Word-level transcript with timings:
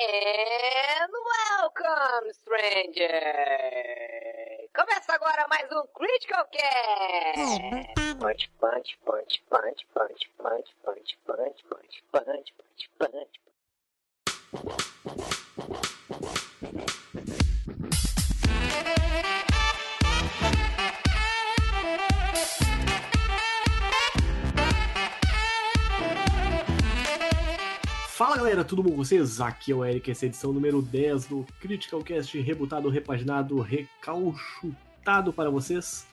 And 0.00 1.10
welcome, 1.58 2.30
stranger! 2.32 3.18
Começa 4.72 5.12
agora 5.12 5.48
mais 5.48 5.68
um 5.72 5.84
Critical 5.92 6.46
Cast! 6.52 7.88
Fala 28.18 28.36
galera, 28.36 28.64
tudo 28.64 28.82
bom 28.82 28.90
com 28.90 28.96
vocês? 28.96 29.40
Aqui 29.40 29.70
é 29.70 29.74
o 29.76 29.84
Eric, 29.84 30.10
essa 30.10 30.24
é 30.24 30.26
a 30.26 30.28
edição 30.30 30.52
número 30.52 30.82
10 30.82 31.26
do 31.26 31.46
Critical 31.60 32.02
Cast 32.02 32.36
rebutado, 32.40 32.88
repaginado, 32.88 33.60
recalchutado 33.60 35.32
para 35.32 35.48
vocês, 35.50 36.04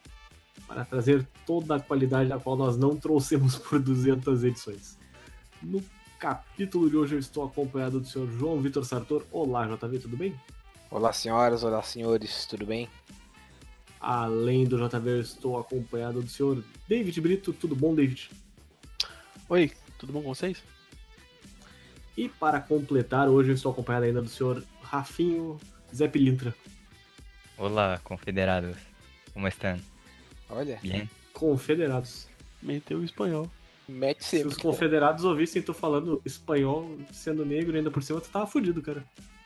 para 0.67 0.85
trazer 0.85 1.27
toda 1.47 1.77
a 1.77 1.79
qualidade 1.79 2.29
da 2.29 2.37
qual 2.37 2.55
nós 2.55 2.77
não 2.77 2.95
trouxemos 2.95 3.55
por 3.57 3.79
200 3.79 4.43
edições. 4.43 4.99
No 5.63 5.83
capítulo 6.19 6.91
de 6.91 6.95
hoje 6.95 7.15
eu 7.15 7.19
estou 7.19 7.43
acompanhado 7.43 7.99
do 7.99 8.05
senhor 8.05 8.29
João 8.29 8.61
Vitor 8.61 8.85
Sartor. 8.85 9.23
Olá, 9.31 9.65
JV, 9.65 9.97
tudo 9.97 10.15
bem? 10.15 10.39
Olá 10.91 11.11
senhoras, 11.11 11.63
olá 11.63 11.81
senhores, 11.81 12.45
tudo 12.45 12.67
bem? 12.67 12.87
Além 13.99 14.65
do 14.65 14.77
JV, 14.77 15.09
eu 15.09 15.21
estou 15.21 15.57
acompanhado 15.57 16.21
do 16.21 16.29
senhor 16.29 16.63
David 16.87 17.19
Brito. 17.19 17.51
Tudo 17.51 17.75
bom, 17.75 17.95
David? 17.95 18.29
Oi, 19.49 19.71
tudo 19.97 20.13
bom 20.13 20.21
com 20.21 20.35
vocês? 20.35 20.74
E 22.17 22.29
para 22.29 22.59
completar, 22.61 23.27
hoje 23.27 23.49
eu 23.51 23.55
estou 23.55 23.71
acompanhado 23.71 24.05
ainda 24.05 24.21
do 24.21 24.29
senhor 24.29 24.63
Rafinho 24.81 25.57
Zé 25.93 26.07
Pilintra. 26.07 26.55
Olá, 27.57 27.99
confederados. 28.03 28.77
Como 29.33 29.47
estão? 29.47 29.77
Olha, 30.49 30.79
Bien? 30.81 31.09
Confederados. 31.33 32.27
Meteu 32.61 32.99
o 32.99 33.03
espanhol. 33.03 33.49
mete 33.87 34.23
Se 34.23 34.37
sempre. 34.37 34.47
os 34.47 34.57
confederados 34.57 35.25
ouvissem 35.25 35.61
tu 35.61 35.73
falando 35.73 36.21
espanhol, 36.25 36.97
sendo 37.11 37.45
negro 37.45 37.75
e 37.75 37.77
ainda 37.79 37.91
por 37.91 38.01
cima, 38.01 38.21
tu 38.21 38.29
tava 38.29 38.47
fudido, 38.47 38.81
cara. 38.81 39.03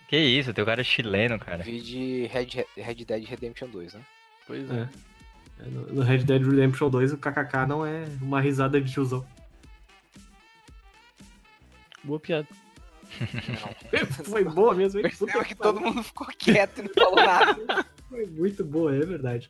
Que 0.07 0.17
isso, 0.17 0.53
teu 0.53 0.65
cara 0.65 0.81
é 0.81 0.83
chileno, 0.83 1.39
cara. 1.39 1.63
Vi 1.63 1.81
de 1.81 2.27
Red, 2.27 2.65
Red 2.77 3.05
Dead 3.05 3.23
Redemption 3.25 3.69
2, 3.69 3.93
né? 3.95 4.01
Pois 4.45 4.69
É. 4.69 4.73
é. 4.73 4.89
É, 5.61 5.65
No 5.69 5.93
no 5.93 6.01
Red 6.01 6.19
Dead 6.19 6.41
Redemption 6.43 6.89
2, 6.89 7.13
o 7.13 7.17
KKK 7.17 7.65
não 7.67 7.85
é 7.85 8.05
uma 8.21 8.39
risada 8.39 8.79
de 8.79 8.91
tiozão. 8.91 9.25
Boa 12.03 12.19
piada. 12.19 12.47
Foi 14.25 14.43
boa 14.43 14.73
mesmo, 14.73 14.99
hein? 14.99 15.11
Puta 15.17 15.43
que 15.43 15.55
todo 15.55 15.79
mundo 15.81 16.03
ficou 16.03 16.27
quieto 16.27 16.79
e 16.79 16.81
não 16.83 16.89
falou 16.93 17.15
nada. 17.15 17.85
Foi 18.09 18.25
muito 18.25 18.63
boa, 18.63 18.95
é 18.95 18.99
verdade. 18.99 19.49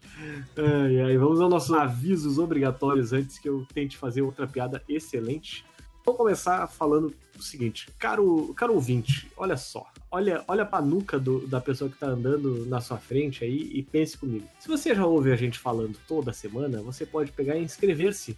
Ai, 0.58 1.02
ai, 1.02 1.17
vamos 1.17 1.39
aos 1.39 1.50
nossos 1.50 1.73
avisos 1.73 2.38
obrigatórios 2.38 3.14
antes 3.14 3.38
que 3.39 3.47
eu 3.47 3.66
tente 3.73 3.97
fazer 3.97 4.22
outra 4.22 4.47
piada 4.47 4.83
excelente. 4.88 5.66
Vou 6.05 6.16
começar 6.16 6.67
falando 6.67 7.14
o 7.38 7.42
seguinte, 7.42 7.88
caro, 8.00 8.53
caro 8.55 8.73
ouvinte, 8.73 9.30
olha 9.38 9.55
só. 9.55 9.86
Olha, 10.11 10.44
olha 10.47 10.66
pra 10.66 10.81
nuca 10.81 11.20
do- 11.20 11.45
da 11.47 11.61
pessoa 11.61 11.89
que 11.89 11.97
tá 11.97 12.08
andando 12.08 12.66
na 12.66 12.81
sua 12.81 12.97
frente 12.97 13.44
aí 13.44 13.70
e 13.73 13.83
pense 13.83 14.17
comigo. 14.17 14.45
Se 14.59 14.67
você 14.67 14.94
já 14.95 15.05
ouve 15.05 15.31
a 15.31 15.36
gente 15.36 15.59
falando 15.59 15.97
toda 16.08 16.33
semana, 16.33 16.81
você 16.81 17.05
pode 17.05 17.31
pegar 17.31 17.55
e 17.58 17.64
inscrever-se 17.64 18.36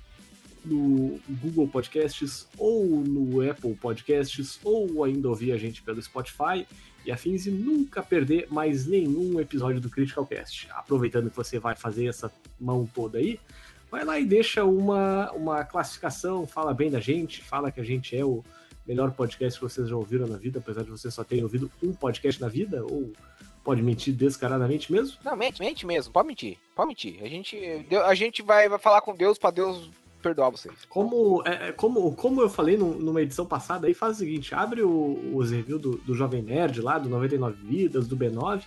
no 0.64 1.20
Google 1.30 1.68
Podcasts 1.68 2.48
ou 2.58 2.86
no 2.86 3.48
Apple 3.50 3.76
Podcasts 3.76 4.60
ou 4.64 5.04
ainda 5.04 5.30
ouvir 5.30 5.52
a 5.52 5.58
gente 5.58 5.82
pelo 5.82 6.02
Spotify 6.02 6.66
e 7.06 7.12
afins 7.12 7.46
e 7.46 7.52
nunca 7.52 8.04
perder 8.04 8.48
mais 8.50 8.86
nenhum 8.86 9.40
episódio 9.40 9.82
do 9.82 9.90
Critical 9.90 10.26
Cast. 10.26 10.68
Aproveitando 10.72 11.30
que 11.30 11.36
você 11.36 11.58
vai 11.60 11.76
fazer 11.76 12.08
essa 12.08 12.32
mão 12.60 12.88
toda 12.94 13.18
aí, 13.18 13.40
vai 13.90 14.06
lá 14.06 14.20
e 14.20 14.26
deixa 14.26 14.64
uma, 14.64 15.32
uma 15.32 15.64
classificação, 15.64 16.46
fala 16.46 16.74
bem 16.74 16.90
da 16.90 17.00
gente, 17.00 17.44
fala 17.44 17.72
que 17.72 17.80
a 17.80 17.84
gente 17.84 18.16
é 18.16 18.24
o 18.24 18.44
melhor 18.88 19.12
podcast 19.12 19.60
que 19.60 19.66
vocês 19.66 19.90
já 19.90 19.96
ouviram 19.96 20.28
na 20.28 20.38
vida, 20.38 20.60
apesar 20.60 20.84
de 20.84 20.90
você 20.90 21.10
só 21.10 21.24
terem 21.24 21.44
ouvido 21.44 21.72
um 21.82 21.94
podcast 21.94 22.40
na 22.40 22.48
vida, 22.48 22.84
ou 22.84 23.12
pode 23.64 23.82
mentir 23.82 24.14
descaradamente 24.14 24.92
mesmo. 24.92 25.18
Não, 25.24 25.36
mente, 25.36 25.60
mente 25.60 25.86
mesmo, 25.86 26.12
pode 26.12 26.28
mentir, 26.28 26.58
pode 26.76 26.88
mentir. 26.88 27.22
A 27.24 27.28
gente, 27.28 27.58
a 28.06 28.16
gente 28.16 28.42
vai, 28.42 28.68
vai 28.70 28.80
falar 28.80 29.02
com 29.02 29.16
Deus 29.16 29.38
pra 29.38 29.52
Deus 29.52 29.90
perdoar 30.22 30.50
vocês. 30.50 30.86
Como, 30.88 31.44
é, 31.46 31.70
é, 31.70 31.72
como, 31.72 32.16
como 32.16 32.42
eu 32.42 32.50
falei 32.50 32.78
num- 32.78 32.98
numa 32.98 33.22
edição 33.22 33.46
passada, 33.46 33.88
aí 33.88 33.94
faz 33.94 34.16
o 34.16 34.20
seguinte: 34.20 34.54
abre 34.56 34.82
o, 34.82 35.32
os 35.36 35.52
reviews 35.52 35.82
do, 35.82 35.98
do 35.98 36.14
Jovem 36.16 36.42
Nerd 36.42 36.82
lá, 36.82 36.98
do 36.98 37.10
99 37.10 37.58
Vidas, 37.64 38.08
do 38.08 38.16
B9, 38.16 38.62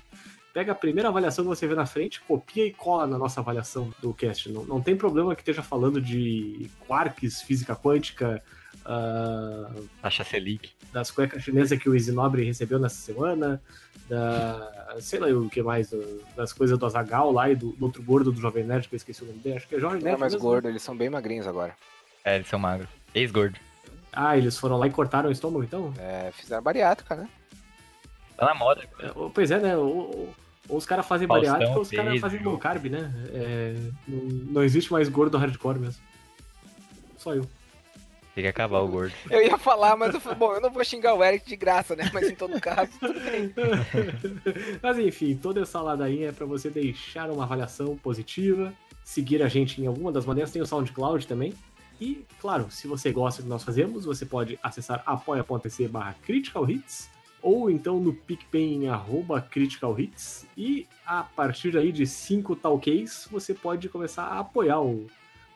pega 0.52 0.72
a 0.72 0.74
primeira 0.74 1.08
avaliação 1.08 1.44
que 1.44 1.48
você 1.48 1.66
vê 1.66 1.74
na 1.74 1.86
frente, 1.86 2.20
copia 2.20 2.66
e 2.66 2.72
cola 2.72 3.06
na 3.06 3.18
nossa 3.18 3.40
avaliação 3.40 3.92
do 4.00 4.12
cast. 4.14 4.50
Não, 4.52 4.64
não 4.64 4.80
tem 4.80 4.96
problema 4.96 5.34
que 5.34 5.42
esteja 5.42 5.62
falando 5.62 6.00
de 6.00 6.70
quarks, 6.86 7.42
física 7.42 7.74
quântica, 7.74 8.42
ah, 8.84 9.70
Taxa 10.02 10.24
Selic. 10.24 10.70
das 10.92 11.10
cuecas 11.10 11.42
chinesas 11.42 11.78
que 11.78 11.88
o 11.88 11.94
Isinobre 11.96 12.44
recebeu 12.44 12.78
nessa 12.78 12.96
semana, 12.96 13.60
da. 14.08 14.96
sei 15.00 15.18
lá 15.18 15.28
o 15.28 15.48
que 15.48 15.62
mais, 15.62 15.90
das 16.36 16.52
coisas 16.52 16.78
do 16.78 16.86
Azagal 16.86 17.32
lá 17.32 17.50
e 17.50 17.56
do, 17.56 17.72
do 17.72 17.84
outro 17.86 18.02
gordo 18.02 18.30
do 18.32 18.40
Jovem 18.40 18.64
Nerd, 18.64 18.88
que 18.88 18.94
eu 18.94 18.96
esqueci 18.98 19.22
o 19.22 19.26
nome 19.26 19.38
dele, 19.38 19.56
acho 19.56 19.68
que 19.68 19.74
é 19.76 19.80
Jovem 19.80 19.98
Não 19.98 20.04
Nerd. 20.04 20.16
é 20.16 20.20
mais 20.20 20.32
mesmo, 20.34 20.46
gordo, 20.48 20.68
eles 20.68 20.82
são 20.82 20.96
bem 20.96 21.08
magrinhos 21.10 21.46
agora. 21.46 21.74
É, 22.24 22.36
eles 22.36 22.48
são 22.48 22.58
magros. 22.58 22.88
Ex-gordo. 23.14 23.58
Ah, 24.12 24.36
eles 24.36 24.58
foram 24.58 24.76
lá 24.78 24.86
e 24.86 24.90
cortaram 24.90 25.28
o 25.28 25.32
estômago, 25.32 25.64
então? 25.64 25.92
É, 25.98 26.30
fizeram 26.32 26.62
bariátrica, 26.62 27.16
né? 27.16 27.28
Tá 28.36 28.46
na 28.46 28.54
moda. 28.54 28.82
É, 29.00 29.10
Pois 29.32 29.50
é, 29.50 29.58
né? 29.58 29.76
Ou, 29.76 29.86
ou- 29.96 30.34
ou 30.68 30.78
os 30.78 30.86
caras 30.86 31.04
fazem 31.06 31.28
Faustão 31.28 31.52
bariátrica 31.52 31.76
ou 31.76 31.82
os 31.82 31.90
caras 31.90 32.20
fazem 32.20 32.42
low 32.42 32.56
carb, 32.58 32.86
né? 32.86 33.12
É, 33.34 33.74
não, 34.08 34.18
não 34.52 34.62
existe 34.64 34.90
mais 34.92 35.08
gordo 35.10 35.36
hardcore 35.36 35.78
mesmo. 35.78 36.02
Só 37.18 37.34
eu. 37.34 37.46
Tem 38.34 38.42
que 38.42 38.48
acabar 38.48 38.80
o 38.80 38.88
gordo. 38.88 39.14
Eu 39.30 39.42
ia 39.42 39.56
falar, 39.56 39.96
mas 39.96 40.12
eu 40.12 40.20
falei, 40.20 40.36
bom, 40.36 40.54
eu 40.54 40.60
não 40.60 40.70
vou 40.70 40.84
xingar 40.84 41.14
o 41.14 41.22
Eric 41.22 41.46
de 41.46 41.54
graça, 41.54 41.94
né? 41.94 42.10
Mas 42.12 42.28
em 42.28 42.34
todo 42.34 42.60
caso, 42.60 42.90
tudo 42.98 43.20
bem. 43.20 43.54
Mas 44.82 44.98
enfim, 44.98 45.36
toda 45.36 45.60
essa 45.62 45.80
ladainha 45.80 46.30
é 46.30 46.32
pra 46.32 46.44
você 46.44 46.68
deixar 46.68 47.30
uma 47.30 47.44
avaliação 47.44 47.96
positiva, 47.96 48.74
seguir 49.04 49.40
a 49.40 49.48
gente 49.48 49.80
em 49.80 49.86
alguma 49.86 50.10
das 50.10 50.26
maneiras, 50.26 50.50
tem 50.50 50.60
o 50.60 50.66
SoundCloud 50.66 51.28
também. 51.28 51.54
E, 52.00 52.24
claro, 52.40 52.66
se 52.70 52.88
você 52.88 53.12
gosta 53.12 53.40
do 53.40 53.44
que 53.44 53.50
nós 53.50 53.62
fazemos, 53.62 54.04
você 54.04 54.26
pode 54.26 54.58
acessar 54.60 55.00
apoia.se 55.06 55.86
barra 55.86 56.16
Critical 56.24 56.68
Hits, 56.68 57.08
ou 57.40 57.70
então 57.70 58.00
no 58.00 58.12
PicPay 58.12 58.74
em 58.74 58.88
arroba 58.88 59.40
Critical 59.40 59.98
Hits, 59.98 60.44
e 60.56 60.88
a 61.06 61.22
partir 61.22 61.76
aí 61.76 61.92
de 61.92 62.04
5 62.04 62.56
talkeys, 62.56 63.28
você 63.30 63.54
pode 63.54 63.88
começar 63.88 64.24
a 64.24 64.40
apoiar 64.40 64.80
o, 64.80 65.06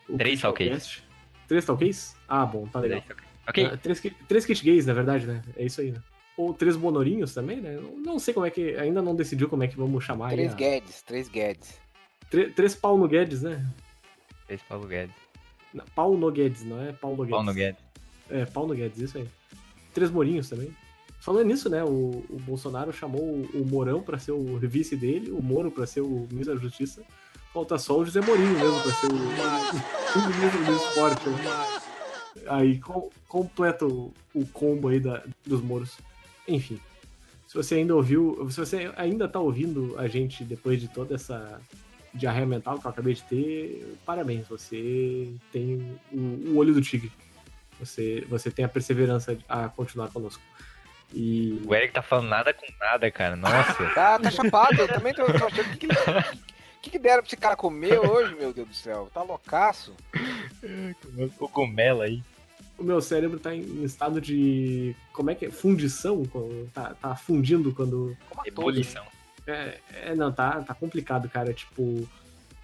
o 0.08 0.16
Três 0.16 0.40
talkeys. 0.40 1.02
Três 1.48 1.64
talkeys? 1.64 2.14
Ah, 2.28 2.46
bom, 2.46 2.66
tá 2.68 2.78
legal. 2.78 3.02
Ok. 3.48 3.64
Ah, 3.64 3.76
três, 3.76 4.00
três 4.28 4.44
kit 4.46 4.62
gays, 4.62 4.84
na 4.86 4.92
verdade, 4.92 5.26
né? 5.26 5.42
É 5.56 5.64
isso 5.64 5.80
aí, 5.80 5.90
né? 5.90 6.00
Ou 6.36 6.52
três 6.54 6.76
bonorinhos 6.76 7.34
também, 7.34 7.60
né? 7.60 7.76
Não- 7.80 7.96
Não 7.98 8.18
sei 8.18 8.32
como 8.34 8.46
é 8.46 8.50
que. 8.50 8.76
Ainda 8.76 9.00
não 9.02 9.16
decidiu 9.16 9.48
como 9.48 9.62
é 9.64 9.68
que 9.68 9.76
vamos 9.76 10.04
chamar. 10.04 10.30
Três 10.30 10.52
a- 10.52 10.56
Guedes, 10.56 11.02
três 11.02 11.28
Guedes. 11.28 11.78
Tre- 12.30 12.50
três 12.50 12.74
pau 12.74 12.96
no 12.98 13.08
Guedes, 13.08 13.42
né? 13.42 13.66
Fez 14.46 14.60
Paulo 14.62 14.86
Guedes. 14.86 15.14
Não, 15.74 15.84
Pau 15.94 16.16
no 16.16 16.30
Guedes, 16.30 16.64
não 16.64 16.80
é 16.80 16.92
Paulo 16.92 17.16
Guedes. 17.18 17.30
Paulo 17.30 17.46
no 17.46 17.54
Guedes. 17.54 17.82
É, 18.30 18.44
pau 18.46 18.66
no 18.66 18.74
Guedes, 18.74 18.98
isso 19.00 19.18
aí. 19.18 19.28
Três 19.94 20.10
Morinhos 20.10 20.48
também. 20.48 20.70
Falando 21.20 21.46
nisso, 21.46 21.68
né? 21.68 21.82
O, 21.84 22.24
o 22.30 22.38
Bolsonaro 22.46 22.92
chamou 22.92 23.20
o, 23.22 23.50
o 23.54 23.66
Mourão 23.66 24.02
pra 24.02 24.18
ser 24.18 24.32
o 24.32 24.56
vice 24.58 24.94
dele, 24.96 25.30
o 25.30 25.42
Moro 25.42 25.70
pra 25.70 25.86
ser 25.86 26.00
o 26.02 26.26
ministro 26.30 26.54
da 26.54 26.60
Justiça. 26.60 27.02
Falta 27.58 27.76
só 27.76 27.98
o 27.98 28.04
José 28.04 28.20
Mourinho 28.20 28.56
mesmo 28.56 28.80
pra 28.82 28.92
ser 28.92 29.06
o, 29.06 29.16
o 29.16 30.28
ministro 30.28 30.64
do 30.64 30.76
esporte. 30.76 31.28
né? 31.28 31.80
Aí 32.46 32.78
com, 32.78 33.10
completa 33.26 33.84
o, 33.84 34.14
o 34.32 34.46
combo 34.46 34.86
aí 34.86 35.00
da, 35.00 35.24
dos 35.44 35.60
Moros. 35.60 35.98
Enfim. 36.46 36.78
Se 37.48 37.54
você 37.54 37.74
ainda 37.74 37.96
ouviu, 37.96 38.46
se 38.48 38.60
você 38.60 38.92
ainda 38.96 39.26
tá 39.26 39.40
ouvindo 39.40 39.96
a 39.98 40.06
gente 40.06 40.44
depois 40.44 40.80
de 40.80 40.86
toda 40.86 41.16
essa 41.16 41.60
diarreia 42.14 42.46
mental 42.46 42.78
que 42.78 42.86
eu 42.86 42.90
acabei 42.92 43.14
de 43.14 43.24
ter, 43.24 43.98
parabéns, 44.06 44.46
você 44.46 45.28
tem 45.50 45.98
o, 46.12 46.16
o 46.52 46.58
olho 46.58 46.72
do 46.72 46.80
tigre. 46.80 47.10
Você, 47.80 48.24
você 48.28 48.52
tem 48.52 48.64
a 48.64 48.68
perseverança 48.68 49.36
a 49.48 49.68
continuar 49.68 50.10
conosco. 50.10 50.42
E 51.12 51.60
O 51.66 51.74
Eric 51.74 51.92
tá 51.92 52.02
falando 52.02 52.28
nada 52.28 52.54
com 52.54 52.66
nada, 52.78 53.10
cara. 53.10 53.34
Nossa. 53.34 53.84
Tá, 53.96 54.16
tá 54.22 54.30
chapado, 54.30 54.80
eu 54.80 54.86
também 54.86 55.12
tô, 55.12 55.26
tô 55.26 55.44
achando. 55.44 55.76
Que, 55.76 55.88
que, 55.88 56.57
que, 56.82 56.90
que 56.90 56.98
deram 56.98 57.18
pra 57.22 57.26
esse 57.26 57.36
cara 57.36 57.56
comer 57.56 57.98
hoje, 57.98 58.34
meu 58.34 58.52
Deus 58.52 58.68
do 58.68 58.74
céu? 58.74 59.10
Tá 59.12 59.22
loucaço? 59.22 59.94
Cogumelo 61.38 62.02
aí. 62.02 62.22
o 62.78 62.82
meu 62.84 63.00
cérebro 63.00 63.38
tá 63.38 63.54
em 63.54 63.84
estado 63.84 64.20
de. 64.20 64.94
Como 65.12 65.30
é 65.30 65.34
que 65.34 65.46
é? 65.46 65.50
Fundição? 65.50 66.22
Tá, 66.72 66.94
tá 66.94 67.14
fundindo 67.16 67.72
quando. 67.74 68.16
Todos, 68.28 68.36
né? 68.36 68.42
Ebulição. 68.46 69.04
É, 69.46 69.78
é, 70.04 70.14
não, 70.14 70.32
tá, 70.32 70.60
tá 70.62 70.74
complicado, 70.74 71.28
cara. 71.28 71.52
Tipo, 71.52 72.08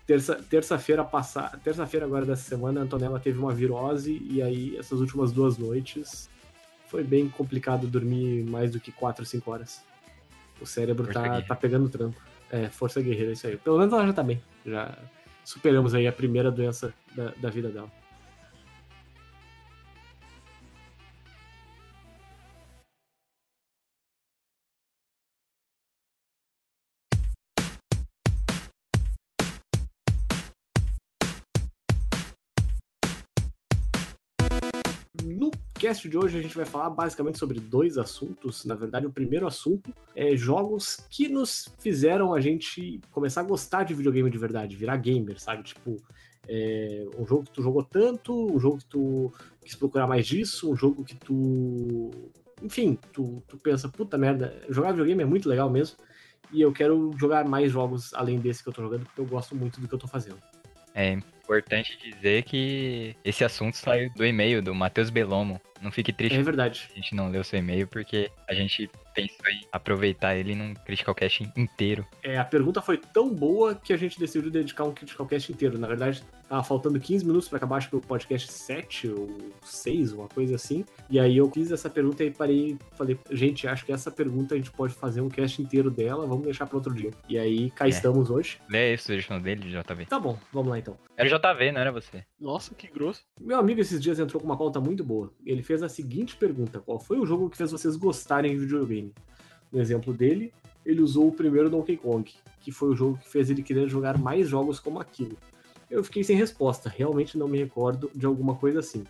terça- 0.07 0.37
terça-feira 0.49 1.03
passada. 1.05 1.59
Terça-feira 1.63 2.07
agora 2.07 2.27
dessa 2.27 2.43
semana, 2.49 2.81
a 2.81 2.85
Antonella 2.85 3.19
teve 3.19 3.39
uma 3.39 3.53
virose, 3.53 4.21
e 4.31 4.43
aí 4.43 4.77
essas 4.77 5.01
últimas 5.01 5.33
duas 5.33 5.57
noites 5.59 6.29
foi 6.89 7.03
bem 7.03 7.29
complicado 7.29 7.87
dormir 7.87 8.45
mais 8.45 8.71
do 8.71 8.79
que 8.79 8.93
4 8.93 9.23
ou 9.23 9.27
5 9.27 9.51
horas. 9.51 9.83
O 10.61 10.67
cérebro 10.67 11.13
tá, 11.13 11.43
tá 11.43 11.57
pegando 11.57 11.89
tranco. 11.89 12.21
É, 12.55 12.69
força 12.71 13.03
guerreira, 13.03 13.33
isso 13.33 13.49
aí. 13.49 13.57
Pelo 13.57 13.79
menos 13.79 13.93
ela 13.93 14.07
já 14.07 14.13
tá 14.13 14.23
bem. 14.23 14.41
Já 14.65 14.97
superamos 15.45 15.93
aí 15.93 16.07
a 16.07 16.13
primeira 16.13 16.53
doença 16.53 16.95
da, 17.17 17.33
da 17.37 17.51
vida 17.51 17.69
dela. 17.69 17.91
No 35.25 35.51
cast 35.73 36.07
de 36.07 36.19
hoje 36.19 36.39
a 36.39 36.43
gente 36.43 36.55
vai 36.55 36.67
falar 36.67 36.91
basicamente 36.91 37.39
sobre 37.39 37.59
dois 37.59 37.97
assuntos. 37.97 38.65
Na 38.67 38.75
verdade, 38.75 39.07
o 39.07 39.11
primeiro 39.11 39.47
assunto 39.47 39.93
é 40.15 40.37
jogos 40.37 40.99
que 41.09 41.29
nos 41.29 41.75
fizeram 41.79 42.35
a 42.35 42.41
gente 42.41 43.01
começar 43.11 43.41
a 43.41 43.45
gostar 43.45 43.85
de 43.85 43.95
videogame 43.95 44.31
de 44.31 44.37
verdade, 44.37 44.77
virar 44.77 44.99
gamer, 44.99 45.41
sabe? 45.41 45.63
Tipo, 45.63 45.97
é, 46.47 47.07
um 47.19 47.27
jogo 47.27 47.45
que 47.45 47.53
tu 47.53 47.63
jogou 47.63 47.83
tanto, 47.83 48.55
um 48.55 48.61
jogo 48.61 48.79
que 48.79 48.85
tu 48.85 49.33
quis 49.65 49.75
procurar 49.75 50.07
mais 50.07 50.27
disso, 50.27 50.71
um 50.71 50.77
jogo 50.77 51.03
que 51.05 51.15
tu. 51.15 52.11
Enfim, 52.63 52.99
tu, 53.13 53.43
tu 53.49 53.57
pensa, 53.57 53.89
puta 53.89 54.19
merda, 54.19 54.63
jogar 54.69 54.93
videogame 54.93 55.23
é 55.23 55.27
muito 55.27 55.49
legal 55.49 55.71
mesmo. 55.71 55.97
E 56.53 56.61
eu 56.61 56.73
quero 56.73 57.13
jogar 57.17 57.49
mais 57.49 57.73
jogos 57.73 58.13
além 58.13 58.39
desse 58.39 58.63
que 58.63 58.69
eu 58.69 58.73
tô 58.73 58.83
jogando, 58.83 59.05
porque 59.05 59.21
eu 59.21 59.27
gosto 59.27 59.57
muito 59.57 59.81
do 59.81 59.89
que 59.89 59.95
eu 59.95 59.99
tô 59.99 60.07
fazendo. 60.07 60.39
É 60.95 61.19
importante 61.45 61.99
dizer 61.99 62.43
que 62.43 63.15
esse 63.25 63.45
assunto 63.45 63.77
saiu 63.77 64.11
do 64.15 64.25
e-mail 64.25 64.63
do 64.63 64.75
Matheus 64.75 65.11
Belomo. 65.11 65.61
Não 65.81 65.91
fique 65.93 66.13
triste 66.13 66.39
É 66.39 66.43
verdade. 66.43 66.89
a 66.93 66.95
gente 66.97 67.15
não 67.15 67.29
leu 67.31 67.45
seu 67.45 67.59
e-mail, 67.59 67.87
porque 67.87 68.31
a 68.49 68.55
gente 68.55 68.91
pensou 69.15 69.47
em 69.49 69.61
aproveitar 69.71 70.35
ele 70.35 70.55
num 70.55 70.75
Critical 70.75 71.15
Cast 71.15 71.49
inteiro. 71.57 72.05
É, 72.23 72.37
a 72.39 72.45
pergunta 72.45 72.81
foi 72.83 72.97
tão 72.99 73.33
boa 73.33 73.75
que 73.75 73.93
a 73.93 73.97
gente 73.97 74.19
decidiu 74.19 74.51
dedicar 74.51 74.85
um 74.85 74.93
Critical 74.93 75.27
Cast 75.27 75.53
inteiro. 75.53 75.79
Na 75.79 75.87
verdade, 75.87 76.23
tava 76.49 76.65
faltando 76.65 76.99
15 76.99 77.25
minutos 77.25 77.49
pra 77.49 77.59
acabar, 77.59 77.77
acho 77.77 77.91
que 77.91 77.97
o 77.97 78.01
podcast 78.01 78.51
7 78.51 79.09
ou 79.09 79.53
6, 79.63 80.13
uma 80.13 80.27
coisa 80.29 80.57
assim. 80.57 80.85
E 81.09 81.21
aí 81.21 81.37
eu 81.37 81.49
fiz 81.51 81.71
essa 81.71 81.89
pergunta 81.89 82.25
e 82.25 82.31
parei 82.31 82.73
e 82.73 82.79
falei, 82.97 83.19
gente, 83.31 83.69
acho 83.69 83.85
que 83.85 83.93
essa 83.93 84.11
pergunta 84.11 84.55
a 84.55 84.57
gente 84.57 84.71
pode 84.73 84.95
fazer 84.95 85.21
um 85.21 85.29
cast 85.29 85.61
inteiro 85.63 85.91
dela, 85.91 86.27
vamos 86.27 86.45
deixar 86.45 86.67
pra 86.67 86.77
outro 86.77 86.93
dia. 86.93 87.11
E 87.29 87.39
aí 87.39 87.71
cá 87.71 87.87
É. 87.87 87.91
estamos 87.91 88.31
hoje. 88.31 88.59
Lê 88.69 88.79
aí 88.89 88.95
a 88.95 88.99
sugestão 88.99 89.41
dele, 89.41 89.71
JV. 89.71 90.07
Tá 90.07 90.19
bom, 90.19 90.39
vamos 90.53 90.71
lá 90.71 90.79
então. 90.79 90.97
Era 91.17 91.29
o 91.29 91.31
JV, 91.39 91.71
não 91.73 91.81
era 91.81 91.93
você. 91.93 92.25
Nossa, 92.41 92.75
que 92.75 92.89
grosso. 92.89 93.23
Meu 93.41 93.59
amigo 93.59 93.81
esses 93.81 94.01
dias 94.01 94.19
entrou 94.19 94.41
com 94.41 94.47
uma 94.47 94.57
pauta 94.59 94.81
muito 94.81 95.05
boa. 95.05 95.33
Ele 95.47 95.63
fez 95.65 95.83
a 95.83 95.89
seguinte 95.89 96.37
pergunta: 96.37 96.79
qual 96.81 96.99
foi 97.01 97.19
o 97.19 97.27
jogo 97.27 97.51
que 97.51 97.57
fez 97.57 97.73
vocês 97.73 97.97
gostarem 97.97 98.53
de 98.53 98.59
videogame? 98.61 99.13
No 99.73 99.81
exemplo 99.81 100.13
dele, 100.13 100.53
ele 100.87 101.01
usou 101.01 101.29
o 101.29 101.33
primeiro 101.33 101.69
Donkey 101.69 101.97
Kong, 101.97 102.31
que 102.61 102.71
foi 102.71 102.91
o 102.91 102.95
jogo 102.97 103.19
que 103.19 103.29
fez 103.29 103.51
ele 103.51 103.63
querer 103.63 103.89
jogar 103.89 104.19
mais 104.19 104.49
jogos 104.49 104.79
como 104.79 105.01
aquilo. 105.01 105.37
Eu 105.91 106.05
fiquei 106.05 106.23
sem 106.23 106.37
resposta, 106.37 106.89
realmente 106.89 107.37
não 107.37 107.49
me 107.49 107.59
recordo 107.59 108.11
de 108.15 108.25
alguma 108.27 108.55
coisa 108.55 108.81
assim. 108.81 109.05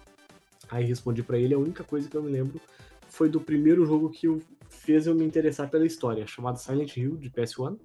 Aí 0.71 0.85
respondi 0.85 1.23
pra 1.23 1.39
ele, 1.39 1.55
a 1.55 1.59
única 1.59 1.85
coisa 1.85 2.09
que 2.09 2.17
eu 2.17 2.23
me 2.23 2.31
lembro 2.31 2.61
foi 3.09 3.29
do 3.29 3.41
primeiro 3.41 3.85
jogo 3.87 4.09
que 4.11 4.27
eu- 4.27 4.41
fez 4.69 5.06
eu 5.06 5.15
me 5.15 5.25
interessar 5.25 5.71
pela 5.71 5.87
história, 5.87 6.27
chamado 6.27 6.59
Silent 6.59 6.97
Hill 6.97 7.17
de 7.17 7.31
PS1, 7.31 7.77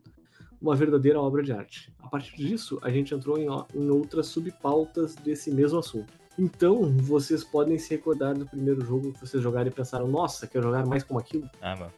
uma 0.62 0.76
verdadeira 0.76 1.20
obra 1.22 1.42
de 1.44 1.52
arte. 1.52 1.94
A 2.00 2.08
partir 2.08 2.36
disso, 2.36 2.80
a 2.82 2.90
gente 2.90 3.14
entrou 3.14 3.38
em, 3.38 3.48
o- 3.50 3.66
em 3.76 3.90
outras 3.90 4.28
subpautas 4.28 5.16
desse 5.16 5.52
mesmo 5.52 5.80
assunto. 5.80 6.12
Então, 6.40 6.96
vocês 7.00 7.44
podem 7.44 7.78
se 7.78 7.90
recordar 7.90 8.34
do 8.34 8.46
primeiro 8.46 8.80
jogo 8.86 9.12
que 9.12 9.20
vocês 9.20 9.44
jogaram 9.44 9.68
e 9.68 9.72
pensaram, 9.72 10.08
nossa, 10.08 10.48
quero 10.48 10.64
jogar 10.64 10.86
mais 10.86 11.04
como 11.04 11.20
aquilo? 11.20 11.50
Ah, 11.62 11.76
mano. 11.76 11.92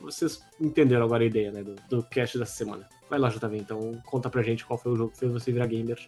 Vocês 0.00 0.46
entenderam 0.60 1.04
agora 1.04 1.24
a 1.24 1.26
ideia, 1.26 1.50
né, 1.50 1.64
do, 1.64 1.74
do 1.88 2.02
cast 2.04 2.38
dessa 2.38 2.52
semana. 2.52 2.88
Vai 3.08 3.18
lá, 3.18 3.28
JV, 3.28 3.56
então 3.56 4.00
conta 4.06 4.30
pra 4.30 4.42
gente 4.42 4.64
qual 4.64 4.78
foi 4.78 4.92
o 4.92 4.96
jogo 4.96 5.10
que 5.10 5.18
fez 5.18 5.32
você 5.32 5.50
virar 5.50 5.66
gamer. 5.66 5.98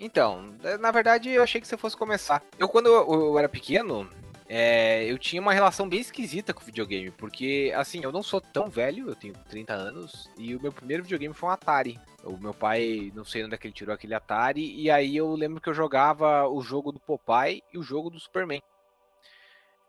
Então, 0.00 0.52
na 0.80 0.90
verdade, 0.90 1.30
eu 1.30 1.42
achei 1.42 1.60
que 1.60 1.68
você 1.68 1.76
fosse 1.76 1.96
começar. 1.96 2.42
Eu, 2.58 2.68
quando 2.68 2.86
eu, 2.86 3.08
eu 3.08 3.38
era 3.38 3.48
pequeno, 3.48 4.08
é, 4.48 5.04
eu 5.04 5.18
tinha 5.18 5.42
uma 5.42 5.52
relação 5.52 5.86
bem 5.86 6.00
esquisita 6.00 6.54
com 6.54 6.64
videogame, 6.64 7.10
porque, 7.10 7.70
assim, 7.76 8.00
eu 8.02 8.10
não 8.10 8.22
sou 8.22 8.40
tão 8.40 8.70
velho, 8.70 9.08
eu 9.08 9.14
tenho 9.14 9.34
30 9.48 9.74
anos, 9.74 10.30
e 10.38 10.56
o 10.56 10.62
meu 10.62 10.72
primeiro 10.72 11.02
videogame 11.02 11.34
foi 11.34 11.50
um 11.50 11.52
Atari. 11.52 12.00
O 12.24 12.38
meu 12.38 12.54
pai, 12.54 13.12
não 13.14 13.24
sei 13.24 13.44
onde 13.44 13.54
é 13.54 13.58
que 13.58 13.66
ele 13.66 13.74
tirou 13.74 13.94
aquele 13.94 14.14
Atari, 14.14 14.74
e 14.74 14.90
aí 14.90 15.14
eu 15.14 15.34
lembro 15.34 15.60
que 15.60 15.68
eu 15.68 15.74
jogava 15.74 16.48
o 16.48 16.62
jogo 16.62 16.90
do 16.90 16.98
Popeye 16.98 17.62
e 17.72 17.78
o 17.78 17.82
jogo 17.82 18.08
do 18.08 18.18
Superman. 18.18 18.62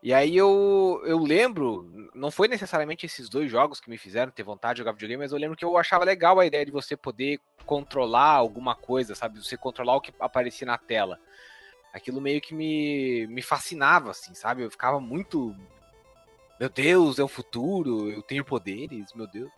E 0.03 0.13
aí 0.13 0.35
eu, 0.35 1.01
eu 1.05 1.19
lembro, 1.19 2.09
não 2.13 2.31
foi 2.31 2.47
necessariamente 2.47 3.05
esses 3.05 3.27
dois 3.27 3.51
jogos 3.51 3.81
que 3.81 3.89
me 3.89 3.97
fizeram 3.97 4.31
ter 4.31 4.43
vontade 4.43 4.75
de 4.75 4.79
jogar 4.79 4.93
videogame, 4.93 5.23
mas 5.23 5.31
eu 5.31 5.37
lembro 5.37 5.57
que 5.57 5.65
eu 5.65 5.77
achava 5.77 6.05
legal 6.05 6.39
a 6.39 6.45
ideia 6.45 6.65
de 6.65 6.71
você 6.71 6.95
poder 6.95 7.39
controlar 7.65 8.31
alguma 8.31 8.75
coisa, 8.75 9.13
sabe? 9.13 9.43
Você 9.43 9.57
controlar 9.57 9.95
o 9.95 10.01
que 10.01 10.13
aparecia 10.19 10.65
na 10.65 10.77
tela. 10.77 11.19
Aquilo 11.93 12.21
meio 12.21 12.39
que 12.39 12.53
me, 12.53 13.25
me 13.27 13.41
fascinava, 13.41 14.11
assim, 14.11 14.33
sabe? 14.33 14.63
Eu 14.63 14.71
ficava 14.71 14.99
muito. 14.99 15.55
Meu 16.59 16.69
Deus, 16.69 17.19
é 17.19 17.23
o 17.23 17.27
futuro, 17.27 18.09
eu 18.09 18.21
tenho 18.21 18.45
poderes, 18.45 19.13
meu 19.13 19.25
Deus. 19.25 19.49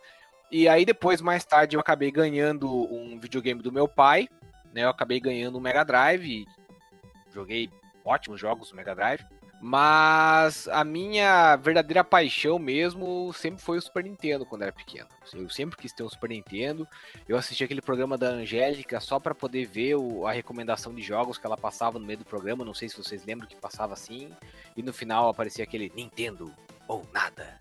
E 0.51 0.67
aí 0.67 0.85
depois, 0.85 1.21
mais 1.21 1.43
tarde, 1.45 1.75
eu 1.75 1.79
acabei 1.79 2.11
ganhando 2.11 2.69
um 2.69 3.19
videogame 3.19 3.61
do 3.61 3.71
meu 3.71 3.87
pai, 3.87 4.29
né? 4.73 4.83
Eu 4.83 4.89
acabei 4.89 5.19
ganhando 5.19 5.57
um 5.57 5.61
Mega 5.61 5.83
Drive. 5.83 6.45
Joguei 7.33 7.69
ótimos 8.03 8.39
jogos 8.39 8.69
no 8.71 8.77
Mega 8.77 8.93
Drive. 8.93 9.25
Mas 9.63 10.67
a 10.69 10.83
minha 10.83 11.55
verdadeira 11.55 12.03
paixão 12.03 12.57
mesmo 12.57 13.31
sempre 13.31 13.61
foi 13.61 13.77
o 13.77 13.81
Super 13.81 14.03
Nintendo 14.03 14.43
quando 14.43 14.63
era 14.63 14.71
pequeno. 14.71 15.07
Eu 15.33 15.47
sempre 15.51 15.77
quis 15.77 15.93
ter 15.93 16.01
um 16.01 16.09
Super 16.09 16.29
Nintendo. 16.31 16.87
Eu 17.29 17.37
assisti 17.37 17.63
aquele 17.63 17.81
programa 17.81 18.17
da 18.17 18.27
Angélica 18.29 18.99
só 18.99 19.19
para 19.19 19.35
poder 19.35 19.67
ver 19.67 19.95
o- 19.97 20.25
a 20.25 20.31
recomendação 20.31 20.95
de 20.95 21.03
jogos 21.03 21.37
que 21.37 21.45
ela 21.45 21.55
passava 21.55 21.99
no 21.99 22.05
meio 22.05 22.17
do 22.17 22.25
programa. 22.25 22.65
Não 22.65 22.73
sei 22.73 22.89
se 22.89 22.97
vocês 22.97 23.23
lembram 23.23 23.47
que 23.47 23.55
passava 23.55 23.93
assim. 23.93 24.31
E 24.75 24.81
no 24.81 24.91
final 24.91 25.29
aparecia 25.29 25.63
aquele 25.63 25.91
Nintendo 25.95 26.51
ou 26.87 27.05
nada. 27.13 27.55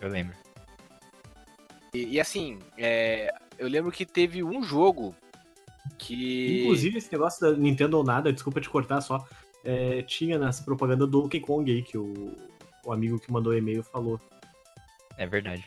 Eu 0.00 0.08
lembro. 0.08 0.34
E, 1.94 2.14
e 2.14 2.20
assim, 2.20 2.58
é, 2.76 3.32
eu 3.56 3.68
lembro 3.68 3.92
que 3.92 4.04
teve 4.04 4.42
um 4.42 4.64
jogo 4.64 5.14
que. 5.96 6.62
Inclusive, 6.64 6.98
esse 6.98 7.12
negócio 7.12 7.40
da 7.40 7.56
Nintendo 7.56 7.96
ou 7.98 8.04
nada, 8.04 8.32
desculpa 8.32 8.60
te 8.60 8.68
cortar 8.68 9.00
só, 9.00 9.24
é, 9.64 10.02
tinha 10.02 10.38
nessa 10.38 10.62
propaganda 10.62 11.06
do 11.06 11.22
Donkey 11.22 11.40
Kong 11.40 11.70
aí, 11.70 11.82
que 11.82 11.96
o, 11.98 12.36
o 12.84 12.92
amigo 12.92 13.18
que 13.18 13.30
mandou 13.32 13.52
o 13.52 13.56
e-mail 13.56 13.82
falou. 13.82 14.20
É 15.16 15.26
verdade. 15.26 15.64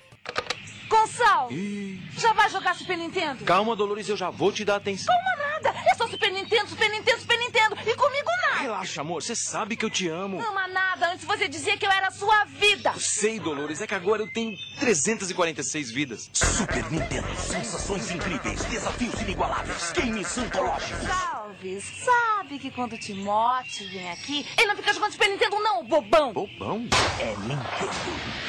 Gonçalo, 0.87 1.51
Ih, 1.53 2.01
já 2.17 2.33
vai 2.33 2.49
jogar 2.49 2.75
Super 2.75 2.97
Nintendo? 2.97 3.45
calma, 3.45 3.75
Dolores, 3.77 4.09
eu 4.09 4.17
já 4.17 4.29
vou 4.29 4.51
te 4.51 4.65
dar 4.65 4.75
atenção. 4.75 5.13
Nada, 5.63 5.69
é 5.89 5.93
só 5.95 6.07
Super 6.07 6.31
Nintendo, 6.31 6.67
Super 6.67 6.89
Nintendo, 6.89 7.19
Super 7.21 7.37
Nintendo. 7.37 7.75
E 7.85 7.95
comigo 7.95 8.29
nada. 8.49 8.61
Relaxa, 8.61 9.01
amor, 9.01 9.21
você 9.23 9.35
sabe 9.35 9.75
que 9.77 9.85
eu 9.85 9.89
te 9.89 10.07
amo. 10.09 10.37
Não 10.37 10.49
ama 10.49 10.67
nada, 10.67 11.13
antes 11.13 11.23
você 11.23 11.47
dizia 11.47 11.77
que 11.77 11.85
eu 11.85 11.91
era 11.91 12.07
a 12.07 12.11
sua 12.11 12.43
vida. 12.45 12.91
Eu 12.93 12.99
sei, 12.99 13.39
Dolores, 13.39 13.79
é 13.79 13.87
que 13.87 13.93
agora 13.93 14.21
eu 14.21 14.33
tenho 14.33 14.53
346 14.79 15.91
vidas. 15.91 16.29
Super 16.33 16.91
Nintendo, 16.91 17.27
sensações 17.37 18.11
incríveis, 18.11 18.65
desafios 18.65 19.21
inigualáveis, 19.21 19.93
games 19.93 20.37
antológicos. 20.37 21.07
Sabe 21.79 22.57
que 22.57 22.71
quando 22.71 22.93
o 22.93 22.97
Timote 22.97 23.85
vem 23.85 24.09
aqui, 24.09 24.45
ele 24.57 24.67
não 24.67 24.75
fica 24.75 24.93
jogando 24.93 25.11
Super 25.11 25.29
Nintendo 25.29 25.59
não, 25.59 25.85
bobão. 25.85 26.33
Bobão? 26.33 26.87
É 27.19 27.35
Nintendo 27.37 27.91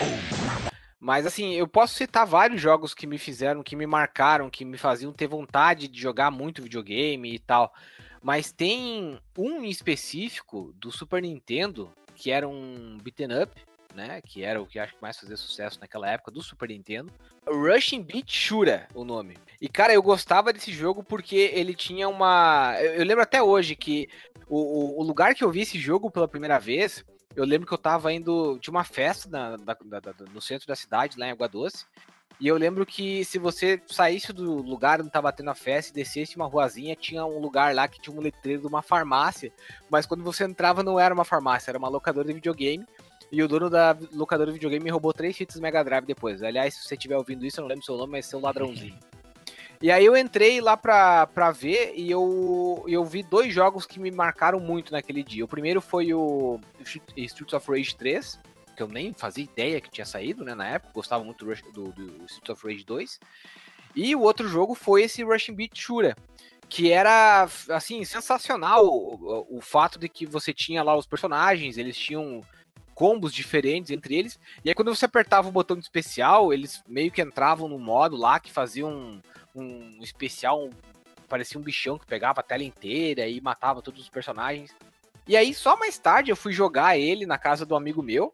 ou 0.01 0.47
nada. 0.47 0.73
Mas 0.99 1.27
assim, 1.27 1.53
eu 1.53 1.69
posso 1.69 1.95
citar 1.95 2.25
vários 2.25 2.61
jogos 2.61 2.95
que 2.95 3.07
me 3.07 3.19
fizeram, 3.19 3.63
que 3.63 3.77
me 3.77 3.87
marcaram, 3.87 4.49
que 4.49 4.65
me 4.65 4.79
faziam 4.79 5.13
ter 5.13 5.27
vontade 5.27 5.89
de 5.89 6.01
jogar 6.01 6.31
muito 6.31 6.63
videogame 6.63 7.35
e 7.35 7.39
tal. 7.39 7.75
Mas 8.23 8.51
tem 8.51 9.19
um 9.37 9.63
em 9.63 9.69
específico 9.69 10.73
do 10.77 10.91
Super 10.91 11.21
Nintendo, 11.21 11.93
que 12.15 12.31
era 12.31 12.49
um 12.49 12.97
beaten 13.03 13.43
up, 13.43 13.61
né? 13.95 14.21
Que 14.23 14.43
era 14.45 14.61
o 14.61 14.67
que 14.67 14.79
acho 14.79 14.95
que 14.95 15.03
mais 15.03 15.19
fazia 15.19 15.37
sucesso 15.37 15.79
naquela 15.81 16.09
época 16.11 16.31
do 16.31 16.43
Super 16.43 16.69
Nintendo. 16.69 17.13
Rushing 17.47 18.03
Beat 18.03 18.31
Shura, 18.33 18.87
o 18.95 19.05
nome. 19.05 19.37
E 19.61 19.69
cara, 19.69 19.93
eu 19.93 20.03
gostava 20.03 20.53
desse 20.53 20.73
jogo 20.73 21.03
porque 21.03 21.51
ele 21.55 21.75
tinha 21.75 22.09
uma. 22.09 22.77
Eu, 22.81 23.05
lembro 23.05 23.23
até 23.23 23.43
hoje 23.43 23.75
que 23.77 24.09
o, 24.49 25.01
o- 25.01 25.03
lugar 25.03 25.35
que 25.35 25.43
eu 25.45 25.51
vi 25.51 25.61
esse 25.63 25.79
jogo 25.79 26.11
pela 26.11 26.29
primeira 26.29 26.59
vez 26.59 27.05
eu 27.35 27.45
lembro 27.47 27.67
que 27.67 27.73
eu 27.73 27.79
tava 27.79 28.13
indo 28.13 28.59
de 28.61 28.69
uma 28.69 28.85
festa 28.85 29.27
na- 29.31 29.57
da- 29.57 29.75
da- 30.01 30.15
no 30.35 30.41
centro 30.43 30.67
da 30.69 30.77
cidade, 30.77 31.19
lá 31.19 31.27
em 31.27 31.31
Água 31.31 31.49
Doce. 31.49 31.87
E 32.39 32.47
eu 32.49 32.57
lembro 32.57 32.85
que 32.85 33.25
se 33.25 33.39
você 33.39 33.81
saísse 33.87 34.33
do 34.33 34.57
lugar 34.57 35.01
onde 35.01 35.11
tava 35.11 35.33
tendo 35.33 35.49
a 35.49 35.55
festa 35.55 35.91
e 35.91 35.95
descesse 35.95 36.35
uma 36.37 36.47
ruazinha, 36.47 36.95
tinha 36.97 37.25
um 37.25 37.39
lugar 37.39 37.75
lá 37.75 37.87
que 37.89 38.01
tinha 38.01 38.15
um 38.15 38.21
letreiro 38.21 38.63
de 38.63 38.67
uma 38.67 38.83
farmácia. 38.83 39.53
Mas 39.89 40.05
quando 40.07 40.23
você 40.25 40.45
entrava, 40.45 40.83
não 40.83 40.99
era 41.01 41.15
uma 41.15 41.25
farmácia, 41.25 41.71
era 41.71 41.79
uma 41.79 41.89
locadora 41.89 42.27
de 42.27 42.35
videogame. 42.35 42.85
E 43.33 43.43
o 43.43 43.49
dono 43.49 43.71
da 43.71 43.97
locadora 44.13 44.51
de 44.51 44.55
videogame 44.55 44.85
me 44.85 44.91
roubou 44.91 45.13
três 45.13 45.35
fitas 45.37 45.59
Mega 45.59 45.83
Drive 45.83 46.05
depois. 46.05 46.43
Aliás, 46.43 46.75
se 46.75 46.85
você 46.87 46.95
estiver 46.95 47.17
ouvindo 47.17 47.47
isso, 47.47 47.59
eu 47.59 47.63
não 47.63 47.69
lembro 47.71 47.83
seu 47.85 47.97
nome, 47.97 48.13
mas 48.13 48.27
seu 48.27 48.39
ladrãozinho. 48.39 48.99
E 49.81 49.91
aí 49.91 50.05
eu 50.05 50.17
entrei 50.17 50.61
lá 50.61 50.77
pra, 50.77 51.27
pra 51.27 51.51
ver 51.51 51.95
e 51.97 52.09
eu, 52.11 52.85
eu 52.87 53.03
vi 53.05 53.23
dois 53.23 53.53
jogos 53.53 53.87
que 53.87 53.99
me 53.99 54.11
marcaram 54.11 54.61
muito 54.61 54.93
naquele 54.93 55.25
dia. 55.25 55.45
O 55.45 55.49
primeiro 55.49 55.81
foi 55.81 56.13
o 56.15 56.61
Streets 57.17 57.53
of 57.55 57.69
Rage 57.71 57.97
3, 57.97 58.39
que 58.77 58.83
eu 58.83 58.87
nem 58.87 59.13
fazia 59.15 59.43
ideia 59.45 59.81
que 59.81 59.91
tinha 59.91 60.05
saído, 60.05 60.45
né, 60.45 60.55
na 60.55 60.69
época, 60.69 60.93
gostava 60.95 61.25
muito 61.25 61.45
do, 61.45 61.55
do, 61.73 61.91
do 61.93 62.25
Street 62.27 62.49
of 62.51 62.65
Rage 62.67 62.85
2. 62.85 63.19
E 63.97 64.15
o 64.15 64.21
outro 64.21 64.47
jogo 64.47 64.75
foi 64.75 65.03
esse 65.05 65.25
Rushing 65.25 65.55
Beat 65.55 65.77
Shooter, 65.77 66.15
que 66.69 66.93
era, 66.93 67.49
assim, 67.71 68.05
sensacional 68.05 68.87
o, 68.87 69.15
o- 69.15 69.59
o 69.59 69.61
fato 69.61 69.99
de 69.99 70.09
que 70.09 70.25
você 70.27 70.53
tinha 70.55 70.83
lá 70.83 70.95
os 70.97 71.07
personagens, 71.07 71.77
eles 71.77 71.97
tinham 71.97 72.43
combos 72.95 73.33
diferentes 73.33 73.91
entre 73.91 74.17
eles, 74.17 74.39
e 74.65 74.69
aí 74.69 74.75
quando 74.75 74.95
você 74.95 75.05
apertava 75.05 75.49
o 75.49 75.53
botão 75.53 75.77
de 75.77 75.83
especial, 75.83 76.53
eles 76.53 76.83
meio 76.87 77.11
que 77.11 77.23
entravam 77.23 77.69
no 77.69 77.79
modo 77.79 78.17
lá 78.17 78.39
que 78.39 78.53
fazia 78.53 78.87
um, 78.87 79.21
um 79.55 79.99
especial, 80.03 80.65
um- 80.65 80.71
parecia 81.29 81.59
um 81.59 81.63
bichão 81.63 81.99
que 81.99 82.07
pegava 82.07 82.41
a 82.41 82.43
tela 82.43 82.63
inteira 82.63 83.27
e 83.27 83.41
matava 83.41 83.81
todos 83.83 84.03
os 84.03 84.09
personagens. 84.09 84.75
E 85.27 85.37
aí, 85.37 85.55
só 85.55 85.77
mais 85.77 85.99
tarde, 85.99 86.31
eu 86.31 86.37
fui 86.37 86.53
jogar 86.53 86.99
ele 86.99 87.25
na 87.25 87.39
casa 87.39 87.65
do 87.65 87.77
amigo 87.77 88.03
meu. 88.03 88.33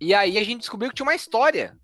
E 0.00 0.12
aí 0.12 0.36
a 0.36 0.44
gente 0.44 0.60
descobriu 0.60 0.90
que 0.90 0.96
tinha 0.96 1.06
uma 1.06 1.14
história 1.14 1.76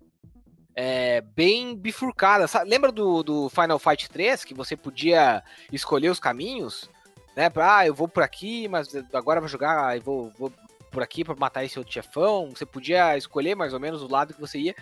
é, 0.75 1.21
bem 1.21 1.75
bifurcada. 1.75 2.47
Sabe? 2.47 2.69
Lembra 2.69 2.91
do, 2.91 3.23
do 3.23 3.49
Final 3.49 3.79
Fight 3.79 4.09
3, 4.09 4.43
que 4.43 4.53
você 4.53 4.75
podia 4.75 5.43
escolher 5.71 6.09
os 6.09 6.19
caminhos? 6.19 6.89
Né? 7.35 7.49
Pra, 7.49 7.77
ah, 7.77 7.87
eu 7.87 7.93
vou 7.93 8.07
por 8.07 8.23
aqui, 8.23 8.67
mas 8.67 8.93
agora 9.13 9.39
vou 9.39 9.49
jogar, 9.49 9.95
eu 9.95 10.01
vou, 10.01 10.33
vou 10.37 10.51
por 10.91 11.01
aqui 11.01 11.23
pra 11.23 11.35
matar 11.35 11.63
esse 11.63 11.79
outro 11.79 11.93
chefão. 11.93 12.49
Você 12.49 12.65
podia 12.65 13.17
escolher 13.17 13.55
mais 13.55 13.73
ou 13.73 13.79
menos 13.79 14.03
o 14.03 14.07
lado 14.07 14.33
que 14.33 14.41
você 14.41 14.59
ia. 14.59 14.75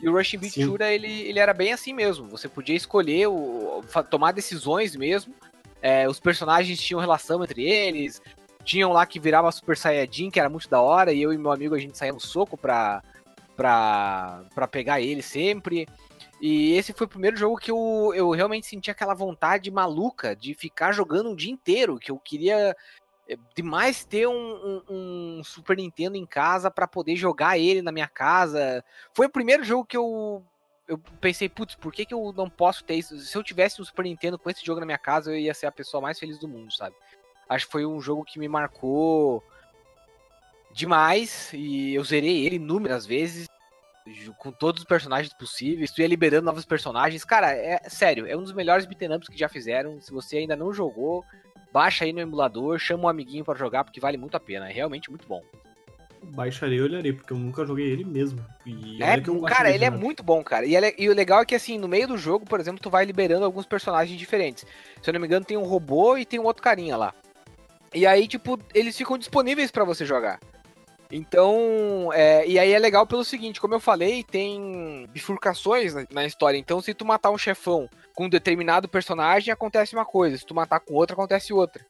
E 0.00 0.08
o 0.08 0.12
Rushing 0.12 0.38
Beat. 0.38 0.54
Shooter, 0.54 0.88
ele, 0.88 1.22
ele 1.22 1.38
era 1.38 1.54
bem 1.54 1.72
assim 1.72 1.92
mesmo. 1.92 2.28
Você 2.28 2.48
podia 2.48 2.76
escolher, 2.76 3.26
o, 3.28 3.82
tomar 4.10 4.32
decisões 4.32 4.94
mesmo. 4.94 5.34
É, 5.80 6.08
os 6.08 6.20
personagens 6.20 6.80
tinham 6.80 7.00
relação 7.00 7.42
entre 7.42 7.64
eles. 7.64 8.20
Tinham 8.64 8.92
lá 8.92 9.04
que 9.06 9.20
virava 9.20 9.50
Super 9.52 9.76
Saiyajin, 9.76 10.30
que 10.30 10.40
era 10.40 10.48
muito 10.48 10.68
da 10.68 10.80
hora. 10.80 11.12
E 11.12 11.22
eu 11.22 11.32
e 11.32 11.38
meu 11.38 11.52
amigo, 11.52 11.74
a 11.74 11.78
gente 11.78 11.96
saía 11.96 12.12
no 12.12 12.20
soco 12.20 12.56
pra, 12.56 13.02
pra, 13.56 14.44
pra 14.54 14.68
pegar 14.68 15.00
ele 15.00 15.22
sempre. 15.22 15.86
E 16.40 16.72
esse 16.72 16.92
foi 16.92 17.06
o 17.06 17.10
primeiro 17.10 17.36
jogo 17.36 17.56
que 17.56 17.70
eu, 17.70 18.12
eu 18.14 18.30
realmente 18.30 18.66
senti 18.66 18.90
aquela 18.90 19.14
vontade 19.14 19.70
maluca 19.70 20.34
de 20.34 20.52
ficar 20.54 20.92
jogando 20.92 21.30
um 21.30 21.36
dia 21.36 21.52
inteiro. 21.52 21.98
Que 21.98 22.10
eu 22.10 22.18
queria 22.18 22.76
demais 23.54 24.04
ter 24.04 24.26
um, 24.26 24.32
um- 24.34 25.38
um 25.38 25.44
Super 25.44 25.76
Nintendo 25.76 26.16
em 26.16 26.26
casa 26.26 26.70
pra 26.70 26.86
poder 26.86 27.16
jogar 27.16 27.58
ele 27.58 27.80
na 27.82 27.90
minha 27.92 28.08
casa. 28.08 28.84
Foi 29.12 29.26
o 29.26 29.30
primeiro 29.30 29.64
jogo 29.64 29.84
que 29.86 29.96
eu, 29.96 30.44
eu 30.86 30.98
pensei, 31.20 31.48
putz, 31.48 31.74
por 31.74 31.92
que, 31.92 32.04
que 32.04 32.12
eu 32.12 32.32
não 32.36 32.50
posso 32.50 32.84
ter 32.84 32.94
isso? 32.96 33.18
Se 33.18 33.36
eu 33.36 33.42
tivesse 33.42 33.80
um 33.80 33.84
Super 33.84 34.04
Nintendo 34.04 34.38
com 34.38 34.50
esse 34.50 34.64
jogo 34.64 34.80
na 34.80 34.86
minha 34.86 34.98
casa, 34.98 35.30
eu 35.30 35.38
ia 35.38 35.54
ser 35.54 35.66
a 35.66 35.72
pessoa 35.72 36.00
mais 36.00 36.18
feliz 36.18 36.38
do 36.38 36.48
mundo, 36.48 36.72
sabe? 36.72 36.94
Acho 37.48 37.66
que 37.66 37.72
foi 37.72 37.86
um 37.86 38.00
jogo 38.00 38.24
que 38.24 38.38
me 38.38 38.48
marcou 38.48 39.42
demais 40.72 41.50
e 41.52 41.94
eu 41.94 42.02
zerei 42.04 42.44
ele 42.44 42.56
inúmeras 42.56 43.06
vezes 43.06 43.46
com 44.36 44.52
todos 44.52 44.82
os 44.82 44.86
personagens 44.86 45.32
possíveis, 45.32 45.90
tu 45.90 46.02
ia 46.02 46.06
liberando 46.06 46.44
novos 46.44 46.66
personagens. 46.66 47.24
Cara, 47.24 47.52
é 47.52 47.88
sério, 47.88 48.26
é 48.26 48.36
um 48.36 48.42
dos 48.42 48.52
melhores 48.52 48.84
beat'em 48.84 49.14
ups 49.14 49.28
que 49.28 49.38
já 49.38 49.48
fizeram. 49.48 49.98
Se 50.00 50.12
você 50.12 50.38
ainda 50.38 50.54
não 50.54 50.74
jogou, 50.74 51.24
baixa 51.74 52.04
aí 52.04 52.12
no 52.12 52.20
emulador, 52.20 52.78
chama 52.78 53.04
um 53.04 53.08
amiguinho 53.08 53.44
pra 53.44 53.56
jogar 53.56 53.82
porque 53.82 53.98
vale 53.98 54.16
muito 54.16 54.36
a 54.36 54.40
pena, 54.40 54.70
é 54.70 54.72
realmente 54.72 55.10
muito 55.10 55.26
bom. 55.26 55.42
Baixarei 56.22 56.78
e 56.78 56.80
olharei, 56.80 57.12
porque 57.12 57.32
eu 57.32 57.36
nunca 57.36 57.66
joguei 57.66 57.90
ele 57.90 58.04
mesmo. 58.04 58.38
E 58.64 59.02
É, 59.02 59.20
cara, 59.48 59.70
ele 59.70 59.84
é 59.84 59.90
muito 59.90 60.22
bom, 60.22 60.42
cara. 60.42 60.64
E, 60.64 60.74
ele 60.74 60.86
é- 60.86 60.94
e 60.96 61.08
o 61.10 61.14
legal 61.14 61.42
é 61.42 61.44
que, 61.44 61.54
assim, 61.54 61.76
no 61.76 61.88
meio 61.88 62.06
do 62.08 62.16
jogo, 62.16 62.46
por 62.46 62.60
exemplo, 62.60 62.80
tu 62.80 62.88
vai 62.88 63.04
liberando 63.04 63.44
alguns 63.44 63.66
personagens 63.66 64.16
diferentes. 64.18 64.64
Se 65.02 65.10
eu 65.10 65.12
não 65.12 65.20
me 65.20 65.26
engano, 65.26 65.44
tem 65.44 65.56
um 65.58 65.64
robô 65.64 66.16
e 66.16 66.24
tem 66.24 66.38
um 66.40 66.44
outro 66.44 66.62
carinha 66.62 66.96
lá. 66.96 67.12
E 67.92 68.06
aí, 68.06 68.26
tipo, 68.26 68.58
eles 68.72 68.96
ficam 68.96 69.18
disponíveis 69.18 69.70
pra 69.70 69.84
você 69.84 70.06
jogar. 70.06 70.40
Então, 71.16 72.12
é, 72.12 72.44
e 72.44 72.58
aí 72.58 72.72
é 72.72 72.78
legal 72.78 73.06
pelo 73.06 73.24
seguinte, 73.24 73.60
como 73.60 73.72
eu 73.74 73.78
falei, 73.78 74.24
tem 74.24 75.06
bifurcações 75.10 75.94
na, 75.94 76.04
na 76.10 76.24
história. 76.26 76.58
Então, 76.58 76.80
se 76.80 76.92
tu 76.92 77.04
matar 77.04 77.30
um 77.30 77.38
chefão 77.38 77.88
com 78.14 78.24
um 78.24 78.28
determinado 78.28 78.88
personagem, 78.88 79.52
acontece 79.52 79.94
uma 79.94 80.04
coisa. 80.04 80.36
Se 80.36 80.44
tu 80.44 80.54
matar 80.54 80.80
com 80.80 80.94
outro, 80.94 81.14
acontece 81.14 81.52
outra. 81.52 81.86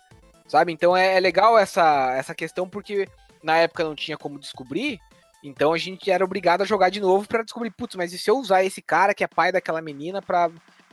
Sabe? 0.47 0.73
Então 0.73 0.95
é, 0.95 1.17
é 1.17 1.21
legal 1.21 1.57
essa, 1.57 2.15
essa 2.15 2.35
questão, 2.35 2.69
porque 2.69 3.09
na 3.43 3.57
época 3.57 3.83
não 3.83 3.95
tinha 3.95 4.19
como 4.19 4.39
descobrir. 4.39 5.01
Então 5.43 5.73
a 5.73 5.79
gente 5.79 6.11
era 6.11 6.23
obrigado 6.23 6.61
a 6.61 6.67
jogar 6.67 6.91
de 6.91 7.01
novo 7.01 7.27
pra 7.27 7.43
descobrir, 7.43 7.71
putz, 7.71 7.97
mas 7.97 8.13
e 8.13 8.19
se 8.19 8.31
eu 8.31 8.37
usar 8.37 8.63
esse 8.63 8.83
cara 8.83 9.15
que 9.15 9.25
é 9.25 9.27
pai 9.27 9.51
daquela 9.51 9.81
menina 9.81 10.21
pra 10.21 10.51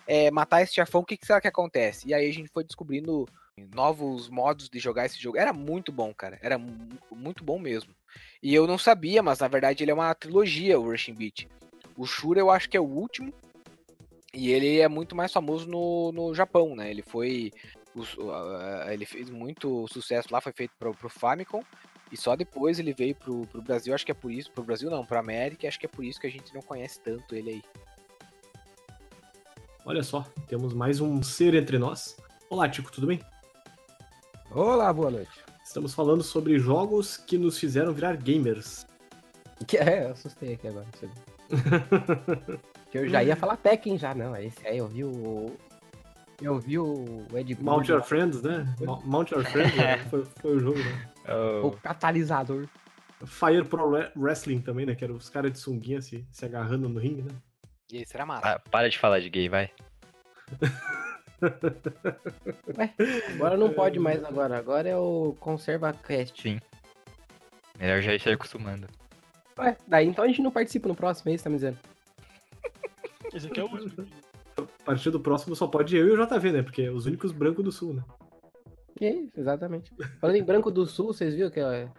é, 0.07 0.31
matar 0.31 0.61
esse 0.61 0.73
chefão, 0.73 1.01
o 1.01 1.05
que, 1.05 1.17
que 1.17 1.25
será 1.25 1.41
que 1.41 1.49
acontece? 1.49 2.07
E 2.07 2.13
aí 2.13 2.29
a 2.29 2.33
gente 2.33 2.49
foi 2.49 2.63
descobrindo 2.63 3.27
novos 3.75 4.29
modos 4.29 4.69
de 4.69 4.79
jogar 4.79 5.05
esse 5.05 5.21
jogo. 5.21 5.37
Era 5.37 5.51
muito 5.51 5.91
bom, 5.91 6.13
cara. 6.13 6.39
Era 6.41 6.57
mu- 6.57 6.97
muito 7.11 7.43
bom 7.43 7.59
mesmo. 7.59 7.93
E 8.41 8.53
eu 8.53 8.65
não 8.67 8.77
sabia, 8.77 9.21
mas 9.21 9.39
na 9.39 9.47
verdade 9.47 9.83
ele 9.83 9.91
é 9.91 9.93
uma 9.93 10.13
trilogia, 10.15 10.79
o 10.79 10.83
Rushing 10.89 11.13
Beat. 11.13 11.47
O 11.97 12.05
Shura 12.05 12.39
eu 12.39 12.49
acho 12.49 12.69
que 12.69 12.77
é 12.77 12.79
o 12.79 12.85
último. 12.85 13.33
E 14.33 14.49
ele 14.51 14.79
é 14.79 14.87
muito 14.87 15.15
mais 15.15 15.31
famoso 15.33 15.67
no, 15.67 16.11
no 16.11 16.33
Japão, 16.33 16.75
né? 16.75 16.89
Ele 16.89 17.01
foi. 17.01 17.51
os- 17.93 18.13
uh, 18.15 18.89
ele 18.89 19.05
fez 19.05 19.29
muito 19.29 19.85
sucesso 19.89 20.29
lá, 20.31 20.39
foi 20.39 20.53
feito 20.53 20.71
pro, 20.79 20.93
pro 20.93 21.09
Famicom. 21.09 21.61
E 22.11 22.17
só 22.17 22.35
depois 22.35 22.79
ele 22.79 22.93
veio 22.93 23.15
pro, 23.15 23.45
pro 23.47 23.61
Brasil, 23.61 23.93
acho 23.93 24.05
que 24.05 24.11
é 24.11 24.15
por 24.15 24.31
isso. 24.31 24.51
Pro 24.51 24.63
Brasil 24.63 24.89
não, 24.89 25.05
pra 25.05 25.19
América, 25.19 25.67
acho 25.67 25.79
que 25.79 25.85
é 25.85 25.89
por 25.89 26.03
isso 26.03 26.19
que 26.19 26.27
a 26.27 26.31
gente 26.31 26.53
não 26.53 26.61
conhece 26.61 26.99
tanto 27.01 27.35
ele 27.35 27.49
aí. 27.51 27.63
Olha 29.85 30.03
só, 30.03 30.21
temos 30.47 30.73
mais 30.73 30.99
um 30.99 31.21
ser 31.23 31.53
entre 31.55 31.77
nós. 31.77 32.15
Olá, 32.49 32.69
Tico, 32.69 32.91
tudo 32.91 33.07
bem? 33.07 33.19
Olá, 34.51 34.91
boa 34.93 35.09
noite. 35.09 35.31
Estamos 35.71 35.93
falando 35.93 36.21
sobre 36.21 36.59
jogos 36.59 37.15
que 37.15 37.37
nos 37.37 37.57
fizeram 37.57 37.93
virar 37.93 38.17
gamers. 38.17 38.85
Que 39.65 39.77
é, 39.77 40.03
eu 40.03 40.11
assustei 40.11 40.55
aqui 40.55 40.67
agora. 40.67 40.85
que 42.91 42.97
eu 42.97 43.07
já 43.07 43.23
ia 43.23 43.37
falar 43.37 43.55
Tekken 43.55 43.97
já, 43.97 44.13
não. 44.13 44.35
Esse 44.35 44.67
aí 44.67 44.79
eu 44.79 44.89
vi 44.89 45.05
o. 45.05 45.55
Eu 46.41 46.59
vi 46.59 46.77
o 46.77 47.25
Ed 47.33 47.55
Boon 47.55 47.63
Mount 47.63 47.87
Your 47.87 47.99
lá, 47.99 48.03
Friends, 48.03 48.41
né? 48.41 48.75
Mount 49.05 49.31
Your 49.31 49.45
Friends 49.45 49.73
né? 49.77 49.97
foi, 50.11 50.25
foi 50.25 50.57
o 50.57 50.59
jogo, 50.59 50.77
né? 50.77 51.09
Oh, 51.29 51.67
o 51.67 51.71
catalisador. 51.71 52.67
Fire 53.25 53.63
Pro 53.63 53.91
Re- 53.91 54.11
Wrestling 54.17 54.59
também, 54.59 54.85
né? 54.85 54.93
Que 54.93 55.05
era 55.05 55.13
os 55.13 55.29
caras 55.29 55.53
de 55.53 55.59
sunguinha 55.59 56.01
se, 56.01 56.27
se 56.33 56.43
agarrando 56.43 56.89
no 56.89 56.99
ringue, 56.99 57.21
né? 57.21 57.31
E 57.89 58.01
esse 58.01 58.13
era 58.13 58.25
massa. 58.25 58.41
pa- 58.41 58.59
para 58.69 58.89
de 58.89 58.99
falar 58.99 59.21
de 59.21 59.29
gay, 59.29 59.47
vai. 59.47 59.71
Agora 63.35 63.57
não 63.57 63.73
pode 63.73 63.99
mais 63.99 64.23
agora. 64.23 64.57
Agora 64.57 64.87
é 64.89 64.97
o 64.97 65.35
Conserva 65.39 65.93
Cast. 65.93 66.41
Sim. 66.41 66.59
Melhor 67.79 68.01
já 68.01 68.13
ir 68.13 68.21
se 68.21 68.29
acostumando. 68.29 68.87
Ué, 69.57 69.75
daí 69.87 70.07
então 70.07 70.23
a 70.23 70.27
gente 70.27 70.41
não 70.41 70.51
participa 70.51 70.87
no 70.87 70.95
próximo, 70.95 71.31
é 71.31 71.33
isso 71.35 71.43
que 71.43 71.45
tá 71.45 71.49
me 71.49 71.55
dizendo? 71.55 71.77
Esse 73.33 73.47
aqui 73.47 73.59
é 73.59 73.63
o 73.63 73.67
último. 73.67 74.07
A 74.57 74.83
partir 74.83 75.09
do 75.09 75.19
próximo 75.19 75.55
só 75.55 75.67
pode 75.67 75.95
eu 75.95 76.07
e 76.07 76.11
o 76.11 76.25
JV, 76.25 76.51
né? 76.51 76.61
Porque 76.61 76.83
é 76.83 76.91
os 76.91 77.05
únicos 77.05 77.31
brancos 77.31 77.63
do 77.63 77.71
sul, 77.71 77.93
né? 77.93 78.03
É 78.99 79.09
isso, 79.09 79.39
exatamente. 79.39 79.91
Falando 80.19 80.35
em 80.35 80.43
Branco 80.43 80.69
do 80.69 80.85
Sul, 80.85 81.07
vocês 81.07 81.33
viram 81.33 81.49
que 81.49 81.59
é 81.59 81.89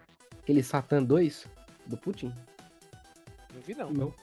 aquele 0.41 0.63
Satan 0.63 1.03
2 1.03 1.49
do 1.87 1.97
Putin? 1.97 2.33
Não 3.53 3.61
vi 3.61 3.75
não. 3.75 3.91
Não. 3.91 4.13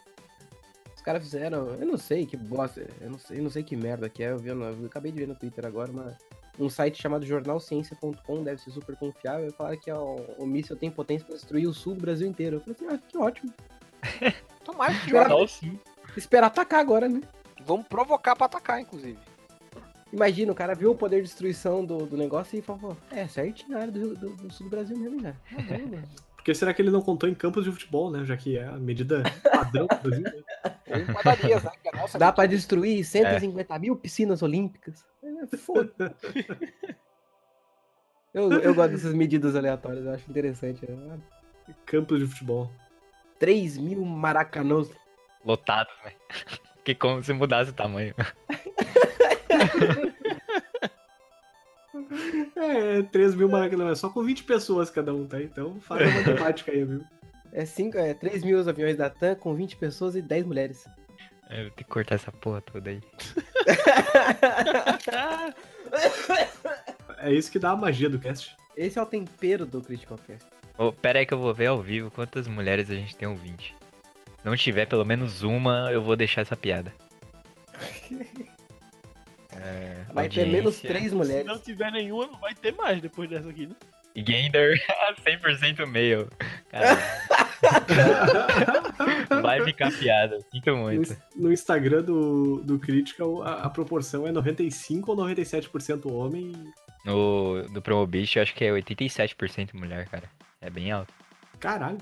Caras 1.11 1.25
fizeram, 1.25 1.71
eu 1.75 1.85
não 1.87 1.97
sei 1.99 2.25
que 2.25 2.37
bosta, 2.37 2.87
eu 3.01 3.11
não 3.11 3.19
sei, 3.19 3.39
eu 3.39 3.43
não 3.43 3.51
sei 3.51 3.65
que 3.65 3.75
merda 3.75 4.09
que 4.09 4.23
é, 4.23 4.31
eu, 4.31 4.39
vi, 4.39 4.53
no- 4.53 4.65
eu 4.65 4.87
acabei 4.87 5.11
de 5.11 5.19
ver 5.19 5.27
no 5.27 5.35
Twitter 5.35 5.67
agora, 5.67 5.91
uma, 5.91 6.17
um 6.57 6.71
site 6.71 7.03
chamado 7.03 7.27
jornalciência.com, 7.27 8.45
deve 8.45 8.61
ser 8.63 8.71
super 8.71 8.95
confiável, 8.95 9.49
e 9.49 9.53
falaram 9.53 9.77
que 9.77 9.91
ó, 9.91 10.15
o 10.39 10.47
míssil 10.47 10.77
tem 10.77 10.89
potência 10.89 11.27
para 11.27 11.35
destruir 11.35 11.67
o 11.67 11.75
sul 11.75 11.97
do 11.97 12.01
Brasil 12.03 12.29
inteiro. 12.29 12.59
Eu 12.59 12.61
falei 12.61 12.77
assim, 12.77 12.87
ah, 12.95 12.99
que 13.09 13.19
ótimo. 13.19 13.53
Tomara 14.65 14.93
que 14.95 15.07
Espera- 15.07 15.29
jogue. 15.31 15.51
sim. 15.51 15.81
Esperar 16.17 16.47
atacar 16.47 16.79
agora, 16.79 17.09
né? 17.09 17.21
Vamos 17.67 17.89
provocar 17.89 18.37
pra 18.37 18.47
atacar, 18.47 18.81
inclusive. 18.81 19.19
Imagina, 20.13 20.53
o 20.53 20.55
cara 20.55 20.77
viu 20.77 20.93
o 20.93 20.95
poder 20.97 21.17
de 21.17 21.23
destruição 21.23 21.85
do, 21.85 22.07
do 22.07 22.17
negócio 22.17 22.57
e 22.57 22.63
falou, 22.63 22.97
é 23.11 23.27
certinho 23.27 23.71
na 23.71 23.79
área 23.81 23.93
do, 23.93 24.15
do, 24.15 24.37
do 24.37 24.53
sul 24.53 24.67
do 24.67 24.71
Brasil 24.71 24.97
mesmo, 24.97 25.21
cara. 25.21 25.37
Tá 25.51 25.77
bom, 26.41 26.41
mano. 26.41 26.41
Por 26.41 26.45
que 26.45 26.55
será 26.55 26.73
que 26.73 26.81
ele 26.81 26.91
não 26.91 27.03
contou 27.03 27.29
em 27.29 27.35
campos 27.35 27.65
de 27.65 27.71
futebol, 27.71 28.11
né? 28.11 28.25
Já 28.25 28.35
que 28.35 28.57
é 28.57 28.65
a 28.65 28.79
medida 28.79 29.23
padrão 29.53 29.87
do 29.87 29.97
Brasil. 29.97 30.23
né? 30.23 30.33
Padarias, 31.13 31.63
né? 31.63 31.71
Nossa 31.95 32.19
Dá 32.19 32.33
pra 32.33 32.47
destruir 32.47 33.05
150 33.05 33.79
mil 33.79 33.95
piscinas 33.95 34.43
olímpicas. 34.43 35.05
É, 35.23 35.57
Foda. 35.59 36.17
eu, 38.33 38.51
eu 38.53 38.75
gosto 38.75 38.93
dessas 38.93 39.13
medidas 39.13 39.55
aleatórias, 39.55 40.07
eu 40.07 40.13
acho 40.13 40.31
interessante. 40.31 40.91
né? 40.91 41.19
Campos 41.85 42.19
de 42.19 42.27
futebol. 42.27 42.73
3 43.39 43.77
mil 43.77 44.03
maracanãs. 44.03 44.91
Lotado, 45.45 45.91
velho. 46.03 46.17
Que 46.83 46.95
como 46.95 47.23
se 47.23 47.35
mudasse 47.35 47.73
o 47.73 47.75
tamanho. 47.75 48.15
É, 52.57 53.03
3 53.03 53.35
mil 53.35 53.49
maracanã, 53.49 53.95
só 53.95 54.09
com 54.11 54.23
20 54.23 54.45
pessoas 54.45 54.91
cada 54.91 55.15
um, 55.15 55.27
tá? 55.27 55.41
Então 55.41 55.81
faz 55.81 56.03
a 56.03 56.19
matemática 56.19 56.71
aí, 56.73 56.85
viu? 56.85 57.03
É, 57.53 57.65
cinco, 57.65 57.99
é 57.99 58.15
3 58.15 58.45
mil 58.45 58.61
aviões 58.69 58.97
da 58.97 59.11
TAM 59.11 59.35
com 59.35 59.55
20 59.55 59.77
pessoas 59.77 60.15
e 60.15 60.23
10 60.23 60.47
mulheres. 60.47 60.87
Eu 61.51 61.63
vou 61.63 61.71
ter 61.71 61.85
que 61.85 61.91
cortar 61.91 62.15
essa 62.15 62.31
porra 62.31 62.61
toda 62.61 62.91
aí. 62.91 63.01
É 67.23 67.31
isso 67.33 67.51
que 67.53 67.59
dá 67.59 67.73
a 67.73 67.77
magia 67.77 68.09
do 68.09 68.19
cast. 68.19 68.57
Esse 68.75 68.99
é 68.99 69.03
o 69.03 69.07
tempero 69.07 69.67
do 69.67 69.83
Critical 69.83 70.19
Cast. 70.27 70.49
Ô, 70.79 70.91
pera 70.91 71.19
aí 71.19 71.27
que 71.27 71.35
eu 71.35 71.39
vou 71.39 71.53
ver 71.53 71.67
ao 71.67 71.83
vivo 71.83 72.11
quantas 72.11 72.49
mulheres 72.49 72.91
a 72.91 72.95
gente 72.95 73.15
tem 73.15 73.29
ouvinte. 73.29 73.75
Se 74.39 74.47
não 74.47 74.57
tiver 74.57 74.87
pelo 74.87 75.05
menos 75.05 75.43
uma, 75.43 75.91
eu 75.93 76.01
vou 76.01 76.17
deixar 76.17 76.41
essa 76.41 76.57
piada. 76.57 76.95
É, 79.57 80.05
Vai 80.13 80.29
ter 80.29 80.47
menos 80.47 80.75
audiência. 80.77 80.89
três 80.89 81.11
Se 81.11 81.15
mulheres. 81.15 81.47
não 81.47 81.59
tiver 81.59 81.91
nenhuma, 81.93 82.27
não 82.27 82.39
vai 82.39 82.55
ter 82.55 82.73
mais 82.75 83.01
depois 83.01 83.29
dessa 83.29 83.49
aqui, 83.49 83.67
né? 83.67 83.75
E 84.15 84.25
Gender 84.25 84.77
100% 85.25 85.87
male. 85.87 86.27
Vai 89.43 89.65
ficar 89.65 89.91
piada, 89.93 90.39
sinto 90.53 90.71
No, 90.71 90.77
muito. 90.79 91.17
no 91.37 91.53
Instagram 91.53 92.03
do, 92.03 92.61
do 92.63 92.79
Critical, 92.79 93.43
a, 93.43 93.63
a 93.63 93.71
proporção 93.71 94.27
é 94.27 94.33
95 94.33 95.11
ou 95.13 95.17
97% 95.17 96.11
homem. 96.13 96.53
No 97.05 97.63
do 97.73 97.81
Promobit, 97.81 98.37
eu 98.37 98.43
acho 98.43 98.55
que 98.55 98.65
é 98.65 98.71
87% 98.71 99.75
mulher, 99.75 100.07
cara. 100.09 100.29
É 100.61 100.69
bem 100.69 100.91
alto. 100.91 101.13
Caralho. 101.59 101.99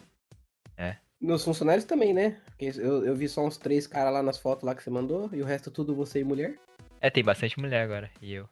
Meus 1.20 1.42
funcionários 1.44 1.84
também, 1.84 2.14
né? 2.14 2.36
Porque 2.46 2.66
Eu, 2.80 3.04
eu 3.04 3.12
vi 3.16 3.28
só 3.28 3.44
uns 3.44 3.56
três 3.56 3.88
caras 3.88 4.12
lá 4.14 4.22
nas 4.22 4.38
fotos 4.38 4.62
lá 4.64 4.72
que 4.72 4.82
você 4.84 4.88
mandou, 4.88 5.28
e 5.32 5.42
o 5.42 5.44
resto 5.44 5.68
tudo 5.68 5.92
você 5.92 6.20
e 6.20 6.24
mulher. 6.24 6.54
É, 7.00 7.10
tem 7.10 7.22
bastante 7.22 7.58
mulher 7.60 7.82
agora. 7.82 8.10
E 8.20 8.32
eu. 8.32 8.48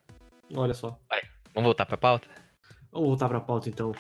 Olha 0.55 0.75
só. 0.75 0.99
Vamos 1.53 1.67
voltar 1.67 1.87
pra 1.87 1.97
pauta? 1.97 2.29
Vamos 2.93 3.09
voltar 3.09 3.29
pra 3.29 3.41
pauta 3.41 3.69
então. 3.69 3.93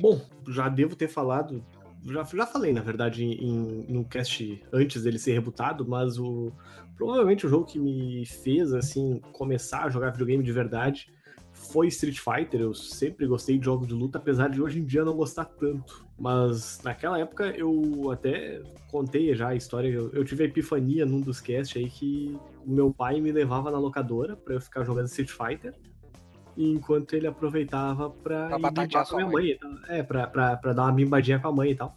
Bom, 0.00 0.20
já 0.48 0.68
devo 0.68 0.96
ter 0.96 1.08
falado, 1.08 1.64
já, 2.04 2.24
já 2.24 2.46
falei 2.46 2.72
na 2.72 2.82
verdade 2.82 3.24
em, 3.24 3.86
no 3.88 4.04
cast 4.04 4.62
antes 4.72 5.02
dele 5.02 5.18
ser 5.18 5.32
rebutado, 5.32 5.86
mas 5.86 6.18
o 6.18 6.52
provavelmente 6.96 7.46
o 7.46 7.48
jogo 7.48 7.64
que 7.64 7.78
me 7.78 8.26
fez 8.26 8.72
assim 8.72 9.20
começar 9.32 9.84
a 9.84 9.90
jogar 9.90 10.10
videogame 10.10 10.44
de 10.44 10.52
verdade 10.52 11.08
foi 11.72 11.88
Street 11.88 12.18
Fighter. 12.18 12.60
Eu 12.60 12.74
sempre 12.74 13.26
gostei 13.26 13.58
de 13.58 13.64
jogos 13.64 13.86
de 13.88 13.94
luta, 13.94 14.18
apesar 14.18 14.48
de 14.48 14.60
hoje 14.62 14.78
em 14.80 14.84
dia 14.84 15.04
não 15.04 15.14
gostar 15.14 15.44
tanto. 15.46 16.04
Mas 16.18 16.80
naquela 16.84 17.18
época 17.18 17.46
eu 17.56 18.10
até 18.12 18.62
contei 18.90 19.34
já 19.34 19.48
a 19.48 19.54
história. 19.54 19.88
Eu, 19.88 20.10
eu 20.12 20.24
tive 20.24 20.44
a 20.44 20.46
epifania 20.46 21.04
num 21.04 21.20
dos 21.20 21.40
casts 21.40 21.76
aí 21.76 21.88
que 21.90 22.38
o 22.64 22.70
meu 22.70 22.92
pai 22.92 23.20
me 23.20 23.32
levava 23.32 23.70
na 23.70 23.78
locadora 23.78 24.36
pra 24.36 24.54
eu 24.54 24.60
ficar 24.60 24.84
jogando 24.84 25.06
Street 25.06 25.30
Fighter. 25.30 25.74
Enquanto 26.56 27.14
ele 27.14 27.26
aproveitava 27.26 28.10
pra, 28.10 28.46
Pra 28.46 28.58
ir 28.58 28.70
bimbar 28.70 29.08
com 29.08 29.14
a 29.14 29.18
minha 29.18 29.30
mãe. 29.30 29.46
e 29.50 29.58
tal. 29.58 29.70
É, 29.88 30.02
pra, 30.04 30.26
pra, 30.28 30.56
pra 30.56 30.72
dar 30.72 30.82
uma 30.84 30.92
bimbadinha 30.92 31.40
com 31.40 31.48
a 31.48 31.52
mãe 31.52 31.70
e 31.72 31.74
tal. 31.74 31.96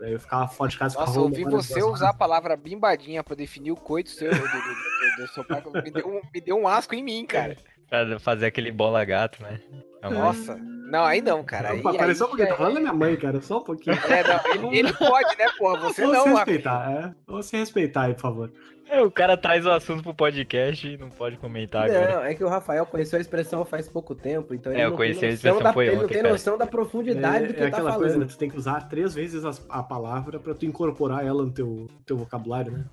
Aí 0.00 0.12
eu 0.14 0.18
ficava 0.20 0.48
fora 0.48 0.70
de 0.70 0.78
casa. 0.78 0.98
Nossa, 0.98 1.20
hora, 1.20 1.50
você 1.50 1.82
usar 1.82 2.08
a 2.08 2.14
palavra 2.14 2.56
bimbadinha 2.56 3.22
pra 3.22 3.34
definir 3.36 3.72
o 3.72 3.76
coito 3.76 4.08
seu, 4.08 4.30
do, 4.30 4.38
do- 4.38 4.42
do- 4.42 5.26
do 5.26 5.28
seu 5.34 5.44
pai, 5.44 5.62
me 5.84 5.90
deu, 5.90 6.08
um, 6.08 6.20
me 6.32 6.40
deu 6.40 6.56
um 6.56 6.66
asco 6.66 6.94
em 6.94 7.02
mim, 7.04 7.26
cara. 7.26 7.54
Pra 7.90 8.18
fazer 8.20 8.46
aquele 8.46 8.70
bola 8.72 9.04
gato, 9.04 9.42
né? 9.42 9.60
Famoso. 10.00 10.20
Nossa. 10.20 10.56
Não, 10.90 11.04
aí 11.04 11.20
não, 11.20 11.44
cara. 11.44 11.70
Aí, 11.72 11.80
Opa, 11.80 11.92
pera 11.92 12.14
só 12.14 12.24
um 12.24 12.28
aí 12.28 12.30
pouquinho, 12.30 12.48
já 12.48 12.52
tá 12.54 12.56
falando 12.56 12.74
da 12.74 12.80
minha 12.80 12.92
mãe, 12.92 13.16
cara, 13.16 13.40
só 13.42 13.58
um 13.58 13.62
pouquinho. 13.64 13.96
é, 13.96 14.22
não, 14.56 14.70
ele, 14.72 14.78
ele 14.78 14.92
pode, 14.94 15.36
né, 15.38 15.46
porra? 15.58 15.80
Você 15.80 16.02
Vamos 16.02 16.18
se 16.18 16.24
não, 16.28 16.34
Rafa. 16.34 16.50
respeitar, 16.50 16.90
é. 16.90 17.14
Vamos 17.26 17.46
se 17.46 17.56
respeitar 17.56 18.02
aí, 18.02 18.14
por 18.14 18.20
favor. 18.22 18.52
É, 18.88 19.00
o 19.02 19.08
cara 19.10 19.36
traz 19.36 19.64
o 19.64 19.70
assunto 19.70 20.02
pro 20.02 20.12
podcast 20.12 20.88
e 20.88 20.96
não 20.96 21.10
pode 21.10 21.36
comentar 21.36 21.84
agora. 21.88 22.14
Não, 22.16 22.24
é 22.24 22.34
que 22.34 22.42
o 22.42 22.48
Rafael 22.48 22.84
conheceu 22.86 23.18
a 23.18 23.20
expressão 23.20 23.64
faz 23.64 23.88
pouco 23.88 24.16
tempo, 24.16 24.52
então 24.52 24.72
ele 24.72 24.80
É, 24.80 24.84
eu 24.86 24.90
não 24.90 24.96
conheci 24.96 25.20
tem 25.20 25.28
a 25.28 25.32
noção 25.32 25.50
expressão 25.50 25.62
da, 25.62 25.72
foi 25.72 25.86
ele 25.86 25.94
não 25.96 26.02
ontem, 26.04 26.12
tem 26.14 26.22
cara. 26.22 26.32
noção 26.34 26.58
da 26.58 26.66
profundidade 26.66 27.46
do 27.46 27.54
que 27.54 27.60
é 27.60 27.62
ele 27.62 27.70
tá 27.70 27.76
aquela 27.76 27.90
falando. 27.92 28.00
coisa, 28.06 28.18
né? 28.18 28.26
Tu 28.28 28.38
tem 28.38 28.50
que 28.50 28.56
usar 28.56 28.88
três 28.88 29.14
vezes 29.14 29.44
as- 29.44 29.64
a, 29.68 29.80
palavra 29.82 30.40
pra 30.40 30.54
tu 30.54 30.66
incorporar 30.66 31.24
ela 31.24 31.44
no 31.44 31.52
teu, 31.52 31.86
teu 32.04 32.16
vocabulário, 32.16 32.72
né? 32.72 32.84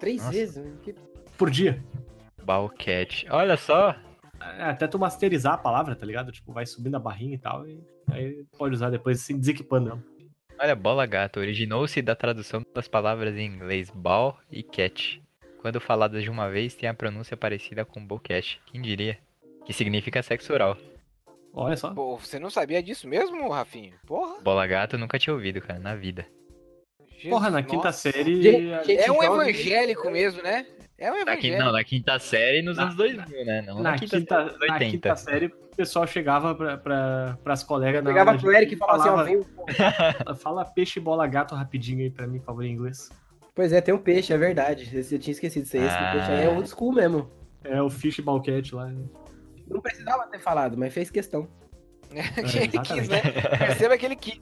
Três 0.00 0.22
Nossa. 0.22 0.32
vezes, 0.32 0.56
né? 0.56 0.72
Que- 0.82 0.94
Por 1.36 1.50
dia. 1.50 1.82
Balcat. 2.42 3.26
Olha 3.30 3.56
só. 3.58 3.94
É, 4.58 4.64
até 4.64 4.86
tu 4.86 4.98
masterizar 4.98 5.54
a 5.54 5.58
palavra, 5.58 5.94
tá 5.94 6.06
ligado? 6.06 6.32
Tipo, 6.32 6.52
vai 6.52 6.66
subindo 6.66 6.96
a 6.96 7.00
barrinha 7.00 7.34
e 7.34 7.38
tal, 7.38 7.66
e 7.66 7.80
aí 8.10 8.44
pode 8.58 8.74
usar 8.74 8.90
depois 8.90 9.20
se 9.20 9.34
desequipando 9.34 9.90
ela. 9.90 10.02
Olha, 10.58 10.76
bola 10.76 11.06
gato. 11.06 11.40
Originou-se 11.40 12.00
da 12.02 12.14
tradução 12.14 12.64
das 12.74 12.86
palavras 12.86 13.36
em 13.36 13.46
inglês 13.46 13.90
ball 13.90 14.38
e 14.50 14.62
cat. 14.62 15.22
Quando 15.60 15.80
faladas 15.80 16.22
de 16.22 16.30
uma 16.30 16.48
vez, 16.48 16.74
tem 16.74 16.88
a 16.88 16.94
pronúncia 16.94 17.36
parecida 17.36 17.84
com 17.84 18.04
bocat. 18.04 18.60
Quem 18.66 18.80
diria? 18.80 19.18
Que 19.64 19.72
significa 19.72 20.22
sexo 20.22 20.52
oral. 20.52 20.76
Olha 21.54 21.76
só. 21.76 21.92
Pô, 21.92 22.16
você 22.16 22.38
não 22.38 22.50
sabia 22.50 22.82
disso 22.82 23.06
mesmo, 23.06 23.48
Rafinho? 23.48 23.94
Porra. 24.06 24.40
Bola 24.40 24.66
gato 24.66 24.96
eu 24.96 25.00
nunca 25.00 25.18
tinha 25.18 25.34
ouvido, 25.34 25.60
cara, 25.60 25.78
na 25.78 25.94
vida. 25.94 26.26
Jesus, 27.22 27.30
Porra, 27.30 27.50
na 27.50 27.62
quinta 27.62 27.84
nossa. 27.86 28.10
série. 28.12 28.42
Gente, 28.42 28.96
É 28.98 29.10
um 29.12 29.22
evangélico 29.22 30.10
mesmo, 30.10 30.42
né? 30.42 30.66
É 30.98 31.10
um 31.10 31.16
quinta, 31.16 31.30
evangélico. 31.32 31.62
não, 31.64 31.72
na 31.72 31.84
quinta 31.84 32.18
série 32.18 32.62
nos 32.62 32.76
Na- 32.76 32.84
anos 32.84 32.94
2000, 32.96 33.44
né? 33.44 33.62
Não 33.62 33.76
na, 33.76 33.92
na, 33.92 33.98
quinta, 33.98 34.18
quinta, 34.18 34.36
série 34.36 34.66
na 34.68 34.74
80. 34.74 34.90
quinta 34.90 35.16
série, 35.16 35.46
o 35.46 35.76
pessoal 35.76 36.06
chegava 36.06 36.54
pra, 36.54 36.76
pra, 36.76 37.38
pras 37.42 37.62
colegas 37.62 38.02
na 38.04 38.10
Pegava 38.10 38.30
aula 38.30 38.40
pro 38.40 38.50
de- 38.50 38.56
Eric 38.56 38.74
e 38.74 38.76
falava 38.76 39.22
assim, 39.22 39.40
ó. 40.28 40.34
Fala 40.36 40.64
peixe 40.64 41.00
bola 41.00 41.26
gato 41.26 41.54
rapidinho 41.54 42.00
aí 42.00 42.10
pra 42.10 42.26
mim, 42.26 42.38
por 42.38 42.46
favor, 42.46 42.64
em 42.64 42.72
inglês. 42.72 43.10
Pois 43.54 43.72
é, 43.72 43.80
tem 43.80 43.92
um 43.94 43.98
peixe, 43.98 44.32
é 44.32 44.38
verdade. 44.38 44.90
Eu 45.10 45.18
tinha 45.18 45.32
esquecido 45.32 45.64
disso 45.64 45.76
aí. 45.76 45.84
Esse 45.84 45.94
Ah. 45.96 46.12
peixe 46.12 46.30
aí 46.32 46.44
é 46.44 46.48
old 46.48 46.68
school 46.68 46.92
mesmo. 46.92 47.30
É 47.64 47.80
o 47.82 47.90
fish 47.90 48.18
balquete 48.20 48.74
lá. 48.74 48.90
Não 49.68 49.80
precisava 49.80 50.26
ter 50.26 50.38
falado, 50.40 50.76
mas 50.76 50.92
fez 50.92 51.10
questão. 51.10 51.46
que 52.50 52.58
ele 52.58 52.78
quis, 52.80 53.08
né? 53.08 53.20
Perceba 53.58 53.96
que 53.96 54.04
ele 54.06 54.16
quis. 54.16 54.40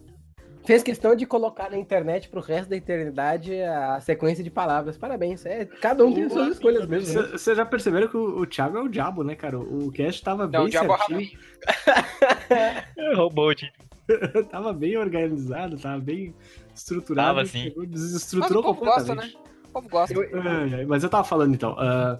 Fez 0.64 0.82
questão 0.82 1.16
de 1.16 1.24
colocar 1.26 1.70
na 1.70 1.78
internet 1.78 2.28
pro 2.28 2.40
resto 2.40 2.68
da 2.70 2.76
eternidade 2.76 3.60
a 3.62 3.98
sequência 4.00 4.44
de 4.44 4.50
palavras. 4.50 4.96
Parabéns. 4.96 5.44
É, 5.46 5.64
cada 5.64 6.04
um 6.04 6.12
tem 6.12 6.24
as 6.24 6.32
suas 6.32 6.48
escolhas 6.52 6.86
mesmo. 6.86 7.20
né? 7.22 7.28
Vocês 7.32 7.56
já 7.56 7.64
perceberam 7.64 8.06
que 8.08 8.16
o, 8.16 8.40
o 8.40 8.46
Thiago 8.46 8.76
é 8.78 8.82
o 8.82 8.88
diabo, 8.88 9.24
né, 9.24 9.34
cara? 9.34 9.58
O 9.58 9.90
cast 9.90 10.22
tava 10.22 10.44
Não, 10.44 10.50
bem 10.50 10.60
o 10.62 10.68
diabo 10.68 10.92
é 10.92 10.96
o 10.96 10.98
certinho, 10.98 11.30
Rafinho. 11.66 13.16
Roubou 13.16 13.48
o 13.50 13.54
título. 13.54 13.88
tava 14.50 14.72
bem 14.72 14.96
organizado, 14.96 15.78
tava 15.78 16.00
bem 16.00 16.34
estruturado. 16.74 17.28
Tava, 17.28 17.46
sim. 17.46 17.62
chegou, 17.62 17.82
Mas 17.84 17.90
Desestruturou 17.92 18.60
o 18.62 18.64
povo 18.74 18.80
gosta, 18.84 19.00
completamente. 19.00 19.34
né? 19.36 19.40
O 19.68 19.72
povo 19.72 19.88
gosta. 19.88 20.14
Ai, 20.20 20.74
ai, 20.74 20.84
mas 20.84 21.02
eu 21.04 21.08
tava 21.10 21.24
falando 21.24 21.54
então. 21.54 21.76
ah, 21.78 22.18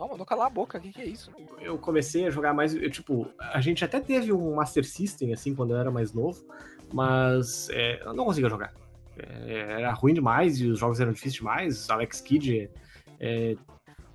Não, 0.00 0.08
mandou 0.08 0.24
calar 0.24 0.46
a 0.46 0.50
boca. 0.50 0.78
O 0.78 0.80
que, 0.80 0.90
que 0.90 1.02
é 1.02 1.04
isso? 1.04 1.30
eu 1.60 1.76
comecei 1.76 2.26
a 2.26 2.30
jogar 2.30 2.54
mais. 2.54 2.74
eu, 2.74 2.90
tipo, 2.90 3.28
a 3.38 3.60
gente 3.60 3.84
até 3.84 4.00
teve 4.00 4.32
um 4.32 4.54
Master 4.54 4.82
System, 4.82 5.34
assim, 5.34 5.54
quando 5.54 5.72
eu 5.72 5.76
era 5.76 5.90
mais 5.90 6.14
novo, 6.14 6.42
mas 6.90 7.68
é, 7.70 8.02
eu 8.02 8.14
não 8.14 8.24
conseguia 8.24 8.48
jogar. 8.48 8.72
É, 9.18 9.82
era 9.82 9.92
ruim 9.92 10.14
demais 10.14 10.58
e 10.58 10.66
os 10.68 10.78
jogos 10.78 11.00
eram 11.00 11.12
difíceis 11.12 11.34
demais. 11.34 11.90
Alex 11.90 12.22
Kidd 12.22 12.70
é, 13.20 13.54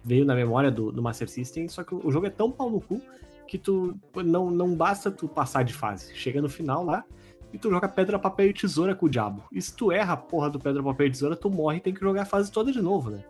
veio 0.03 0.25
na 0.25 0.33
memória 0.33 0.71
do, 0.71 0.91
do 0.91 1.03
Master 1.03 1.29
System, 1.29 1.67
só 1.67 1.83
que 1.83 1.93
o, 1.93 2.07
o 2.07 2.11
jogo 2.11 2.25
é 2.25 2.31
tão 2.31 2.51
pau 2.51 2.67
no 2.67 2.81
cu 2.81 2.99
que 3.47 3.59
tu 3.59 3.95
não, 4.15 4.49
não 4.49 4.75
basta 4.75 5.11
tu 5.11 5.27
passar 5.27 5.63
de 5.63 5.73
fase. 5.73 6.15
Chega 6.15 6.41
no 6.41 6.49
final 6.49 6.83
lá 6.83 7.05
e 7.53 7.59
tu 7.59 7.69
joga 7.69 7.87
pedra, 7.87 8.17
papel 8.17 8.47
e 8.47 8.53
tesoura 8.53 8.95
com 8.95 9.05
o 9.05 9.09
diabo. 9.09 9.43
E 9.51 9.61
se 9.61 9.75
tu 9.75 9.91
erra 9.91 10.13
a 10.13 10.17
porra 10.17 10.49
do 10.49 10.59
pedra, 10.59 10.81
papel 10.81 11.05
e 11.05 11.11
tesoura, 11.11 11.35
tu 11.35 11.47
morre 11.47 11.77
e 11.77 11.81
tem 11.81 11.93
que 11.93 12.01
jogar 12.01 12.23
a 12.23 12.25
fase 12.25 12.51
toda 12.51 12.71
de 12.71 12.81
novo, 12.81 13.11
né? 13.11 13.23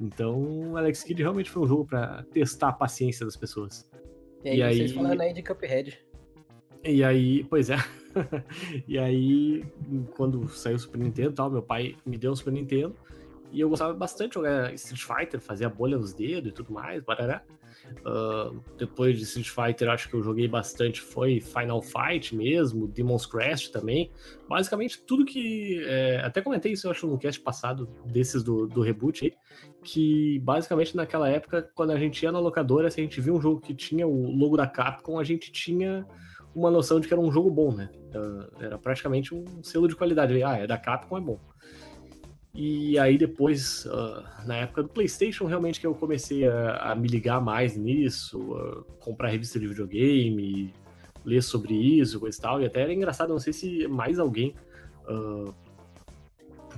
Então, 0.00 0.76
Alex 0.76 1.02
Kidd 1.02 1.22
realmente 1.22 1.50
foi 1.50 1.62
um 1.62 1.66
jogo 1.66 1.84
pra 1.86 2.22
testar 2.32 2.68
a 2.68 2.72
paciência 2.72 3.26
das 3.26 3.36
pessoas. 3.36 3.88
E 4.44 4.48
aí, 4.50 4.60
E 4.60 4.62
vocês 4.76 4.90
aí- 4.90 4.96
falando 4.96 5.20
aí 5.20 5.32
de 5.32 5.42
Cuphead. 5.42 5.98
E 6.84 7.02
aí, 7.02 7.42
pois 7.44 7.70
é. 7.70 7.76
e 8.86 8.96
aí, 8.98 9.64
quando 10.16 10.48
saiu 10.48 10.76
o 10.76 10.78
Super 10.78 10.98
Nintendo 10.98 11.30
e 11.30 11.34
tal, 11.34 11.50
meu 11.50 11.62
pai 11.62 11.96
me 12.06 12.16
deu 12.16 12.30
um 12.32 12.36
Super 12.36 12.52
Nintendo. 12.52 12.94
E 13.50 13.60
eu 13.60 13.68
gostava 13.68 13.92
bastante 13.94 14.28
de 14.30 14.34
jogar 14.34 14.72
Street 14.74 15.02
Fighter, 15.02 15.40
fazia 15.40 15.68
bolha 15.68 15.96
nos 15.98 16.12
dedos 16.12 16.50
e 16.50 16.54
tudo 16.54 16.72
mais, 16.72 17.02
barará. 17.02 17.42
Ah, 18.04 18.50
depois 18.76 19.16
de 19.16 19.24
Street 19.24 19.48
Fighter, 19.48 19.88
acho 19.90 20.08
que 20.08 20.14
eu 20.14 20.22
joguei 20.22 20.48
bastante 20.48 21.00
foi 21.00 21.40
Final 21.40 21.82
Fight 21.82 22.34
mesmo, 22.34 22.88
Demon's 22.88 23.26
Crest 23.26 23.70
também. 23.70 24.10
Basicamente, 24.48 25.02
tudo 25.02 25.24
que. 25.24 25.82
é, 25.84 26.20
até 26.24 26.40
comentei 26.40 26.72
isso, 26.72 26.86
eu 26.86 26.90
acho, 26.90 27.06
no 27.06 27.18
cast 27.18 27.40
passado, 27.40 27.88
desses 28.06 28.42
do, 28.42 28.66
do 28.66 28.80
reboot 28.80 29.24
aí. 29.24 29.32
Que 29.82 30.38
basicamente 30.40 30.96
naquela 30.96 31.28
época, 31.28 31.70
quando 31.74 31.90
a 31.90 31.98
gente 31.98 32.22
ia 32.22 32.32
na 32.32 32.38
locadora, 32.38 32.90
se 32.90 33.00
a 33.00 33.04
gente 33.04 33.20
via 33.20 33.32
um 33.32 33.40
jogo 33.40 33.60
que 33.60 33.74
tinha 33.74 34.06
o 34.06 34.30
logo 34.30 34.56
da 34.56 34.66
Capcom, 34.66 35.18
a 35.18 35.24
gente 35.24 35.52
tinha 35.52 36.06
uma 36.54 36.70
noção 36.70 36.98
de 36.98 37.06
que 37.06 37.14
era 37.14 37.20
um 37.20 37.30
jogo 37.30 37.50
bom, 37.50 37.72
né? 37.72 37.90
Ah, 38.14 38.48
Era 38.60 38.78
praticamente 38.78 39.34
um 39.34 39.62
selo 39.62 39.88
de 39.88 39.96
qualidade. 39.96 40.42
Ah, 40.42 40.56
é 40.56 40.66
da 40.66 40.78
Capcom, 40.78 41.18
é 41.18 41.20
bom. 41.20 41.38
E 42.60 42.98
aí 42.98 43.16
depois, 43.16 43.86
ah, 43.86 44.42
na 44.44 44.56
época 44.56 44.82
do 44.82 44.88
PlayStation, 44.88 45.46
realmente 45.46 45.78
que 45.78 45.86
eu 45.86 45.94
comecei 45.94 46.44
a, 46.44 46.90
a 46.90 46.94
me 46.96 47.06
ligar 47.06 47.40
mais 47.40 47.76
nisso, 47.76 48.84
comprar 48.98 49.28
revista 49.28 49.60
de 49.60 49.68
videogame, 49.68 50.74
ler 51.24 51.40
sobre 51.40 51.72
isso, 51.72 52.18
coisa 52.18 52.36
e 52.36 52.40
tal. 52.40 52.60
E 52.60 52.66
até 52.66 52.80
era 52.80 52.92
engraçado, 52.92 53.28
não 53.28 53.38
sei 53.38 53.52
se 53.52 53.86
mais 53.86 54.18
alguém 54.18 54.56
ah, 55.06 55.54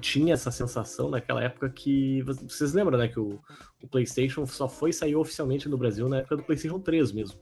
tinha 0.02 0.34
essa 0.34 0.50
sensação 0.50 1.08
naquela 1.08 1.42
época 1.42 1.70
que. 1.70 2.20
Vocês 2.24 2.74
lembram, 2.74 2.98
né? 2.98 3.08
Que 3.08 3.18
o, 3.18 3.40
o 3.82 3.88
PlayStation 3.88 4.44
só 4.44 4.68
foi 4.68 4.92
sair 4.92 5.16
oficialmente 5.16 5.66
no 5.66 5.78
Brasil 5.78 6.10
na 6.10 6.18
época 6.18 6.36
do 6.36 6.42
PlayStation 6.42 6.78
3 6.78 7.12
mesmo. 7.12 7.40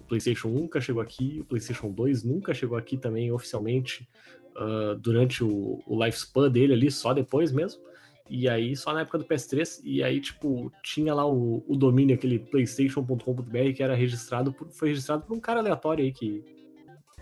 O 0.00 0.04
PlayStation 0.04 0.48
1 0.48 0.54
nunca 0.54 0.80
chegou 0.80 1.02
aqui, 1.02 1.40
o 1.42 1.44
PlayStation 1.44 1.90
2 1.90 2.24
nunca 2.24 2.54
chegou 2.54 2.78
aqui 2.78 2.96
também 2.96 3.30
oficialmente 3.30 4.08
ah, 4.56 4.96
durante 4.98 5.42
o, 5.42 5.82
o 5.86 6.04
lifespan 6.04 6.50
dele 6.50 6.72
ali, 6.72 6.90
só 6.90 7.12
depois 7.12 7.52
mesmo. 7.52 7.82
E 8.28 8.48
aí, 8.48 8.74
só 8.74 8.92
na 8.94 9.02
época 9.02 9.18
do 9.18 9.24
PS3, 9.24 9.80
e 9.84 10.02
aí, 10.02 10.18
tipo, 10.18 10.72
tinha 10.82 11.12
lá 11.12 11.26
o, 11.26 11.62
o 11.68 11.76
domínio, 11.76 12.14
aquele 12.14 12.38
playstation.com.br, 12.38 13.72
que 13.76 13.82
era 13.82 13.94
registrado 13.94 14.50
por, 14.52 14.70
foi 14.70 14.88
registrado 14.88 15.24
por 15.26 15.36
um 15.36 15.40
cara 15.40 15.60
aleatório 15.60 16.02
aí 16.04 16.10
que, 16.10 16.42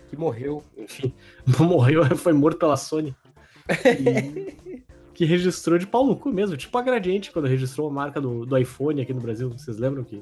Que 0.09 0.15
morreu. 0.15 0.63
enfim, 0.77 1.13
morreu, 1.59 2.05
foi 2.15 2.31
morto 2.31 2.57
pela 2.57 2.77
Sony. 2.77 3.13
E- 3.99 4.83
que 5.13 5.25
registrou 5.25 5.77
de 5.77 5.85
pau 5.85 6.07
no 6.07 6.15
cu 6.15 6.31
mesmo, 6.31 6.55
tipo 6.57 6.75
a 6.77 6.81
Gradiente, 6.81 7.31
quando 7.31 7.47
registrou 7.47 7.87
a 7.87 7.91
marca 7.91 8.19
do, 8.21 8.45
do 8.45 8.57
iPhone 8.57 9.01
aqui 9.01 9.13
no 9.13 9.21
Brasil. 9.21 9.49
Vocês 9.49 9.77
lembram 9.77 10.03
que? 10.03 10.15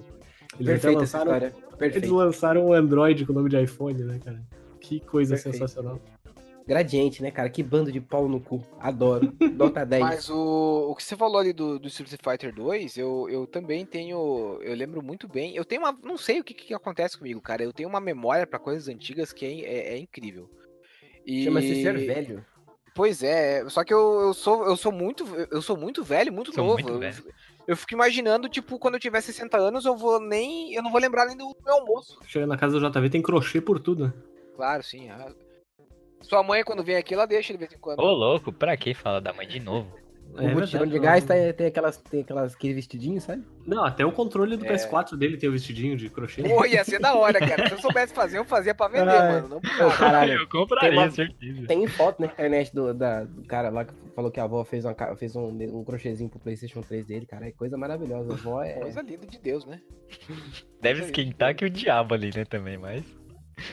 Eles 0.59 0.65
Perfeita 0.81 0.99
lançaram, 0.99 1.31
eles 1.79 2.09
lançaram 2.09 2.65
um 2.67 2.73
Android 2.73 3.25
com 3.25 3.31
o 3.31 3.35
nome 3.35 3.49
de 3.49 3.61
iPhone, 3.61 4.03
né, 4.03 4.19
cara? 4.23 4.41
Que 4.81 4.99
coisa 4.99 5.35
Perfeito. 5.35 5.53
sensacional. 5.53 6.01
Gradiente, 6.67 7.21
né, 7.21 7.31
cara? 7.31 7.49
Que 7.49 7.63
bando 7.63 7.91
de 7.91 7.99
pau 7.99 8.27
no 8.29 8.39
cu. 8.39 8.63
Adoro. 8.79 9.31
Dota 9.55 9.85
10. 9.85 10.01
Mas 10.03 10.29
o, 10.29 10.89
o 10.91 10.95
que 10.95 11.03
você 11.03 11.15
falou 11.17 11.39
ali 11.39 11.51
do, 11.51 11.79
do 11.79 11.87
Street 11.87 12.11
Fighter 12.23 12.53
2, 12.53 12.97
eu, 12.97 13.27
eu 13.29 13.47
também 13.47 13.85
tenho. 13.85 14.59
Eu 14.61 14.75
lembro 14.75 15.01
muito 15.01 15.27
bem. 15.27 15.55
Eu 15.55 15.65
tenho 15.65 15.81
uma. 15.81 15.91
Não 16.03 16.17
sei 16.17 16.39
o 16.39 16.43
que, 16.43 16.53
que 16.53 16.73
acontece 16.73 17.17
comigo, 17.17 17.41
cara. 17.41 17.63
Eu 17.63 17.73
tenho 17.73 17.89
uma 17.89 17.99
memória 17.99 18.45
pra 18.45 18.59
coisas 18.59 18.87
antigas 18.87 19.33
que 19.33 19.45
é, 19.45 19.59
é, 19.61 19.93
é 19.93 19.97
incrível. 19.97 20.49
E... 21.25 21.43
Chama-se 21.43 21.81
ser 21.81 21.97
velho. 21.97 22.45
Pois 22.93 23.23
é, 23.23 23.67
só 23.69 23.85
que 23.85 23.93
eu, 23.93 24.19
eu 24.21 24.33
sou 24.33 24.65
eu 24.65 24.75
sou 24.75 24.91
muito 24.91 25.25
eu 25.49 25.61
sou 25.61 25.77
muito 25.77 26.03
velho, 26.03 26.31
muito 26.31 26.53
Sou 26.53 26.61
novo. 26.61 26.73
muito 26.75 26.89
eu, 26.91 26.99
velho. 26.99 27.23
eu 27.65 27.77
fico 27.77 27.93
imaginando, 27.93 28.49
tipo, 28.49 28.77
quando 28.77 28.95
eu 28.95 28.99
tiver 28.99 29.21
60 29.21 29.57
anos, 29.57 29.85
eu 29.85 29.95
vou 29.95 30.19
nem 30.19 30.73
eu 30.73 30.83
não 30.83 30.91
vou 30.91 30.99
lembrar 30.99 31.25
nem 31.25 31.37
do 31.37 31.55
meu 31.63 31.73
almoço. 31.75 32.19
Chega 32.27 32.45
na 32.45 32.57
casa 32.57 32.77
do 32.77 32.91
JV, 32.91 33.09
tem 33.09 33.21
crochê 33.21 33.61
por 33.61 33.79
tudo, 33.79 34.07
né? 34.07 34.13
Claro, 34.57 34.83
sim. 34.83 35.09
a- 35.09 35.33
Sua 36.21 36.43
mãe 36.43 36.63
quando 36.63 36.83
vem 36.83 36.95
aqui, 36.95 37.13
ela 37.13 37.25
deixa 37.25 37.53
de 37.53 37.59
vez 37.59 37.73
em 37.73 37.77
quando. 37.77 37.99
Ô, 37.99 38.11
louco, 38.11 38.51
pra 38.53 38.75
que 38.77 38.93
falar 38.93 39.19
da 39.19 39.33
mãe 39.33 39.47
de 39.47 39.59
novo? 39.59 39.99
O 40.33 40.47
mutirão 40.47 40.85
de 40.87 40.97
gás 40.97 41.25
tá- 41.25 41.33
tem, 41.57 41.67
aquelas, 41.67 41.97
tem 41.97 42.21
aquelas, 42.21 42.55
aquele 42.55 42.73
vestidinho, 42.75 43.19
sabe? 43.19 43.43
Não, 43.67 43.83
até 43.83 44.05
o 44.05 44.13
controle 44.13 44.55
do 44.55 44.65
É. 44.65 44.69
PS4 44.69 45.17
dele 45.17 45.35
tem 45.35 45.49
o 45.49 45.51
vestidinho 45.51 45.97
de 45.97 46.09
crochê. 46.09 46.41
Pô, 46.41 46.65
ia 46.65 46.85
ser 46.85 46.99
da 47.01 47.13
hora, 47.15 47.37
cara. 47.37 47.67
Se 47.67 47.73
eu 47.73 47.79
soubesse 47.81 48.13
fazer, 48.13 48.37
eu 48.37 48.45
fazia 48.45 48.73
pra 48.73 48.87
vender, 48.87 49.07
mano. 49.07 49.49
Não 49.49 49.59
nada. 49.89 49.97
caralho. 49.97 50.33
Eu 50.39 50.47
compraria, 50.47 50.89
Tem 50.91 50.97
uma- 50.99 51.11
certeza. 51.11 51.67
Tem 51.67 51.85
foto 51.85 52.21
na 52.21 52.27
internet 52.27 52.73
do, 52.73 52.93
da- 52.93 53.25
do 53.25 53.43
cara 53.43 53.69
lá 53.69 53.83
que 53.83 53.93
falou 54.15 54.31
que 54.31 54.39
a 54.39 54.43
avó 54.45 54.63
fez, 54.63 54.85
uma, 54.85 54.95
fez 55.17 55.35
um, 55.35 55.47
um 55.49 55.83
crochêzinho 55.83 56.29
pro 56.29 56.39
PlayStation 56.39 56.79
3 56.81 57.05
dele, 57.05 57.25
cara. 57.25 57.49
É 57.49 57.51
coisa 57.51 57.75
maravilhosa. 57.77 58.31
A 58.31 58.35
avó 58.35 58.63
é. 58.63 58.71
Coisa 58.75 59.01
linda 59.01 59.27
de 59.27 59.37
Deus, 59.37 59.65
né? 59.65 59.81
Deve 60.81 61.01
esquentar 61.03 61.53
que 61.55 61.65
o 61.65 61.69
diabo 61.69 62.13
ali, 62.13 62.29
né, 62.33 62.45
também, 62.45 62.77
mas... 62.77 63.03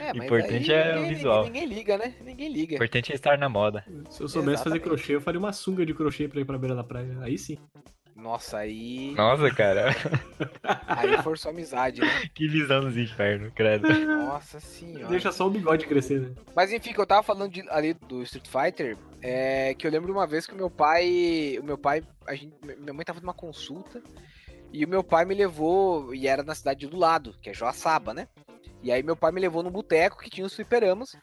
É, 0.00 0.12
mas 0.14 0.24
Importante 0.26 0.72
aí 0.72 0.78
é 0.78 0.92
o 0.92 0.94
ninguém, 1.00 1.14
visual. 1.14 1.44
Ninguém, 1.44 1.62
ninguém 1.62 1.78
liga, 1.78 1.98
né? 1.98 2.14
Ninguém 2.24 2.48
O 2.48 2.52
liga. 2.52 2.74
importante 2.76 3.12
é 3.12 3.14
estar 3.14 3.38
na 3.38 3.48
moda. 3.48 3.84
Se 4.10 4.22
eu 4.22 4.28
soubesse 4.28 4.64
fazer 4.64 4.80
crochê, 4.80 5.14
eu 5.16 5.20
faria 5.20 5.38
uma 5.38 5.52
sunga 5.52 5.84
de 5.86 5.94
crochê 5.94 6.28
pra 6.28 6.40
ir 6.40 6.44
pra 6.44 6.58
beira 6.58 6.74
da 6.74 6.84
praia. 6.84 7.16
Aí 7.22 7.36
sim. 7.38 7.58
Nossa, 8.16 8.58
aí. 8.58 9.14
Nossa, 9.16 9.48
cara, 9.54 9.94
Aí 10.88 11.16
forçou 11.22 11.50
a 11.50 11.52
amizade, 11.52 12.00
né? 12.00 12.08
que 12.34 12.48
visão 12.48 12.80
dos 12.80 12.96
infernos, 12.96 13.52
credo. 13.54 13.86
Nossa 14.06 14.58
senhora. 14.58 15.06
Deixa 15.06 15.30
só 15.30 15.46
o 15.46 15.50
bigode 15.50 15.86
crescer, 15.86 16.20
né? 16.20 16.34
Mas 16.54 16.72
enfim, 16.72 16.92
que 16.92 17.00
eu 17.00 17.06
tava 17.06 17.22
falando 17.22 17.52
de- 17.52 17.64
ali 17.70 17.94
do 17.94 18.20
Street 18.24 18.48
Fighter, 18.48 18.96
é 19.22 19.72
que 19.74 19.86
eu 19.86 19.90
lembro 19.92 20.12
uma 20.12 20.26
vez 20.26 20.46
que 20.48 20.52
o 20.52 20.56
meu 20.56 20.68
pai. 20.68 21.58
O 21.60 21.64
meu 21.64 21.78
pai. 21.78 22.02
A 22.26 22.34
gente, 22.34 22.52
minha 22.80 22.92
mãe 22.92 23.04
tava 23.04 23.20
numa 23.20 23.32
consulta. 23.34 24.02
E 24.72 24.84
o 24.84 24.88
meu 24.88 25.04
pai 25.04 25.24
me 25.24 25.34
levou. 25.34 26.12
E 26.12 26.26
era 26.26 26.42
na 26.42 26.56
cidade 26.56 26.88
do 26.88 26.96
lado, 26.96 27.34
que 27.40 27.50
é 27.50 27.54
Joaçaba, 27.54 28.12
né? 28.12 28.26
E 28.82 28.92
aí 28.92 29.02
meu 29.02 29.16
pai 29.16 29.32
me 29.32 29.40
levou 29.40 29.62
num 29.62 29.70
boteco 29.70 30.18
que 30.18 30.30
tinha 30.30 30.46
os 30.46 30.54
fliperamas. 30.54 31.16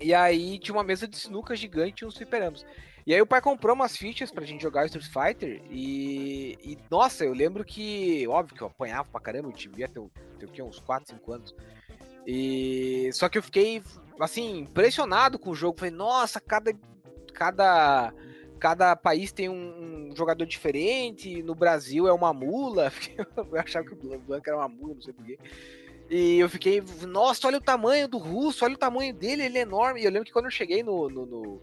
E 0.00 0.14
aí 0.14 0.58
tinha 0.58 0.74
uma 0.74 0.84
mesa 0.84 1.06
de 1.06 1.16
sinuca 1.16 1.54
gigante 1.54 2.02
e 2.02 2.06
uns 2.06 2.16
fliperamas. 2.16 2.64
E 3.06 3.12
aí 3.12 3.20
o 3.20 3.26
pai 3.26 3.40
comprou 3.40 3.74
umas 3.74 3.96
fichas 3.96 4.30
pra 4.30 4.44
gente 4.44 4.62
jogar 4.62 4.86
Street 4.86 5.06
Fighter. 5.06 5.60
E, 5.68 6.56
e, 6.62 6.78
nossa, 6.90 7.24
eu 7.24 7.32
lembro 7.32 7.64
que. 7.64 8.26
Óbvio 8.28 8.56
que 8.56 8.62
eu 8.62 8.68
apanhava 8.68 9.08
pra 9.10 9.20
caramba, 9.20 9.48
eu 9.48 9.52
devia 9.52 9.88
ter, 9.88 10.00
ter 10.38 10.50
quê, 10.50 10.62
uns 10.62 10.78
4, 10.78 11.10
5 11.10 11.32
anos. 11.32 11.54
E 12.26 13.10
só 13.12 13.28
que 13.28 13.38
eu 13.38 13.42
fiquei 13.42 13.82
assim 14.20 14.60
impressionado 14.60 15.38
com 15.38 15.50
o 15.50 15.54
jogo. 15.54 15.78
Falei, 15.78 15.92
nossa, 15.92 16.40
cada 16.40 16.72
cada 17.34 18.12
cada 18.60 18.94
país 18.94 19.32
tem 19.32 19.48
um, 19.48 20.10
um 20.10 20.16
jogador 20.16 20.46
diferente. 20.46 21.42
No 21.42 21.56
Brasil 21.56 22.06
é 22.06 22.12
uma 22.12 22.32
mula. 22.32 22.92
Eu 23.36 23.58
achava 23.58 23.84
que 23.84 23.94
o 23.94 24.18
Blanco 24.20 24.48
era 24.48 24.56
uma 24.56 24.68
mula, 24.68 24.94
não 24.94 25.02
sei 25.02 25.12
porquê. 25.12 25.36
E 26.12 26.38
eu 26.38 26.48
fiquei, 26.50 26.82
nossa, 27.08 27.46
olha 27.46 27.56
o 27.56 27.60
tamanho 27.62 28.06
do 28.06 28.18
russo, 28.18 28.66
olha 28.66 28.74
o 28.74 28.78
tamanho 28.78 29.14
dele, 29.14 29.44
ele 29.46 29.56
é 29.56 29.62
enorme. 29.62 30.02
E 30.02 30.04
eu 30.04 30.10
lembro 30.10 30.26
que 30.26 30.32
quando 30.32 30.44
eu 30.44 30.50
cheguei 30.50 30.82
no, 30.82 31.08
no, 31.08 31.24
no, 31.24 31.62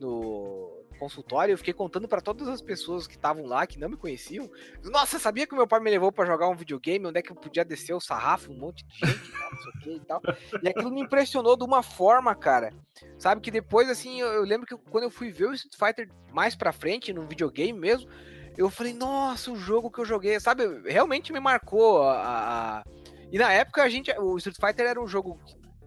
no 0.00 0.82
consultório, 0.98 1.52
eu 1.52 1.58
fiquei 1.58 1.72
contando 1.72 2.08
pra 2.08 2.20
todas 2.20 2.48
as 2.48 2.60
pessoas 2.60 3.06
que 3.06 3.14
estavam 3.14 3.46
lá, 3.46 3.64
que 3.64 3.78
não 3.78 3.88
me 3.88 3.96
conheciam. 3.96 4.50
Nossa, 4.82 5.20
sabia 5.20 5.46
que 5.46 5.54
meu 5.54 5.68
pai 5.68 5.78
me 5.78 5.88
levou 5.88 6.10
pra 6.10 6.26
jogar 6.26 6.48
um 6.48 6.56
videogame, 6.56 7.06
onde 7.06 7.20
é 7.20 7.22
que 7.22 7.30
eu 7.30 7.36
podia 7.36 7.64
descer 7.64 7.94
o 7.94 8.00
sarrafo, 8.00 8.50
um 8.50 8.58
monte 8.58 8.84
de 8.84 9.06
gente, 9.06 9.30
tal, 9.30 9.50
não 9.52 9.62
sei 9.62 9.70
o 9.70 9.78
que 9.78 9.90
e 9.90 10.00
tal. 10.00 10.22
E 10.64 10.68
aquilo 10.68 10.90
me 10.90 11.02
impressionou 11.02 11.56
de 11.56 11.62
uma 11.64 11.80
forma, 11.80 12.34
cara. 12.34 12.72
Sabe 13.16 13.40
que 13.40 13.52
depois, 13.52 13.88
assim, 13.88 14.20
eu, 14.20 14.26
eu 14.32 14.42
lembro 14.42 14.66
que 14.66 14.76
quando 14.90 15.04
eu 15.04 15.10
fui 15.10 15.30
ver 15.30 15.46
o 15.46 15.54
Street 15.54 15.76
Fighter 15.78 16.12
mais 16.32 16.56
pra 16.56 16.72
frente, 16.72 17.12
no 17.12 17.22
videogame 17.24 17.78
mesmo, 17.78 18.10
eu 18.58 18.68
falei, 18.68 18.92
nossa, 18.92 19.52
o 19.52 19.56
jogo 19.56 19.92
que 19.92 20.00
eu 20.00 20.04
joguei, 20.04 20.40
sabe? 20.40 20.64
Realmente 20.90 21.32
me 21.32 21.38
marcou 21.38 22.02
a. 22.02 22.80
a- 22.80 22.95
E 23.32 23.38
na 23.38 23.52
época 23.52 23.82
a 23.82 23.88
gente. 23.88 24.10
O 24.18 24.36
Street 24.38 24.56
Fighter 24.60 24.86
era 24.86 25.00
um 25.02 25.06
jogo, 25.06 25.38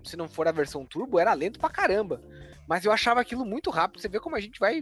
se 0.04 0.16
não 0.18 0.28
for 0.28 0.48
a 0.48 0.52
versão 0.52 0.86
turbo, 0.86 1.20
era 1.20 1.34
lento 1.34 1.60
pra 1.60 1.70
caramba. 1.70 2.22
Mas 2.68 2.86
eu 2.86 2.92
achava 2.92 3.22
aquilo 3.22 3.46
muito 3.46 3.70
rápido. 3.70 4.02
Você 4.02 4.08
vê 4.10 4.20
como 4.20 4.36
a 4.36 4.40
gente 4.40 4.60
vai. 4.60 4.82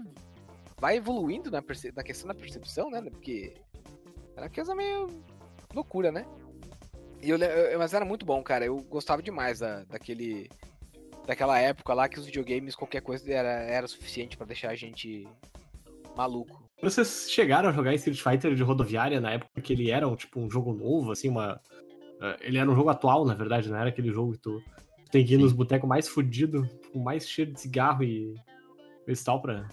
Vai 0.79 0.97
evoluindo 0.97 1.49
na, 1.49 1.61
perce- 1.61 1.91
na 1.95 2.03
questão 2.03 2.27
da 2.27 2.33
percepção, 2.35 2.89
né? 2.89 3.01
Porque. 3.01 3.53
Era 4.35 4.49
coisa 4.49 4.75
meio. 4.75 5.09
loucura, 5.73 6.11
né? 6.11 6.25
E 7.21 7.29
eu, 7.29 7.37
eu- 7.37 7.79
mas 7.79 7.93
era 7.93 8.05
muito 8.05 8.25
bom, 8.25 8.41
cara. 8.43 8.65
Eu 8.65 8.77
gostava 8.83 9.21
demais 9.21 9.59
da, 9.59 9.83
daquele. 9.85 10.49
Daquela 11.25 11.59
época 11.59 11.93
lá 11.93 12.07
que 12.07 12.19
os 12.19 12.25
videogames, 12.25 12.73
qualquer 12.75 13.01
coisa 13.01 13.29
era, 13.33 13.49
era 13.49 13.87
suficiente 13.87 14.37
pra 14.37 14.45
deixar 14.45 14.69
a 14.71 14.75
gente 14.75 15.27
maluco. 16.15 16.63
Vocês 16.81 17.27
chegaram 17.29 17.69
a 17.69 17.71
jogar 17.71 17.93
Street 17.95 18.21
Fighter 18.21 18.55
de 18.55 18.63
rodoviária 18.63 19.19
na 19.19 19.31
época 19.31 19.61
que 19.61 19.73
ele 19.73 19.89
era 19.91 20.07
um, 20.07 20.15
tipo 20.15 20.39
um 20.39 20.49
jogo 20.49 20.73
novo, 20.73 21.11
assim, 21.11 21.27
uma. 21.29 21.59
Eh, 22.21 22.37
Ele 22.41 22.57
era 22.57 22.69
um 22.69 22.75
jogo 22.75 22.89
atual, 22.89 23.25
na 23.25 23.33
verdade, 23.33 23.69
não 23.69 23.77
era 23.77 23.89
aquele 23.89 24.11
jogo 24.11 24.33
que 24.33 24.39
tu 24.39 24.63
tem 25.11 25.25
que 25.25 25.33
ir 25.33 25.37
nos 25.37 25.53
botecos 25.53 25.87
mais 25.87 26.07
fudido, 26.07 26.67
com 26.91 26.99
mais 26.99 27.27
cheiro 27.27 27.53
de 27.53 27.61
cigarro 27.61 28.03
e 28.03 28.33
esse 29.07 29.23
tal 29.23 29.41
pra, 29.41 29.67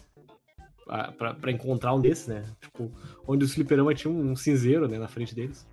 pra, 1.18 1.35
pra, 1.35 1.50
encontrar 1.50 1.94
um 1.94 2.00
desses, 2.00 2.28
né? 2.28 2.44
Tipo, 2.61 2.92
onde 3.26 3.44
os 3.44 3.54
fliperama 3.54 3.94
tinha 3.94 4.12
um 4.12 4.37
cinzeiro, 4.37 4.87
né, 4.87 4.98
na 4.98 5.09
frente 5.09 5.35
deles. 5.35 5.66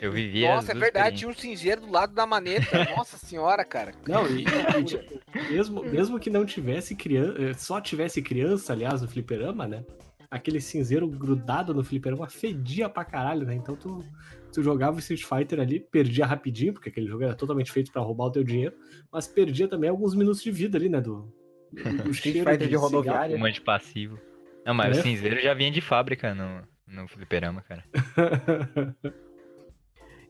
Eu 0.00 0.12
vivia 0.12 0.54
Nossa, 0.54 0.72
é 0.72 0.74
verdade, 0.74 1.18
tinha 1.18 1.30
um 1.30 1.34
cinzeiro 1.34 1.80
do 1.82 1.90
lado 1.90 2.14
da 2.14 2.24
maneta. 2.26 2.84
Nossa 2.96 3.18
senhora, 3.18 3.64
cara. 3.64 3.92
Não, 4.06 4.26
e, 4.26 4.44
e, 4.78 4.84
tipo, 4.84 5.20
mesmo, 5.50 5.82
mesmo 5.82 6.20
que 6.20 6.30
não 6.30 6.44
tivesse 6.44 6.94
criança, 6.94 7.54
só 7.58 7.80
tivesse 7.80 8.22
criança, 8.22 8.72
aliás, 8.72 9.02
no 9.02 9.08
fliperama, 9.08 9.66
né? 9.66 9.84
Aquele 10.30 10.60
cinzeiro 10.60 11.08
grudado 11.08 11.74
no 11.74 11.84
fliperama 11.84 12.28
fedia 12.28 12.88
pra 12.88 13.04
caralho, 13.04 13.46
né? 13.46 13.54
Então 13.54 13.76
tu, 13.76 14.04
tu 14.54 14.62
jogava 14.62 14.96
o 14.96 15.00
Street 15.00 15.22
Fighter 15.24 15.60
ali, 15.60 15.80
perdia 15.80 16.24
rapidinho, 16.24 16.72
porque 16.72 16.88
aquele 16.88 17.06
jogo 17.08 17.24
era 17.24 17.34
totalmente 17.34 17.70
feito 17.72 17.90
pra 17.92 18.00
roubar 18.02 18.26
o 18.26 18.30
teu 18.30 18.44
dinheiro, 18.44 18.74
mas 19.12 19.26
perdia 19.26 19.66
também 19.68 19.90
alguns 19.90 20.14
minutos 20.14 20.42
de 20.42 20.50
vida 20.50 20.78
ali, 20.78 20.88
né? 20.88 21.00
Do, 21.00 21.32
do, 21.72 22.02
do 22.04 22.10
Street 22.10 22.36
Fighter 22.38 22.58
de 22.58 22.64
cigarro. 22.66 22.84
rodoviária. 22.84 23.36
Fumante 23.36 23.60
passivo. 23.60 24.18
Não, 24.64 24.72
mas 24.72 24.96
É? 24.96 25.00
o 25.00 25.02
cinzeiro 25.02 25.40
já 25.40 25.52
vinha 25.52 25.70
de 25.70 25.80
fábrica 25.80 26.34
no, 26.34 26.62
no 26.86 27.08
fliperama, 27.08 27.62
cara. 27.62 27.84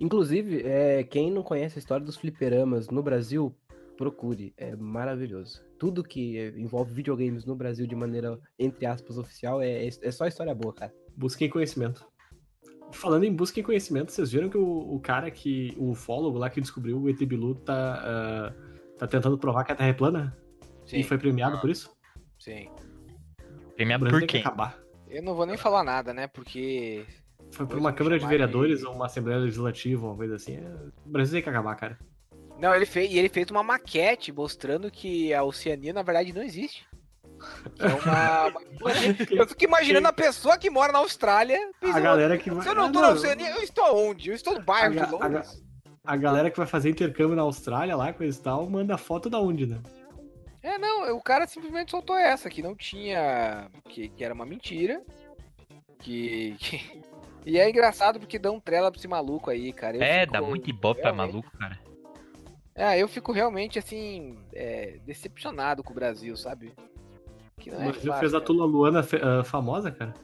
Inclusive, 0.00 0.62
é, 0.64 1.04
quem 1.04 1.30
não 1.30 1.42
conhece 1.42 1.78
a 1.78 1.80
história 1.80 2.04
dos 2.04 2.16
fliperamas 2.16 2.88
no 2.90 3.02
Brasil, 3.02 3.54
procure. 3.96 4.52
É 4.56 4.74
maravilhoso. 4.74 5.62
Tudo 5.78 6.02
que 6.02 6.52
envolve 6.56 6.92
videogames 6.92 7.44
no 7.44 7.54
Brasil 7.54 7.86
de 7.86 7.94
maneira, 7.94 8.38
entre 8.58 8.86
aspas, 8.86 9.18
oficial, 9.18 9.62
é, 9.62 9.86
é 9.86 10.10
só 10.10 10.26
história 10.26 10.54
boa, 10.54 10.74
cara. 10.74 10.92
Busquem 11.16 11.48
conhecimento. 11.48 12.04
Falando 12.94 13.24
em 13.24 13.32
busca 13.32 13.60
em 13.60 13.62
conhecimento, 13.62 14.12
vocês 14.12 14.32
viram 14.32 14.48
que 14.48 14.56
o, 14.56 14.94
o 14.94 15.00
cara 15.00 15.30
que. 15.30 15.74
O 15.76 15.90
ufólogo 15.90 16.38
lá 16.38 16.48
que 16.48 16.60
descobriu 16.60 16.98
o 16.98 17.08
ET 17.08 17.18
Bilu 17.18 17.54
tá, 17.56 18.00
ah, 18.02 18.52
tá 18.98 19.06
tentando 19.06 19.36
provar 19.36 19.64
que 19.64 19.72
a 19.72 19.74
Terra 19.74 19.90
é 19.90 19.92
plana? 19.92 20.36
Sim, 20.86 20.98
E 20.98 21.02
foi 21.02 21.18
premiado 21.18 21.60
por 21.60 21.70
isso? 21.70 21.94
sim. 22.38 22.68
Premiado 23.74 24.06
por 24.08 24.24
quem? 24.26 24.40
acabar. 24.40 24.78
Eu 25.08 25.22
não 25.22 25.34
vou 25.34 25.46
nem 25.46 25.56
falar 25.56 25.82
nada, 25.82 26.14
né? 26.14 26.26
Porque. 26.28 27.04
Foi 27.50 27.66
por 27.66 27.78
uma 27.78 27.92
Câmara 27.92 28.18
de 28.18 28.26
Vereadores 28.26 28.82
ou 28.84 28.94
uma 28.94 29.06
Assembleia 29.06 29.40
Legislativa, 29.40 30.06
uma 30.06 30.16
coisa 30.16 30.36
assim. 30.36 30.56
É, 30.56 30.74
O 31.04 31.10
Brasil 31.10 31.34
tem 31.34 31.42
que 31.42 31.48
acabar, 31.48 31.74
cara. 31.76 31.98
Não, 32.58 32.74
ele 32.74 32.86
fez. 32.86 33.12
E 33.12 33.18
ele 33.18 33.28
fez 33.28 33.50
uma 33.50 33.62
maquete 33.62 34.32
mostrando 34.32 34.90
que 34.90 35.32
a 35.34 35.42
Oceania, 35.42 35.92
na 35.92 36.02
verdade, 36.02 36.32
não 36.32 36.42
existe. 36.42 36.86
É 37.78 37.86
uma. 37.86 38.52
Eu 39.30 39.46
fico 39.48 39.64
imaginando 39.64 40.08
a 40.08 40.12
pessoa 40.12 40.56
que 40.58 40.68
mora 40.70 40.92
na 40.92 40.98
Austrália. 40.98 41.58
A 41.80 41.86
pensando, 41.86 42.02
galera 42.02 42.36
que 42.38 42.50
vai. 42.50 42.62
Se 42.62 42.68
eu 42.68 42.74
não 42.74 42.86
Ah, 42.86 42.92
tô 42.92 43.00
na 43.00 43.08
Oceania, 43.10 43.50
eu 43.50 43.62
estou 43.62 44.08
onde? 44.10 44.30
Eu 44.30 44.34
estou 44.34 44.54
no 44.54 44.62
bairro 44.62 44.86
A 44.86 44.90
de 44.90 44.96
ga- 44.96 45.04
a 45.06 45.10
Londres. 45.10 45.62
A 46.06 46.16
galera 46.16 46.50
que 46.50 46.56
vai 46.58 46.66
fazer 46.66 46.90
intercâmbio 46.90 47.34
na 47.36 47.42
Austrália 47.42 47.96
lá, 47.96 48.12
coisa 48.12 48.38
e 48.38 48.42
tal, 48.42 48.68
manda 48.68 48.98
foto 48.98 49.30
da 49.30 49.40
onde, 49.40 49.66
né? 49.66 49.80
É, 50.62 50.76
não, 50.78 51.16
o 51.16 51.22
cara 51.22 51.46
simplesmente 51.46 51.90
soltou 51.90 52.16
essa, 52.16 52.48
que 52.50 52.62
não 52.62 52.74
tinha. 52.74 53.70
que, 53.88 54.08
que 54.08 54.24
era 54.24 54.34
uma 54.34 54.44
mentira. 54.46 55.02
Que, 56.00 56.54
que- 56.58 57.02
E 57.46 57.58
é 57.58 57.68
engraçado 57.68 58.18
porque 58.20 58.38
dá 58.38 58.50
um 58.50 58.60
trela 58.60 58.90
pra 58.90 58.98
esse 58.98 59.08
maluco 59.08 59.50
aí, 59.50 59.72
cara. 59.72 59.96
Eu 59.96 60.02
É, 60.02 60.20
fico 60.22 60.32
dá 60.32 60.42
muito 60.42 60.68
ibope 60.70 61.00
pra 61.00 61.12
maluco, 61.12 61.50
cara. 61.58 61.78
É, 62.74 62.98
eu 62.98 63.06
fico 63.06 63.30
realmente, 63.32 63.78
assim, 63.78 64.36
é, 64.52 64.98
decepcionado 65.06 65.82
com 65.84 65.92
o 65.92 65.94
Brasil, 65.94 66.36
sabe? 66.36 66.72
Que 67.58 67.70
não 67.70 67.80
é 67.80 67.84
Brasil 67.84 68.02
fácil, 68.02 68.20
fez 68.20 68.34
a 68.34 68.38
cara. 68.38 68.46
Tula 68.46 68.66
Luana 68.66 69.00
ah, 69.00 69.44
famosa, 69.44 69.90
cara. 69.90 70.14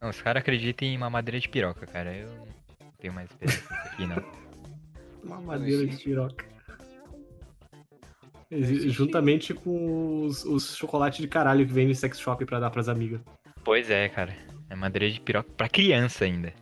Não, 0.00 0.08
os 0.08 0.20
caras 0.22 0.40
acreditam 0.40 0.88
em 0.88 0.96
mamadeira 0.96 1.38
de 1.38 1.48
piroca, 1.48 1.86
cara. 1.86 2.16
Eu 2.16 2.28
não 2.28 2.92
tenho 2.98 3.12
mais 3.12 3.30
esperança 3.30 3.58
nisso 3.58 3.88
aqui, 3.92 4.06
não. 4.06 4.40
Uma 5.22 5.40
madeira 5.40 5.86
de 5.86 5.96
piroca. 5.96 6.46
Juntamente 8.50 9.54
com 9.54 10.24
os, 10.24 10.44
os 10.44 10.74
chocolates 10.74 11.20
de 11.20 11.28
caralho 11.28 11.64
que 11.66 11.72
vem 11.72 11.86
no 11.86 11.94
sex 11.94 12.18
shop 12.18 12.44
pra 12.46 12.58
dar 12.58 12.70
pras 12.70 12.88
amigas. 12.88 13.20
Pois 13.62 13.90
é, 13.90 14.08
cara. 14.08 14.34
É 14.68 14.74
madeira 14.74 15.10
de 15.10 15.20
piroca 15.20 15.50
pra 15.56 15.68
criança 15.68 16.24
ainda. 16.24 16.52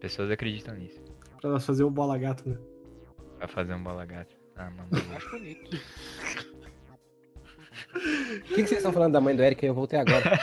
Pessoas 0.00 0.30
acreditam 0.30 0.74
nisso. 0.74 1.00
Pra 1.40 1.50
elas 1.50 1.64
fazer 1.64 1.84
o 1.84 1.90
bola 1.90 2.18
gato, 2.18 2.48
né? 2.48 2.58
Pra 3.38 3.48
fazer 3.48 3.74
um 3.74 3.82
bola 3.82 4.04
gato. 4.04 4.36
Ah, 4.56 4.70
mano. 4.70 4.88
Acho 5.16 5.30
bonito. 5.30 5.80
O 7.94 8.54
que, 8.54 8.62
que 8.62 8.66
vocês 8.66 8.78
estão 8.78 8.92
falando 8.92 9.12
da 9.12 9.20
mãe 9.20 9.36
do 9.36 9.42
Eric? 9.42 9.64
Eu 9.64 9.74
voltei 9.74 9.98
agora. 9.98 10.38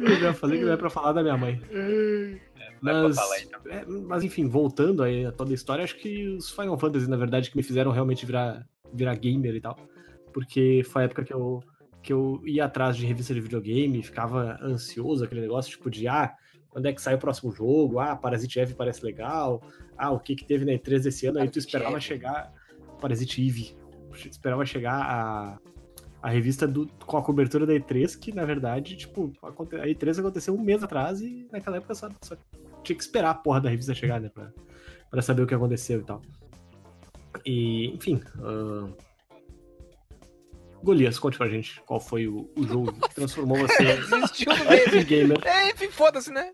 Eu 0.00 0.16
já 0.16 0.32
falei 0.34 0.58
que 0.58 0.64
não 0.64 0.72
é 0.72 0.76
pra 0.76 0.90
falar 0.90 1.12
da 1.12 1.22
minha 1.22 1.36
mãe. 1.36 1.60
Mas, 2.80 3.16
então. 3.42 3.60
é, 3.70 3.84
mas 3.86 4.22
enfim, 4.22 4.46
voltando 4.46 5.02
aí 5.02 5.24
a 5.24 5.32
toda 5.32 5.50
a 5.50 5.54
história, 5.54 5.82
acho 5.82 5.96
que 5.96 6.28
os 6.28 6.50
Final 6.50 6.78
Fantasy, 6.78 7.08
na 7.08 7.16
verdade, 7.16 7.50
que 7.50 7.56
me 7.56 7.62
fizeram 7.62 7.90
realmente 7.90 8.26
virar, 8.26 8.66
virar 8.92 9.14
gamer 9.14 9.54
e 9.54 9.60
tal. 9.60 9.76
Porque 10.32 10.82
foi 10.84 11.02
a 11.02 11.04
época 11.06 11.24
que 11.24 11.32
eu, 11.32 11.62
que 12.02 12.12
eu 12.12 12.42
ia 12.44 12.66
atrás 12.66 12.96
de 12.96 13.06
revista 13.06 13.32
de 13.32 13.40
videogame, 13.40 14.02
ficava 14.02 14.58
ansioso, 14.62 15.24
aquele 15.24 15.40
negócio 15.40 15.70
tipo 15.70 15.90
de, 15.90 16.06
ah, 16.06 16.34
quando 16.68 16.86
é 16.86 16.92
que 16.92 17.00
sai 17.00 17.14
o 17.14 17.18
próximo 17.18 17.52
jogo? 17.52 17.98
Ah, 17.98 18.14
Parasite 18.16 18.60
Eve 18.60 18.74
parece 18.74 19.04
legal. 19.04 19.62
Ah, 19.96 20.10
o 20.10 20.20
que 20.20 20.34
que 20.34 20.44
teve 20.44 20.64
na 20.64 20.72
E3 20.72 21.04
desse 21.04 21.26
ano? 21.26 21.38
Aí 21.38 21.48
tu 21.48 21.58
esperava 21.58 21.96
Eve. 21.96 22.00
chegar... 22.00 22.52
Parasite 23.00 23.46
Eve. 23.46 23.76
Esperava 24.14 24.64
chegar 24.64 24.94
a, 24.94 25.58
a 26.22 26.28
revista 26.30 26.66
do, 26.66 26.86
com 27.04 27.16
a 27.16 27.22
cobertura 27.22 27.66
da 27.66 27.72
E3, 27.74 28.18
que 28.18 28.32
na 28.34 28.44
verdade, 28.44 28.96
tipo, 28.96 29.32
a 29.42 29.50
E3 29.86 30.20
aconteceu 30.20 30.54
um 30.54 30.60
mês 30.62 30.82
atrás 30.82 31.20
e 31.20 31.46
naquela 31.52 31.76
época 31.76 31.94
só, 31.94 32.08
só 32.22 32.36
tinha 32.82 32.96
que 32.96 33.02
esperar 33.02 33.30
a 33.30 33.34
porra 33.34 33.60
da 33.60 33.70
revista 33.70 33.94
chegar, 33.94 34.20
né? 34.20 34.28
Pra, 34.28 34.52
pra 35.10 35.22
saber 35.22 35.42
o 35.42 35.46
que 35.46 35.54
aconteceu 35.54 36.00
e 36.00 36.04
tal. 36.04 36.22
E, 37.44 37.86
enfim. 37.94 38.20
ahn, 38.38 38.92
Golias, 40.82 41.18
conte 41.18 41.38
pra 41.38 41.48
gente 41.48 41.80
qual 41.86 41.98
foi 41.98 42.28
o, 42.28 42.50
o 42.56 42.66
jogo 42.66 42.92
que 42.92 43.14
transformou 43.14 43.56
você 43.56 43.82
em 45.00 45.04
gamer. 45.04 45.38
É, 45.46 45.70
enfim, 45.70 45.88
foda-se, 45.90 46.30
né? 46.30 46.52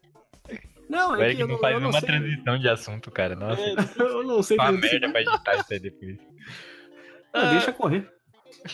Não, 0.89 1.13
O 1.13 1.23
é 1.23 1.35
que 1.35 1.43
eu 1.43 1.47
não 1.47 1.55
não, 1.55 1.61
faz 1.61 1.75
eu 1.75 1.81
não 1.81 1.91
nenhuma 1.91 2.01
sei. 2.01 2.09
transição 2.09 2.59
de 2.59 2.69
assunto, 2.69 3.11
cara. 3.11 3.35
Nossa, 3.37 3.61
É, 3.61 3.75
Eu 3.99 4.25
não 4.25 4.43
sei 4.43 4.57
uma 4.57 4.73
merda 4.73 5.09
pra 5.11 5.21
editar 5.21 5.55
isso 5.57 5.73
aí 5.73 5.79
depois. 5.81 6.17
Não, 7.35 7.51
deixa 7.51 7.73
correr. 7.73 8.09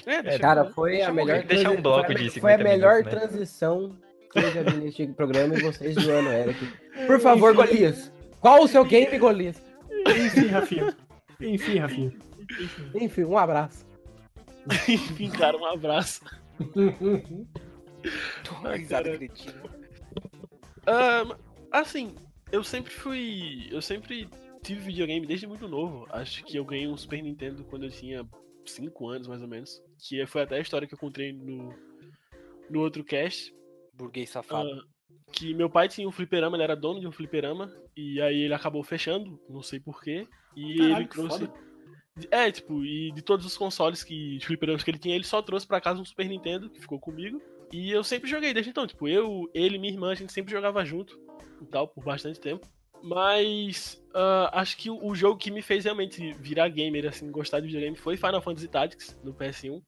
é, 0.07 0.23
deixa 0.23 0.39
Cara, 0.39 0.65
foi 0.71 0.93
Deixa 0.93 1.11
a 1.11 1.13
melhor. 1.13 1.43
deixar 1.45 1.71
um 1.71 1.81
bloco 1.83 2.07
foi 2.07 2.15
a 2.15 2.19
de 2.19 2.25
me- 2.25 2.31
50 2.31 2.41
Foi 2.41 2.53
a 2.55 2.59
melhor 2.59 2.95
minutos, 2.97 3.13
né? 3.13 3.21
transição 3.21 3.97
que 4.33 4.39
eu 4.39 4.53
já 4.53 4.63
vi 4.63 4.77
neste 4.79 5.07
programa 5.09 5.55
e 5.57 5.63
vocês 5.63 5.95
zoando 5.95 6.29
Eric. 6.31 6.73
Por 7.07 7.21
favor, 7.21 7.55
Golias. 7.55 8.13
Qual 8.41 8.63
o 8.63 8.69
seu 8.69 8.85
game, 8.85 9.19
Golias? 9.19 9.61
Enfim, 10.09 10.47
Rafinha. 10.49 10.97
Enfim, 11.41 11.79
Rafinha. 11.79 12.13
Enfim, 12.95 13.25
um 13.25 13.37
abraço. 13.39 13.85
Enfim, 14.89 15.31
cara, 15.31 15.57
um 15.57 15.65
abraço. 15.67 16.21
Ai, 18.65 18.79
risada. 18.79 19.19
Ah, 20.87 21.37
assim, 21.73 22.15
eu 22.53 22.63
sempre 22.63 22.93
fui. 22.93 23.69
Eu 23.71 23.83
sempre 23.83 24.29
tive 24.63 24.81
videogame 24.81 25.27
desde 25.27 25.47
muito 25.47 25.67
novo. 25.69 26.07
Acho 26.11 26.45
que 26.45 26.57
eu 26.57 26.65
ganhei 26.65 26.87
um 26.87 26.97
Super 26.97 27.23
Nintendo 27.23 27.65
quando 27.65 27.85
eu 27.85 27.91
tinha 27.91 28.25
5 28.71 29.09
anos, 29.09 29.29
mais 29.29 29.43
ou 29.43 29.49
menos. 29.49 29.83
Que 29.99 30.27
foi 30.27 30.43
até 30.43 30.57
a 30.57 30.61
história 30.61 30.87
que 30.87 30.95
eu 30.95 30.99
contei 30.99 31.33
no, 31.33 31.75
no 32.71 32.81
outro 32.81 33.05
cast. 33.05 33.55
Burguês 33.93 34.31
safado. 34.31 34.69
ah, 34.69 34.85
que 35.33 35.55
meu 35.55 35.71
pai 35.71 35.89
tinha 35.89 36.09
um 36.09 36.13
fliperama, 36.13 36.57
ele 36.57 36.65
era 36.65 36.77
dono 36.77 37.01
de 37.01 37.07
um 37.07 37.13
fliperama. 37.13 37.73
E 37.97 38.21
aí 38.21 38.43
ele 38.43 38.55
acabou 38.55 38.83
fechando, 38.83 39.41
não 39.49 39.63
sei 39.63 39.81
porquê. 39.81 40.27
E 40.55 40.77
Caralho, 40.77 40.97
ele 40.97 41.09
trouxe. 41.09 41.51
É, 42.31 42.51
tipo, 42.51 42.83
e 42.85 43.13
de 43.13 43.23
todos 43.23 43.45
os 43.45 43.57
consoles 43.57 44.03
que. 44.03 44.39
de 44.39 44.47
fliperamas 44.47 44.83
que 44.83 44.91
ele 44.91 44.99
tinha, 44.99 45.15
ele 45.15 45.25
só 45.25 45.43
trouxe 45.43 45.67
pra 45.67 45.81
casa 45.81 46.01
um 46.01 46.05
Super 46.05 46.29
Nintendo, 46.29 46.71
que 46.71 46.81
ficou 46.81 46.99
comigo. 46.99 47.41
E 47.73 47.91
eu 47.91 48.05
sempre 48.05 48.31
joguei 48.31 48.55
desde 48.55 48.71
então. 48.71 48.87
Tipo, 48.87 49.09
eu, 49.09 49.51
ele 49.53 49.77
e 49.77 49.79
minha 49.79 49.93
irmã, 49.93 50.13
a 50.13 50.15
gente 50.15 50.33
sempre 50.33 50.53
jogava 50.53 50.85
junto 50.85 51.19
e 51.61 51.67
tal, 51.67 51.89
por 51.89 52.05
bastante 52.05 52.41
tempo. 52.41 52.67
Mas 53.03 54.03
ah, 54.19 54.51
acho 54.61 54.79
que 54.79 54.89
o, 54.91 55.15
jogo 55.15 55.37
que 55.39 55.51
me 55.51 55.61
fez 55.61 55.85
realmente 55.85 56.33
virar 56.41 56.69
gamer, 56.69 57.07
assim, 57.07 57.31
gostar 57.31 57.61
de 57.61 57.67
videogame 57.67 57.97
foi 57.97 58.17
Final 58.17 58.41
Fantasy 58.41 58.67
Tactics 58.67 59.15
no 59.23 59.35
PS1. 59.35 59.83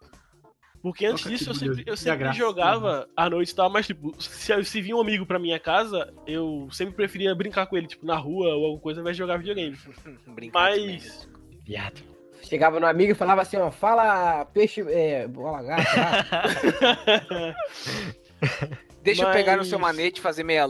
Porque 0.83 1.07
antes 1.07 1.25
Nossa, 1.25 1.37
disso 1.37 1.51
eu 1.51 1.55
sempre, 1.55 1.83
eu 1.87 1.97
sempre 1.97 2.18
graça. 2.18 2.38
jogava 2.38 3.09
à 3.16 3.29
noite 3.29 3.51
e 3.51 3.55
tal, 3.55 3.68
mas 3.71 3.87
tipo, 3.87 4.14
se, 4.23 4.64
se 4.64 4.81
vinha 4.83 4.97
um 4.97 5.01
amigo 5.01 5.27
pra 5.27 5.38
minha 5.38 5.59
casa, 5.59 6.12
eu 6.27 6.68
sempre 6.71 6.94
preferia 6.94 7.35
brincar 7.35 7.66
com 7.66 7.77
ele, 7.77 7.87
tipo, 7.87 8.07
na 8.07 8.16
rua 8.16 8.55
ou 8.55 8.64
alguma 8.66 8.81
coisa, 8.83 9.01
ao 9.01 9.03
invés 9.03 9.16
de 9.16 9.18
jogar 9.18 9.38
videogame. 9.38 9.77
Brincar 10.29 10.61
Mas. 10.71 11.29
Viado. 11.64 12.03
Chegava 12.42 12.79
no 12.79 12.87
amigo 12.87 13.12
e 13.12 13.14
falava 13.14 13.42
assim, 13.42 13.57
ó, 13.57 13.71
fala 13.71 14.44
peixe, 14.44 14.83
é, 14.88 15.27
bola 15.27 15.62
gato, 15.62 15.97
lá. 15.97 17.57
Deixa 19.03 19.25
eu 19.25 19.33
pegar 19.33 19.53
no 19.53 19.59
Mas- 19.59 19.68
seu 19.68 19.79
manete 19.79 20.21
e 20.21 20.23
fazer 20.23 20.44
meia 20.44 20.64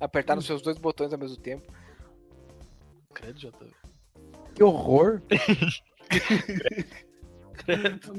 Apertar 0.00 0.36
nos 0.36 0.46
seus 0.46 0.62
dois 0.62 0.78
botões 0.78 1.12
ao 1.12 1.18
mesmo 1.18 1.36
tempo. 1.36 1.72
Credo, 3.14 3.40
Jota. 3.40 3.66
Que 4.54 4.62
horror. 4.62 5.22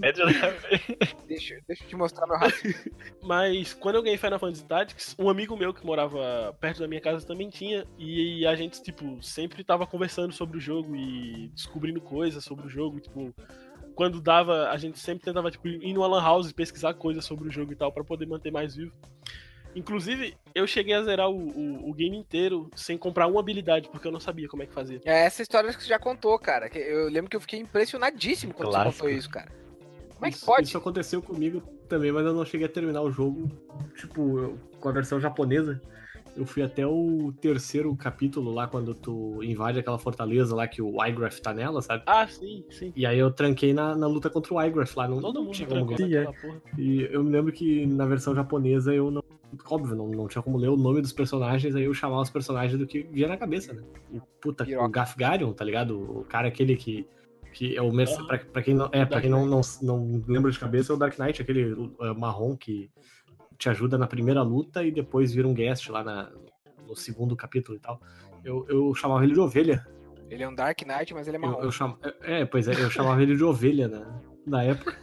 É 0.01 0.11
de 0.11 0.21
Deixa, 1.27 1.59
deixa 1.67 1.83
eu 1.83 1.87
te 1.87 1.95
mostrar 1.95 2.27
meu 2.27 2.37
raciocínio. 2.37 2.91
Mas 3.23 3.73
quando 3.73 3.95
eu 3.95 4.03
ganhei 4.03 4.17
Final 4.17 4.39
Fantasy 4.39 4.65
Tactics, 4.65 5.15
um 5.19 5.29
amigo 5.29 5.55
meu 5.55 5.73
que 5.73 5.85
morava 5.85 6.55
perto 6.59 6.79
da 6.79 6.87
minha 6.87 7.01
casa 7.01 7.25
também 7.25 7.49
tinha. 7.49 7.85
E 7.97 8.45
a 8.45 8.55
gente, 8.55 8.81
tipo, 8.81 9.21
sempre 9.21 9.63
tava 9.63 9.85
conversando 9.85 10.33
sobre 10.33 10.57
o 10.57 10.61
jogo 10.61 10.95
e 10.95 11.49
descobrindo 11.53 12.01
coisas 12.01 12.43
sobre 12.43 12.65
o 12.65 12.69
jogo. 12.69 12.99
Tipo, 12.99 13.33
quando 13.95 14.21
dava, 14.21 14.69
a 14.69 14.77
gente 14.77 14.99
sempre 14.99 15.23
tentava, 15.23 15.51
tipo, 15.51 15.67
ir 15.67 15.93
numa 15.93 16.07
lan 16.07 16.21
house 16.21 16.49
e 16.49 16.53
pesquisar 16.53 16.93
coisas 16.95 17.23
sobre 17.23 17.47
o 17.47 17.51
jogo 17.51 17.71
e 17.71 17.75
tal, 17.75 17.91
pra 17.91 18.03
poder 18.03 18.25
manter 18.25 18.51
mais 18.51 18.75
vivo. 18.75 18.93
Inclusive, 19.75 20.35
eu 20.55 20.65
cheguei 20.65 20.93
a 20.93 21.03
zerar 21.03 21.29
o, 21.29 21.35
o- 21.37 21.89
o 21.89 21.93
game 21.93 22.17
inteiro 22.17 22.69
sem 22.75 22.97
comprar 22.97 23.27
uma 23.27 23.39
habilidade, 23.39 23.89
porque 23.89 24.07
eu 24.07 24.11
não 24.11 24.19
sabia 24.19 24.47
como 24.47 24.63
é 24.63 24.65
que 24.65 24.73
fazia. 24.73 24.99
É 25.05 25.25
essa 25.25 25.41
história 25.41 25.71
que 25.71 25.81
você 25.83 25.89
já 25.89 25.99
contou, 25.99 26.37
cara. 26.39 26.69
que 26.69 26.79
Eu 26.79 27.09
lembro 27.09 27.29
que 27.29 27.35
eu 27.35 27.41
fiquei 27.41 27.59
impressionadíssimo 27.59 28.53
quando 28.53 28.71
você 28.71 28.83
contou 28.83 29.09
isso, 29.09 29.29
cara. 29.29 29.51
Como 30.15 30.25
é 30.25 30.29
que 30.31 30.37
Isso- 30.37 30.45
pode? 30.45 30.67
Isso 30.67 30.77
aconteceu 30.77 31.21
comigo 31.21 31.61
também, 31.87 32.11
mas 32.11 32.25
eu 32.25 32.33
não 32.33 32.43
cheguei 32.43 32.65
a 32.65 32.69
terminar 32.69 33.01
o 33.01 33.11
jogo, 33.11 33.51
tipo, 33.95 34.39
eu- 34.39 34.57
com 34.79 34.89
a 34.89 34.91
versão 34.91 35.19
japonesa. 35.19 35.79
Eu 36.37 36.45
fui 36.45 36.61
até 36.61 36.85
o 36.85 37.33
terceiro 37.41 37.93
capítulo 37.95 38.53
lá, 38.53 38.67
quando 38.67 38.93
tu 38.93 39.43
invade 39.43 39.79
aquela 39.79 39.97
fortaleza 39.97 40.55
lá 40.55 40.67
que 40.67 40.83
o 40.83 41.03
Igraf 41.03 41.39
tá 41.41 41.51
nela, 41.51 41.81
sabe? 41.81 42.03
Ah, 42.05 42.27
sim, 42.27 42.63
sim. 42.69 42.93
E 42.95 43.07
aí 43.07 43.17
eu 43.17 43.31
tranquei 43.31 43.73
na, 43.73 43.95
na 43.95 44.05
luta 44.05 44.29
contra 44.29 44.53
o 44.53 44.61
Igraf 44.61 44.95
lá. 44.95 45.07
Não, 45.07 45.19
Todo 45.19 45.41
mundo 45.41 45.55
tinha 45.55 45.67
como 45.67 45.85
ganhar. 45.85 46.25
naquela 46.25 46.33
porra. 46.33 46.61
E 46.77 47.01
eu 47.11 47.23
me 47.23 47.31
lembro 47.31 47.51
que 47.51 47.87
na 47.87 48.05
versão 48.05 48.35
japonesa 48.35 48.93
eu 48.93 49.09
não. 49.09 49.23
Óbvio, 49.67 49.95
não, 49.95 50.09
não 50.09 50.27
tinha 50.27 50.41
como 50.43 50.57
ler 50.57 50.67
o 50.67 50.77
nome 50.77 51.01
dos 51.01 51.11
personagens, 51.11 51.73
aí 51.73 51.85
eu 51.85 51.93
chamava 51.93 52.21
os 52.21 52.29
personagens 52.29 52.77
do 52.77 52.85
que 52.85 53.01
via 53.01 53.27
na 53.27 53.37
cabeça, 53.37 53.73
né? 53.73 53.81
O 54.11 54.21
puta, 54.39 54.63
Piroca. 54.63 54.85
o 54.85 54.89
Gafgarion, 54.89 55.53
tá 55.53 55.65
ligado? 55.65 56.19
O 56.19 56.23
cara 56.25 56.47
aquele 56.49 56.75
que. 56.75 57.07
Que 57.53 57.75
é 57.75 57.81
o 57.81 57.91
merc... 57.91 58.11
Ah. 58.19 58.25
pra, 58.25 58.37
pra 58.37 58.61
quem, 58.61 58.75
não, 58.75 58.89
é, 58.91 59.03
pra 59.03 59.19
quem 59.19 59.29
não, 59.31 59.45
não, 59.47 59.61
não 59.81 60.23
lembra 60.27 60.51
de 60.51 60.59
cabeça, 60.59 60.93
é 60.93 60.95
o 60.95 60.99
Dark 60.99 61.17
Knight, 61.17 61.41
aquele 61.41 61.71
uh, 61.71 62.13
marrom 62.15 62.55
que 62.55 62.91
te 63.57 63.69
ajuda 63.69 63.97
na 63.97 64.07
primeira 64.07 64.41
luta 64.41 64.83
e 64.83 64.91
depois 64.91 65.33
vira 65.33 65.47
um 65.47 65.53
guest 65.53 65.89
lá 65.89 66.03
na, 66.03 66.31
no 66.87 66.95
segundo 66.95 67.35
capítulo 67.35 67.77
e 67.77 67.79
tal. 67.79 68.01
Eu, 68.43 68.65
eu 68.69 68.93
chamava 68.95 69.23
ele 69.23 69.33
de 69.33 69.39
ovelha. 69.39 69.85
Ele 70.29 70.43
é 70.43 70.47
um 70.47 70.53
Dark 70.53 70.81
Knight, 70.81 71.13
mas 71.13 71.27
ele 71.27 71.37
é 71.37 71.39
Eu, 71.39 71.41
marrom. 71.41 71.61
eu 71.63 71.71
cham... 71.71 71.97
É, 72.21 72.45
pois 72.45 72.67
é, 72.67 72.73
eu 72.73 72.89
chamava 72.91 73.21
ele 73.21 73.35
de 73.35 73.43
ovelha 73.43 73.87
na, 73.87 74.21
na 74.45 74.63
época. 74.63 74.97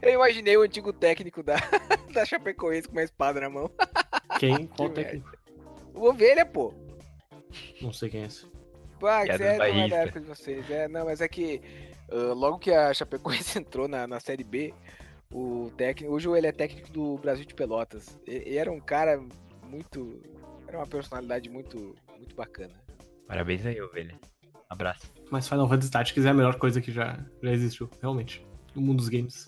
Eu 0.00 0.14
imaginei 0.14 0.56
o 0.56 0.62
antigo 0.62 0.92
técnico 0.92 1.42
da, 1.42 1.56
da 2.12 2.24
Chapecoense 2.24 2.88
com 2.88 2.94
uma 2.94 3.04
espada 3.04 3.40
na 3.40 3.48
mão. 3.48 3.70
Quem? 4.38 4.66
Qual 4.66 4.88
Que 4.88 4.94
técnico? 4.96 5.30
O 5.94 6.08
Ovelha, 6.08 6.44
pô. 6.44 6.74
Não 7.80 7.92
sei 7.92 8.08
quem 8.08 8.22
é 8.22 8.26
esse. 8.26 8.46
Ah, 9.04 9.24
Que 9.24 9.30
é 9.32 9.34
é, 9.34 9.58
não 9.58 9.64
é 9.64 9.88
da 9.88 9.96
época 9.98 10.20
de 10.20 10.26
vocês. 10.26 10.70
É, 10.70 10.88
não, 10.88 11.04
mas 11.04 11.20
é 11.20 11.28
que 11.28 11.60
ah, 12.10 12.32
logo 12.34 12.58
que 12.58 12.72
a 12.72 12.92
Chapecoense 12.92 13.58
entrou 13.58 13.86
na, 13.86 14.06
na 14.06 14.18
Série 14.18 14.44
B, 14.44 14.74
o 15.32 15.70
técnico. 15.76 16.12
Hoje 16.14 16.28
ele 16.30 16.46
é 16.46 16.52
técnico 16.52 16.90
do 16.90 17.16
Brasil 17.18 17.44
de 17.44 17.54
Pelotas. 17.54 18.18
E, 18.26 18.56
era 18.56 18.70
um 18.70 18.80
cara 18.80 19.20
muito. 19.68 20.20
Era 20.66 20.78
uma 20.78 20.86
personalidade 20.86 21.48
muito, 21.48 21.94
muito 22.16 22.34
bacana. 22.34 22.74
Parabéns 23.26 23.64
aí, 23.66 23.80
ovelha. 23.80 24.18
Abraço. 24.68 25.10
Mas 25.30 25.48
Final 25.48 25.68
Fantasy 25.68 25.90
Tactics 25.90 26.24
é 26.24 26.28
a 26.30 26.34
melhor 26.34 26.58
coisa 26.58 26.80
que 26.80 26.90
já, 26.90 27.18
já 27.42 27.52
existiu, 27.52 27.90
realmente. 28.00 28.46
No 28.74 28.80
mundo 28.80 28.98
dos 28.98 29.08
games. 29.08 29.46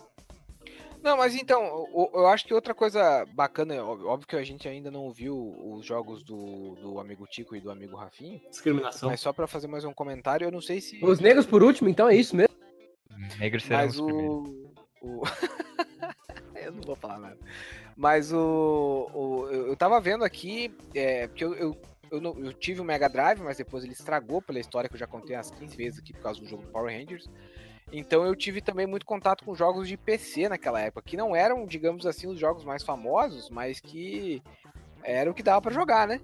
Não, 1.01 1.17
mas 1.17 1.35
então, 1.35 1.61
o- 1.93 2.09
eu 2.15 2.27
acho 2.27 2.45
que 2.45 2.53
outra 2.53 2.73
coisa 2.73 3.25
bacana, 3.33 3.75
ó- 3.83 3.91
óbvio 4.07 4.27
que 4.27 4.35
a 4.35 4.43
gente 4.43 4.67
ainda 4.67 4.89
não 4.89 5.11
viu 5.11 5.55
os 5.63 5.85
jogos 5.85 6.23
do, 6.23 6.75
do 6.75 6.99
amigo 6.99 7.27
Tico 7.27 7.55
e 7.55 7.61
do 7.61 7.69
amigo 7.69 7.95
Rafinho, 7.95 8.41
Discriminação. 8.49 9.09
mas 9.09 9.19
só 9.19 9.31
pra 9.31 9.45
fazer 9.47 9.67
mais 9.67 9.83
um 9.85 9.93
comentário, 9.93 10.45
eu 10.45 10.51
não 10.51 10.61
sei 10.61 10.81
se. 10.81 11.03
Os 11.03 11.19
negros 11.19 11.45
por 11.45 11.61
último, 11.61 11.89
então 11.89 12.07
é 12.09 12.15
isso 12.15 12.35
mesmo? 12.35 12.55
Negros 13.39 13.63
serão 13.63 13.79
Mas 13.85 13.99
os 13.99 14.05
primeiros. 14.05 14.64
O. 15.05 15.23
eu 16.55 16.71
não 16.71 16.81
vou 16.81 16.95
falar 16.95 17.19
nada. 17.19 17.37
Mas 17.95 18.31
o. 18.33 19.09
o- 19.13 19.47
eu, 19.49 19.75
tava 19.77 19.99
vendo 20.01 20.23
aqui, 20.23 20.75
é, 20.93 21.27
porque 21.27 21.43
eu, 21.43 21.53
eu, 21.55 21.77
eu, 22.11 22.21
não- 22.21 22.37
eu 22.39 22.53
tive 22.53 22.81
o 22.81 22.83
Mega 22.83 23.07
Drive, 23.07 23.39
mas 23.41 23.57
depois 23.57 23.83
ele 23.83 23.93
estragou 23.93 24.41
pela 24.41 24.59
história 24.59 24.89
que 24.89 24.95
eu 24.95 24.99
já 24.99 25.07
contei 25.07 25.35
umas 25.35 25.51
15 25.51 25.75
vezes 25.77 25.99
aqui 25.99 26.13
por 26.13 26.21
causa 26.21 26.39
do 26.39 26.47
jogo 26.47 26.63
do 26.63 26.69
Power 26.71 26.93
Rangers. 26.97 27.29
Então 27.91 28.25
eu 28.25 28.35
tive 28.35 28.61
também 28.61 28.87
muito 28.87 29.05
contato 29.05 29.45
com 29.45 29.53
jogos 29.53 29.87
de 29.87 29.95
PC 29.95 30.49
naquela 30.49 30.81
época, 30.81 31.03
que 31.07 31.15
não 31.15 31.35
eram, 31.35 31.65
digamos 31.67 32.05
assim, 32.05 32.27
os 32.27 32.39
jogos 32.39 32.65
mais 32.65 32.83
famosos, 32.83 33.49
mas 33.49 33.79
que 33.79 34.41
era 35.03 35.29
o 35.29 35.33
que 35.35 35.43
dava 35.43 35.61
pra 35.61 35.71
jogar, 35.71 36.07
né? 36.07 36.19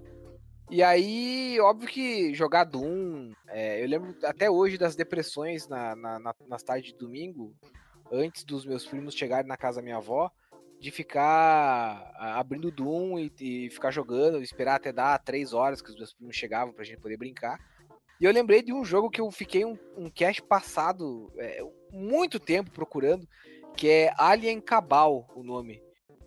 E 0.72 0.82
aí, 0.82 1.60
óbvio 1.60 1.88
que 1.88 2.34
jogar 2.34 2.64
Doom, 2.64 3.32
é, 3.48 3.84
eu 3.84 3.88
lembro 3.88 4.16
até 4.24 4.50
hoje 4.50 4.78
das 4.78 4.96
depressões 4.96 5.68
na, 5.68 5.96
na- 5.96 6.18
na- 6.20 6.36
nas 6.48 6.64
tardes 6.64 6.94
de 6.94 6.98
domingo, 6.98 7.54
antes 8.12 8.44
dos 8.44 8.66
meus 8.66 8.86
primos 8.86 9.16
chegarem 9.16 9.48
na 9.48 9.58
casa 9.58 9.78
da 9.78 9.84
minha 9.84 9.98
avó, 9.98 10.30
de 10.80 10.90
ficar 10.90 12.12
abrindo 12.18 12.72
Doom 12.72 13.20
e, 13.20 13.32
e 13.40 13.70
ficar 13.70 13.92
jogando, 13.92 14.42
esperar 14.42 14.76
até 14.76 14.92
dar 14.92 15.18
três 15.20 15.54
horas 15.54 15.82
que 15.82 15.92
os 15.92 15.96
meus 15.96 16.14
primos 16.14 16.36
chegavam 16.36 16.74
pra 16.74 16.84
gente 16.84 17.00
poder 17.00 17.18
brincar. 17.18 17.60
E 18.20 18.26
eu 18.26 18.32
lembrei 18.32 18.62
de 18.62 18.74
um 18.74 18.84
jogo 18.84 19.10
que 19.10 19.22
eu 19.22 19.30
fiquei 19.32 19.64
um, 19.64 19.78
um 19.96 20.10
cast 20.10 20.42
passado, 20.42 21.32
é, 21.38 21.64
muito 21.92 22.40
tempo 22.40 22.72
procurando, 22.72 23.28
que 23.76 23.88
é 23.90 24.14
Alien 24.18 24.60
Cabal, 24.60 25.28
o 25.36 25.44
nome. 25.44 25.82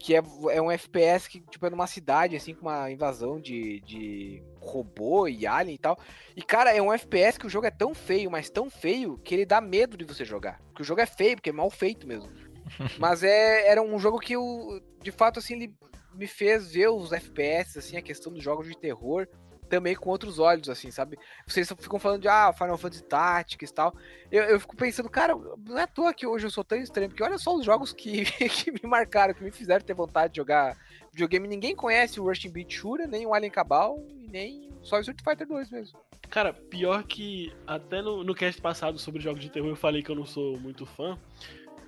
Que 0.04 0.14
é, 0.14 0.22
é 0.50 0.60
um 0.60 0.70
FPS 0.70 1.26
que, 1.26 1.40
tipo, 1.40 1.64
é 1.64 1.70
numa 1.70 1.86
cidade, 1.86 2.36
assim, 2.36 2.52
com 2.52 2.66
uma 2.66 2.90
invasão 2.90 3.40
de, 3.40 3.80
de 3.80 4.42
robô 4.60 5.26
e 5.26 5.46
alien 5.46 5.76
e 5.76 5.78
tal. 5.78 5.98
E, 6.36 6.42
cara, 6.42 6.76
é 6.76 6.82
um 6.82 6.92
FPS 6.92 7.38
que 7.38 7.46
o 7.46 7.48
jogo 7.48 7.66
é 7.66 7.70
tão 7.70 7.94
feio, 7.94 8.30
mas 8.30 8.50
tão 8.50 8.68
feio, 8.68 9.16
que 9.16 9.34
ele 9.34 9.46
dá 9.46 9.62
medo 9.62 9.96
de 9.96 10.04
você 10.04 10.22
jogar. 10.22 10.60
Porque 10.68 10.82
o 10.82 10.84
jogo 10.84 11.00
é 11.00 11.06
feio, 11.06 11.36
porque 11.36 11.48
é 11.48 11.54
mal 11.54 11.70
feito 11.70 12.06
mesmo. 12.06 12.30
mas 13.00 13.22
é, 13.22 13.66
era 13.66 13.80
um 13.80 13.98
jogo 13.98 14.18
que, 14.18 14.34
eu, 14.34 14.78
de 15.00 15.10
fato, 15.10 15.38
assim, 15.38 15.54
ele 15.54 15.74
me 16.14 16.26
fez 16.26 16.70
ver 16.70 16.88
os 16.88 17.10
FPS, 17.10 17.78
assim, 17.78 17.96
a 17.96 18.02
questão 18.02 18.30
dos 18.30 18.42
jogos 18.42 18.68
de 18.68 18.76
terror, 18.76 19.26
também 19.68 19.94
com 19.94 20.10
outros 20.10 20.38
olhos, 20.38 20.68
assim, 20.68 20.90
sabe? 20.90 21.18
Vocês 21.46 21.68
ficam 21.78 21.98
falando 21.98 22.22
de, 22.22 22.28
ah, 22.28 22.52
Final 22.52 22.78
Fantasy 22.78 23.04
Tactics 23.04 23.70
e 23.70 23.74
tal. 23.74 23.94
Eu, 24.30 24.44
eu 24.44 24.60
fico 24.60 24.76
pensando, 24.76 25.08
cara, 25.08 25.34
não 25.34 25.78
é 25.78 25.82
à 25.82 25.86
toa 25.86 26.14
que 26.14 26.26
hoje 26.26 26.46
eu 26.46 26.50
sou 26.50 26.64
tão 26.64 26.78
estranho, 26.78 27.08
porque 27.08 27.22
olha 27.22 27.38
só 27.38 27.54
os 27.54 27.64
jogos 27.64 27.92
que, 27.92 28.24
que 28.48 28.70
me 28.70 28.80
marcaram, 28.84 29.34
que 29.34 29.42
me 29.42 29.50
fizeram 29.50 29.84
ter 29.84 29.94
vontade 29.94 30.32
de 30.32 30.38
jogar 30.38 30.76
videogame. 31.10 31.48
Ninguém 31.48 31.74
conhece 31.74 32.20
o 32.20 32.24
Rushing 32.24 32.50
Beat 32.50 32.72
Shura, 32.72 33.06
nem 33.06 33.26
o 33.26 33.34
Alien 33.34 33.50
Cabal, 33.50 34.04
nem 34.30 34.70
só 34.82 34.96
o 34.96 35.00
Street 35.00 35.20
Fighter 35.22 35.46
2 35.46 35.70
mesmo. 35.70 35.98
Cara, 36.30 36.52
pior 36.52 37.04
que 37.04 37.52
até 37.66 38.02
no, 38.02 38.24
no 38.24 38.34
cast 38.34 38.60
passado 38.60 38.98
sobre 38.98 39.22
jogos 39.22 39.40
de 39.40 39.50
terror 39.50 39.68
eu 39.68 39.76
falei 39.76 40.02
que 40.02 40.10
eu 40.10 40.16
não 40.16 40.26
sou 40.26 40.58
muito 40.58 40.86
fã. 40.86 41.18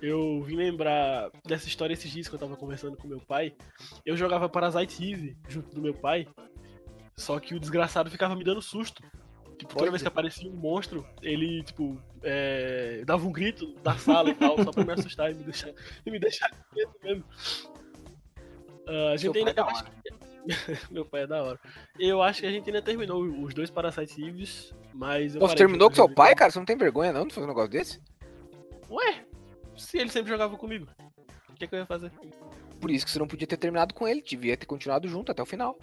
Eu 0.01 0.43
vim 0.43 0.55
lembrar 0.55 1.31
dessa 1.43 1.67
história 1.67 1.93
esses 1.93 2.11
dias 2.11 2.27
que 2.27 2.35
eu 2.35 2.39
tava 2.39 2.55
conversando 2.55 2.95
com 2.95 3.07
meu 3.07 3.19
pai. 3.19 3.55
Eu 4.05 4.15
jogava 4.15 4.47
Parasite 4.47 5.11
Eve 5.11 5.37
junto 5.47 5.73
do 5.73 5.81
meu 5.81 5.93
pai. 5.93 6.27
Só 7.17 7.39
que 7.39 7.55
o 7.55 7.59
desgraçado 7.59 8.09
ficava 8.11 8.35
me 8.35 8.43
dando 8.43 8.61
susto. 8.61 9.01
Tipo, 9.57 9.75
toda 9.75 9.89
vez 9.89 10.03
que 10.03 10.07
aparecia 10.07 10.47
um 10.49 10.55
monstro, 10.55 11.03
ele, 11.21 11.63
tipo, 11.63 11.99
é, 12.21 13.01
dava 13.05 13.25
um 13.25 13.31
grito 13.31 13.73
da 13.81 13.97
sala 13.97 14.29
e 14.29 14.35
tal, 14.35 14.55
só 14.63 14.71
pra 14.71 14.85
me 14.85 14.93
assustar 14.93 15.31
e 15.31 15.33
me 15.33 15.43
deixar, 15.43 15.71
e 16.05 16.11
me 16.11 16.19
deixar 16.19 16.51
com 16.51 16.75
medo 16.75 16.91
mesmo. 17.03 17.23
Ah, 18.87 19.13
a 19.13 19.17
Seu 19.17 19.33
gente 19.33 19.39
ainda. 19.49 19.65
pai 19.65 19.73
é 19.73 19.77
acho 19.77 19.83
que- 19.83 20.27
meu 20.93 21.03
pai 21.05 21.23
é 21.23 21.27
da 21.27 21.41
hora. 21.43 21.59
Eu 21.99 22.21
acho 22.21 22.41
que 22.41 22.45
a 22.47 22.51
gente 22.51 22.67
ainda 22.69 22.81
terminou 22.83 23.23
os 23.23 23.53
dois 23.53 23.69
Parasite 23.71 24.23
Eves, 24.23 24.73
mas. 24.93 25.33
eu 25.33 25.41
Pô, 25.41 25.47
você 25.49 25.55
terminou 25.55 25.89
com 25.89 25.95
seu 25.95 26.07
pai, 26.07 26.35
cara? 26.35 26.51
Você 26.51 26.59
não 26.59 26.65
tem 26.65 26.77
vergonha 26.77 27.11
não 27.11 27.25
de 27.27 27.33
fazer 27.33 27.45
um 27.45 27.49
negócio 27.49 27.71
desse? 27.71 27.99
Ué, 28.89 29.25
se 29.75 29.97
ele 29.97 30.09
sempre 30.11 30.29
jogava 30.31 30.55
comigo, 30.55 30.87
o 31.49 31.53
que, 31.55 31.67
que 31.67 31.73
eu 31.75 31.79
ia 31.79 31.85
fazer? 31.87 32.11
Por 32.79 32.91
isso 32.91 33.05
que 33.05 33.11
você 33.11 33.17
não 33.19 33.27
podia 33.27 33.47
ter 33.47 33.57
terminado 33.57 33.93
com 33.93 34.07
ele, 34.07 34.21
devia 34.21 34.55
ter 34.55 34.67
continuado 34.67 35.07
junto 35.07 35.31
até 35.31 35.41
o 35.41 35.45
final. 35.47 35.77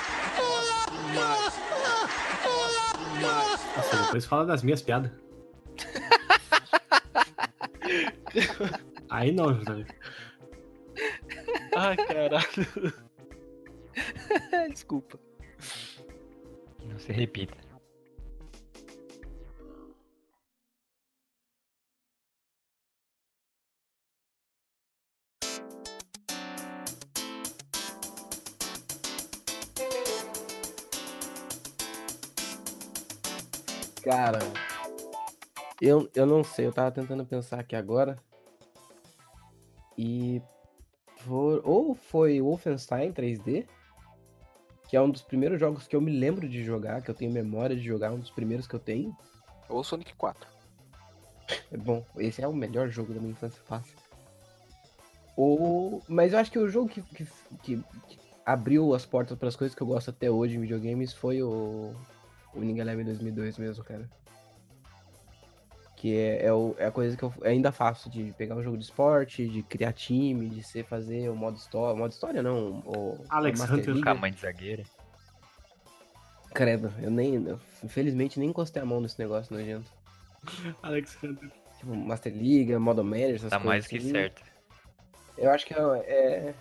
Nossa, 3.77 3.97
depois 4.05 4.27
fala 4.27 4.47
das 4.47 4.63
minhas 4.63 4.83
piadas. 4.83 5.11
Aí 9.11 9.33
não, 9.33 9.53
JV. 9.53 9.85
Ai, 11.77 11.97
caralho. 11.97 12.95
Desculpa. 14.71 15.19
Não 16.85 16.99
se 16.99 17.13
repita. 17.13 17.64
Cara, 34.05 34.39
eu, 35.81 36.11
eu 36.15 36.27
não 36.27 36.45
sei, 36.45 36.67
eu 36.67 36.73
tava 36.73 36.91
tentando 36.91 37.25
pensar 37.25 37.61
aqui 37.61 37.75
agora. 37.75 38.19
E. 39.97 40.43
for- 41.19 41.63
ou 41.65 41.95
foi 41.95 42.41
Wolfenstein 42.41 43.13
3D, 43.13 43.67
que 44.89 44.97
é 44.97 45.01
um 45.01 45.11
dos 45.11 45.23
primeiros 45.23 45.59
jogos 45.59 45.87
que 45.87 45.97
eu 45.97 46.01
me 46.01 46.11
lembro 46.11 46.49
de 46.49 46.63
jogar, 46.63 47.01
que 47.03 47.11
eu 47.11 47.15
tenho 47.15 47.33
memória 47.33 47.75
de 47.75 47.83
jogar, 47.83 48.13
um 48.13 48.19
dos 48.19 48.31
primeiros 48.31 48.67
que 48.67 48.75
eu 48.75 48.81
tenho. 48.81 49.17
Ou 49.69 49.83
Sonic 49.83 50.15
4. 50.17 50.47
É 51.73 51.77
bom, 51.77 52.05
esse 52.19 52.43
é 52.43 52.49
o 52.49 52.53
melhor 52.53 52.89
jogo 52.89 53.15
da 53.15 53.21
minha 53.21 53.33
infância 53.33 53.63
fácil. 53.65 53.97
Ou, 55.37 56.03
mas 56.09 56.33
eu 56.33 56.39
acho 56.39 56.51
que 56.51 56.59
o 56.59 56.69
jogo 56.69 56.89
que, 56.89 57.03
que, 57.03 57.27
que- 57.63 57.83
abriu 58.45 58.95
as 58.95 59.07
portas 59.07 59.39
para 59.39 59.49
as 59.49 59.57
coisas 59.57 59.75
que 59.75 59.83
eu 59.83 59.87
gosto 59.87 60.11
até 60.11 60.31
hoje 60.31 60.57
em 60.57 60.61
videogames 60.61 61.15
foi 61.15 61.43
o 61.43 61.95
Winning 62.57 62.79
Eleven 62.79 63.05
2002 63.05 63.59
mesmo, 63.59 63.85
cara. 63.85 64.09
Que 65.97 66.17
é, 66.19 66.47
é, 66.47 66.53
o- 66.53 66.75
é 66.79 66.87
a 66.87 66.91
coisa 66.91 67.17
que 67.17 67.23
eu 67.23 67.33
ainda 67.43 67.73
faço, 67.73 68.11
de 68.11 68.33
pegar 68.37 68.55
um 68.57 68.63
jogo 68.63 68.77
de 68.77 68.85
esporte, 68.85 69.49
de 69.49 69.63
criar 69.63 69.93
time, 69.93 70.49
de 70.51 70.63
ser 70.63 70.85
fazer 70.85 71.31
o 71.31 71.35
modo 71.37 71.57
história. 71.57 71.97
Modo 71.99 72.13
história 72.13 72.43
não, 72.43 72.81
o 72.87 73.25
Alex 73.31 73.61
Hunter. 73.61 73.95
A 74.09 74.15
mãe 74.15 74.31
de 74.33 74.41
zagueira. 74.41 74.85
Credo, 76.53 76.93
eu 77.01 77.11
nem. 77.11 77.35
eu, 77.47 77.59
infelizmente 77.83 78.39
nem 78.39 78.51
encostei 78.51 78.81
a 78.83 78.87
mão 78.87 79.01
nesse 79.01 79.19
negócio 79.19 79.55
nojento. 79.57 79.91
Alex 80.83 81.17
Hunter. 81.23 81.51
Tipo, 81.79 81.95
Master 81.97 82.33
League, 82.33 82.77
modo 82.77 83.03
manager, 83.03 83.35
essas 83.37 83.51
Tá 83.51 83.57
coisas. 83.59 83.67
mais 83.67 83.87
que 83.87 83.97
assim. 83.97 84.11
certo. 84.11 84.43
Eu 85.37 85.51
acho 85.51 85.67
que 85.67 85.75
é, 85.75 85.79
é- 85.79 86.55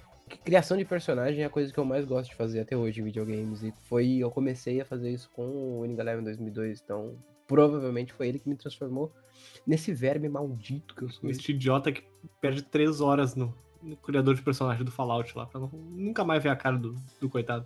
criação 0.43 0.77
de 0.77 0.85
personagem 0.85 1.43
é 1.43 1.45
a 1.45 1.49
coisa 1.49 1.71
que 1.71 1.79
eu 1.79 1.85
mais 1.85 2.05
gosto 2.05 2.29
de 2.29 2.35
fazer 2.35 2.59
até 2.61 2.75
hoje 2.75 3.01
em 3.01 3.03
videogames. 3.03 3.63
E 3.63 3.71
foi. 3.83 4.17
Eu 4.17 4.31
comecei 4.31 4.81
a 4.81 4.85
fazer 4.85 5.09
isso 5.11 5.29
com 5.31 5.45
o 5.45 5.81
Winning 5.81 5.99
Eleven 5.99 6.23
2002. 6.23 6.81
Então, 6.83 7.15
provavelmente 7.47 8.13
foi 8.13 8.27
ele 8.29 8.39
que 8.39 8.49
me 8.49 8.55
transformou 8.55 9.11
nesse 9.65 9.93
verme 9.93 10.27
maldito 10.29 10.95
que 10.95 11.03
eu 11.03 11.09
sou. 11.09 11.29
Este 11.29 11.51
idiota 11.51 11.91
que 11.91 12.03
perde 12.41 12.61
três 12.63 13.01
horas 13.01 13.35
no, 13.35 13.53
no 13.81 13.95
criador 13.97 14.35
de 14.35 14.41
personagem 14.41 14.83
do 14.83 14.91
Fallout 14.91 15.37
lá, 15.37 15.45
pra 15.45 15.59
não- 15.59 15.69
nunca 15.73 16.23
mais 16.23 16.41
ver 16.41 16.49
a 16.49 16.55
cara 16.55 16.77
do, 16.77 16.95
do 17.19 17.29
coitado. 17.29 17.65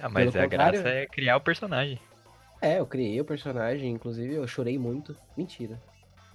Ah, 0.00 0.08
mas 0.08 0.30
Pelo 0.30 0.44
a 0.44 0.48
contrário- 0.48 0.80
graça 0.82 0.94
é 0.96 1.06
criar 1.06 1.36
o 1.36 1.40
personagem. 1.40 1.98
É, 2.60 2.78
eu 2.78 2.86
criei 2.86 3.20
o 3.20 3.24
personagem, 3.24 3.92
inclusive 3.92 4.34
eu 4.34 4.46
chorei 4.46 4.78
muito. 4.78 5.14
Mentira. 5.36 5.80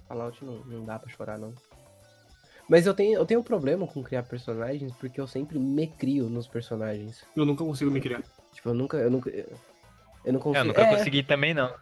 Fallout 0.06 0.44
não, 0.44 0.58
não 0.64 0.84
dá 0.84 0.98
pra 0.98 1.08
chorar, 1.10 1.38
não. 1.38 1.52
Mas 2.68 2.86
eu 2.86 2.94
tenho, 2.94 3.18
eu 3.18 3.26
tenho 3.26 3.40
um 3.40 3.44
problema 3.44 3.86
com 3.86 4.02
criar 4.02 4.22
personagens 4.22 4.92
porque 4.92 5.20
eu 5.20 5.26
sempre 5.26 5.58
me 5.58 5.86
crio 5.86 6.28
nos 6.28 6.48
personagens. 6.48 7.22
Eu 7.36 7.44
nunca 7.44 7.64
consigo 7.64 7.90
me 7.90 8.00
criar. 8.00 8.22
Tipo, 8.52 8.70
eu 8.70 8.74
nunca. 8.74 8.96
Eu 8.96 9.10
nunca. 9.10 9.30
Eu 9.30 10.32
não 10.32 10.40
consigo. 10.40 10.62
Eu 10.62 10.64
nunca 10.68 10.82
é, 10.82 10.96
consegui 10.96 11.22
também, 11.22 11.52
não. 11.52 11.72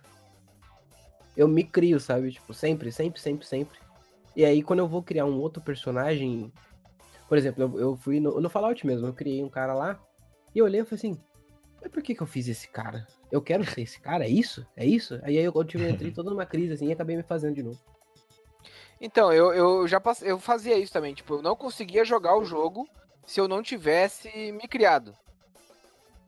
eu 1.36 1.46
me 1.46 1.62
crio, 1.62 2.00
sabe? 2.00 2.32
Tipo, 2.32 2.52
sempre, 2.52 2.90
sempre, 2.90 3.20
sempre, 3.20 3.46
sempre. 3.46 3.78
E 4.34 4.44
aí, 4.44 4.62
quando 4.62 4.80
eu 4.80 4.88
vou 4.88 5.02
criar 5.02 5.24
um 5.24 5.38
outro 5.38 5.62
personagem. 5.62 6.52
Por 7.28 7.38
exemplo, 7.38 7.62
eu, 7.62 7.80
eu 7.80 7.96
fui 7.96 8.20
no, 8.20 8.40
no 8.40 8.50
Fallout 8.50 8.86
mesmo, 8.86 9.06
eu 9.06 9.14
criei 9.14 9.42
um 9.42 9.48
cara 9.48 9.72
lá. 9.72 9.98
E 10.54 10.58
eu 10.58 10.64
olhei 10.64 10.80
e 10.80 10.84
falei 10.84 10.98
assim: 10.98 11.20
Mas 11.80 11.90
por 11.90 12.02
que, 12.02 12.14
que 12.14 12.22
eu 12.22 12.26
fiz 12.26 12.48
esse 12.48 12.68
cara? 12.68 13.06
Eu 13.30 13.40
quero 13.40 13.64
ser 13.64 13.82
esse 13.82 14.00
cara? 14.00 14.24
É 14.24 14.28
isso? 14.28 14.66
É 14.76 14.84
isso? 14.84 15.18
Aí 15.22 15.36
eu, 15.36 15.52
eu 15.54 15.64
tive, 15.64 15.88
entrei 15.88 16.10
toda 16.12 16.30
numa 16.30 16.44
crise 16.44 16.72
assim 16.72 16.88
e 16.88 16.92
acabei 16.92 17.16
me 17.16 17.22
fazendo 17.22 17.54
de 17.54 17.62
novo. 17.62 17.78
Então, 19.04 19.32
eu, 19.32 19.52
eu 19.52 19.88
já 19.88 19.98
passei, 20.00 20.30
eu 20.30 20.38
fazia 20.38 20.78
isso 20.78 20.92
também, 20.92 21.12
tipo, 21.12 21.34
eu 21.34 21.42
não 21.42 21.56
conseguia 21.56 22.04
jogar 22.04 22.36
o 22.36 22.44
jogo 22.44 22.88
se 23.26 23.40
eu 23.40 23.48
não 23.48 23.60
tivesse 23.62 24.28
me 24.52 24.68
criado. 24.68 25.12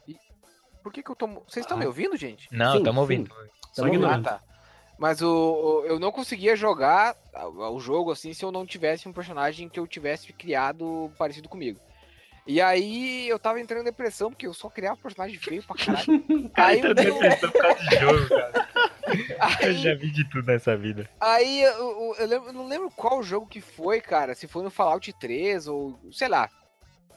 E, 0.09 0.17
Por 0.83 0.93
que, 0.93 1.01
que 1.03 1.09
eu 1.11 1.15
tô. 1.15 1.29
Vocês 1.29 1.65
estão 1.65 1.79
me 1.79 1.87
ouvindo, 1.87 2.17
gente? 2.17 2.49
Não, 2.51 2.77
estamos 2.79 3.01
ouvindo. 3.01 3.33
Só 3.73 3.83
Tamo 3.83 3.95
ignorando. 3.95 4.27
Ah, 4.29 4.39
tá. 4.39 4.41
Mas 4.99 5.23
o, 5.23 5.29
o- 5.29 5.87
eu 5.87 5.99
não 6.01 6.11
conseguia 6.13 6.55
jogar 6.57 7.17
o 7.73 7.79
jogo 7.81 8.11
assim 8.13 8.33
se 8.33 8.45
eu 8.45 8.51
não 8.53 8.67
tivesse 8.67 9.09
um 9.09 9.13
personagem 9.13 9.69
que 9.69 9.79
eu 9.79 9.87
tivesse 9.87 10.33
criado 10.33 11.13
parecido 11.17 11.49
comigo. 11.49 11.81
E 12.47 12.61
aí 12.61 13.29
eu 13.29 13.39
tava 13.39 13.59
entrando 13.61 13.83
em 13.83 13.85
depressão, 13.85 14.31
porque 14.31 14.47
eu 14.47 14.53
só 14.55 14.69
criava 14.69 14.97
personagem 14.99 15.39
feio 15.39 15.63
pra 15.63 15.77
caralho. 15.77 16.25
aí, 16.55 16.81
eu- 16.81 16.95
depressão 16.95 17.51
por 17.51 17.61
causa 17.63 17.81
de 17.85 17.97
jogo, 17.97 18.29
cara. 18.29 18.69
Eu 19.07 19.69
aí, 19.69 19.75
já 19.83 19.95
vi 19.95 20.11
de 20.11 20.29
tudo 20.31 20.47
nessa 20.47 20.77
vida. 20.77 21.09
aí 21.21 21.61
eu, 21.63 21.73
eu- 21.73 22.17
eu 22.19 22.27
lembro- 22.27 22.49
eu 22.49 22.53
não 22.53 22.67
lembro 22.67 22.91
qual 22.91 23.23
jogo 23.23 23.47
que 23.47 23.61
foi, 23.61 24.01
cara. 24.01 24.35
Se 24.35 24.47
foi 24.49 24.63
no 24.63 24.71
Fallout 24.71 25.13
3 25.15 25.67
ou 25.69 25.99
sei 26.13 26.29
lá. 26.29 26.49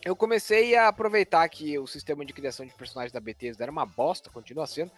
Eu 0.05 0.15
comecei 0.15 0.75
a 0.75 0.87
aproveitar 0.87 1.47
que 1.49 1.77
o 1.79 1.87
sistema 1.87 2.23
de 2.23 2.31
criação 2.31 2.65
de 2.65 2.73
personagens 2.73 3.11
da 3.11 3.19
Bethesda 3.19 3.63
era 3.63 3.71
uma 3.71 3.85
bosta, 3.85 4.29
continua 4.29 4.65
sendo. 4.67 4.91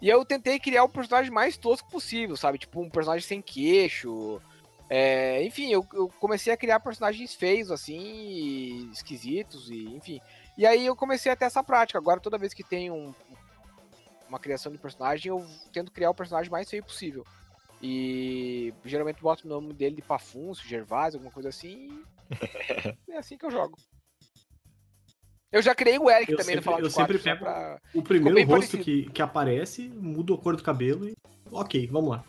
E 0.00 0.08
eu 0.08 0.24
tentei 0.24 0.58
criar 0.58 0.84
o 0.84 0.88
personagem 0.88 1.30
mais 1.30 1.56
tosco 1.56 1.90
possível, 1.90 2.36
sabe? 2.36 2.58
Tipo, 2.58 2.80
um 2.80 2.88
personagem 2.88 3.26
sem 3.26 3.42
queixo. 3.42 4.40
É, 4.88 5.42
enfim, 5.44 5.70
eu, 5.72 5.86
eu 5.92 6.08
comecei 6.20 6.52
a 6.52 6.56
criar 6.56 6.78
personagens 6.80 7.34
feios, 7.34 7.70
assim, 7.70 8.90
esquisitos, 8.92 9.70
e 9.70 9.84
enfim. 9.96 10.20
E 10.56 10.66
aí 10.66 10.86
eu 10.86 10.94
comecei 10.94 11.30
a 11.32 11.36
ter 11.36 11.46
essa 11.46 11.62
prática. 11.64 11.98
Agora, 11.98 12.20
toda 12.20 12.38
vez 12.38 12.54
que 12.54 12.62
tem 12.62 12.90
um- 12.90 13.14
uma 14.34 14.40
criação 14.40 14.70
de 14.72 14.78
personagem, 14.78 15.30
eu 15.30 15.46
tento 15.72 15.92
criar 15.92 16.10
o 16.10 16.14
personagem 16.14 16.50
mais 16.50 16.68
feio 16.68 16.82
possível. 16.84 17.24
E 17.82 18.72
geralmente 18.84 19.20
boto 19.22 19.46
o 19.46 19.48
nome 19.48 19.72
dele 19.72 19.96
de 19.96 20.02
Pafuncio, 20.02 20.66
Gervásio, 20.68 21.18
alguma 21.18 21.32
coisa 21.32 21.48
assim. 21.50 22.02
e 23.08 23.12
é 23.12 23.18
assim 23.18 23.36
que 23.38 23.46
eu 23.46 23.50
jogo. 23.50 23.76
Eu 25.52 25.62
já 25.62 25.72
criei 25.74 25.98
o 25.98 26.10
Eric 26.10 26.32
Eu 26.32 26.38
também 26.38 26.56
no 26.56 26.62
sempre- 26.62 26.64
Fallout 26.64 26.84
eu 26.84 26.90
sempre 26.90 27.18
4, 27.18 27.22
pego- 27.22 27.44
pra- 27.44 27.80
O 27.94 28.02
primeiro 28.02 28.38
rosto 28.40 28.76
parecido. 28.76 28.84
que, 28.84 29.10
que 29.12 29.22
aparece, 29.22 29.88
muda 29.88 30.34
a 30.34 30.38
cor 30.38 30.56
do 30.56 30.62
cabelo 30.62 31.08
e. 31.08 31.14
Ok, 31.52 31.86
vamos 31.86 32.10
lá. 32.10 32.24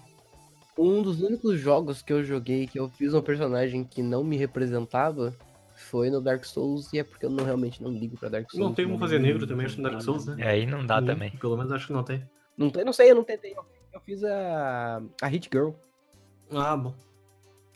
Um 0.78 1.02
dos 1.02 1.22
únicos 1.22 1.60
jogos 1.60 2.02
que 2.04 2.12
eu 2.14 2.24
joguei 2.24 2.68
que 2.68 2.78
eu 2.78 2.90
fiz 2.90 3.14
um 3.14 3.22
personagem 3.22 3.84
que 3.84 4.04
não 4.04 4.24
me 4.24 4.38
representava 4.38 5.36
foi 5.96 6.10
no 6.10 6.20
Dark 6.20 6.44
Souls, 6.44 6.92
e 6.92 7.00
é 7.00 7.04
porque 7.06 7.26
eu 7.26 7.30
não, 7.30 7.46
realmente 7.46 7.82
não 7.82 7.90
ligo 7.90 8.18
pra 8.18 8.28
Dark 8.28 8.52
Souls. 8.52 8.68
Não 8.68 8.76
tem 8.76 8.86
como 8.86 9.00
fazer 9.00 9.18
negro 9.18 9.48
também, 9.48 9.66
acho 9.66 9.76
que 9.78 9.82
no 9.82 9.90
Dark 9.90 10.02
Souls, 10.02 10.26
né? 10.26 10.36
E 10.40 10.44
aí 10.44 10.66
não 10.66 10.86
dá 10.86 11.00
Hum, 11.00 11.06
também. 11.06 11.32
Pelo 11.38 11.56
menos 11.56 11.72
acho 11.72 11.88
que 11.88 11.94
não 11.94 12.04
tem. 12.04 12.30
Não, 12.58 12.70
tem, 12.70 12.84
não 12.84 12.92
sei, 12.92 13.12
eu 13.12 13.16
não 13.16 13.24
tentei. 13.24 13.54
Eu, 13.56 13.64
eu 13.94 14.02
fiz 14.02 14.22
a, 14.26 15.02
a 15.22 15.28
Hit 15.28 15.50
Girl, 15.52 15.70
Ah, 16.52 16.76
bom. 16.76 16.94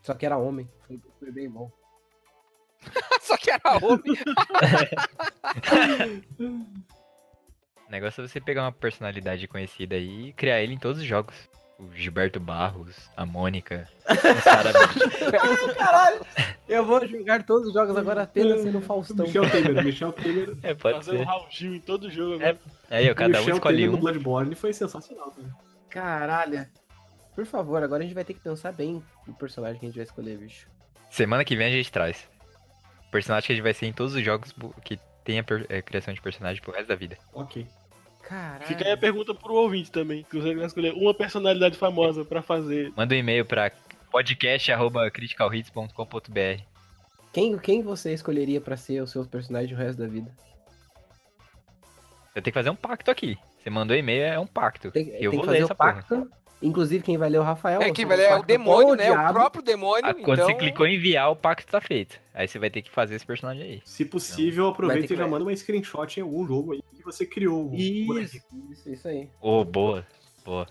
só 0.04 0.14
que 0.14 0.26
era 0.26 0.38
homem. 0.38 0.70
Foi, 0.86 1.00
foi 1.18 1.32
bem 1.32 1.50
bom. 1.50 1.72
Só 3.22 3.36
que 3.38 3.52
era 3.52 3.62
homem. 3.82 4.16
O 7.88 7.92
negócio 7.92 8.24
é 8.24 8.28
você 8.28 8.40
pegar 8.40 8.64
uma 8.64 8.72
personalidade 8.72 9.48
conhecida 9.48 9.96
aí 9.96 10.28
e 10.28 10.34
criar 10.34 10.62
ele 10.62 10.74
em 10.76 10.78
todos 10.78 11.02
os 11.02 11.08
jogos. 11.08 11.49
O 11.80 11.90
Gilberto 11.94 12.42
Barros, 12.42 13.10
a 13.16 13.26
Mônica, 13.26 13.88
caras. 14.44 14.76
Caralho! 15.78 16.26
Eu 16.68 16.86
vou 16.86 17.08
jogar 17.08 17.44
todos 17.44 17.70
os 17.70 17.74
jogos 17.74 17.96
agora 17.96 18.24
apenas 18.24 18.62
sendo 18.62 18.82
Faustão. 18.82 19.26
Michel 19.26 19.50
Temer, 19.50 19.84
Michel 19.84 20.12
Temer. 20.12 20.58
É, 20.62 20.74
pode 20.74 20.98
Fazer 20.98 21.12
um 21.12 21.18
ser. 21.20 21.24
Raul 21.24 21.48
Gil 21.50 21.76
em 21.76 21.80
todo 21.80 22.12
jogo 22.12 22.44
É. 22.44 22.58
Aí, 22.90 23.10
ó, 23.10 23.16
cada 23.16 23.38
um 23.38 23.40
Michel 23.40 23.56
escolhe 23.56 23.78
Temer 23.78 23.92
no 23.92 23.98
um. 23.98 24.00
Bloodborne 24.02 24.56
foi 24.56 24.74
sensacional, 24.74 25.32
cara. 25.32 25.56
Caralho. 25.90 26.68
Por 27.34 27.46
favor, 27.46 27.82
agora 27.82 28.04
a 28.04 28.06
gente 28.06 28.14
vai 28.14 28.26
ter 28.26 28.34
que 28.34 28.42
pensar 28.42 28.74
bem 28.74 29.02
no 29.26 29.34
personagem 29.34 29.80
que 29.80 29.86
a 29.86 29.90
gente 29.90 29.96
vai 29.96 30.06
escolher, 30.06 30.38
bicho. 30.38 30.68
Semana 31.10 31.46
que 31.46 31.56
vem 31.56 31.68
a 31.68 31.72
gente 31.72 31.90
traz. 31.90 32.28
O 33.08 33.12
personagem 33.12 33.48
que 33.48 33.54
a 33.54 33.56
gente 33.56 33.64
vai 33.64 33.74
ser 33.74 33.86
em 33.86 33.94
todos 33.94 34.14
os 34.14 34.22
jogos 34.22 34.54
que 34.84 35.00
tenha 35.24 35.46
é, 35.70 35.82
criação 35.82 36.14
de 36.14 36.22
personagem 36.22 36.62
pro 36.62 36.74
resto 36.74 36.88
da 36.88 36.96
vida. 36.96 37.18
Ok. 37.34 37.66
Caralho. 38.22 38.66
Fica 38.66 38.86
aí 38.86 38.92
a 38.92 38.98
pergunta 38.98 39.34
pro 39.34 39.54
ouvinte 39.54 39.90
também, 39.92 40.24
que 40.24 40.38
você 40.40 40.54
vai 40.54 40.66
escolher 40.66 40.94
uma 40.94 41.14
personalidade 41.14 41.78
famosa 41.78 42.26
pra 42.26 42.42
fazer. 42.42 42.92
Manda 42.96 43.16
um 43.16 43.18
e-mail 43.18 43.46
pra 43.46 43.72
podcast.criticalhits.com.br 44.12 46.64
Quem, 47.32 47.58
quem 47.58 47.82
você 47.82 48.14
escolheria 48.14 48.60
pra 48.62 48.78
ser 48.78 49.02
o 49.02 49.08
seu 49.08 49.26
personagem 49.26 49.74
o 49.74 49.78
resto 49.78 50.00
da 50.00 50.08
vida? 50.08 50.32
Eu 52.36 52.42
tenho 52.42 52.54
que 52.54 52.60
fazer 52.60 52.70
um 52.70 52.76
pacto 52.76 53.10
aqui. 53.12 53.38
Você 53.62 53.70
mandou 53.70 53.96
e-mail, 53.96 54.24
é 54.24 54.40
um 54.40 54.48
pacto. 54.48 54.92
Tem, 54.92 55.10
eu 55.10 55.32
tem 55.32 55.40
vou 55.40 55.42
que 55.42 55.52
ler 55.52 55.62
fazer 55.62 55.64
essa 55.64 55.74
o 55.74 55.76
porra. 55.76 56.06
Inclusive, 56.62 57.04
quem 57.04 57.18
vai 57.18 57.30
ler 57.30 57.40
o 57.40 57.44
Rafael. 57.44 57.82
É 57.82 57.86
você 57.86 57.94
que 57.94 58.06
vai 58.06 58.18
velho, 58.18 58.28
é 58.28 58.32
o 58.32 58.38
pacto 58.38 58.46
com 58.46 58.48
demônio, 58.48 58.96
né? 58.96 59.10
O 59.10 59.14
diabo. 59.14 59.34
próprio 59.34 59.64
demônio. 59.64 60.06
Ah, 60.06 60.14
quando 60.14 60.40
então... 60.40 60.46
você 60.46 60.54
clicou 60.56 60.86
em 60.86 60.96
enviar, 60.96 61.32
o 61.32 61.36
pacto 61.36 61.72
tá 61.72 61.80
feito. 61.80 62.20
Aí 62.34 62.48
você 62.48 62.60
vai 62.60 62.70
ter 62.70 62.82
que 62.82 62.92
fazer 62.92 63.16
esse 63.16 63.26
personagem 63.26 63.64
aí. 63.64 63.82
Se 63.86 64.04
possível, 64.04 64.66
Vai 64.66 64.74
aproveita 64.74 65.14
e 65.14 65.18
já 65.18 65.28
manda 65.28 65.46
uma 65.46 65.56
screenshot 65.56 66.20
em 66.20 66.24
algum 66.24 66.46
jogo 66.46 66.74
aí 66.74 66.82
que 66.96 67.04
você 67.04 67.26
criou. 67.26 67.72
o. 67.72 67.76
Isso, 67.76 68.42
isso, 68.72 68.90
isso 68.90 69.08
aí. 69.08 69.30
Ô, 69.40 69.64
boa. 69.64 70.06
Boa. 70.44 70.68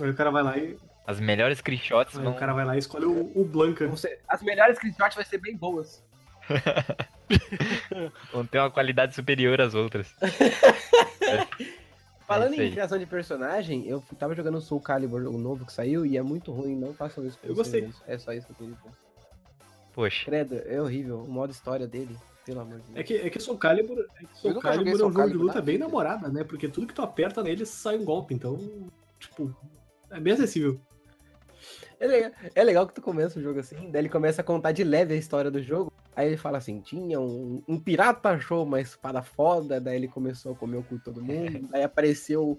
Aí 0.00 0.10
o 0.10 0.14
cara 0.14 0.30
vai 0.30 0.42
lá 0.42 0.56
e. 0.56 0.76
As 1.06 1.20
melhores 1.20 1.58
screenshots 1.58 2.16
Aí 2.16 2.24
vão... 2.24 2.32
o 2.32 2.36
cara 2.36 2.54
vai 2.54 2.64
lá 2.64 2.76
e 2.76 2.78
escolhe 2.78 3.04
o, 3.04 3.30
o 3.34 3.44
Blanca. 3.44 3.90
As 4.28 4.42
melhores 4.42 4.76
screenshots 4.76 5.16
vai 5.16 5.24
ser 5.24 5.38
bem 5.38 5.56
boas. 5.56 6.02
vão 8.32 8.46
ter 8.46 8.58
uma 8.58 8.70
qualidade 8.70 9.14
superior 9.14 9.60
às 9.60 9.74
outras. 9.74 10.14
Falando 12.26 12.52
É 12.52 12.56
isso 12.56 12.62
em 12.62 12.70
criação 12.72 12.98
de 12.98 13.06
personagem, 13.06 13.86
eu 13.86 14.02
tava 14.18 14.34
jogando 14.34 14.60
Soul 14.60 14.80
Calibur, 14.80 15.22
o 15.26 15.36
novo 15.38 15.66
que 15.66 15.72
saiu, 15.72 16.06
e 16.06 16.16
é 16.16 16.22
muito 16.22 16.52
ruim, 16.52 16.74
não 16.74 16.94
façam 16.94 17.24
isso 17.26 17.38
com 17.38 17.46
Eu 17.46 17.54
gostei. 17.54 17.82
velho. 17.82 17.94
É 18.06 18.16
só 18.16 18.32
isso 18.32 18.46
que 18.46 18.52
eu 18.52 18.56
queria 18.56 18.74
dizer. 18.74 18.90
Poxa. 19.92 20.24
Credo, 20.24 20.54
é 20.66 20.80
horrível. 20.80 21.20
O 21.22 21.28
modo 21.28 21.50
história 21.52 21.86
dele, 21.86 22.16
pelo 22.44 22.60
amor 22.60 22.78
de 22.80 22.86
Deus. 22.86 22.96
É 22.98 23.02
que, 23.02 23.14
é 23.14 23.30
que 23.30 23.38
Soul 23.38 23.58
Calibur, 23.58 23.98
é 24.00 24.24
que 24.24 24.38
Soul 24.38 24.58
Calibur 24.58 24.94
é 24.94 24.96
Soul 24.96 25.10
um 25.10 25.12
jogo 25.12 25.28
de 25.28 25.34
luta 25.36 25.60
bem 25.60 25.74
vida. 25.74 25.84
namorada, 25.86 26.28
né? 26.28 26.42
Porque 26.44 26.66
tudo 26.68 26.86
que 26.86 26.94
tu 26.94 27.02
aperta 27.02 27.42
nele 27.42 27.66
sai 27.66 27.98
um 27.98 28.04
golpe, 28.04 28.32
então, 28.34 28.58
tipo, 29.20 29.54
é 30.10 30.18
bem 30.18 30.32
acessível. 30.32 30.80
É 32.00 32.06
legal, 32.06 32.30
é 32.54 32.64
legal 32.64 32.86
que 32.86 32.94
tu 32.94 33.00
começa 33.02 33.38
o 33.38 33.42
jogo 33.42 33.60
assim, 33.60 33.90
daí 33.90 34.02
ele 34.02 34.08
começa 34.08 34.40
a 34.40 34.44
contar 34.44 34.72
de 34.72 34.82
leve 34.84 35.14
a 35.14 35.16
história 35.16 35.50
do 35.50 35.62
jogo. 35.62 35.92
Aí 36.16 36.28
ele 36.28 36.36
fala 36.36 36.58
assim: 36.58 36.80
tinha 36.80 37.20
um, 37.20 37.62
um 37.66 37.78
pirata 37.78 38.30
achou 38.30 38.64
uma 38.64 38.80
espada 38.80 39.22
foda, 39.22 39.80
daí 39.80 39.96
ele 39.96 40.08
começou 40.08 40.52
a 40.52 40.54
comer 40.54 40.76
o 40.78 40.82
cu 40.82 40.96
de 40.98 41.04
todo 41.04 41.22
mundo. 41.22 41.66
Daí 41.72 41.82
apareceu 41.82 42.58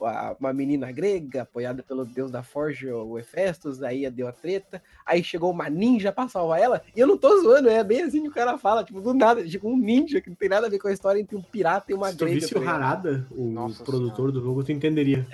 a- 0.00 0.34
uma 0.40 0.52
menina 0.52 0.90
grega, 0.90 1.42
apoiada 1.42 1.82
pelo 1.82 2.04
deus 2.04 2.30
da 2.30 2.42
forja, 2.42 2.94
o 2.96 3.18
Hefestos, 3.18 3.82
aí 3.82 4.08
deu 4.10 4.26
a 4.26 4.32
treta. 4.32 4.82
Aí 5.04 5.22
chegou 5.22 5.50
uma 5.50 5.68
ninja 5.68 6.12
pra 6.12 6.28
salvar 6.28 6.60
ela. 6.60 6.82
E 6.96 7.00
eu 7.00 7.06
não 7.06 7.16
tô 7.18 7.42
zoando, 7.42 7.68
é 7.68 7.82
bem 7.84 8.02
assim 8.02 8.22
que 8.22 8.28
o 8.28 8.32
cara 8.32 8.56
fala, 8.58 8.82
tipo, 8.84 9.00
do 9.00 9.12
nada, 9.14 9.46
tipo 9.46 9.68
um 9.68 9.76
ninja 9.76 10.20
que 10.20 10.28
não 10.30 10.36
tem 10.36 10.48
nada 10.48 10.66
a 10.66 10.70
ver 10.70 10.78
com 10.78 10.88
a 10.88 10.92
história 10.92 11.20
entre 11.20 11.36
um 11.36 11.42
pirata 11.42 11.90
e 11.92 11.94
uma 11.94 12.10
Se 12.10 12.16
tu 12.16 12.24
grega. 12.24 12.40
visse 12.40 12.52
tá 12.54 12.58
o 12.58 12.62
ligado? 12.62 12.82
Harada, 12.82 13.26
o 13.30 13.44
Nossa 13.50 13.84
produtor 13.84 14.32
do 14.32 14.40
jogo, 14.42 14.64
tu 14.64 14.72
entenderia. 14.72 15.26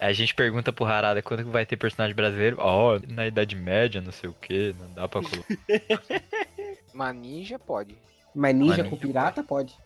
A 0.00 0.12
gente 0.14 0.34
pergunta 0.34 0.72
pro 0.72 0.86
Harada 0.86 1.20
quando 1.20 1.44
que 1.44 1.50
vai 1.50 1.66
ter 1.66 1.76
personagem 1.76 2.16
brasileiro. 2.16 2.56
Ó, 2.58 2.98
na 3.06 3.26
Idade 3.26 3.54
Média, 3.54 4.00
não 4.00 4.10
sei 4.10 4.30
o 4.30 4.32
que, 4.32 4.74
não 4.80 4.90
dá 4.94 5.06
pra 5.06 5.20
colocar. 5.20 5.56
Mas 6.94 7.16
ninja 7.16 7.58
pode. 7.58 7.96
Mas 8.34 8.54
ninja 8.54 8.78
Mas 8.78 8.88
com 8.88 8.96
ninja 8.96 9.06
pirata 9.06 9.42
pode. 9.42 9.76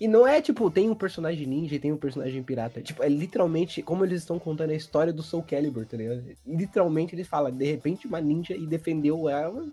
E 0.00 0.06
não 0.06 0.26
é 0.26 0.40
tipo, 0.40 0.70
tem 0.70 0.88
um 0.88 0.94
personagem 0.94 1.46
ninja 1.46 1.74
e 1.74 1.78
tem 1.78 1.90
um 1.90 1.96
personagem 1.96 2.42
pirata. 2.42 2.80
Tipo, 2.80 3.02
é 3.02 3.08
literalmente 3.08 3.82
como 3.82 4.04
eles 4.04 4.20
estão 4.20 4.38
contando 4.38 4.70
a 4.70 4.74
história 4.74 5.12
do 5.12 5.22
Soul 5.22 5.42
Calibur, 5.42 5.86
tá 5.86 5.96
ligado? 5.96 6.24
Literalmente 6.46 7.14
eles 7.14 7.26
falam, 7.26 7.50
de 7.50 7.64
repente 7.64 8.06
uma 8.06 8.20
ninja 8.20 8.54
e 8.54 8.66
defendeu 8.66 9.28
ela. 9.28 9.66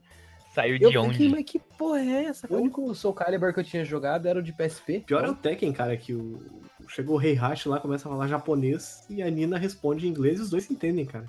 Saiu 0.55 0.73
Eu 0.75 0.79
de 0.79 0.85
fiquei, 0.85 0.97
onde? 1.01 1.29
mas 1.29 1.43
que 1.43 1.59
porra 1.59 1.99
é 1.99 2.23
essa? 2.25 2.47
O 2.49 2.55
único 2.57 2.95
Soul 2.95 3.13
Calibur 3.13 3.53
que 3.53 3.59
eu 3.59 3.63
tinha 3.63 3.83
jogado 3.83 4.25
era 4.27 4.39
o 4.39 4.41
de 4.41 4.53
PSP. 4.53 5.01
Pior 5.05 5.23
é 5.25 5.29
o 5.29 5.35
Tekken, 5.35 5.73
cara, 5.73 5.95
que 5.97 6.13
o... 6.13 6.39
chegou 6.87 7.15
o 7.15 7.17
Rei 7.19 7.33
Hash 7.33 7.65
lá, 7.65 7.79
começa 7.79 8.07
a 8.07 8.11
falar 8.11 8.27
japonês 8.27 9.05
e 9.09 9.21
a 9.21 9.29
Nina 9.29 9.57
responde 9.57 10.07
em 10.07 10.09
inglês 10.09 10.39
e 10.39 10.43
os 10.43 10.49
dois 10.49 10.63
se 10.63 10.71
entendem, 10.73 11.05
cara. 11.05 11.25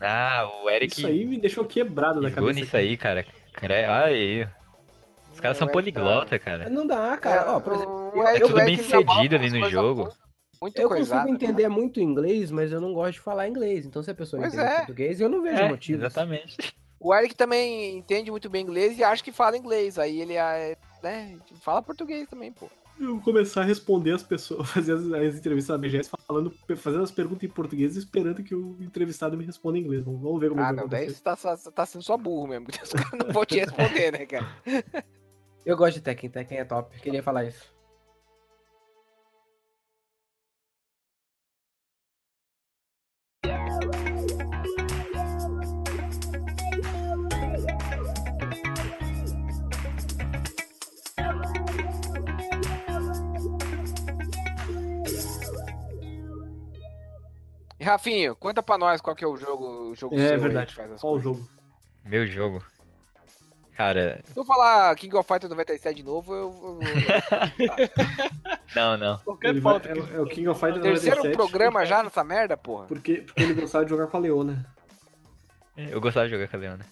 Ah, 0.00 0.48
o 0.64 0.70
Eric 0.70 0.98
Isso 0.98 1.06
aí 1.06 1.24
me 1.24 1.38
deixou 1.38 1.64
quebrado 1.64 2.20
da 2.20 2.30
cabeça. 2.30 2.60
nisso 2.60 2.76
aí, 2.76 2.96
cara. 2.96 3.24
Cre- 3.52 3.84
Aí. 3.84 4.46
Os 5.32 5.40
caras 5.40 5.56
são 5.56 5.68
É, 5.68 5.70
poliglota, 5.72 6.38
cara. 6.38 6.68
Não 6.68 6.86
dá, 6.86 7.16
cara. 7.16 7.56
Ó, 7.56 7.60
por 7.60 7.72
exemplo, 7.74 8.12
o 8.14 8.16
eu- 8.18 8.22
Eric- 8.28 8.36
É 8.36 8.46
tudo 8.46 8.54
bem 8.64 8.76
cedido 8.78 9.34
ali 9.36 9.50
no 9.50 9.70
jogo. 9.70 10.12
muito- 10.60 10.78
eu 10.80 10.88
coisado. 10.88 11.22
consigo 11.26 11.34
entender 11.44 11.68
muito 11.68 12.00
inglês, 12.00 12.50
mas 12.50 12.70
eu 12.72 12.80
não 12.80 12.92
gosto 12.92 13.14
de 13.14 13.20
falar 13.20 13.48
inglês. 13.48 13.86
Então 13.86 14.02
se 14.02 14.10
a 14.10 14.14
pessoa 14.14 14.42
Pois 14.42 14.54
entende 14.54 14.68
é. 14.70 14.76
português, 14.78 15.20
eu 15.20 15.28
não 15.28 15.42
vejo 15.42 15.62
É, 15.62 15.68
motivo. 15.68 15.98
exatamente. 16.04 16.74
O 17.02 17.12
Eric 17.12 17.34
também 17.34 17.98
entende 17.98 18.30
muito 18.30 18.48
bem 18.48 18.62
inglês 18.62 18.96
e 18.96 19.02
acha 19.02 19.24
que 19.24 19.32
fala 19.32 19.56
inglês. 19.56 19.98
Aí 19.98 20.20
ele 20.20 20.34
é, 20.34 20.76
né, 21.02 21.36
fala 21.60 21.82
português 21.82 22.28
também, 22.28 22.52
pô. 22.52 22.68
Eu 23.00 23.14
vou 23.14 23.20
começar 23.20 23.62
a 23.62 23.64
responder 23.64 24.12
as 24.12 24.22
pessoas, 24.22 24.68
fazer 24.70 24.92
as, 24.92 25.12
as 25.12 25.34
entrevistas 25.34 25.66
da 25.74 25.78
BGS 25.78 26.10
falando, 26.28 26.54
fazendo 26.76 27.02
as 27.02 27.10
perguntas 27.10 27.42
em 27.42 27.48
português 27.48 27.96
e 27.96 27.98
esperando 27.98 28.44
que 28.44 28.54
o 28.54 28.76
entrevistado 28.80 29.36
me 29.36 29.44
responda 29.44 29.78
em 29.78 29.80
inglês. 29.80 30.04
Vamos, 30.04 30.22
vamos 30.22 30.40
ver 30.40 30.50
como 30.50 30.60
Ah, 30.60 30.66
vai 30.66 30.74
não, 30.74 30.88
daí 30.88 31.10
você 31.10 31.20
tá, 31.20 31.36
tá 31.74 31.86
sendo 31.86 32.02
só 32.02 32.16
burro 32.16 32.46
mesmo. 32.46 32.66
porque 32.70 32.82
Os 32.82 32.92
caras 32.92 33.26
não 33.26 33.32
vão 33.32 33.44
te 33.44 33.58
responder, 33.58 34.12
né, 34.12 34.24
cara? 34.24 34.46
Eu 35.66 35.76
gosto 35.76 35.94
de 35.94 36.02
Tekken, 36.02 36.30
Tekken 36.30 36.58
é 36.58 36.64
top. 36.64 37.00
Queria 37.00 37.22
falar 37.22 37.44
isso. 37.44 37.72
E 57.82 57.84
Rafinho, 57.84 58.36
conta 58.36 58.62
pra 58.62 58.78
nós 58.78 59.00
qual 59.00 59.16
que 59.16 59.24
é 59.24 59.26
o 59.26 59.36
jogo, 59.36 59.90
o 59.90 59.94
jogo 59.96 60.16
É 60.16 60.36
verdade. 60.36 60.72
faz 60.72 61.00
Qual 61.00 61.14
o 61.14 61.18
jogo? 61.20 61.44
Meu 62.04 62.24
jogo. 62.28 62.64
Cara, 63.76 64.22
Se 64.24 64.38
eu 64.38 64.44
falar 64.44 64.94
King 64.94 65.16
of 65.16 65.26
Fighters 65.26 65.50
97 65.50 65.96
de 65.96 66.02
novo, 66.04 66.32
eu... 66.32 66.78
não, 68.76 68.96
não. 68.96 69.18
Qualquer 69.18 69.60
pauta 69.60 69.88
é, 69.88 69.98
é 69.98 70.20
o 70.20 70.26
King 70.26 70.46
of 70.46 70.60
Fighters 70.60 70.80
Terceiro 70.80 71.16
97, 71.16 71.36
programa 71.36 71.84
já 71.84 72.04
nessa 72.04 72.22
merda, 72.22 72.56
porra. 72.56 72.86
Porque, 72.86 73.22
porque 73.22 73.42
ele 73.42 73.54
gostava 73.54 73.84
de 73.84 73.90
jogar 73.90 74.06
com 74.06 74.16
a 74.16 74.20
Leona. 74.20 74.64
Eu 75.76 76.00
gostava 76.00 76.26
de 76.26 76.34
jogar 76.34 76.46
com 76.46 76.56
a 76.56 76.60
Leona. 76.60 76.86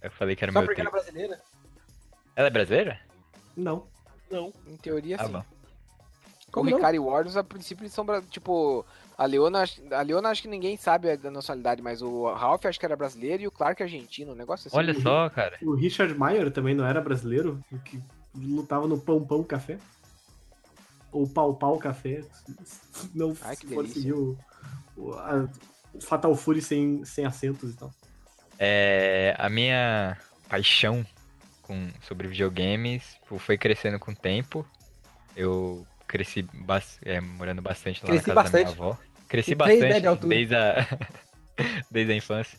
Eu 0.00 0.12
falei 0.12 0.36
que 0.36 0.44
era 0.44 0.52
Só 0.52 0.60
meu 0.60 0.68
porque 0.68 0.80
era 0.80 0.88
tempo. 0.90 1.02
brasileira? 1.02 1.40
Ela 2.36 2.46
é 2.46 2.50
brasileira? 2.50 3.00
Não. 3.56 3.88
não. 4.30 4.52
Em 4.68 4.76
teoria, 4.76 5.16
Ah, 5.18 5.26
sim. 5.26 5.32
bom. 5.32 5.40
O 6.46 6.52
Como 6.52 6.70
não? 6.70 6.76
Ricard 6.76 6.96
e 6.96 7.00
Warriors, 7.00 7.36
a 7.36 7.42
princípio, 7.42 7.82
eles 7.82 7.92
são, 7.92 8.06
tipo... 8.30 8.86
A 9.18 9.24
Leona, 9.24 9.62
acho- 9.62 9.80
a 9.92 10.02
Leona 10.02 10.28
acho 10.28 10.42
que 10.42 10.48
ninguém 10.48 10.76
sabe 10.76 11.10
a 11.10 11.16
da 11.16 11.30
nacionalidade, 11.30 11.80
mas 11.80 12.02
o 12.02 12.30
Ralph 12.32 12.66
acho 12.66 12.78
que 12.78 12.84
era 12.84 12.94
brasileiro 12.96 13.42
e 13.42 13.46
o 13.46 13.50
Clark 13.50 13.82
argentino, 13.82 14.32
um 14.32 14.36
negócio 14.36 14.68
assim. 14.68 14.76
Olha 14.76 14.92
só, 15.00 15.30
cara. 15.30 15.56
O 15.62 15.74
Richard 15.74 16.18
Meyer 16.18 16.50
também 16.50 16.74
não 16.74 16.84
era 16.86 17.00
brasileiro, 17.00 17.64
o 17.72 17.78
que 17.78 17.98
lutava 18.34 18.86
no 18.86 18.98
Pão 19.00 19.24
Pão 19.24 19.42
Café. 19.42 19.78
Ou 21.10 21.26
Pau 21.26 21.54
Pau 21.54 21.78
Café. 21.78 22.20
Não 23.14 23.34
Ai, 23.40 23.56
o, 24.96 25.12
a- 25.14 25.48
o 25.94 26.00
Fatal 26.00 26.34
Fury 26.34 26.60
sem, 26.60 27.02
sem 27.06 27.24
acentos 27.24 27.72
e 27.72 27.76
tal. 27.76 27.90
É, 28.58 29.34
a 29.38 29.48
minha 29.48 30.18
paixão 30.48 31.06
com, 31.62 31.88
sobre 32.02 32.28
videogames 32.28 33.16
foi 33.38 33.56
crescendo 33.56 33.98
com 33.98 34.12
o 34.12 34.16
tempo. 34.16 34.66
Eu 35.34 35.86
cresci 36.06 36.46
é, 37.02 37.20
morando 37.20 37.62
bastante 37.62 38.02
lá 38.02 38.10
Cresci 38.10 38.28
na 38.28 38.34
casa 38.34 38.50
da 38.52 38.58
bastante. 38.58 38.76
minha 38.76 38.88
avó. 38.90 38.98
Cresci 39.28 39.52
E 39.52 39.54
metros 39.54 39.88
bastante 39.88 40.26
desde 40.26 40.54
a, 40.54 40.86
desde 41.90 42.12
a 42.12 42.16
infância. 42.16 42.58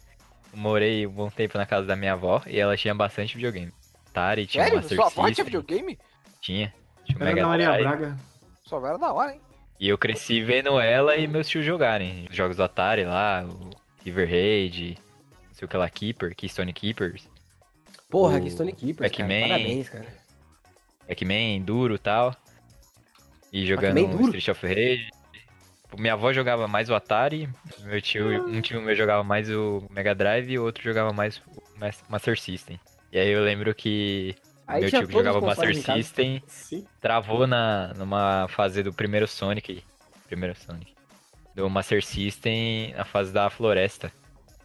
Morei 0.53 1.05
um 1.05 1.11
bom 1.11 1.29
tempo 1.29 1.57
na 1.57 1.65
casa 1.65 1.85
da 1.85 1.95
minha 1.95 2.13
avó 2.13 2.41
e 2.47 2.59
ela 2.59 2.75
tinha 2.75 2.93
bastante 2.93 3.35
videogame. 3.35 3.71
Atari, 4.09 4.45
tinha 4.47 4.63
Sério? 4.63 4.79
Master 4.79 4.95
Sua 4.95 5.07
avó 5.07 5.31
tinha 5.31 5.45
videogame? 5.45 5.99
Tinha. 6.41 6.73
Tinha 7.05 7.17
Era 7.17 7.25
Mega 7.25 7.41
da 7.41 7.47
Maria. 7.47 7.77
Braga. 7.77 8.17
Sua 8.65 8.77
avó 8.79 8.87
era 8.87 8.97
da 8.97 9.13
hora, 9.13 9.33
hein? 9.33 9.41
E 9.79 9.87
eu 9.87 9.97
cresci 9.97 10.41
vendo 10.43 10.79
ela 10.79 11.15
e 11.15 11.27
meus 11.27 11.47
tios 11.47 11.63
jogarem. 11.63 12.27
Os 12.29 12.35
jogos 12.35 12.57
do 12.57 12.63
Atari 12.63 13.05
lá, 13.05 13.45
o 13.45 13.69
River 14.03 14.27
Raid, 14.27 14.97
não 15.47 15.53
sei 15.53 15.65
o 15.65 15.69
que 15.69 15.77
lá, 15.77 15.87
Keeper, 15.87 16.35
Keystone 16.35 16.73
Keepers, 16.73 17.29
Porra, 18.09 18.37
O 18.37 18.41
que 18.41 18.49
Stone 18.49 18.71
Keepers, 18.71 19.11
cara. 19.11 19.27
Pac-Man. 19.27 19.47
Parabéns, 19.49 19.89
cara. 19.89 20.07
Pac-Man, 21.07 21.61
Duro 21.65 21.95
e 21.95 21.99
tal. 21.99 22.35
E 23.51 23.65
jogando? 23.65 23.99
Street 24.27 24.47
of 24.47 24.65
Rage. 24.65 25.09
Minha 25.97 26.13
avó 26.13 26.31
jogava 26.31 26.67
mais 26.67 26.89
o 26.89 26.95
Atari, 26.95 27.49
meu 27.83 28.01
tio, 28.01 28.47
um 28.47 28.61
tio 28.61 28.81
meu 28.81 28.95
jogava 28.95 29.23
mais 29.23 29.49
o 29.49 29.83
Mega 29.89 30.13
Drive 30.13 30.51
e 30.51 30.59
o 30.59 30.63
outro 30.63 30.83
jogava 30.83 31.11
mais 31.11 31.37
o 31.37 31.63
Mas- 31.79 32.03
Master 32.09 32.39
System. 32.39 32.79
E 33.11 33.17
aí 33.17 33.29
eu 33.29 33.43
lembro 33.43 33.73
que 33.73 34.35
Aí 34.67 34.81
meu 34.81 34.89
tio 34.89 35.07
que 35.07 35.13
jogava 35.13 35.39
o 35.39 35.45
Master. 35.45 35.75
System 35.75 36.43
travou 36.99 37.47
na, 37.47 37.93
numa 37.95 38.47
fase 38.49 38.83
do 38.83 38.93
primeiro 38.93 39.27
Sonic. 39.27 39.83
Primeiro 40.27 40.55
Sonic. 40.55 40.93
Do 41.55 41.69
Master 41.69 42.03
System 42.03 42.93
na 42.95 43.05
fase 43.05 43.31
da 43.33 43.49
floresta. 43.49 44.11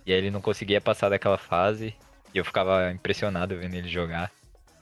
E 0.05 0.13
aí 0.13 0.19
ele 0.19 0.31
não 0.31 0.41
conseguia 0.41 0.81
passar 0.81 1.09
daquela 1.09 1.39
fase. 1.39 1.95
E 2.35 2.39
eu 2.39 2.45
ficava 2.45 2.91
impressionado 2.91 3.57
vendo 3.57 3.75
ele 3.75 3.89
jogar. 3.89 4.31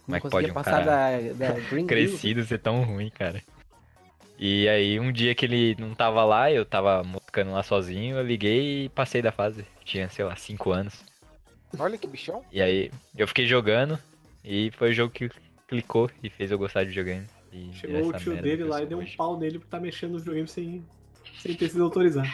Como 0.06 0.08
Não 0.08 0.16
é 0.16 0.20
que 0.20 0.28
pode 0.30 0.50
um 0.50 0.54
cara 0.54 0.84
da, 0.84 1.10
da 1.34 1.52
Green 1.68 1.80
Hill. 1.82 1.86
crescido 1.86 2.42
ser 2.44 2.58
tão 2.58 2.82
ruim, 2.82 3.10
cara? 3.10 3.42
E 4.42 4.66
aí 4.70 4.98
um 4.98 5.12
dia 5.12 5.34
que 5.34 5.44
ele 5.44 5.76
não 5.78 5.94
tava 5.94 6.24
lá, 6.24 6.50
eu 6.50 6.64
tava 6.64 7.04
moscando 7.04 7.52
lá 7.52 7.62
sozinho, 7.62 8.16
eu 8.16 8.26
liguei 8.26 8.84
e 8.84 8.88
passei 8.88 9.20
da 9.20 9.30
fase. 9.30 9.66
Tinha, 9.84 10.08
sei 10.08 10.24
lá, 10.24 10.34
5 10.34 10.70
anos. 10.70 11.04
Olha 11.78 11.98
que 11.98 12.06
bichão. 12.06 12.42
E 12.50 12.62
aí 12.62 12.90
eu 13.14 13.28
fiquei 13.28 13.46
jogando 13.46 13.98
e 14.42 14.70
foi 14.78 14.90
o 14.90 14.92
jogo 14.94 15.12
que 15.12 15.30
clicou 15.68 16.10
e 16.22 16.30
fez 16.30 16.50
eu 16.50 16.56
gostar 16.56 16.84
de 16.84 16.88
videogame. 16.88 17.26
E 17.52 17.70
Chegou 17.74 18.08
o 18.08 18.12
tio 18.14 18.40
dele 18.40 18.64
lá 18.64 18.82
e 18.82 18.86
deu 18.86 18.96
um 18.96 19.02
hoje. 19.02 19.14
pau 19.14 19.38
nele 19.38 19.58
por 19.58 19.66
estar 19.66 19.78
mexendo 19.78 20.12
no 20.12 20.18
videogame 20.18 20.48
sem, 20.48 20.82
sem 21.38 21.54
ter 21.54 21.68
sido 21.68 21.84
autorizado. 21.84 22.26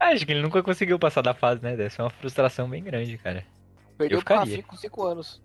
Ah, 0.00 0.08
Acho 0.10 0.26
que 0.26 0.32
ele 0.32 0.42
nunca 0.42 0.64
conseguiu 0.64 0.98
passar 0.98 1.22
da 1.22 1.32
fase, 1.32 1.62
né? 1.62 1.76
Deve 1.76 1.90
ser 1.90 2.02
uma 2.02 2.10
frustração 2.10 2.68
bem 2.68 2.82
grande, 2.82 3.16
cara. 3.18 3.46
Perdeu 3.96 4.16
Eu 4.16 4.20
ficaria. 4.20 4.40
Rafinha 4.40 4.62
com 4.64 4.76
5 4.76 5.02
anos. 5.04 5.40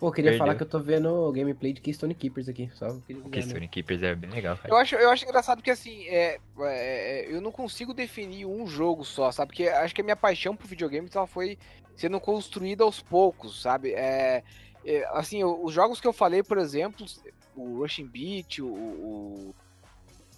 Pô, 0.00 0.08
eu 0.08 0.12
queria 0.12 0.30
Perdeu. 0.30 0.46
falar 0.46 0.56
que 0.56 0.62
eu 0.62 0.66
tô 0.66 0.80
vendo 0.80 1.12
o 1.12 1.30
gameplay 1.30 1.74
de 1.74 1.82
Keystone 1.82 2.14
Keepers 2.14 2.48
aqui. 2.48 2.70
Só 2.72 2.88
né? 2.88 3.02
Keystone 3.30 3.68
Keepers 3.68 4.02
é 4.02 4.14
bem 4.14 4.30
legal, 4.30 4.56
cara. 4.56 4.72
Eu 4.72 4.78
acho, 4.78 4.94
eu 4.94 5.10
acho 5.10 5.24
engraçado 5.26 5.62
que 5.62 5.70
assim, 5.70 6.06
é, 6.08 6.40
é, 6.58 7.26
eu 7.30 7.38
não 7.42 7.52
consigo 7.52 7.92
definir 7.92 8.46
um 8.46 8.66
jogo 8.66 9.04
só, 9.04 9.30
sabe? 9.30 9.48
Porque 9.48 9.68
acho 9.68 9.94
que 9.94 10.00
a 10.00 10.04
minha 10.04 10.16
paixão 10.16 10.56
por 10.56 10.66
videogames 10.66 11.14
ela 11.14 11.26
foi 11.26 11.58
sendo 11.94 12.18
construída 12.18 12.82
aos 12.82 13.02
poucos, 13.02 13.60
sabe? 13.60 13.92
É, 13.92 14.42
é, 14.86 15.06
assim, 15.12 15.44
os 15.44 15.74
jogos 15.74 16.00
que 16.00 16.08
eu 16.08 16.14
falei, 16.14 16.42
por 16.42 16.56
exemplo, 16.56 17.04
o 17.54 17.80
Rushing 17.80 18.06
Beat, 18.06 18.60
o, 18.60 18.68
o, 18.68 19.54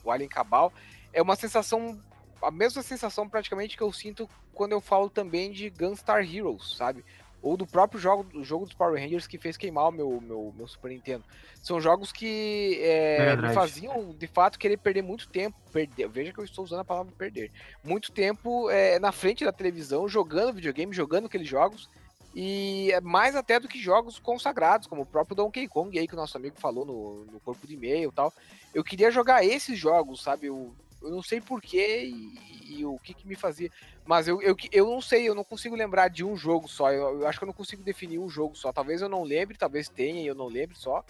o 0.03 0.11
Alien 0.11 0.29
Cabal, 0.29 0.73
é 1.13 1.23
uma 1.23 1.37
sensação, 1.37 2.01
a 2.43 2.51
mesma 2.51 2.83
sensação 2.83 3.29
praticamente 3.29 3.77
que 3.77 3.83
eu 3.85 3.93
sinto 3.93 4.29
quando 4.53 4.73
eu 4.73 4.81
falo 4.81 5.09
também 5.09 5.53
de 5.53 5.71
Gunstar 5.71 6.25
Heroes, 6.25 6.77
sabe? 6.77 7.05
Ou 7.43 7.57
do 7.57 7.67
próprio 7.67 8.01
jogo, 8.01 8.23
do 8.23 8.45
jogo 8.45 8.65
dos 8.65 8.75
Power 8.75 9.03
Rangers 9.03 9.27
que 9.27 9.37
fez 9.37 9.57
queimar 9.57 9.89
o 9.89 9.93
meu, 9.93 10.21
meu, 10.21 10.55
meu 10.57 10.69
Super 10.69 10.91
Nintendo. 10.91 11.25
São 11.61 11.81
jogos 11.81 12.13
que 12.13 12.79
é, 12.81 13.37
me 13.37 13.53
faziam, 13.53 14.15
de 14.17 14.27
fato, 14.29 14.59
querer 14.59 14.77
perder 14.77 15.03
muito 15.03 15.29
tempo. 15.29 15.57
Perder, 15.73 16.09
veja 16.09 16.33
que 16.33 16.39
eu 16.39 16.45
estou 16.45 16.65
usando 16.65 16.81
a 16.81 16.85
palavra 16.85 17.13
perder. 17.19 17.51
Muito 17.83 18.13
tempo 18.13 18.71
é, 18.71 18.99
na 19.01 19.11
frente 19.11 19.45
da 19.45 19.53
televisão, 19.53 20.09
jogando 20.09 20.55
videogame, 20.55 20.95
jogando 20.95 21.27
aqueles 21.27 21.49
jogos. 21.49 21.89
E 22.35 22.91
é 22.93 23.01
mais 23.01 23.37
até 23.37 23.61
do 23.61 23.69
que 23.69 23.79
jogos 23.79 24.19
consagrados, 24.19 24.87
como 24.87 25.03
o 25.03 25.07
próprio 25.07 25.37
Donkey 25.37 25.69
Kong 25.69 25.99
aí 25.99 26.09
que 26.09 26.15
o 26.15 26.17
nosso 26.17 26.37
amigo 26.37 26.59
falou 26.59 26.87
no, 26.87 27.25
no 27.27 27.41
corpo 27.41 27.67
de 27.67 27.75
e-mail 27.75 28.09
e 28.09 28.13
tal. 28.13 28.33
Eu 28.73 28.83
queria 28.83 29.11
jogar 29.11 29.45
esses 29.45 29.79
jogos, 29.79 30.23
sabe? 30.23 30.47
Eu, 30.47 30.73
eu 31.03 31.11
não 31.11 31.23
sei 31.23 31.41
porquê 31.41 32.05
e, 32.05 32.79
e 32.79 32.87
o 32.87 32.99
que, 32.99 33.15
que 33.15 33.27
me 33.27 33.35
fazia. 33.35 33.71
Mas 34.07 34.29
eu, 34.29 34.41
eu, 34.43 34.57
eu 34.73 34.87
não 34.87 35.01
sei, 35.01 35.29
eu 35.29 35.35
não 35.35 35.45
consigo 35.45 35.77
lembrar 35.77 36.09
de 36.09 36.25
um 36.25 36.37
jogo 36.37 36.69
só. 36.69 36.91
Eu, 36.91 37.21
eu 37.21 37.27
acho 37.27 37.39
que 37.39 37.45
eu 37.45 37.49
não 37.49 37.55
consigo 37.55 37.83
definir 37.83 38.19
um 38.19 38.29
jogo 38.29 38.55
só. 38.57 38.73
Talvez 38.73 39.03
eu 39.03 39.09
não 39.09 39.23
lembre, 39.23 39.57
talvez 39.57 39.89
tenha 39.89 40.23
e 40.23 40.27
eu 40.27 40.35
não 40.35 40.47
lembre 40.47 40.77
só. 40.77 41.05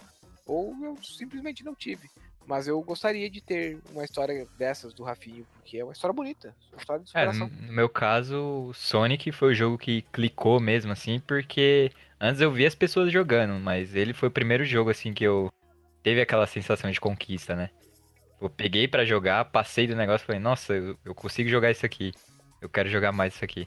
Ou 0.45 0.75
eu 0.83 0.97
simplesmente 1.03 1.63
não 1.63 1.73
tive. 1.75 2.09
Mas 2.45 2.67
eu 2.67 2.81
gostaria 2.81 3.29
de 3.29 3.39
ter 3.39 3.79
uma 3.91 4.03
história 4.03 4.45
dessas 4.57 4.93
do 4.93 5.03
Rafinho, 5.03 5.45
porque 5.53 5.77
é 5.77 5.83
uma 5.83 5.93
história 5.93 6.13
bonita. 6.13 6.53
Uma 6.73 6.79
história 6.79 7.03
de 7.03 7.09
É, 7.09 7.31
superação. 7.31 7.47
no 7.47 7.67
no 7.67 7.73
meu 7.73 7.87
caso, 7.87 8.35
o 8.69 8.73
Sonic 8.73 9.31
foi 9.31 9.51
o 9.51 9.55
jogo 9.55 9.77
que 9.77 10.01
clicou 10.11 10.59
mesmo, 10.59 10.91
assim, 10.91 11.21
porque 11.21 11.89
antes 12.19 12.41
eu 12.41 12.51
via 12.51 12.67
as 12.67 12.75
pessoas 12.75 13.11
jogando, 13.11 13.57
mas 13.61 13.95
ele 13.95 14.13
foi 14.13 14.27
o 14.27 14.31
primeiro 14.31 14.65
jogo, 14.65 14.89
assim, 14.89 15.13
que 15.13 15.23
eu 15.23 15.49
teve 16.03 16.19
aquela 16.19 16.45
sensação 16.45 16.91
de 16.91 16.99
conquista, 16.99 17.55
né? 17.55 17.69
Eu 18.43 18.49
peguei 18.49 18.89
pra 18.89 19.05
jogar, 19.05 19.45
passei 19.45 19.87
do 19.87 19.95
negócio 19.95 20.25
e 20.25 20.27
falei, 20.27 20.41
nossa, 20.41 20.73
eu, 20.73 20.97
eu 21.05 21.15
consigo 21.15 21.49
jogar 21.49 21.71
isso 21.71 21.85
aqui. 21.85 22.11
Eu 22.61 22.67
quero 22.67 22.89
jogar 22.89 23.13
mais 23.13 23.33
isso 23.35 23.45
aqui. 23.45 23.65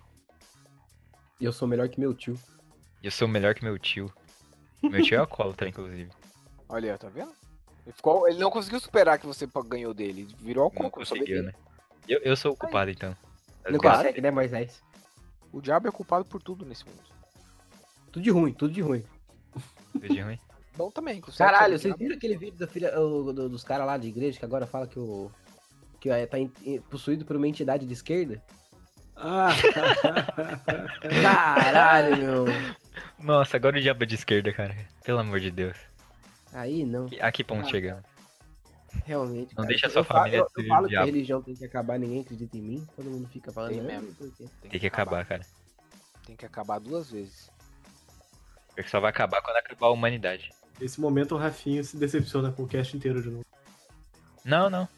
E 1.41 1.47
eu 1.47 1.53
sou 1.53 1.67
melhor 1.67 1.89
que 1.89 1.99
meu 1.99 2.13
tio. 2.13 2.39
E 3.03 3.07
eu 3.07 3.11
sou 3.11 3.27
melhor 3.27 3.55
que 3.55 3.65
meu 3.65 3.79
tio. 3.79 4.13
Meu 4.83 5.03
tio 5.03 5.15
é 5.15 5.19
alcoólatra, 5.19 5.67
inclusive. 5.69 6.11
Olha, 6.69 6.93
aí, 6.93 6.99
tá 6.99 7.09
vendo? 7.09 7.33
Ele, 7.87 7.93
ficou- 7.95 8.29
ele 8.29 8.39
não 8.39 8.51
conseguiu 8.51 8.79
superar 8.79 9.19
que 9.19 9.27
você 9.27 9.49
ganhou 9.67 9.95
dele. 9.95 10.23
Ele 10.23 10.37
virou 10.41 10.65
Não 10.75 10.85
alcoólatra. 10.85 11.05
sabia 11.07 11.21
conseguiu, 11.23 11.43
né? 11.45 11.55
Eu, 12.07 12.21
eu 12.21 12.37
sou 12.37 12.53
o 12.53 12.57
culpado, 12.57 12.91
então. 12.91 13.17
Não 13.71 13.79
Claro. 13.79 13.99
consegue, 13.99 14.21
né, 14.21 14.31
Moisés? 14.31 14.83
O 15.53 15.63
diabo 15.63 15.89
é 15.89 15.91
culpado 15.91 16.25
por 16.27 16.43
tudo 16.43 16.67
nesse 16.67 16.85
mundo. 16.85 17.01
Tudo 18.13 18.23
de 18.23 18.31
ruim, 18.31 18.53
tudo 18.53 18.75
de 18.75 18.83
ruim. 18.83 19.03
Tudo 19.93 20.07
de 20.09 20.21
ruim. 20.21 20.39
Bom 20.77 20.91
também. 20.91 21.21
que 21.21 21.37
Caralho, 21.37 21.75
é 21.75 21.77
do 21.77 21.83
vocês 21.83 21.97
viram 21.97 22.17
aquele 22.17 22.37
vídeo 22.37 22.59
da 22.59 22.67
filha, 22.67 22.99
o- 23.01 23.33
do- 23.33 23.49
dos 23.49 23.65
caras 23.65 23.87
lá 23.87 23.97
de 23.97 24.09
igreja 24.09 24.39
que 24.39 24.45
agora 24.45 24.67
fala 24.67 24.87
que 24.87 24.99
o. 24.99 25.31
que 26.01 26.11
é, 26.11 26.27
tá 26.27 26.39
em- 26.39 26.49
possuído 26.91 27.25
por 27.25 27.37
uma 27.37 27.49
entidade 27.49 27.87
de 27.87 27.93
esquerda? 27.93 28.43
Ah, 29.17 29.49
Caralho, 31.23 32.17
meu. 32.17 32.45
Nossa, 33.19 33.57
agora 33.57 33.79
o 33.79 33.81
diabo 33.81 34.03
é 34.03 34.07
de 34.07 34.15
esquerda, 34.15 34.53
cara. 34.53 34.77
Pelo 35.05 35.19
amor 35.19 35.41
de 35.41 35.51
Deus. 35.51 35.77
Aí 36.53 36.85
não, 36.85 37.07
A 37.21 37.33
que 37.33 37.43
ponto 37.45 37.69
chegamos? 37.69 38.03
realmente. 39.05 39.51
Não 39.51 39.57
cara. 39.57 39.69
deixa 39.69 39.87
Eu 39.87 39.91
sua 39.91 40.05
falo- 40.05 40.21
família 40.21 40.39
Eu, 40.39 40.49
ser 40.49 40.63
eu 40.63 40.69
falo 40.69 40.89
que 40.89 40.97
a 40.97 41.05
religião 41.05 41.43
tem 41.43 41.55
que 41.55 41.65
acabar, 41.65 41.99
ninguém 41.99 42.21
acredita 42.21 42.57
em 42.57 42.63
mim. 42.63 42.87
Todo 42.97 43.11
mundo 43.11 43.29
fica 43.29 43.53
falando. 43.53 43.71
Tem 43.71 43.81
"Ah, 43.81 43.83
mesmo. 43.85 44.15
quê?" 44.37 44.47
Tem 44.63 44.81
que 44.81 44.87
acabar, 44.87 45.25
cara. 45.27 45.43
Tem 46.27 46.35
que 46.37 46.47
acabar 46.47 46.79
duas 46.81 47.11
vezes. 47.11 47.51
Porque 48.75 48.89
só 48.91 49.01
vai 49.01 49.11
acabar 49.11 49.41
quando 49.43 49.57
acabar 49.57 49.87
a 49.87 49.91
humanidade. 49.91 50.51
Nesse 50.81 51.01
momento 51.01 51.35
o 51.35 51.39
Rafinho 51.39 51.83
se 51.83 51.97
decepciona 51.97 52.53
com 52.53 52.65
o 52.65 52.69
cast 52.69 52.97
inteiro 52.97 53.23
de 53.23 53.29
novo. 53.29 53.45
Não, 54.45 54.69
não. 54.69 54.89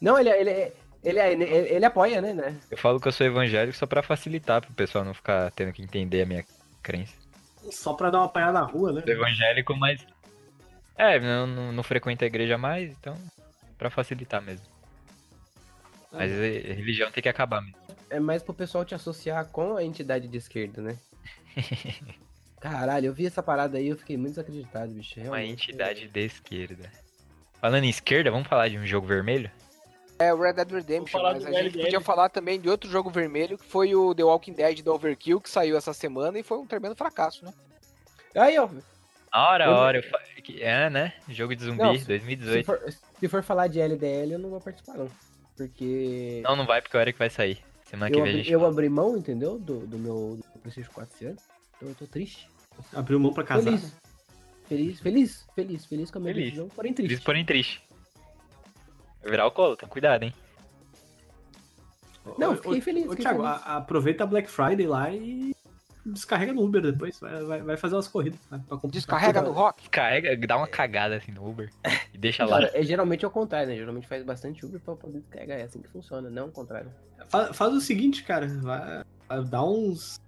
Não, 0.00 0.18
ele, 0.18 0.28
ele, 0.30 0.72
ele, 1.02 1.20
ele, 1.20 1.44
ele 1.44 1.84
apoia, 1.84 2.20
né, 2.20 2.32
né? 2.32 2.56
Eu 2.70 2.76
falo 2.76 3.00
que 3.00 3.08
eu 3.08 3.12
sou 3.12 3.26
evangélico 3.26 3.76
só 3.76 3.86
pra 3.86 4.02
facilitar 4.02 4.60
pro 4.60 4.72
pessoal 4.74 5.04
não 5.04 5.14
ficar 5.14 5.50
tendo 5.52 5.72
que 5.72 5.82
entender 5.82 6.22
a 6.22 6.26
minha 6.26 6.44
crença. 6.82 7.14
Só 7.70 7.94
pra 7.94 8.10
dar 8.10 8.18
uma 8.18 8.26
apanhada 8.26 8.52
na 8.52 8.64
rua, 8.64 8.92
né? 8.92 9.02
Sou 9.02 9.12
evangélico, 9.12 9.74
mas. 9.76 10.06
É, 10.96 11.18
não, 11.18 11.46
não, 11.46 11.72
não 11.72 11.82
frequento 11.82 12.24
a 12.24 12.26
igreja 12.26 12.56
mais, 12.56 12.90
então. 12.90 13.16
Pra 13.76 13.90
facilitar 13.90 14.40
mesmo. 14.40 14.66
Mas 16.12 16.30
eh, 16.30 16.72
religião 16.74 17.10
tem 17.10 17.22
que 17.22 17.28
acabar 17.28 17.60
mesmo. 17.60 17.76
é 18.08 18.20
mais 18.20 18.42
pro 18.42 18.54
pessoal 18.54 18.84
te 18.84 18.94
associar 18.94 19.46
com 19.46 19.76
a 19.76 19.82
entidade 19.82 20.28
de 20.28 20.36
esquerda, 20.36 20.80
né? 20.80 20.96
Caralho, 22.70 23.06
eu 23.06 23.12
vi 23.14 23.26
essa 23.26 23.42
parada 23.42 23.78
aí 23.78 23.88
eu 23.88 23.96
fiquei 23.96 24.16
muito 24.16 24.30
desacreditado, 24.34 24.92
bicho. 24.92 25.14
Uma 25.20 25.22
realmente. 25.38 25.52
entidade 25.70 26.08
de 26.08 26.20
esquerda. 26.24 26.90
Falando 27.60 27.84
em 27.84 27.88
esquerda, 27.90 28.30
vamos 28.30 28.48
falar 28.48 28.68
de 28.68 28.78
um 28.78 28.86
jogo 28.86 29.06
vermelho? 29.06 29.50
É 30.18 30.32
o 30.32 30.40
Red 30.40 30.54
Dead 30.54 30.70
Redemption, 30.70 31.22
mas 31.22 31.44
a 31.44 31.50
gente 31.52 31.58
LDL. 31.58 31.84
podia 31.84 32.00
falar 32.00 32.28
também 32.30 32.58
de 32.60 32.68
outro 32.68 32.90
jogo 32.90 33.10
vermelho, 33.10 33.58
que 33.58 33.64
foi 33.66 33.94
o 33.94 34.14
The 34.14 34.24
Walking 34.24 34.52
Dead 34.54 34.80
do 34.82 34.92
Overkill, 34.94 35.40
que 35.40 35.50
saiu 35.50 35.76
essa 35.76 35.92
semana 35.92 36.38
e 36.38 36.42
foi 36.42 36.58
um 36.58 36.66
tremendo 36.66 36.96
fracasso, 36.96 37.44
né? 37.44 37.52
Aí, 38.34 38.58
ó. 38.58 38.68
A 39.30 39.50
hora, 39.50 39.66
a 39.66 39.78
hora. 39.78 39.98
eu 39.98 40.42
que- 40.42 40.62
É, 40.62 40.88
né? 40.88 41.12
Jogo 41.28 41.54
de 41.54 41.64
zumbi, 41.64 41.82
Não, 41.82 41.92
se- 41.94 42.00
Se 42.00 42.06
2018. 42.06 42.64
for, 42.64 42.80
se 43.20 43.28
for 43.28 43.42
falar 43.42 43.66
de 43.66 43.78
LDL, 43.80 44.32
eu 44.32 44.38
não 44.38 44.48
vou 44.50 44.60
participar, 44.60 44.94
não. 44.96 45.08
Porque 45.56 46.40
Não, 46.44 46.56
não 46.56 46.66
vai 46.66 46.80
porque 46.80 46.96
é 46.96 46.98
a 46.98 47.00
hora 47.02 47.12
que 47.12 47.18
vai 47.18 47.30
sair. 47.30 47.58
Semana 47.84 48.10
que 48.10 48.18
eu, 48.18 48.22
vem 48.22 48.30
a 48.30 48.34
abri, 48.34 48.42
gente 48.44 48.52
eu 48.52 48.60
fala. 48.60 48.72
abri 48.72 48.88
mão, 48.88 49.16
entendeu? 49.16 49.58
Do, 49.58 49.86
do 49.86 49.98
meu 49.98 50.38
do 50.54 50.58
PlayStation 50.60 50.90
4 50.92 51.14
esse 51.14 51.24
ano. 51.26 51.36
Então 51.76 51.88
eu 51.90 51.94
tô 51.94 52.06
triste. 52.06 52.48
Abriu 52.94 53.18
mão 53.20 53.32
pra 53.32 53.44
casar. 53.44 53.64
Feliz. 53.64 53.96
Feliz, 54.68 55.00
feliz, 55.00 55.46
feliz, 55.54 55.84
feliz 55.86 56.10
com 56.10 56.18
a 56.18 56.20
minha 56.22 56.34
Feliz. 56.34 56.50
decisão, 56.50 56.68
porém 56.68 56.92
triste. 56.92 57.12
Eles 57.12 57.24
porém 57.24 57.44
triste. 57.44 57.82
Vai 59.22 59.30
virar 59.30 59.46
o 59.46 59.50
colo, 59.52 59.76
tem 59.76 59.88
cuidado, 59.88 60.22
hein? 60.24 60.34
Não, 62.38 62.56
fiquei 62.56 62.78
ô, 62.78 62.82
feliz, 62.82 63.06
Ô, 63.06 63.10
fiquei 63.10 63.24
Thiago, 63.24 63.42
feliz. 63.44 63.62
a- 63.64 63.76
aproveita 63.76 64.24
a 64.24 64.26
Black 64.26 64.50
Friday 64.50 64.86
lá 64.86 65.10
e 65.12 65.54
descarrega 66.04 66.52
no 66.52 66.62
Uber 66.64 66.82
depois. 66.82 67.18
Vai, 67.20 67.44
vai- 67.44 67.62
vai 67.62 67.76
fazer 67.76 67.94
umas 67.94 68.08
corridas. 68.08 68.40
Descarrega 68.90 69.40
no 69.42 69.52
rock. 69.52 69.88
Carrega, 69.88 70.36
dá 70.46 70.56
uma 70.56 70.66
cagada 70.66 71.16
assim 71.16 71.30
no 71.30 71.48
Uber 71.48 71.70
e 72.12 72.18
deixa 72.18 72.44
lá. 72.44 72.64
É, 72.74 72.82
geralmente 72.82 73.24
é 73.24 73.28
o 73.28 73.30
contrário, 73.30 73.68
né? 73.68 73.76
Geralmente 73.76 74.08
faz 74.08 74.24
bastante 74.24 74.66
Uber 74.66 74.80
pra 74.80 74.96
poder 74.96 75.20
descarregar. 75.20 75.58
É 75.60 75.62
assim 75.62 75.80
que 75.80 75.88
funciona, 75.88 76.28
não 76.28 76.48
o 76.48 76.52
contrário. 76.52 76.90
Fa- 77.28 77.54
Faz, 77.54 77.72
o 77.72 77.80
seguinte, 77.80 78.24
cara. 78.24 78.48
Vai, 78.48 79.04
vai 79.28 79.44
dar 79.44 79.62
uns. 79.64 80.20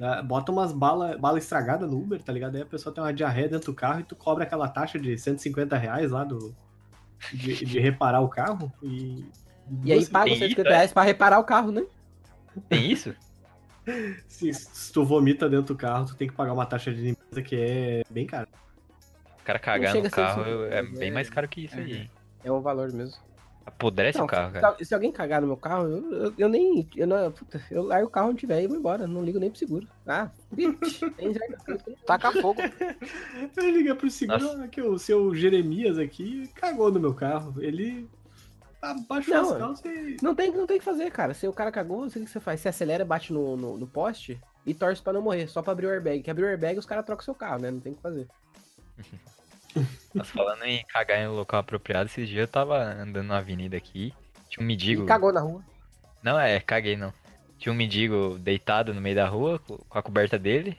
Dá- 0.00 0.22
Bota 0.22 0.50
umas 0.50 0.72
bala, 0.72 1.16
bala 1.16 1.38
estragada 1.38 1.86
no 1.86 1.98
Uber, 2.00 2.20
tá 2.20 2.32
ligado? 2.32 2.56
Aí 2.56 2.62
a 2.62 2.66
pessoa 2.66 2.92
tem 2.92 3.04
uma 3.04 3.12
diarreia 3.12 3.48
dentro 3.48 3.70
do 3.72 3.76
carro 3.76 4.00
e 4.00 4.04
tu 4.04 4.16
cobra 4.16 4.42
aquela 4.44 4.66
taxa 4.68 4.98
de 4.98 5.16
150 5.16 5.76
reais 5.76 6.10
lá 6.10 6.24
do. 6.24 6.52
De, 7.32 7.64
de 7.66 7.78
reparar 7.78 8.20
o 8.22 8.28
carro 8.28 8.72
e. 8.82 9.24
E 9.84 9.92
aí 9.92 10.06
paga 10.06 10.24
tem 10.24 10.32
os 10.32 10.38
150 10.40 10.46
isso, 10.46 10.60
é? 10.62 10.72
reais 10.72 10.92
pra 10.92 11.02
reparar 11.02 11.38
o 11.38 11.44
carro, 11.44 11.70
né? 11.70 11.84
Tem 12.68 12.90
isso? 12.90 13.14
se, 14.26 14.52
se 14.52 14.92
tu 14.92 15.04
vomita 15.04 15.48
dentro 15.48 15.74
do 15.74 15.78
carro, 15.78 16.06
tu 16.06 16.16
tem 16.16 16.26
que 16.28 16.34
pagar 16.34 16.52
uma 16.54 16.66
taxa 16.66 16.92
de 16.92 17.00
limpeza 17.02 17.42
que 17.42 17.54
é 17.56 18.02
bem 18.10 18.26
cara. 18.26 18.48
O 19.40 19.44
cara 19.44 19.58
cagar 19.58 19.94
no 19.94 20.10
carro 20.10 20.64
é 20.64 20.82
mas 20.82 20.98
bem 20.98 21.08
é- 21.08 21.12
mais 21.12 21.28
caro 21.30 21.46
que 21.48 21.64
isso 21.66 21.76
aí. 21.78 21.92
hein? 21.92 22.10
É 22.42 22.50
um 22.50 22.60
valor 22.60 22.90
mesmo. 22.92 23.20
Apodrece 23.66 24.18
Não, 24.18 24.24
o 24.24 24.28
carro, 24.28 24.52
se- 24.54 24.60
cara. 24.60 24.76
Se, 24.78 24.84
se 24.86 24.94
alguém 24.94 25.12
cagar 25.12 25.40
no 25.40 25.46
meu 25.46 25.56
carro, 25.56 25.86
eu, 25.88 26.12
eu, 26.12 26.34
eu 26.38 26.48
nem. 26.48 26.88
Eu, 26.96 27.06
não, 27.06 27.30
puta, 27.30 27.60
eu 27.70 27.82
largo 27.82 28.06
o 28.08 28.10
carro 28.10 28.30
onde 28.30 28.40
tiver 28.40 28.62
e 28.62 28.66
vou 28.66 28.76
embora. 28.76 29.06
Não 29.06 29.22
ligo 29.22 29.38
nem 29.38 29.50
pro 29.50 29.58
seguro. 29.58 29.86
Ah, 30.06 30.30
bicho, 30.50 31.10
Taca 32.06 32.32
fogo. 32.32 32.60
Eu 33.56 33.70
liguei 33.70 33.94
pro 33.94 34.10
seguro 34.10 34.40
Nossa. 34.42 34.68
que 34.68 34.80
o 34.82 34.98
seu 34.98 35.34
Jeremias 35.34 35.98
aqui 35.98 36.48
cagou 36.54 36.90
no 36.90 36.98
meu 36.98 37.14
carro. 37.14 37.54
Ele 37.62 38.08
abaixou 38.82 39.34
Não, 39.34 39.52
as 39.52 39.58
calças 39.58 39.84
e. 39.86 40.16
Não 40.22 40.34
tem, 40.34 40.50
não 40.50 40.66
tem 40.66 40.76
o 40.76 40.80
que 40.80 40.84
fazer, 40.84 41.10
cara. 41.10 41.34
Se 41.34 41.46
o 41.46 41.52
cara 41.52 41.70
cagou, 41.70 42.06
o 42.06 42.10
que 42.10 42.18
você 42.26 42.40
faz? 42.40 42.60
Você 42.60 42.68
acelera, 42.70 43.04
bate 43.04 43.32
no, 43.32 43.56
no, 43.56 43.76
no 43.76 43.86
poste 43.86 44.40
e 44.66 44.72
torce 44.74 45.02
pra 45.02 45.12
não 45.12 45.22
morrer, 45.22 45.48
só 45.48 45.60
pra 45.62 45.72
abrir 45.72 45.86
o 45.86 45.90
airbag. 45.90 46.22
Que 46.22 46.30
abrir 46.30 46.44
o 46.44 46.48
airbag, 46.48 46.78
os 46.78 46.86
caras 46.86 47.04
trocam 47.04 47.24
seu 47.24 47.34
carro, 47.34 47.60
né? 47.60 47.70
Não 47.70 47.80
tem 47.80 47.92
o 47.92 47.96
que 47.96 48.02
fazer. 48.02 48.26
Mas 50.14 50.28
falando 50.30 50.64
em 50.64 50.84
cagar 50.86 51.18
em 51.20 51.28
um 51.28 51.34
local 51.34 51.60
apropriado, 51.60 52.06
esses 52.08 52.28
dias 52.28 52.40
eu 52.42 52.48
tava 52.48 52.76
andando 52.82 53.26
na 53.28 53.38
avenida 53.38 53.76
aqui, 53.76 54.12
tinha 54.48 54.62
um 54.62 54.66
mendigo. 54.66 55.04
E 55.04 55.06
cagou 55.06 55.32
na 55.32 55.40
rua. 55.40 55.62
Não, 56.22 56.38
é, 56.38 56.60
caguei 56.60 56.96
não. 56.96 57.12
Tinha 57.58 57.72
um 57.72 57.76
mendigo 57.76 58.38
deitado 58.38 58.92
no 58.94 59.00
meio 59.00 59.16
da 59.16 59.26
rua, 59.28 59.58
co- 59.58 59.84
com 59.88 59.98
a 59.98 60.02
coberta 60.02 60.38
dele. 60.38 60.76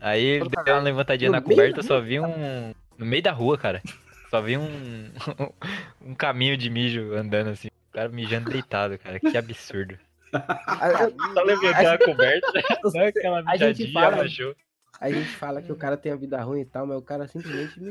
Aí 0.00 0.24
ele 0.24 0.48
deu 0.64 0.74
uma 0.74 0.80
levantadinha 0.82 1.28
No 1.30 1.36
na 1.36 1.42
coberta, 1.42 1.82
só 1.82 2.00
vi 2.00 2.18
um. 2.20 2.74
No 2.96 3.04
meio 3.06 3.22
da 3.22 3.32
rua, 3.32 3.58
cara. 3.58 3.82
Só 4.30 4.40
vi 4.40 4.56
um. 4.56 5.10
um 6.00 6.14
caminho 6.14 6.56
de 6.56 6.70
mijo 6.70 7.14
andando 7.14 7.50
assim. 7.50 7.68
O 7.68 7.92
cara 7.92 8.08
mijando 8.08 8.50
deitado, 8.50 8.98
cara. 8.98 9.18
Que 9.20 9.36
absurdo. 9.36 9.98
Só 11.34 11.42
levantou 11.42 11.88
a 11.90 11.98
coberta, 11.98 12.52
deu 12.92 13.04
aquela 13.06 13.38
A 13.40 13.56
gente 13.56 13.82
mijadinha, 13.82 13.92
fala- 13.92 14.14
abaixou. 14.16 14.54
A 15.00 15.10
gente 15.10 15.30
fala 15.30 15.62
que 15.62 15.72
o 15.72 15.76
cara 15.76 15.96
tem 15.96 16.12
a 16.12 16.16
vida 16.16 16.38
ruim 16.42 16.60
e 16.60 16.64
tal, 16.66 16.86
mas 16.86 16.98
o 16.98 17.02
cara 17.02 17.26
simplesmente 17.26 17.80
me 17.80 17.90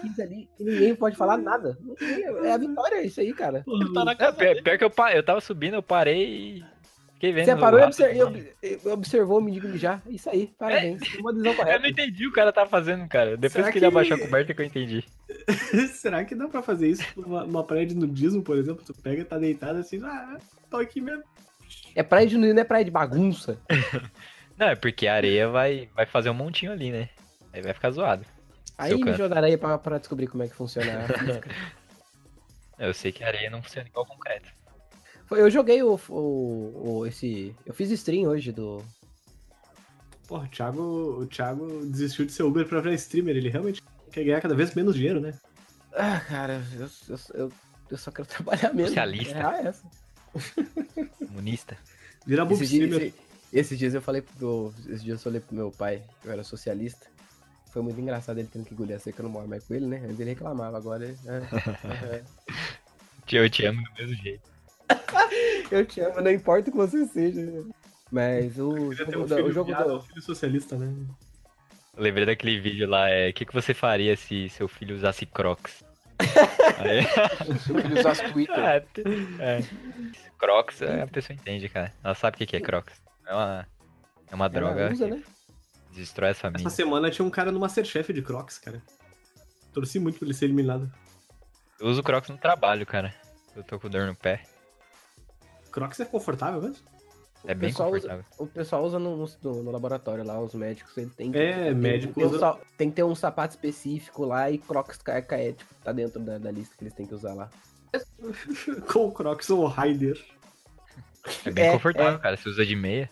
quis 0.00 0.18
ali 0.18 0.48
e 0.58 0.64
ninguém 0.64 0.94
pode 0.96 1.16
falar 1.16 1.36
nada. 1.38 1.78
É 2.42 2.52
a 2.52 2.56
vitória, 2.58 3.02
isso 3.04 3.20
aí, 3.20 3.32
cara. 3.32 3.62
Ele 3.68 3.92
tá 3.92 4.04
na 4.04 4.12
É, 4.12 4.14
casa 4.16 4.36
pior, 4.36 4.48
dele. 4.48 4.62
pior 4.62 4.76
que 4.78 4.84
eu, 4.84 4.90
pa- 4.90 5.14
eu 5.14 5.22
tava 5.22 5.40
subindo, 5.40 5.74
eu 5.74 5.82
parei 5.82 6.24
e 6.58 6.64
fiquei 7.14 7.32
vendo. 7.32 7.44
Você 7.44 7.54
parou 7.54 7.78
e 7.78 7.82
rápido, 7.84 8.02
obser- 8.02 8.26
ob- 8.26 8.52
e 8.64 8.88
observou 8.88 9.38
o 9.38 9.40
mendigo 9.40 9.68
mijar. 9.68 10.02
Isso 10.08 10.28
aí, 10.28 10.48
parabéns. 10.58 11.00
Uma 11.20 11.32
decisão 11.32 11.52
Eu 11.52 11.56
não 11.58 11.64
correta. 11.64 11.88
entendi 11.88 12.14
o 12.26 12.26
que 12.26 12.26
o 12.28 12.32
cara 12.32 12.52
tava 12.52 12.68
fazendo, 12.68 13.06
cara. 13.08 13.36
Depois 13.36 13.52
Será 13.52 13.70
que 13.70 13.78
ele 13.78 13.86
abaixou 13.86 14.16
a 14.16 14.20
coberta 14.20 14.52
que 14.52 14.60
eu 14.60 14.66
entendi. 14.66 15.04
Será 15.94 16.24
que 16.24 16.34
dá 16.34 16.48
pra 16.48 16.62
fazer 16.62 16.88
isso 16.88 17.04
numa, 17.16 17.44
numa 17.44 17.62
praia 17.62 17.86
de 17.86 17.94
nudismo, 17.94 18.42
por 18.42 18.58
exemplo? 18.58 18.82
Tu 18.84 18.92
pega, 18.94 19.24
tá 19.24 19.38
deitado 19.38 19.78
assim, 19.78 20.02
ah, 20.02 20.36
tô 20.68 20.78
aqui 20.78 21.00
mesmo. 21.00 21.22
É 21.94 22.02
praia 22.02 22.26
de 22.26 22.36
não 22.36 22.48
é 22.48 22.64
praia 22.64 22.84
de 22.84 22.90
bagunça. 22.90 23.56
Não, 24.60 24.66
é 24.68 24.76
porque 24.76 25.06
a 25.06 25.14
areia 25.14 25.48
vai, 25.48 25.88
vai 25.94 26.04
fazer 26.04 26.28
um 26.30 26.34
montinho 26.34 26.70
ali, 26.70 26.92
né? 26.92 27.08
Aí 27.52 27.62
vai 27.62 27.72
ficar 27.72 27.90
zoado. 27.90 28.24
Aí 28.76 28.94
me 29.02 29.14
jogaram 29.14 29.46
aí 29.48 29.56
pra, 29.56 29.78
pra 29.78 29.96
descobrir 29.98 30.26
como 30.26 30.42
é 30.42 30.48
que 30.48 30.54
funciona 30.54 30.92
a. 30.92 31.00
Eu 32.86 32.94
sei 32.94 33.10
que 33.12 33.22
a 33.24 33.26
areia 33.26 33.50
não 33.50 33.62
funciona 33.62 33.88
igual 33.88 34.06
concreto. 34.06 34.48
Eu 35.30 35.50
joguei 35.50 35.82
o, 35.82 35.98
o, 36.08 36.98
o- 36.98 37.06
esse. 37.06 37.54
Eu 37.64 37.72
fiz 37.74 37.90
stream 37.90 38.28
hoje 38.28 38.52
do. 38.52 38.82
Porra, 40.26 40.44
o 40.44 40.48
Thiago, 40.48 40.82
o 41.22 41.26
Thiago 41.26 41.84
desistiu 41.86 42.24
de 42.26 42.32
ser 42.32 42.42
Uber 42.42 42.66
pra 42.66 42.80
virar 42.80 42.94
streamer. 42.94 43.36
Ele 43.36 43.48
realmente 43.50 43.82
quer 44.12 44.24
ganhar 44.24 44.40
cada 44.40 44.54
vez 44.54 44.74
menos 44.74 44.94
dinheiro, 44.94 45.20
né? 45.20 45.34
Ah, 45.94 46.20
cara, 46.20 46.62
eu, 46.74 46.88
eu, 47.08 47.18
eu, 47.34 47.52
eu 47.90 47.98
só 47.98 48.10
quero 48.10 48.26
trabalhar 48.28 48.72
mesmo. 48.72 48.88
Socialista. 48.88 49.38
É, 49.38 49.42
ah, 49.42 49.60
essa. 49.62 49.86
Comunista. 51.26 51.76
Vira 52.26 52.44
boob 52.44 52.54
Esses 52.62 52.70
dias, 52.70 52.84
streamer. 52.90 53.08
esse- 53.08 53.29
esses 53.52 53.78
dias 53.78 53.94
eu 53.94 54.02
falei 54.02 54.22
pro. 54.22 54.72
Esses 54.86 55.02
dias 55.02 55.18
eu 55.18 55.24
falei 55.24 55.40
pro 55.40 55.54
meu 55.54 55.70
pai 55.70 56.02
que 56.22 56.28
eu 56.28 56.32
era 56.32 56.42
socialista. 56.44 57.06
Foi 57.72 57.82
muito 57.82 58.00
engraçado 58.00 58.38
ele 58.38 58.48
tendo 58.52 58.64
que 58.64 58.74
engolir 58.74 58.96
a 58.96 58.98
seca, 58.98 59.20
eu 59.20 59.24
não 59.24 59.30
moro 59.30 59.46
mais 59.48 59.64
com 59.64 59.74
ele, 59.74 59.86
né? 59.86 60.00
Antes 60.04 60.18
ele 60.18 60.30
reclamava, 60.30 60.76
agora 60.76 61.04
ele. 61.04 61.16
é, 61.26 62.16
é. 62.16 62.22
Eu 63.32 63.48
te 63.48 63.64
amo 63.64 63.80
do 63.82 63.92
mesmo 63.94 64.16
jeito. 64.22 64.50
Eu 65.70 65.86
te 65.86 66.00
amo, 66.00 66.20
não 66.20 66.32
importa 66.32 66.68
o 66.68 66.72
que 66.72 66.76
você 66.78 67.06
seja. 67.06 67.64
Mas 68.10 68.58
o 68.58 68.92
jogo, 68.92 69.18
um 69.20 69.24
da- 69.26 69.36
filho 69.36 69.48
o 69.48 69.52
jogo 69.52 69.68
viado, 69.68 69.86
do. 69.88 69.96
um 69.98 70.02
filho 70.02 70.20
socialista, 70.22 70.76
né? 70.76 70.92
Eu 71.96 72.02
lembrei 72.02 72.26
daquele 72.26 72.58
vídeo 72.58 72.88
lá, 72.88 73.08
é. 73.08 73.30
O 73.30 73.32
que, 73.32 73.44
que 73.46 73.54
você 73.54 73.72
faria 73.72 74.16
se 74.16 74.48
seu 74.48 74.66
filho 74.66 74.96
usasse 74.96 75.24
Crocs? 75.26 75.84
Aí, 76.78 77.04
Se 77.60 77.70
o 77.72 77.80
filho 77.80 77.98
usasse 78.00 78.32
Twitter. 78.32 78.58
é, 78.58 78.84
é. 79.38 79.60
Crocs, 80.38 80.82
é, 80.82 81.02
a 81.02 81.06
pessoa 81.06 81.36
entende, 81.36 81.68
cara. 81.68 81.92
Ela 82.02 82.16
sabe 82.16 82.42
o 82.42 82.46
que 82.46 82.56
é 82.56 82.60
Crocs. 82.60 83.00
É 83.30 83.34
uma, 83.34 83.66
é 84.30 84.34
uma 84.34 84.44
Ela 84.46 84.48
droga 84.54 84.90
usa, 84.92 85.06
né? 85.06 85.22
destrói 85.92 86.30
as 86.30 86.36
Essa 86.36 86.48
famílias. 86.50 86.72
semana 86.72 87.10
tinha 87.10 87.24
um 87.24 87.30
cara 87.30 87.52
no 87.52 87.60
Masterchef 87.60 88.12
de 88.12 88.22
Crocs, 88.22 88.58
cara. 88.58 88.82
Torci 89.72 90.00
muito 90.00 90.18
pra 90.18 90.26
ele 90.26 90.34
ser 90.34 90.46
eliminado. 90.46 90.92
Eu 91.78 91.86
uso 91.86 92.02
Crocs 92.02 92.28
no 92.30 92.36
trabalho, 92.38 92.84
cara. 92.84 93.14
Eu 93.54 93.62
tô 93.62 93.78
com 93.78 93.88
dor 93.88 94.06
no 94.06 94.14
pé. 94.16 94.42
Crocs 95.70 96.00
é 96.00 96.04
confortável 96.04 96.60
mesmo? 96.60 96.84
É 97.44 97.52
O 97.52 97.56
bem 97.56 97.70
pessoal 97.70 97.90
usa- 97.90 98.00
confortável. 98.00 98.24
O 98.38 98.46
pessoal 98.48 98.84
usa 98.84 98.98
no, 98.98 99.16
no- 99.16 99.62
no 99.62 99.70
laboratório 99.70 100.24
lá, 100.24 100.38
os 100.40 100.54
médicos, 100.54 100.96
ele 100.98 101.10
tem 101.10 101.30
que. 101.30 101.38
É, 101.38 101.64
tem, 101.66 101.74
médico 101.74 102.14
tem, 102.14 102.24
um 102.24 102.28
usa- 102.30 102.38
sa- 102.40 102.58
tem 102.76 102.90
que 102.90 102.96
ter 102.96 103.04
um 103.04 103.14
sapato 103.14 103.54
específico 103.54 104.24
lá 104.24 104.50
e 104.50 104.58
Crocs 104.58 104.98
ca- 104.98 105.22
ca- 105.22 105.38
é, 105.38 105.52
tipo, 105.52 105.72
tá 105.84 105.92
dentro 105.92 106.18
da, 106.20 106.36
da 106.38 106.50
lista 106.50 106.74
que 106.76 106.82
eles 106.82 106.94
têm 106.94 107.06
que 107.06 107.14
usar 107.14 107.32
lá. 107.34 107.48
Com 108.92 109.06
o 109.06 109.12
Crocs 109.12 109.48
ou 109.50 109.60
o 109.62 109.66
Raider. 109.68 110.20
É 111.44 111.50
bem 111.50 111.64
É, 111.68 111.72
confortável, 111.72 112.14
é. 112.14 112.18
cara. 112.18 112.36
Se 112.36 112.48
usa 112.48 112.64
de 112.66 112.74
meia. 112.76 113.08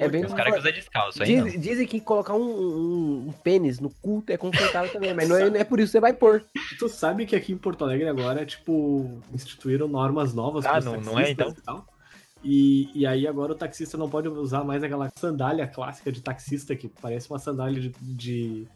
É 0.00 0.08
bem 0.08 0.24
uns 0.24 0.32
caras 0.32 0.52
que 0.54 0.58
usam 0.60 0.72
descalço 0.72 1.22
aí, 1.22 1.28
Diz- 1.42 1.54
não. 1.54 1.60
dizem 1.60 1.86
que 1.86 2.00
colocar 2.00 2.34
um, 2.34 2.42
um- 2.42 3.28
um 3.28 3.32
pênis 3.32 3.78
no 3.80 3.90
cu 3.90 4.22
é 4.28 4.36
confortável 4.36 4.90
também, 4.92 5.12
mas 5.14 5.28
não 5.28 5.36
é, 5.36 5.50
não 5.50 5.56
é 5.56 5.64
por 5.64 5.78
isso 5.80 5.88
que 5.88 5.92
você 5.92 6.00
vai 6.00 6.12
pôr. 6.12 6.44
Tu 6.78 6.88
sabe 6.88 7.26
que 7.26 7.36
aqui 7.36 7.52
em 7.52 7.58
Porto 7.58 7.84
Alegre 7.84 8.08
agora, 8.08 8.44
tipo, 8.46 9.20
instituíram 9.32 9.86
normas 9.88 10.32
novas 10.34 10.64
Ah, 10.66 10.80
não- 10.80 11.00
não 11.00 11.18
é, 11.18 11.34
taxistas 11.34 11.48
então? 11.48 11.50
e 11.50 11.62
tal. 11.62 11.92
E, 12.44 12.90
e 12.94 13.06
aí 13.06 13.26
agora 13.26 13.52
o 13.52 13.54
taxista 13.54 13.96
não 13.96 14.10
pode 14.10 14.26
usar 14.28 14.64
mais 14.64 14.82
aquela 14.82 15.08
sandália 15.16 15.66
clássica 15.66 16.10
de 16.10 16.20
taxista, 16.20 16.74
que 16.74 16.88
parece 16.88 17.30
uma 17.30 17.38
sandália 17.38 17.80
de... 17.80 17.88
de... 18.00 18.66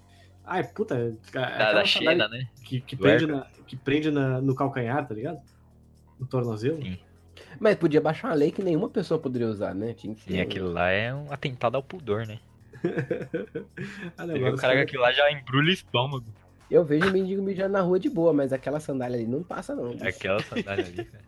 Ai, 0.44 0.62
puta, 0.62 0.94
é 0.94 1.12
Da, 1.32 1.72
da 1.72 1.84
Xena, 1.84 2.28
né? 2.28 2.46
que, 2.64 2.80
que 2.80 2.94
prende, 2.94 3.26
na, 3.26 3.44
que 3.66 3.76
prende 3.76 4.10
na- 4.12 4.40
no 4.40 4.54
calcanhar, 4.54 5.04
tá 5.08 5.12
ligado? 5.12 5.40
No 6.20 6.26
tornozelo. 6.28 6.80
Sim. 6.80 6.96
Mas 7.60 7.76
podia 7.76 8.00
baixar 8.00 8.28
uma 8.28 8.34
lei 8.34 8.50
que 8.50 8.62
nenhuma 8.62 8.88
pessoa 8.88 9.18
poderia 9.20 9.48
usar, 9.48 9.74
né? 9.74 9.94
Tinha 9.94 10.14
que 10.14 10.22
Sim, 10.22 10.32
ter- 10.34 10.40
aquilo 10.40 10.70
lá 10.72 10.90
é 10.90 11.14
um 11.14 11.32
atentado 11.32 11.76
ao 11.76 11.82
pudor, 11.82 12.26
né? 12.26 12.38
Ah, 14.18 14.26
não, 14.26 14.38
Você 14.38 14.50
o 14.50 14.56
cara 14.56 14.74
que 14.76 14.80
aquilo 14.82 15.02
lá 15.02 15.12
já 15.12 15.30
embrulha 15.30 15.70
o 15.70 15.72
estômago. 15.72 16.24
Eu 16.70 16.84
vejo 16.84 17.08
o 17.08 17.12
mendigo 17.12 17.42
mijando 17.42 17.72
na 17.72 17.80
rua 17.80 17.98
de 17.98 18.08
boa, 18.10 18.32
mas 18.32 18.52
aquela 18.52 18.80
sandália 18.80 19.16
ali 19.16 19.26
não 19.26 19.42
passa, 19.42 19.74
não. 19.74 19.90
bicho. 19.90 20.06
Aquela 20.06 20.40
sandália 20.44 20.84
ali, 20.84 21.04
cara. 21.04 21.24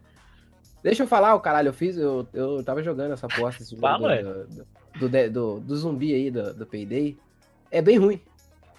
Deixa 0.83 1.03
eu 1.03 1.07
falar, 1.07 1.35
o 1.35 1.41
caralho, 1.41 1.69
eu 1.69 1.73
fiz, 1.73 1.97
eu, 1.97 2.27
eu 2.33 2.63
tava 2.63 2.83
jogando 2.83 3.13
essa 3.13 3.27
aposta 3.27 3.65
Fala, 3.81 4.23
do, 4.23 4.47
do, 4.47 4.65
do, 5.01 5.09
do, 5.09 5.31
do- 5.31 5.61
do 5.61 5.77
zumbi 5.77 6.15
aí, 6.15 6.31
do, 6.31 6.55
do 6.55 6.67
Payday. 6.67 7.17
É 7.71 7.83
bem 7.83 7.99
ruim. 7.99 8.21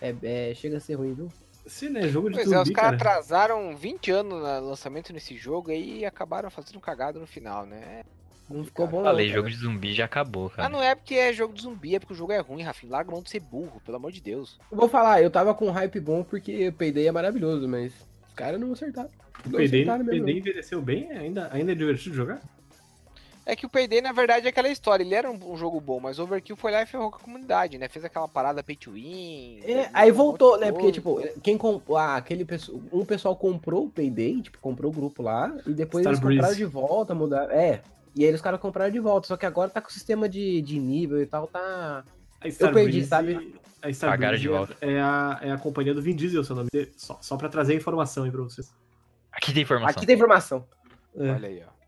É, 0.01 0.15
é- 0.23 0.53
chega 0.53 0.77
a 0.77 0.79
ser 0.79 0.95
ruim, 0.95 1.13
viu? 1.13 1.27
Sim, 1.69 1.89
né? 1.89 2.07
Jogo 2.09 2.29
de 2.29 2.35
Pois 2.35 2.51
é, 2.51 2.59
os 2.61 2.69
caras 2.71 2.97
cara. 2.99 3.11
atrasaram 3.11 3.75
20 3.77 4.11
anos 4.11 4.33
no 4.33 4.69
lançamento 4.69 5.13
nesse 5.13 5.37
jogo 5.37 5.71
aí 5.71 5.99
e 5.99 6.05
acabaram 6.05 6.49
fazendo 6.49 6.79
cagada 6.79 7.19
no 7.19 7.27
final, 7.27 7.65
né? 7.65 8.01
Não 8.49 8.65
ficou 8.65 8.87
bom. 8.87 9.03
Falei, 9.03 9.27
cara. 9.27 9.37
jogo 9.37 9.49
de 9.49 9.55
zumbi 9.57 9.93
já 9.93 10.05
acabou, 10.05 10.47
Ah, 10.47 10.55
cara. 10.55 10.69
não 10.69 10.81
é 10.81 10.95
porque 10.95 11.13
é 11.13 11.31
jogo 11.31 11.53
de 11.53 11.61
zumbi, 11.61 11.95
é 11.95 11.99
porque 11.99 12.13
o 12.13 12.17
jogo 12.17 12.31
é 12.31 12.39
ruim, 12.39 12.63
Rafinha. 12.63 12.91
Larga 12.91 13.11
a 13.11 13.13
mão 13.13 13.21
de 13.21 13.29
ser 13.29 13.39
burro, 13.39 13.79
pelo 13.85 13.97
amor 13.97 14.11
de 14.11 14.19
Deus. 14.21 14.59
Eu 14.71 14.77
vou 14.77 14.89
falar, 14.89 15.21
eu 15.21 15.29
tava 15.29 15.53
com 15.53 15.67
um 15.67 15.71
hype 15.71 15.99
bom 15.99 16.23
porque 16.23 16.67
o 16.67 16.73
Payday 16.73 17.07
é 17.07 17.11
maravilhoso, 17.11 17.67
mas 17.67 17.93
os 18.27 18.33
caras 18.33 18.59
não 18.59 18.71
acertaram. 18.73 19.09
O 19.45 19.55
acertaram 19.57 20.03
mesmo, 20.03 20.25
PD 20.25 20.39
envelheceu 20.39 20.81
bem, 20.81 21.11
ainda, 21.11 21.47
ainda 21.53 21.71
é 21.71 21.75
divertido 21.75 22.15
jogar? 22.15 22.41
É 23.51 23.55
que 23.55 23.65
o 23.65 23.69
Payday, 23.69 23.99
na 24.01 24.11
verdade, 24.11 24.45
é 24.45 24.49
aquela 24.49 24.69
história. 24.69 25.03
Ele 25.03 25.15
era 25.15 25.29
um, 25.29 25.53
um 25.53 25.57
jogo 25.57 25.81
bom, 25.81 25.99
mas 25.99 26.19
o 26.19 26.23
Overkill 26.23 26.55
foi 26.55 26.71
lá 26.71 26.83
e 26.83 26.85
ferrou 26.85 27.09
com 27.09 27.17
a 27.17 27.19
comunidade, 27.19 27.77
né? 27.77 27.87
Fez 27.89 28.05
aquela 28.05 28.27
parada 28.27 28.61
pay 28.63 28.75
to 28.75 28.91
win. 28.91 29.59
É, 29.63 29.89
aí 29.93 30.11
um 30.11 30.15
voltou, 30.15 30.59
né? 30.59 30.71
Porque, 30.71 30.91
tipo, 30.91 31.19
quem 31.41 31.57
comprou. 31.57 31.97
Ah, 31.97 32.15
aquele 32.15 32.45
pessoal. 32.45 32.79
Um 32.93 33.03
pessoal 33.03 33.35
comprou 33.35 33.85
o 33.85 33.89
Payday, 33.89 34.41
tipo, 34.41 34.59
comprou 34.59 34.91
o 34.91 34.95
grupo 34.95 35.23
lá, 35.23 35.47
e 35.65 35.73
depois 35.73 36.05
eles 36.05 36.17
Starbreeze. 36.17 36.41
compraram 36.41 36.55
de 36.57 36.65
volta, 36.65 37.15
mudaram. 37.15 37.51
É. 37.51 37.81
E 38.15 38.25
aí 38.25 38.33
os 38.33 38.41
caras 38.41 38.59
compraram 38.59 38.91
de 38.91 38.99
volta. 38.99 39.27
Só 39.27 39.35
que 39.37 39.45
agora 39.45 39.69
tá 39.69 39.81
com 39.81 39.89
o 39.89 39.91
sistema 39.91 40.29
de, 40.29 40.61
de 40.61 40.77
nível 40.79 41.21
e 41.21 41.25
tal, 41.25 41.47
tá. 41.47 42.03
A 42.39 42.41
perdi, 42.41 42.53
Starbreeze- 43.01 43.05
sabe? 43.05 43.33
A 43.33 43.81
Pagaram 43.81 43.91
Starbreeze 43.91 44.41
de 44.41 44.47
volta. 44.49 44.77
é 44.81 44.99
a, 44.99 45.39
é 45.41 45.51
a 45.51 45.57
companhia 45.57 45.93
do 45.93 46.01
Vin 46.01 46.15
Diesel, 46.15 46.43
seu 46.43 46.55
nome 46.55 46.69
dele. 46.71 46.91
Só, 46.97 47.17
só 47.21 47.35
pra 47.37 47.49
trazer 47.49 47.73
informação 47.75 48.25
aí 48.25 48.31
pra 48.31 48.41
vocês. 48.43 48.71
Aqui 49.31 49.53
tem 49.53 49.63
informação. 49.63 49.97
Aqui 49.97 50.05
tem 50.05 50.15
informação. 50.15 50.67
É. 51.15 51.31
Olha 51.31 51.47
aí, 51.47 51.63
ó. 51.65 51.78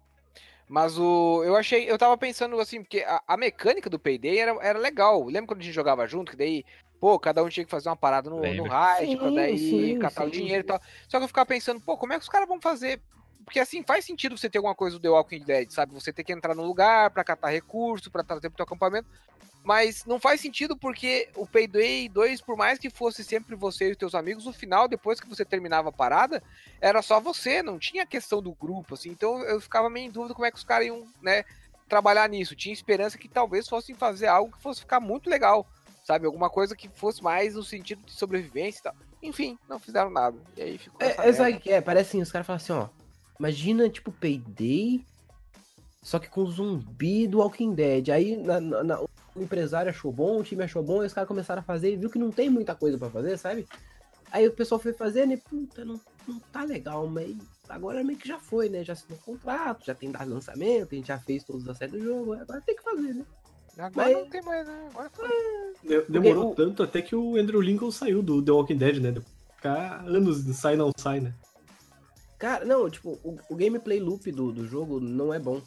Mas 0.72 0.98
o. 0.98 1.44
Eu 1.44 1.58
achei. 1.58 1.92
Eu 1.92 1.98
tava 1.98 2.18
pensando 2.18 2.58
assim, 2.58 2.82
porque 2.82 3.00
a, 3.00 3.22
a 3.28 3.36
mecânica 3.36 3.90
do 3.90 4.00
Payday 4.00 4.38
era, 4.38 4.58
era 4.62 4.80
legal. 4.80 5.26
Lembra 5.26 5.48
quando 5.48 5.60
a 5.60 5.64
gente 5.64 5.74
jogava 5.74 6.08
junto? 6.08 6.32
Que 6.32 6.38
daí, 6.38 6.64
pô, 6.98 7.20
cada 7.20 7.44
um 7.44 7.50
tinha 7.50 7.66
que 7.66 7.70
fazer 7.70 7.90
uma 7.90 7.96
parada 7.98 8.30
no, 8.30 8.38
no 8.38 8.64
raid, 8.64 9.18
pra 9.18 9.32
daí 9.32 9.58
sim, 9.58 10.00
catar 10.00 10.24
o 10.24 10.34
sim. 10.34 10.40
dinheiro 10.40 10.62
e 10.62 10.64
tal. 10.64 10.80
Só 11.10 11.18
que 11.18 11.26
eu 11.26 11.28
ficava 11.28 11.46
pensando, 11.46 11.82
pô, 11.82 11.98
como 11.98 12.14
é 12.14 12.16
que 12.16 12.24
os 12.24 12.30
caras 12.30 12.48
vão 12.48 12.62
fazer? 12.62 13.02
Porque 13.44 13.60
assim, 13.60 13.84
faz 13.84 14.06
sentido 14.06 14.38
você 14.38 14.50
ter 14.50 14.58
alguma 14.58 14.76
coisa 14.76 14.98
do 14.98 15.02
The 15.02 15.10
Walking 15.10 15.44
Dead, 15.44 15.70
sabe? 15.70 15.94
Você 15.94 16.14
ter 16.14 16.24
que 16.24 16.34
entrar 16.34 16.56
no 16.56 16.64
lugar 16.64 17.10
pra 17.12 17.24
catar 17.24 17.50
recurso, 17.50 18.12
pra 18.12 18.24
trazer 18.24 18.50
pro 18.50 18.58
teu 18.58 18.64
acampamento. 18.64 19.08
Mas 19.64 20.06
não 20.06 20.20
faz 20.20 20.42
sentido 20.42 20.76
porque 20.76 21.30
o 21.36 21.46
Payday 21.46 22.10
2, 22.10 22.42
por 22.42 22.58
mais 22.58 22.80
que 22.80 22.90
fosse 22.90 23.24
sempre 23.24 23.56
você 23.56 23.90
e 23.90 23.92
os 23.92 23.98
teus 23.98 24.16
amigos, 24.16 24.46
no 24.46 24.54
final, 24.54 24.88
depois 24.88 25.20
que 25.20 25.30
você 25.30 25.46
terminava 25.46 25.90
a 25.90 25.92
parada, 25.92 26.42
era 26.80 27.02
só 27.02 27.20
você, 27.20 27.62
não 27.62 27.78
tinha 27.78 28.06
questão 28.06 28.42
do 28.42 28.54
grupo, 28.54 28.96
assim. 28.96 29.10
Então 29.10 29.42
eu 29.44 29.62
ficava 29.62 29.90
meio 29.90 30.08
em 30.08 30.12
dúvida 30.12 30.34
como 30.34 30.46
é 30.48 30.52
que 30.52 30.58
os 30.58 30.64
caras 30.64 30.88
iam, 30.88 31.06
né, 31.22 31.44
trabalhar 31.88 32.28
nisso. 32.28 32.56
Tinha 32.56 32.74
esperança 32.74 33.20
que 33.20 33.28
talvez 33.28 33.68
fossem 33.68 33.94
fazer 33.94 34.28
algo 34.28 34.52
que 34.52 34.64
fosse 34.64 34.80
ficar 34.80 35.00
muito 35.00 35.30
legal, 35.30 35.68
sabe? 36.04 36.26
Alguma 36.26 36.50
coisa 36.50 36.76
que 36.76 36.90
fosse 36.90 37.22
mais 37.22 37.54
no 37.54 37.64
sentido 37.64 38.02
de 38.04 38.14
sobrevivência 38.14 38.80
e 38.80 38.84
tal. 38.84 38.96
Enfim, 39.22 39.60
não 39.70 39.78
fizeram 39.78 40.10
nada. 40.10 40.36
E 40.58 40.62
aí 40.64 40.78
ficou 40.80 41.00
É, 41.00 41.16
é, 41.70 41.74
é? 41.74 41.82
Parece 41.82 42.10
assim, 42.10 42.22
os 42.22 42.32
caras 42.32 42.48
falam 42.48 42.58
assim, 42.58 42.74
ó. 42.74 43.01
Imagina, 43.42 43.90
tipo, 43.90 44.12
Payday, 44.12 45.04
só 46.04 46.20
que 46.20 46.30
com 46.30 46.46
zumbi 46.46 47.26
do 47.26 47.40
Walking 47.40 47.74
Dead. 47.74 48.10
Aí 48.10 48.38
na- 48.38 48.62
na- 48.62 48.84
na- 48.84 49.02
o 49.02 49.10
empresário 49.42 49.90
achou 49.90 50.12
bom, 50.12 50.38
o 50.40 50.44
time 50.44 50.64
achou 50.64 50.84
bom, 50.84 51.02
e 51.02 51.08
os 51.08 51.14
caras 51.14 51.28
começaram 51.28 51.60
a 51.60 51.64
fazer 51.64 51.92
e 51.92 51.96
viu 51.98 52.08
que 52.12 52.20
não 52.20 52.30
tem 52.30 52.52
muita 52.52 52.76
coisa 52.76 53.00
pra 53.00 53.10
fazer, 53.10 53.36
sabe? 53.40 53.66
Aí 54.32 54.48
o 54.48 54.52
pessoal 54.52 54.78
foi 54.78 54.94
fazendo 54.94 55.34
e, 55.34 55.38
puta, 55.38 55.84
não, 55.84 56.00
não 56.28 56.40
tá 56.52 56.64
legal, 56.64 57.08
mas 57.08 57.36
agora 57.68 58.04
meio 58.04 58.20
que 58.20 58.28
já 58.28 58.38
foi, 58.38 58.70
né? 58.70 58.84
Já 58.84 58.94
assinou 58.94 59.18
contrato, 59.26 59.88
já 59.88 59.96
tem 59.96 60.12
dado 60.12 60.32
lançamento, 60.32 60.90
a 60.92 60.96
gente 60.96 61.08
já 61.08 61.18
fez 61.18 61.44
todos 61.44 61.64
os 61.64 61.70
acessos 61.70 61.98
do 61.98 62.04
jogo, 62.06 62.34
agora 62.34 62.62
tem 62.62 62.76
que 62.76 62.84
fazer, 62.84 63.16
né? 63.16 63.26
Agora 63.76 64.08
mas- 64.08 64.18
não 64.18 64.30
tem 64.30 64.42
mais, 64.44 64.68
né? 64.68 64.88
Agora 64.92 65.10
foi. 65.10 65.30
De- 65.84 66.06
Demorou 66.12 66.52
o- 66.52 66.56
tanto 66.56 66.84
até 66.84 67.02
que 67.02 67.16
o 67.16 67.36
Andrew 67.38 67.60
Lincoln 67.60 67.90
saiu 67.90 68.22
do 68.22 68.40
The 68.40 68.52
Walking 68.52 68.78
Dead, 68.78 68.98
né? 69.02 69.12
Deu 69.12 69.24
Ficar 69.56 70.02
anos 70.06 70.46
de 70.46 70.54
sai 70.54 70.76
não 70.76 70.92
sai, 70.96 71.20
né? 71.22 71.34
Cara, 72.42 72.66
não, 72.66 72.90
tipo, 72.90 73.20
o, 73.24 73.38
o 73.48 73.56
gameplay 73.56 74.00
loop 74.00 74.32
do, 74.32 74.52
do 74.52 74.68
jogo 74.68 75.00
não 75.00 75.32
é 75.32 75.38
bom. 75.38 75.62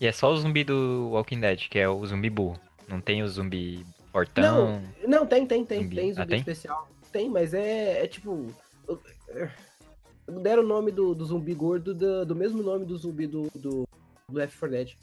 E 0.00 0.08
é 0.08 0.10
só 0.10 0.32
o 0.32 0.36
zumbi 0.36 0.64
do 0.64 1.10
Walking 1.12 1.38
Dead, 1.38 1.68
que 1.68 1.78
é 1.78 1.88
o 1.88 2.04
zumbi 2.04 2.28
burro. 2.28 2.58
Não 2.88 3.00
tem 3.00 3.22
o 3.22 3.28
zumbi 3.28 3.86
fortão. 4.10 4.82
Não, 5.06 5.24
tem, 5.24 5.46
tem, 5.46 5.64
tem, 5.64 5.82
Zumbi. 5.84 5.94
tem 5.94 6.10
Ah, 6.10 6.14
zumbi 6.14 6.28
tem? 6.30 6.38
especial. 6.40 6.88
Tem, 7.12 7.30
mas 7.30 7.54
é, 7.54 8.02
é 8.02 8.08
tipo. 8.08 8.52
Deram 10.42 10.64
o 10.64 10.66
nome 10.66 10.90
do, 10.90 11.14
do 11.14 11.24
zumbi 11.24 11.54
gordo 11.54 11.94
do, 11.94 12.26
do 12.26 12.34
mesmo 12.34 12.60
nome 12.60 12.84
do 12.84 12.98
zumbi 12.98 13.28
do, 13.28 13.48
do, 13.54 13.86
do 14.28 14.34
Left 14.36 14.58
4 14.58 14.76
Dead. 14.76 14.96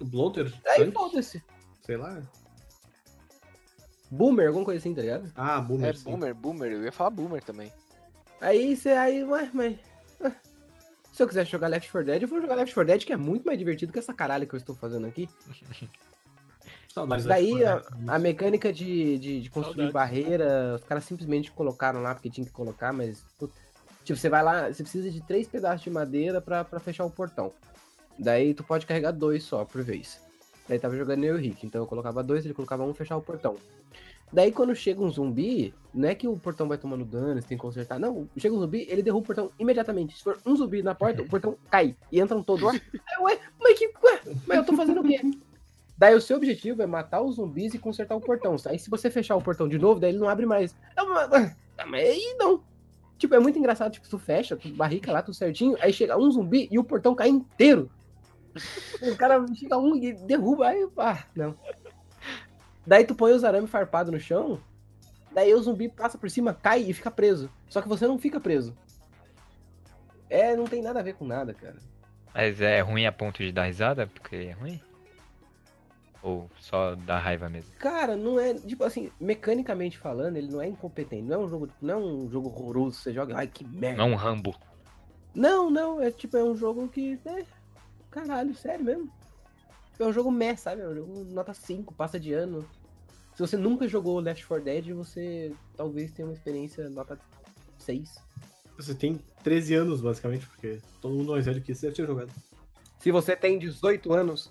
O 0.00 0.06
Bloater? 0.06 0.50
Aí 0.66 0.90
foda-se. 0.90 1.42
Sei 1.82 1.98
lá. 1.98 2.22
Boomer, 4.10 4.46
alguma 4.46 4.64
coisa 4.64 4.78
assim, 4.78 4.94
tá 4.94 5.02
ligado? 5.02 5.30
Ah, 5.36 5.60
Boomer. 5.60 5.90
É 5.90 5.92
sim. 5.92 6.04
boomer, 6.04 6.34
boomer. 6.34 6.72
Eu 6.72 6.82
ia 6.82 6.92
falar 6.92 7.10
boomer 7.10 7.44
também. 7.44 7.70
Aí 8.40 8.74
você 8.74 8.90
aí, 8.90 9.22
ué, 9.24 9.50
mas. 9.52 9.76
Se 11.18 11.22
eu 11.22 11.26
quiser 11.26 11.44
jogar 11.46 11.66
Left 11.66 11.90
4 11.90 12.06
Dead, 12.06 12.22
eu 12.22 12.28
vou 12.28 12.40
jogar 12.40 12.54
Left 12.54 12.72
4 12.72 12.86
Dead, 12.86 13.04
que 13.04 13.12
é 13.12 13.16
muito 13.16 13.44
mais 13.44 13.58
divertido 13.58 13.92
que 13.92 13.98
essa 13.98 14.14
caralho 14.14 14.46
que 14.46 14.54
eu 14.54 14.58
estou 14.58 14.76
fazendo 14.76 15.06
aqui. 15.06 15.28
Saudades 16.94 17.26
Mas 17.26 17.34
daí 17.34 17.58
da 17.58 17.72
a, 17.72 17.74
Left 17.74 17.88
4 17.90 18.10
a 18.10 18.18
mecânica 18.20 18.72
de, 18.72 19.18
de, 19.18 19.40
de 19.42 19.50
construir 19.50 19.90
Saudades. 19.90 19.92
barreira, 19.92 20.76
os 20.76 20.84
caras 20.84 21.04
simplesmente 21.04 21.50
colocaram 21.50 22.00
lá 22.00 22.14
porque 22.14 22.30
tinha 22.30 22.46
que 22.46 22.52
colocar, 22.52 22.92
mas. 22.92 23.24
Tipo, 24.04 24.16
você 24.16 24.28
vai 24.28 24.44
lá, 24.44 24.72
você 24.72 24.82
precisa 24.82 25.10
de 25.10 25.20
três 25.20 25.48
pedaços 25.48 25.82
de 25.82 25.90
madeira 25.90 26.40
pra, 26.40 26.64
pra 26.64 26.78
fechar 26.78 27.04
o 27.04 27.10
portão. 27.10 27.52
Daí 28.16 28.54
tu 28.54 28.62
pode 28.62 28.86
carregar 28.86 29.10
dois 29.10 29.42
só 29.42 29.64
por 29.64 29.82
vez. 29.82 30.20
Daí 30.68 30.78
tava 30.78 30.96
jogando 30.96 31.24
eu 31.24 31.34
e 31.34 31.38
o 31.38 31.40
Rick, 31.40 31.66
então 31.66 31.82
eu 31.82 31.86
colocava 31.86 32.22
dois, 32.22 32.44
ele 32.44 32.54
colocava 32.54 32.84
um 32.84 32.94
fechar 32.94 33.16
o 33.16 33.22
portão. 33.22 33.56
Daí 34.32 34.52
quando 34.52 34.74
chega 34.74 35.02
um 35.02 35.10
zumbi, 35.10 35.74
não 35.92 36.08
é 36.08 36.14
que 36.14 36.28
o 36.28 36.36
portão 36.36 36.68
vai 36.68 36.76
tomando 36.76 37.04
dano, 37.04 37.40
você 37.40 37.48
tem 37.48 37.58
que 37.58 37.62
consertar. 37.62 37.98
Não, 37.98 38.28
chega 38.36 38.54
um 38.54 38.60
zumbi, 38.60 38.86
ele 38.88 39.02
derruba 39.02 39.22
o 39.22 39.26
portão 39.26 39.50
imediatamente. 39.58 40.16
Se 40.16 40.22
for 40.22 40.38
um 40.44 40.54
zumbi 40.54 40.82
na 40.82 40.94
porta, 40.94 41.22
o 41.22 41.28
portão 41.28 41.56
cai 41.70 41.96
e 42.12 42.20
entram 42.20 42.42
todos 42.42 42.62
lá. 42.62 42.72
Aí, 42.72 43.22
ué, 43.22 43.38
mas 43.60 43.78
que. 43.78 43.86
Ué, 43.86 44.20
mas 44.46 44.58
eu 44.58 44.64
tô 44.64 44.76
fazendo 44.76 45.00
o 45.00 45.04
quê? 45.04 45.20
Daí 45.96 46.14
o 46.14 46.20
seu 46.20 46.36
objetivo 46.36 46.80
é 46.80 46.86
matar 46.86 47.22
os 47.22 47.36
zumbis 47.36 47.74
e 47.74 47.78
consertar 47.78 48.14
o 48.14 48.20
portão. 48.20 48.54
Aí 48.66 48.78
se 48.78 48.88
você 48.88 49.10
fechar 49.10 49.34
o 49.34 49.42
portão 49.42 49.68
de 49.68 49.78
novo, 49.78 49.98
daí 49.98 50.10
ele 50.10 50.18
não 50.18 50.28
abre 50.28 50.46
mais. 50.46 50.74
Mas, 50.96 51.56
ah, 51.78 51.86
mas 51.86 52.08
aí 52.08 52.36
não. 52.38 52.62
Tipo, 53.18 53.34
é 53.34 53.40
muito 53.40 53.58
engraçado, 53.58 53.90
tipo, 53.90 54.08
tu 54.08 54.16
fecha, 54.16 54.56
tu 54.56 54.68
barrica 54.68 55.10
lá, 55.10 55.20
tudo 55.20 55.34
certinho, 55.34 55.76
aí 55.80 55.92
chega 55.92 56.16
um 56.16 56.30
zumbi 56.30 56.68
e 56.70 56.78
o 56.78 56.84
portão 56.84 57.16
cai 57.16 57.28
inteiro. 57.28 57.90
O 59.02 59.16
cara 59.16 59.44
chega 59.54 59.76
um 59.76 59.96
e 59.96 60.12
derruba, 60.12 60.68
aí, 60.68 60.88
ah, 60.98 61.24
não. 61.34 61.56
Daí 62.88 63.04
tu 63.04 63.14
põe 63.14 63.32
os 63.32 63.44
arame 63.44 63.66
farpado 63.66 64.10
no 64.10 64.18
chão, 64.18 64.58
daí 65.30 65.52
o 65.52 65.62
zumbi 65.62 65.90
passa 65.90 66.16
por 66.16 66.30
cima, 66.30 66.54
cai 66.54 66.80
e 66.80 66.94
fica 66.94 67.10
preso. 67.10 67.50
Só 67.68 67.82
que 67.82 67.88
você 67.88 68.06
não 68.06 68.18
fica 68.18 68.40
preso. 68.40 68.74
É, 70.30 70.56
não 70.56 70.64
tem 70.64 70.80
nada 70.80 71.00
a 71.00 71.02
ver 71.02 71.12
com 71.12 71.26
nada, 71.26 71.52
cara. 71.52 71.76
Mas 72.32 72.62
é 72.62 72.80
ruim 72.80 73.04
a 73.04 73.12
ponto 73.12 73.42
de 73.42 73.52
dar 73.52 73.64
risada, 73.64 74.06
porque 74.06 74.36
é 74.36 74.52
ruim? 74.52 74.80
Ou 76.22 76.48
só 76.58 76.94
dá 76.94 77.18
raiva 77.18 77.50
mesmo? 77.50 77.70
Cara, 77.78 78.16
não 78.16 78.40
é, 78.40 78.54
tipo 78.54 78.82
assim, 78.84 79.12
mecanicamente 79.20 79.98
falando, 79.98 80.38
ele 80.38 80.50
não 80.50 80.62
é 80.62 80.66
incompetente. 80.66 81.24
Não 81.24 81.42
é 81.42 81.44
um 81.44 81.48
jogo, 81.48 81.68
não 81.82 81.94
é 81.94 81.96
um 81.98 82.30
jogo 82.30 82.48
horroroso, 82.48 82.96
você 82.96 83.12
joga, 83.12 83.36
ai 83.36 83.48
que 83.48 83.66
merda. 83.66 83.98
Não 83.98 84.12
é 84.12 84.12
um 84.12 84.16
Rambo. 84.16 84.56
Não, 85.34 85.68
não, 85.68 86.00
é 86.00 86.10
tipo, 86.10 86.38
é 86.38 86.42
um 86.42 86.56
jogo 86.56 86.88
que. 86.88 87.20
É, 87.26 87.44
caralho, 88.10 88.54
sério 88.54 88.82
mesmo. 88.82 89.12
É 89.98 90.04
um 90.04 90.12
jogo 90.12 90.30
meh, 90.30 90.56
sabe? 90.56 90.80
É 90.80 90.88
um 90.88 90.94
jogo 90.94 91.24
nota 91.24 91.52
5, 91.52 91.92
passa 91.92 92.18
de 92.18 92.32
ano. 92.32 92.66
Se 93.38 93.42
você 93.42 93.56
nunca 93.56 93.86
jogou 93.86 94.18
Left 94.18 94.44
4 94.44 94.64
Dead, 94.64 94.92
você 94.92 95.52
talvez 95.76 96.10
tenha 96.10 96.26
uma 96.26 96.34
experiência 96.34 96.90
nota 96.90 97.16
6. 97.78 98.16
Você 98.76 98.96
tem 98.96 99.20
13 99.44 99.74
anos, 99.74 100.00
basicamente, 100.00 100.44
porque 100.44 100.80
todo 101.00 101.14
mundo 101.14 101.30
mais 101.30 101.46
velho 101.46 101.62
que 101.62 101.70
isso 101.70 101.82
deve 101.82 101.94
ter 101.94 102.04
jogado. 102.04 102.32
Se 102.98 103.12
você 103.12 103.36
tem 103.36 103.56
18 103.56 104.12
anos, 104.12 104.50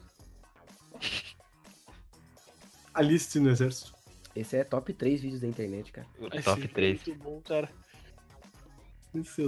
Alice 2.93 3.37
no 3.41 3.49
exército. 3.49 3.93
esse 4.33 4.55
é 4.55 4.63
top 4.63 4.93
3 4.93 5.19
vídeos 5.19 5.41
da 5.41 5.47
internet, 5.47 5.91
cara. 5.91 6.07
Esse 6.33 6.43
Top 6.43 6.63
é 6.63 6.67
3. 6.69 7.05
Muito 7.07 7.21
bom, 7.21 7.41
cara. 7.41 7.69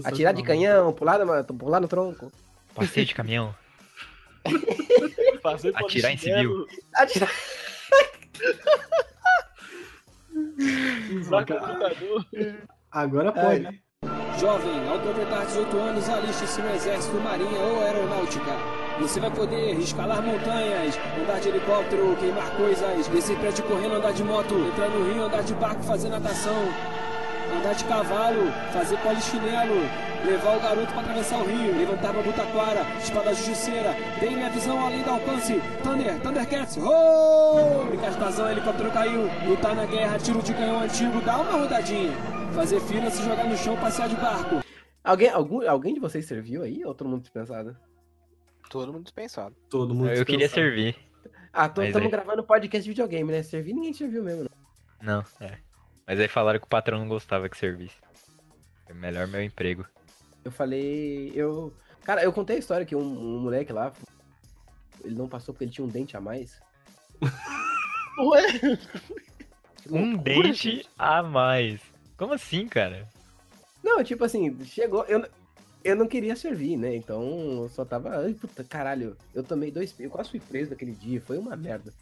Atirar 0.04 0.34
de 0.34 0.44
canhão, 0.44 0.92
pular, 0.92 1.26
na- 1.26 1.46
pular 1.46 1.80
no 1.80 1.88
tronco. 1.88 2.30
Passeio 2.76 3.06
de 3.06 3.16
caminhão. 3.16 3.56
Atirar 5.74 6.12
em 6.12 6.18
polichinelo, 6.18 6.68
Atirar. 6.94 7.32
Computador. 11.46 12.26
Agora 12.92 13.32
pode. 13.32 13.82
Jovem, 14.40 14.88
ao 14.88 15.00
completar 15.00 15.46
18 15.46 15.78
anos, 15.78 16.10
aliste-se 16.10 16.62
no 16.62 16.74
Exército, 16.74 17.18
Marinha 17.18 17.60
ou 17.60 17.82
Aeronáutica. 17.82 18.52
Você 19.02 19.20
vai 19.20 19.32
poder 19.32 19.78
escalar 19.80 20.22
montanhas, 20.22 20.98
andar 21.22 21.40
de 21.40 21.50
helicóptero, 21.50 22.16
queimar 22.18 22.50
coisas, 22.56 23.08
descer 23.08 23.38
prédio 23.38 23.64
correndo, 23.66 23.96
andar 23.96 24.14
de 24.14 24.24
moto, 24.24 24.56
entrar 24.56 24.90
no 24.90 25.12
rio, 25.12 25.24
andar 25.24 25.44
de 25.44 25.54
barco, 25.56 25.84
fazer 25.84 26.10
natação. 26.10 26.54
Andar 27.58 27.74
de 27.74 27.84
cavalo, 27.86 28.52
fazer 28.74 28.98
polichinelo, 29.00 29.76
levar 30.26 30.58
o 30.58 30.62
garoto 30.62 30.92
pra 30.92 31.02
atravessar 31.02 31.38
o 31.40 31.46
rio, 31.46 31.76
levantar 31.78 32.10
a 32.10 32.22
butaquara, 32.22 32.82
espada 33.00 33.34
justiceira, 33.34 33.94
dei 34.20 34.30
minha 34.32 34.50
visão 34.50 34.80
além 34.86 35.02
do 35.04 35.10
alcance, 35.10 35.60
Thunder, 35.84 36.20
Thundercats, 36.22 36.78
oh! 36.78 37.86
Bricastazão, 37.86 38.52
helicóptero 38.52 38.92
caiu, 38.92 39.24
lutar 39.48 39.76
na 39.76 39.86
guerra, 39.86 40.18
tiro 40.20 40.42
de 40.42 40.54
canhão 40.54 40.80
antigo, 40.82 41.22
dá 41.22 41.38
uma 41.38 41.52
rodadinha, 41.60 42.12
fazer 42.54 42.80
fila, 42.82 43.10
se 43.10 43.24
jogar 43.24 43.46
no 43.46 43.58
chão, 43.58 43.76
passear 43.78 44.10
de 44.10 44.16
barco. 44.16 44.62
Alguém, 45.04 45.30
algum, 45.30 45.68
alguém 45.70 45.94
de 45.94 46.00
vocês 46.00 46.26
serviu 46.26 46.62
aí 46.64 46.84
ou 46.86 46.94
todo 46.94 47.08
mundo 47.10 47.22
dispensado? 47.22 47.76
Todo 48.70 48.92
mundo 48.94 49.04
dispensado. 49.04 49.56
Todo 49.70 49.96
mundo 49.96 50.10
Eu 50.12 50.26
queria 50.26 50.48
servir. 50.50 50.96
Ah, 51.52 51.66
estamos 51.66 51.96
aí- 51.96 52.08
gravando 52.10 52.44
podcast 52.44 52.84
de 52.84 52.90
videogame, 52.90 53.32
né? 53.32 53.42
Servir 53.42 53.74
ninguém 53.74 53.94
serviu 53.94 54.24
mesmo. 54.24 54.48
Não. 55.02 55.24
Não, 55.40 55.48
é. 55.48 55.58
Mas 56.10 56.20
aí 56.20 56.28
falaram 56.28 56.58
que 56.60 56.66
o 56.66 56.70
patrão 56.70 56.98
não 56.98 57.08
gostava 57.08 57.48
que 57.48 57.56
servisse. 57.56 57.96
É 58.88 58.94
melhor 58.96 59.28
meu 59.28 59.44
emprego. 59.44 59.86
Eu 60.44 60.52
falei. 60.52 61.32
Eu. 61.36 61.72
Cara, 62.04 62.24
eu 62.24 62.34
contei 62.34 62.56
a 62.56 62.60
história 62.60 62.84
que 62.84 62.96
um, 62.96 63.00
um 63.00 63.40
moleque 63.42 63.72
lá. 63.72 63.94
Ele 65.04 65.14
não 65.14 65.30
passou 65.30 65.54
porque 65.54 65.66
ele 65.66 65.72
tinha 65.72 65.86
um 65.86 65.88
dente 65.88 66.18
a 66.18 66.20
mais. 66.20 66.60
Ué, 68.18 68.42
Um 69.92 70.18
dente 70.18 70.84
a 70.98 71.22
mais. 71.22 71.80
Como 72.18 72.34
assim, 72.34 72.68
cara? 72.68 73.08
Não, 73.84 74.04
tipo 74.04 74.24
assim, 74.24 74.66
chegou. 74.66 75.04
Eu, 75.06 75.24
eu 75.84 75.96
não 75.96 76.08
queria 76.08 76.36
servir, 76.36 76.76
né? 76.76 76.96
Então 76.96 77.22
eu 77.62 77.70
só 77.70 77.86
tava. 77.86 78.18
Ai, 78.18 78.34
puta, 78.34 78.64
caralho. 78.64 79.16
Eu 79.32 79.44
tomei 79.44 79.70
dois. 79.70 79.94
Eu 80.00 80.10
quase 80.10 80.32
fui 80.32 80.40
preso 80.40 80.72
naquele 80.72 80.94
dia. 80.94 81.22
Foi 81.22 81.38
uma 81.38 81.56
merda. 81.56 81.94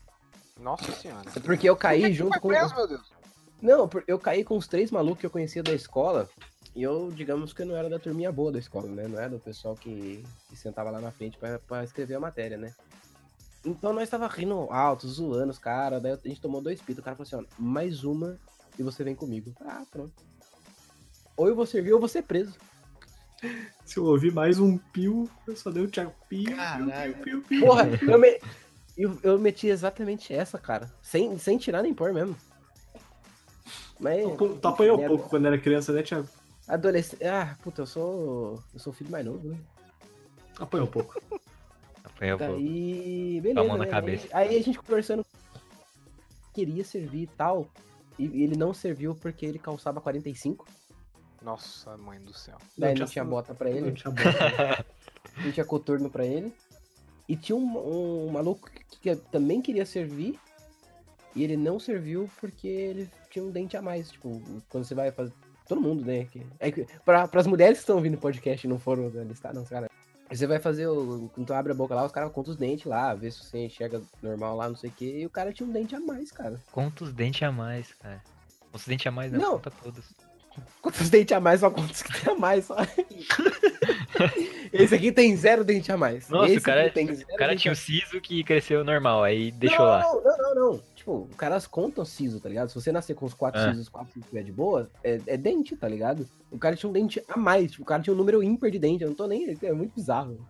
Nossa 0.57 0.93
senhora. 0.93 1.29
Porque 1.43 1.67
eu 1.67 1.75
caí 1.75 1.99
Por 1.99 2.05
que 2.05 2.11
que 2.13 2.17
junto 2.17 2.31
foi 2.31 2.39
com. 2.39 2.47
preso, 2.47 2.73
meu 2.73 2.87
Deus? 2.87 3.16
Não, 3.61 3.89
eu 4.07 4.19
caí 4.19 4.43
com 4.43 4.55
os 4.57 4.67
três 4.67 4.91
malucos 4.91 5.19
que 5.19 5.25
eu 5.25 5.29
conhecia 5.31 5.63
da 5.63 5.73
escola. 5.73 6.29
E 6.75 6.83
eu, 6.83 7.11
digamos 7.11 7.53
que 7.53 7.63
eu 7.63 7.65
não 7.65 7.75
era 7.75 7.89
da 7.89 7.97
turminha 7.97 8.31
boa 8.31 8.51
da 8.51 8.59
escola, 8.59 8.87
né? 8.87 9.07
Não 9.07 9.17
era 9.19 9.29
do 9.31 9.39
pessoal 9.39 9.73
que, 9.75 10.23
que 10.47 10.55
sentava 10.55 10.91
lá 10.91 11.01
na 11.01 11.11
frente 11.11 11.37
pra, 11.37 11.57
pra 11.59 11.83
escrever 11.83 12.15
a 12.15 12.19
matéria, 12.19 12.55
né? 12.57 12.73
Então 13.65 13.91
nós 13.93 14.09
tava 14.09 14.27
rindo 14.27 14.67
alto, 14.71 15.07
zoando 15.07 15.51
os 15.51 15.57
caras. 15.57 16.01
Daí 16.01 16.11
a 16.13 16.19
gente 16.27 16.39
tomou 16.39 16.61
dois 16.61 16.79
pitos. 16.79 16.99
O 17.01 17.03
cara 17.03 17.15
falou 17.15 17.25
assim: 17.27 17.35
ó, 17.35 17.61
mais 17.61 18.03
uma 18.03 18.37
e 18.77 18.83
você 18.83 19.03
vem 19.03 19.15
comigo. 19.15 19.53
Ah, 19.61 19.83
pronto. 19.91 20.13
Ou 21.35 21.47
eu 21.47 21.55
vou 21.55 21.65
servir 21.65 21.91
ou 21.91 21.95
eu 21.97 21.99
vou 21.99 22.07
ser 22.09 22.21
preso. 22.21 22.53
Se 23.83 23.97
eu 23.97 24.05
ouvir 24.05 24.31
mais 24.31 24.59
um 24.59 24.77
pio, 24.77 25.29
eu 25.47 25.55
só 25.55 25.71
dei 25.71 25.83
o 25.83 25.87
Thiago 25.89 26.13
pio, 26.29 26.55
Caralho. 26.55 27.13
pio, 27.15 27.23
pio, 27.23 27.41
pio, 27.43 27.65
Porra, 27.65 27.87
eu, 28.07 28.19
me- 28.19 28.39
eu, 28.97 29.19
eu 29.23 29.39
meti 29.39 29.67
exatamente 29.67 30.33
essa, 30.33 30.57
cara. 30.59 30.91
Sem, 31.01 31.37
sem 31.39 31.57
tirar 31.57 31.81
nem 31.83 31.93
pôr 31.93 32.13
mesmo. 32.13 32.35
Mas. 33.99 34.23
Tu, 34.37 34.55
tu 34.55 34.67
apanhou 34.67 34.97
merda. 34.97 35.15
pouco 35.15 35.29
quando 35.29 35.47
era 35.47 35.57
criança, 35.57 35.91
né, 35.91 36.03
Thiago? 36.03 36.27
Adolescente. 36.67 37.23
Ah, 37.23 37.55
puta, 37.63 37.81
eu 37.83 37.85
sou. 37.85 38.63
Eu 38.73 38.79
sou 38.79 38.91
o 38.91 38.95
filho 38.95 39.09
mais 39.09 39.25
novo, 39.25 39.47
né? 39.49 39.57
Apanhou 40.59 40.87
pouco. 40.87 41.21
Apanhou 42.03 42.37
pouco. 42.37 42.53
Daí, 42.53 43.41
beleza. 43.41 43.67
mão 43.67 43.77
na 43.77 43.85
né? 43.85 43.91
cabeça. 43.91 44.27
Aí, 44.33 44.49
aí 44.49 44.57
a 44.57 44.63
gente 44.63 44.79
conversando. 44.79 45.25
Queria 46.53 46.83
servir 46.83 47.23
e 47.23 47.27
tal. 47.27 47.67
E 48.17 48.43
ele 48.43 48.57
não 48.57 48.73
serviu 48.73 49.13
porque 49.15 49.45
ele 49.45 49.59
calçava 49.59 50.01
45. 50.01 50.65
Nossa, 51.41 51.95
mãe 51.97 52.19
do 52.19 52.33
céu. 52.33 52.57
Daí 52.77 52.93
Não 52.93 53.01
não, 53.01 53.07
tinha 53.07 53.23
bota 53.23 53.53
pra 53.53 53.69
ele. 53.69 53.81
Não 53.81 53.93
tinha 53.93 54.11
bola. 54.11 54.85
Não 55.37 55.51
tinha 55.51 55.65
coturno 55.65 56.09
pra 56.09 56.25
ele. 56.25 56.51
E 57.29 57.35
tinha 57.35 57.55
um, 57.55 58.25
um 58.25 58.31
maluco 58.31 58.71
que, 58.71 58.99
que 58.99 59.15
também 59.15 59.61
queria 59.61 59.85
servir. 59.85 60.39
E 61.35 61.43
ele 61.43 61.55
não 61.55 61.79
serviu 61.79 62.27
porque 62.39 62.67
ele 62.67 63.11
tinha 63.37 63.43
um 63.43 63.51
dente 63.51 63.77
a 63.77 63.81
mais. 63.81 64.09
Tipo, 64.11 64.41
quando 64.69 64.83
você 64.83 64.95
vai 64.95 65.11
fazer. 65.11 65.31
Todo 65.67 65.81
mundo, 65.81 66.05
né? 66.05 66.25
Que, 66.25 66.45
é 66.59 66.71
que, 66.71 66.87
pra, 67.03 67.27
pras 67.27 67.45
mulheres 67.45 67.77
que 67.77 67.83
estão 67.83 67.97
ouvindo 67.97 68.15
o 68.15 68.19
podcast 68.19 68.65
e 68.65 68.69
não 68.69 68.79
foram 68.79 69.09
listar, 69.09 69.53
não, 69.53 69.65
cara. 69.65 69.89
Você 70.29 70.47
vai 70.47 70.59
fazer 70.59 70.87
o. 70.87 71.29
Quando 71.33 71.47
tu 71.47 71.53
abre 71.53 71.71
a 71.71 71.75
boca 71.75 71.93
lá, 71.93 72.05
os 72.05 72.11
caras 72.11 72.31
contam 72.31 72.51
os 72.51 72.57
dentes 72.57 72.85
lá, 72.85 73.13
vê 73.13 73.29
se 73.29 73.43
você 73.43 73.65
enxerga 73.65 74.01
normal 74.21 74.55
lá, 74.55 74.69
não 74.69 74.75
sei 74.75 74.89
o 74.89 74.93
quê. 74.93 75.19
E 75.19 75.25
o 75.25 75.29
cara 75.29 75.53
tinha 75.53 75.67
um 75.67 75.71
dente 75.71 75.95
a 75.95 75.99
mais, 75.99 76.31
cara. 76.31 76.61
Conta 76.71 77.03
os 77.03 77.13
dentes 77.13 77.43
a 77.43 77.51
mais, 77.51 77.93
cara. 77.93 78.21
Os 78.73 78.85
dentes 78.85 79.07
a 79.07 79.11
mais 79.11 79.31
não, 79.31 79.39
Não. 79.39 79.51
conta 79.53 79.71
todos. 79.71 80.05
Quantos 80.81 81.09
dentes 81.09 81.37
a 81.37 81.39
mais, 81.39 81.59
só 81.59 81.69
quantos 81.69 82.01
que 82.01 82.19
tem 82.19 82.33
a 82.33 82.35
mais, 82.35 82.65
só. 82.65 82.75
Esse 84.73 84.95
aqui 84.95 85.11
tem 85.11 85.35
zero 85.35 85.63
dente 85.63 85.91
a 85.91 85.97
mais. 85.97 86.29
Nossa, 86.29 86.49
Esse 86.49 86.57
o 86.59 86.61
cara, 86.61 86.91
o 86.91 87.37
cara 87.37 87.55
tinha 87.55 87.71
o 87.71 87.75
siso 87.75 88.19
que 88.19 88.43
cresceu 88.43 88.83
normal, 88.83 89.23
aí 89.23 89.51
deixou 89.51 89.85
não, 89.85 89.85
lá. 89.85 90.01
Não, 90.01 90.23
não, 90.23 90.37
não, 90.37 90.55
não. 90.55 90.83
Tipo, 91.07 91.25
os 91.29 91.35
caras 91.37 91.65
contam 91.65 92.03
siso, 92.03 92.37
tá 92.41 92.49
ligado? 92.49 92.67
Se 92.67 92.75
você 92.75 92.91
nascer 92.91 93.15
com 93.15 93.25
os 93.25 93.33
quatro 93.33 93.61
Ah. 93.61 93.71
sisos, 93.71 93.87
quatro 93.87 94.09
sisos 94.11 94.23
estiver 94.25 94.43
de 94.43 94.51
boa, 94.51 94.91
é, 95.01 95.21
é 95.25 95.37
dente, 95.37 95.73
tá 95.77 95.87
ligado? 95.87 96.27
O 96.51 96.57
cara 96.57 96.75
tinha 96.75 96.89
um 96.89 96.91
dente 96.91 97.23
a 97.29 97.37
mais, 97.37 97.71
tipo, 97.71 97.83
o 97.83 97.85
cara 97.85 98.03
tinha 98.03 98.13
um 98.13 98.17
número 98.17 98.43
ímpar 98.43 98.69
de 98.69 98.77
dente, 98.77 99.03
eu 99.05 99.09
não 99.09 99.15
tô 99.15 99.25
nem. 99.25 99.57
É 99.61 99.71
muito 99.71 99.95
bizarro. 99.95 100.45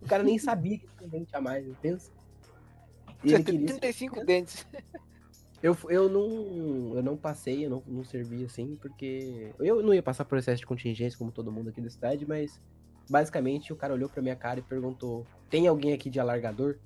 O 0.00 0.06
cara 0.06 0.22
nem 0.22 0.38
sabia 0.40 0.78
que 0.78 0.86
tinha 0.86 1.06
um 1.06 1.10
dente 1.10 1.36
a 1.36 1.42
mais, 1.42 1.66
pensa. 1.82 2.10
E 3.22 3.28
Você 3.28 3.34
ele 3.34 3.44
tem 3.44 3.54
queria. 3.58 3.66
35 3.68 4.24
dentes. 4.24 4.66
Eu, 5.62 5.76
eu 5.90 6.08
não. 6.08 6.96
Eu 6.96 7.02
não 7.02 7.14
passei, 7.14 7.66
eu 7.66 7.68
não, 7.68 7.82
não 7.86 8.02
servi 8.02 8.46
assim, 8.46 8.78
porque. 8.80 9.52
Eu 9.58 9.82
não 9.82 9.92
ia 9.92 10.02
passar 10.02 10.24
por 10.24 10.38
excesso 10.38 10.60
de 10.60 10.66
contingência 10.66 11.18
como 11.18 11.30
todo 11.30 11.52
mundo 11.52 11.68
aqui 11.68 11.82
da 11.82 11.90
cidade, 11.90 12.24
mas 12.26 12.58
basicamente 13.10 13.74
o 13.74 13.76
cara 13.76 13.92
olhou 13.92 14.08
pra 14.08 14.22
minha 14.22 14.36
cara 14.36 14.58
e 14.58 14.62
perguntou: 14.62 15.26
tem 15.50 15.66
alguém 15.66 15.92
aqui 15.92 16.08
de 16.08 16.18
alargador? 16.18 16.78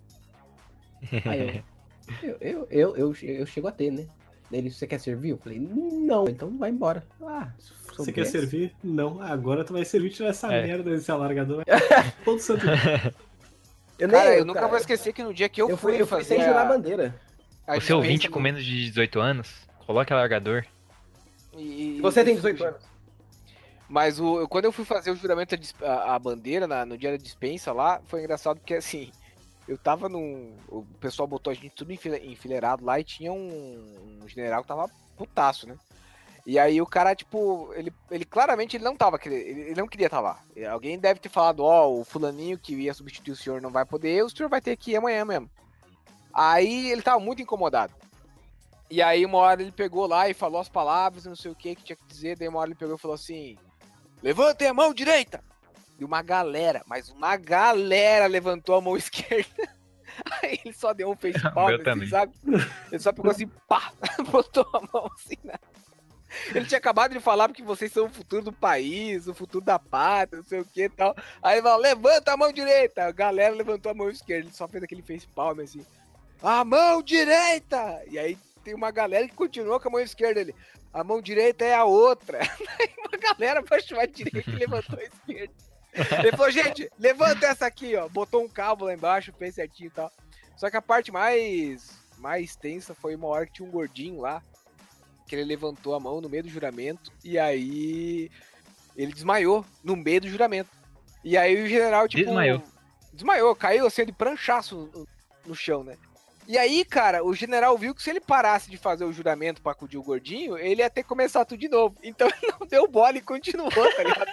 Aí 1.24 1.58
eu. 1.58 1.71
Eu, 2.22 2.36
eu, 2.40 2.66
eu, 2.70 2.96
eu, 2.96 3.14
eu 3.22 3.46
chego 3.46 3.68
a 3.68 3.72
ter, 3.72 3.90
né? 3.90 4.06
Ele, 4.50 4.70
você 4.70 4.86
quer 4.86 4.98
servir? 5.00 5.30
Eu 5.30 5.38
falei, 5.38 5.58
não, 5.58 6.28
então 6.28 6.56
vai 6.58 6.68
embora. 6.70 7.02
Ah, 7.22 7.48
Você 7.96 8.12
quer 8.12 8.26
servir? 8.26 8.74
Não. 8.84 9.20
Ah, 9.20 9.30
Agora 9.32 9.64
tu 9.64 9.72
vai 9.72 9.84
servir 9.84 10.10
tirar 10.10 10.28
essa 10.28 10.52
É. 10.52 10.66
merda 10.66 10.90
desse 10.90 11.10
alargador. 11.10 11.64
Todo 12.24 12.38
santo. 12.38 12.66
Eu, 13.98 14.08
nem- 14.08 14.16
Cara, 14.16 14.30
eu 14.34 14.38
eu- 14.40 14.44
nunca 14.44 14.60
cara, 14.60 14.68
vou 14.70 14.78
esquecer 14.78 15.12
que 15.12 15.22
no 15.22 15.32
dia 15.32 15.48
que 15.48 15.62
eu, 15.62 15.70
Eu 15.70 15.76
fui, 15.76 15.92
fui, 15.92 16.02
eu 16.02 16.06
fui 16.06 16.18
fazer 16.18 16.36
sem 16.36 16.44
jurar 16.44 16.66
a- 16.66 16.68
bandeira. 16.68 17.14
a 17.66 17.76
O 17.78 17.80
seu 17.80 17.96
ouvinte 17.96 18.28
com 18.28 18.38
no- 18.40 18.42
menos 18.42 18.64
de 18.64 18.84
18 18.88 19.20
anos, 19.20 19.48
coloque 19.86 20.12
alargador. 20.12 20.64
e- 21.56 21.98
Você 22.02 22.22
tem 22.24 22.34
e- 22.34 22.36
18 22.36 22.64
anos. 22.64 22.82
Mas 23.88 24.18
o, 24.18 24.46
quando 24.48 24.64
eu 24.66 24.72
fui 24.72 24.84
fazer 24.84 25.10
o 25.10 25.16
juramento 25.16 25.54
à 25.82 26.18
bandeira 26.18 26.66
na- 26.66 26.84
no 26.84 26.96
dia 26.98 27.10
da 27.12 27.16
dispensa 27.16 27.72
lá, 27.72 28.00
foi 28.06 28.20
engraçado 28.20 28.58
porque 28.58 28.74
assim, 28.74 29.10
eu 29.68 29.78
tava 29.78 30.08
num. 30.08 30.56
O 30.68 30.84
pessoal 31.00 31.26
botou 31.26 31.50
a 31.50 31.54
gente 31.54 31.70
tudo 31.70 31.92
enfile- 31.92 32.26
enfileirado 32.26 32.84
lá 32.84 32.98
e 32.98 33.04
tinha 33.04 33.32
um, 33.32 34.20
um 34.22 34.28
general 34.28 34.62
que 34.62 34.68
tava 34.68 34.90
putaço, 35.16 35.66
né? 35.68 35.76
E 36.44 36.58
aí 36.58 36.82
o 36.82 36.86
cara, 36.86 37.14
tipo, 37.14 37.72
ele, 37.74 37.92
ele 38.10 38.24
claramente 38.24 38.76
ele 38.76 38.82
não 38.84 38.96
tava, 38.96 39.18
ele, 39.24 39.34
ele 39.34 39.80
não 39.80 39.86
queria 39.86 40.06
estar 40.06 40.20
lá. 40.20 40.40
E 40.56 40.64
Alguém 40.64 40.98
deve 40.98 41.20
ter 41.20 41.28
falado, 41.28 41.60
ó, 41.60 41.88
o 41.88 42.04
fulaninho 42.04 42.58
que 42.58 42.74
ia 42.74 42.92
substituir 42.92 43.32
o 43.32 43.36
senhor 43.36 43.62
não 43.62 43.70
vai 43.70 43.84
poder, 43.84 44.24
o 44.24 44.28
senhor 44.30 44.48
vai 44.48 44.60
ter 44.60 44.76
que 44.76 44.90
ir 44.92 44.96
amanhã 44.96 45.24
mesmo. 45.24 45.48
Aí 46.34 46.90
ele 46.90 47.02
tava 47.02 47.20
muito 47.20 47.42
incomodado. 47.42 47.94
E 48.90 49.00
aí 49.00 49.24
uma 49.24 49.38
hora 49.38 49.62
ele 49.62 49.70
pegou 49.72 50.06
lá 50.06 50.28
e 50.28 50.34
falou 50.34 50.60
as 50.60 50.68
palavras, 50.68 51.24
não 51.24 51.36
sei 51.36 51.50
o 51.50 51.54
que 51.54 51.76
que 51.76 51.84
tinha 51.84 51.96
que 51.96 52.06
dizer, 52.06 52.36
daí 52.36 52.48
uma 52.48 52.58
hora 52.58 52.70
ele 52.70 52.78
pegou 52.78 52.96
e 52.96 52.98
falou 52.98 53.14
assim: 53.14 53.56
Levantem 54.22 54.68
a 54.68 54.74
mão 54.74 54.92
direita! 54.92 55.42
E 56.02 56.04
uma 56.04 56.20
galera, 56.20 56.82
mas 56.88 57.10
uma 57.10 57.36
galera 57.36 58.26
levantou 58.26 58.74
a 58.74 58.80
mão 58.80 58.96
esquerda. 58.98 59.68
Aí 60.42 60.58
ele 60.64 60.74
só 60.74 60.92
deu 60.92 61.08
um 61.08 61.16
face 61.16 61.40
palm, 61.54 61.72
assim, 61.72 62.06
sabe? 62.08 62.32
Ele 62.90 62.98
só 62.98 63.12
pegou 63.12 63.30
assim, 63.30 63.46
pá, 63.68 63.92
botou 64.28 64.66
a 64.74 64.80
mão 64.92 65.08
assim 65.16 65.36
na... 65.44 65.56
Ele 66.54 66.64
tinha 66.64 66.78
acabado 66.78 67.12
de 67.12 67.20
falar 67.20 67.46
porque 67.46 67.62
vocês 67.62 67.92
são 67.92 68.06
o 68.06 68.10
futuro 68.10 68.46
do 68.46 68.52
país, 68.52 69.28
o 69.28 69.34
futuro 69.34 69.64
da 69.64 69.78
pátria, 69.78 70.38
não 70.38 70.44
sei 70.44 70.60
o 70.60 70.64
que 70.64 70.84
e 70.84 70.88
tal. 70.88 71.14
Aí 71.40 71.56
ele 71.56 71.62
falou, 71.62 71.78
levanta 71.78 72.32
a 72.32 72.36
mão 72.36 72.50
direita. 72.50 73.04
A 73.04 73.12
galera 73.12 73.54
levantou 73.54 73.92
a 73.92 73.94
mão 73.94 74.10
esquerda, 74.10 74.46
ele 74.46 74.56
só 74.56 74.66
fez 74.66 74.82
aquele 74.82 75.02
face 75.02 75.26
palm 75.28 75.60
assim. 75.60 75.86
A 76.42 76.64
mão 76.64 77.02
direita! 77.02 78.02
E 78.10 78.18
aí 78.18 78.36
tem 78.64 78.74
uma 78.74 78.90
galera 78.90 79.28
que 79.28 79.34
continuou 79.34 79.78
com 79.78 79.88
a 79.88 79.92
mão 79.92 80.00
esquerda 80.00 80.40
ele. 80.40 80.54
A 80.92 81.04
mão 81.04 81.20
direita 81.20 81.64
é 81.64 81.74
a 81.74 81.84
outra. 81.84 82.40
Aí 82.40 82.90
uma 82.98 83.18
galera 83.18 83.62
baixou 83.62 84.00
a 84.00 84.06
direita 84.06 84.50
e 84.50 84.56
levantou 84.56 84.98
a 84.98 85.04
esquerda. 85.04 85.71
Ele 85.92 86.30
falou, 86.32 86.50
gente, 86.50 86.90
levanta 86.98 87.46
essa 87.46 87.66
aqui, 87.66 87.94
ó. 87.96 88.08
Botou 88.08 88.42
um 88.42 88.48
cabo 88.48 88.86
lá 88.86 88.94
embaixo, 88.94 89.32
fez 89.38 89.54
certinho 89.54 89.88
e 89.88 89.90
tal. 89.90 90.10
Só 90.56 90.70
que 90.70 90.76
a 90.76 90.82
parte 90.82 91.12
mais, 91.12 91.98
mais 92.18 92.56
tensa 92.56 92.94
foi 92.94 93.14
uma 93.14 93.26
hora 93.26 93.46
que 93.46 93.52
tinha 93.52 93.68
um 93.68 93.72
gordinho 93.72 94.20
lá, 94.20 94.42
que 95.26 95.34
ele 95.34 95.44
levantou 95.44 95.94
a 95.94 96.00
mão 96.00 96.20
no 96.20 96.28
meio 96.28 96.42
do 96.42 96.48
juramento, 96.48 97.12
e 97.24 97.38
aí 97.38 98.30
ele 98.96 99.12
desmaiou 99.12 99.64
no 99.82 99.96
meio 99.96 100.20
do 100.20 100.28
juramento. 100.28 100.70
E 101.24 101.36
aí 101.36 101.62
o 101.62 101.68
general, 101.68 102.08
tipo. 102.08 102.24
Desmaiou. 102.24 102.62
Desmaiou, 103.12 103.54
caiu 103.54 103.86
assim 103.86 104.06
de 104.06 104.12
pranchaço 104.12 104.90
no, 104.94 105.06
no 105.46 105.54
chão, 105.54 105.84
né? 105.84 105.96
E 106.48 106.58
aí, 106.58 106.84
cara, 106.84 107.24
o 107.24 107.34
general 107.34 107.78
viu 107.78 107.94
que 107.94 108.02
se 108.02 108.10
ele 108.10 108.20
parasse 108.20 108.68
de 108.68 108.76
fazer 108.76 109.04
o 109.04 109.12
juramento 109.12 109.62
pra 109.62 109.72
acudir 109.72 109.96
o 109.96 110.02
gordinho, 110.02 110.58
ele 110.58 110.82
ia 110.82 110.90
ter 110.90 111.02
que 111.02 111.08
começar 111.08 111.44
tudo 111.44 111.60
de 111.60 111.68
novo. 111.68 111.96
Então 112.02 112.26
ele 112.42 112.52
não 112.58 112.66
deu 112.66 112.88
bola 112.88 113.16
e 113.16 113.20
continuou, 113.20 113.70
tá 113.70 114.02
ligado? 114.02 114.26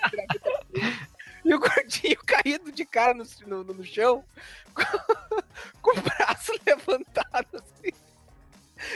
E 1.43 1.53
o 1.53 1.59
gordinho 1.59 2.17
caído 2.25 2.71
de 2.71 2.85
cara 2.85 3.13
no, 3.13 3.25
no, 3.47 3.63
no 3.63 3.83
chão, 3.83 4.23
com, 5.81 5.91
o 5.91 6.01
braço 6.01 6.53
levantado 6.65 7.47
assim. 7.53 7.93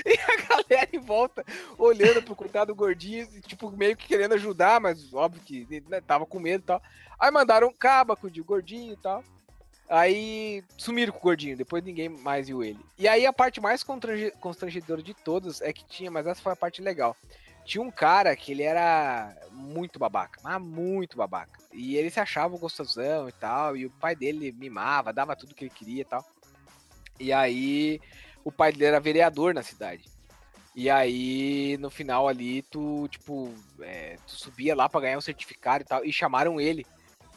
E 0.06 0.14
a 0.14 0.48
galera 0.48 0.90
em 0.94 1.00
volta, 1.00 1.46
olhando 1.78 2.24
pro 2.24 2.36
coitado 2.36 2.74
gordinho, 2.74 3.28
tipo, 3.42 3.70
meio 3.72 3.98
que 3.98 4.08
querendo 4.08 4.34
ajudar, 4.34 4.80
mas 4.80 5.14
óbvio 5.14 5.42
que 5.44 5.84
né, 5.90 6.00
tava 6.00 6.26
com 6.26 6.40
medo 6.40 6.62
e 6.62 6.68
tal. 6.68 6.82
Aí 7.20 7.30
mandaram 7.30 7.68
um 7.68 7.74
cábaco 7.74 8.30
de 8.30 8.42
gordinho 8.42 8.94
e 8.94 8.98
tal. 8.98 9.24
Aí 9.90 10.64
sumiram 10.78 11.12
com 11.12 11.20
o 11.20 11.22
gordinho, 11.22 11.58
depois 11.58 11.84
ninguém 11.84 12.08
mais 12.08 12.48
viu 12.48 12.64
ele. 12.64 12.80
E 12.98 13.08
aí 13.08 13.26
a 13.26 13.34
parte 13.34 13.60
mais 13.60 13.84
constrange- 13.84 14.32
constrangedora 14.40 15.04
de 15.04 15.14
todas 15.14 15.62
é 15.62 15.74
que 15.74 15.86
tinha, 15.86 16.10
mas 16.10 16.26
essa 16.26 16.42
foi 16.42 16.54
a 16.54 16.56
parte 16.56 16.82
legal. 16.82 17.16
Tinha 17.66 17.82
um 17.84 17.92
cara 17.92 18.36
que 18.36 18.52
ele 18.52 18.64
era 18.64 19.36
muito 19.52 19.98
babaca, 19.98 20.40
mas 20.44 20.62
muito 20.62 21.18
babaca. 21.18 21.60
E 21.72 21.96
ele 21.96 22.10
se 22.10 22.20
achava 22.20 22.58
gostosão 22.58 23.30
e 23.30 23.32
tal, 23.32 23.76
e 23.78 23.86
o 23.86 23.90
pai 23.92 24.16
dele 24.16 24.52
mimava, 24.52 25.14
dava 25.14 25.36
tudo 25.36 25.56
que 25.56 25.64
ele 25.66 25.72
queria 25.74 26.02
e 26.02 26.06
tal. 26.06 26.26
E 27.20 27.32
aí 27.32 28.02
o 28.44 28.52
pai 28.52 28.72
dele 28.72 28.86
era 28.86 29.00
vereador 29.00 29.54
na 29.54 29.64
cidade. 29.64 30.12
E 30.76 30.90
aí, 30.90 31.78
no 31.80 31.90
final 31.92 32.28
ali, 32.28 32.64
tu, 32.64 33.08
tipo, 33.08 33.54
é, 33.80 34.18
tu 34.26 34.32
subia 34.34 34.76
lá 34.76 34.90
pra 34.90 35.02
ganhar 35.02 35.18
um 35.18 35.22
certificado 35.22 35.84
e 35.84 35.88
tal, 35.88 36.04
e 36.04 36.12
chamaram 36.12 36.60
ele. 36.60 36.86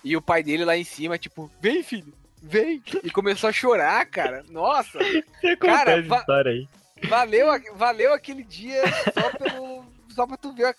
E 0.02 0.16
o 0.16 0.22
pai 0.22 0.42
dele 0.42 0.64
lá 0.64 0.76
em 0.76 0.84
cima, 0.84 1.18
tipo, 1.18 1.50
vem, 1.60 1.82
filho, 1.82 2.14
vem. 2.42 2.82
E 3.04 3.10
começou 3.10 3.50
a 3.50 3.52
chorar, 3.52 4.04
cara. 4.06 4.42
Nossa, 4.48 4.98
Cara, 5.60 6.00
va- 6.02 6.24
aí. 6.46 6.66
valeu, 7.08 7.46
valeu 7.74 8.14
aquele 8.14 8.42
dia 8.42 8.82
só 9.12 9.30
pelo. 9.30 9.84
Só 10.16 10.26
pra 10.26 10.38
tu 10.38 10.50
ver 10.54 10.74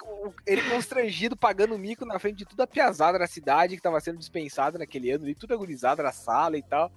ele 0.48 0.64
constrangido, 0.68 1.38
pagando 1.38 1.78
mico 1.78 2.04
na 2.08 2.18
frente 2.18 2.38
de 2.38 2.46
toda 2.46 2.64
a 2.64 2.68
piazada 2.68 3.20
da 3.20 3.28
cidade 3.28 3.76
que 3.76 3.82
tava 3.84 4.00
sendo 4.00 4.18
dispensada 4.18 4.80
naquele 4.80 5.12
ano, 5.12 5.30
e 5.30 5.36
tudo 5.36 5.54
agonizado 5.54 6.02
na 6.02 6.12
sala 6.12 6.58
e 6.58 6.64
tal. 6.64 6.92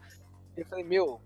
Eu 0.57 0.65
falei, 0.65 0.83
meu, 0.83 1.21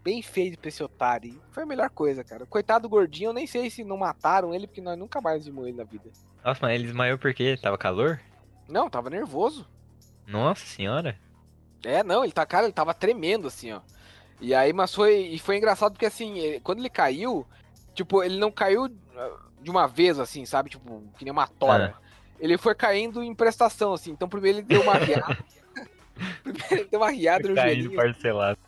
bem 0.00 0.22
feito 0.22 0.60
pra 0.60 0.68
esse 0.68 0.80
otário. 0.80 1.30
E 1.30 1.40
foi 1.52 1.64
a 1.64 1.66
melhor 1.66 1.90
coisa, 1.90 2.22
cara. 2.22 2.46
Coitado 2.46 2.82
do 2.82 2.88
gordinho, 2.88 3.30
eu 3.30 3.32
nem 3.32 3.48
sei 3.48 3.68
se 3.68 3.82
não 3.82 3.96
mataram 3.96 4.54
ele, 4.54 4.68
porque 4.68 4.80
nós 4.80 4.96
nunca 4.96 5.20
mais 5.20 5.44
vimos 5.44 5.66
ele 5.66 5.76
na 5.76 5.82
vida. 5.82 6.08
Nossa, 6.44 6.60
mas 6.62 6.72
ele 6.76 6.84
desmaiou 6.84 7.18
porque 7.18 7.56
tava 7.56 7.76
calor? 7.76 8.20
Não, 8.68 8.88
tava 8.88 9.10
nervoso. 9.10 9.68
Nossa 10.24 10.64
senhora. 10.64 11.18
É, 11.84 12.04
não, 12.04 12.22
ele 12.22 12.32
tá, 12.32 12.46
cara, 12.46 12.66
ele 12.66 12.72
tava 12.72 12.94
tremendo, 12.94 13.48
assim, 13.48 13.72
ó. 13.72 13.80
E 14.40 14.54
aí, 14.54 14.72
mas 14.72 14.94
foi, 14.94 15.18
e 15.18 15.38
foi 15.40 15.56
engraçado 15.56 15.94
porque, 15.94 16.06
assim, 16.06 16.38
ele- 16.38 16.60
quando 16.60 16.78
ele 16.78 16.88
caiu, 16.90 17.44
tipo, 17.92 18.22
ele 18.22 18.38
não 18.38 18.52
caiu 18.52 18.88
de 19.60 19.70
uma 19.70 19.86
vez, 19.86 20.18
assim, 20.18 20.44
sabe? 20.44 20.70
Tipo, 20.70 21.02
que 21.18 21.24
nem 21.24 21.32
uma 21.32 21.46
tora. 21.46 21.94
Ele 22.38 22.56
foi 22.56 22.74
caindo 22.74 23.22
em 23.22 23.34
prestação, 23.34 23.92
assim. 23.92 24.10
Então, 24.12 24.28
primeiro 24.28 24.58
ele 24.58 24.66
deu 24.66 24.82
uma 24.82 24.94
riada. 24.94 25.36
primeiro 26.42 26.66
ele 26.74 26.84
deu 26.90 27.00
uma 27.00 27.10
riada 27.10 27.48
no 27.48 27.54
Caindo 27.54 27.82
joelhinho. 27.82 27.96
parcelado. 27.96 28.58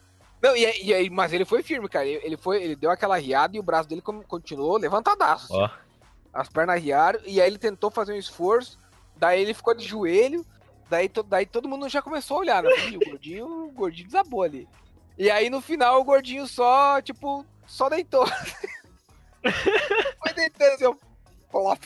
Não, 0.42 0.56
e, 0.56 0.64
e 1.04 1.10
mas 1.10 1.32
ele 1.32 1.44
foi 1.44 1.62
firme, 1.62 1.88
cara. 1.88 2.06
Ele, 2.06 2.36
foi, 2.36 2.62
ele 2.62 2.76
deu 2.76 2.90
aquela 2.90 3.16
riada 3.16 3.56
e 3.56 3.60
o 3.60 3.62
braço 3.62 3.88
dele 3.88 4.02
continuou 4.02 4.76
levantadaço. 4.76 5.54
assim. 5.56 5.74
As 6.32 6.48
pernas 6.48 6.82
riaram, 6.82 7.20
e 7.26 7.40
aí 7.40 7.46
ele 7.46 7.58
tentou 7.58 7.90
fazer 7.90 8.12
um 8.14 8.16
esforço, 8.18 8.78
daí 9.16 9.40
ele 9.42 9.52
ficou 9.54 9.74
de 9.74 9.84
joelho, 9.86 10.44
daí, 10.88 11.06
to- 11.08 11.22
daí 11.22 11.44
todo 11.46 11.68
mundo 11.68 11.88
já 11.90 12.00
começou 12.00 12.38
a 12.38 12.40
olhar, 12.40 12.62
né? 12.62 12.70
O 12.96 13.10
gordinho, 13.10 13.46
o 13.66 13.70
gordinho 13.70 14.06
desabou 14.06 14.42
ali. 14.42 14.66
E 15.18 15.30
aí 15.30 15.48
no 15.50 15.60
final 15.60 16.00
o 16.00 16.04
gordinho 16.04 16.46
só, 16.46 17.00
tipo, 17.02 17.44
só 17.66 17.88
deitou. 17.88 18.24
Foi 20.22 20.32
deitando 20.34 20.72
assim, 20.74 20.98
plop. 21.50 21.84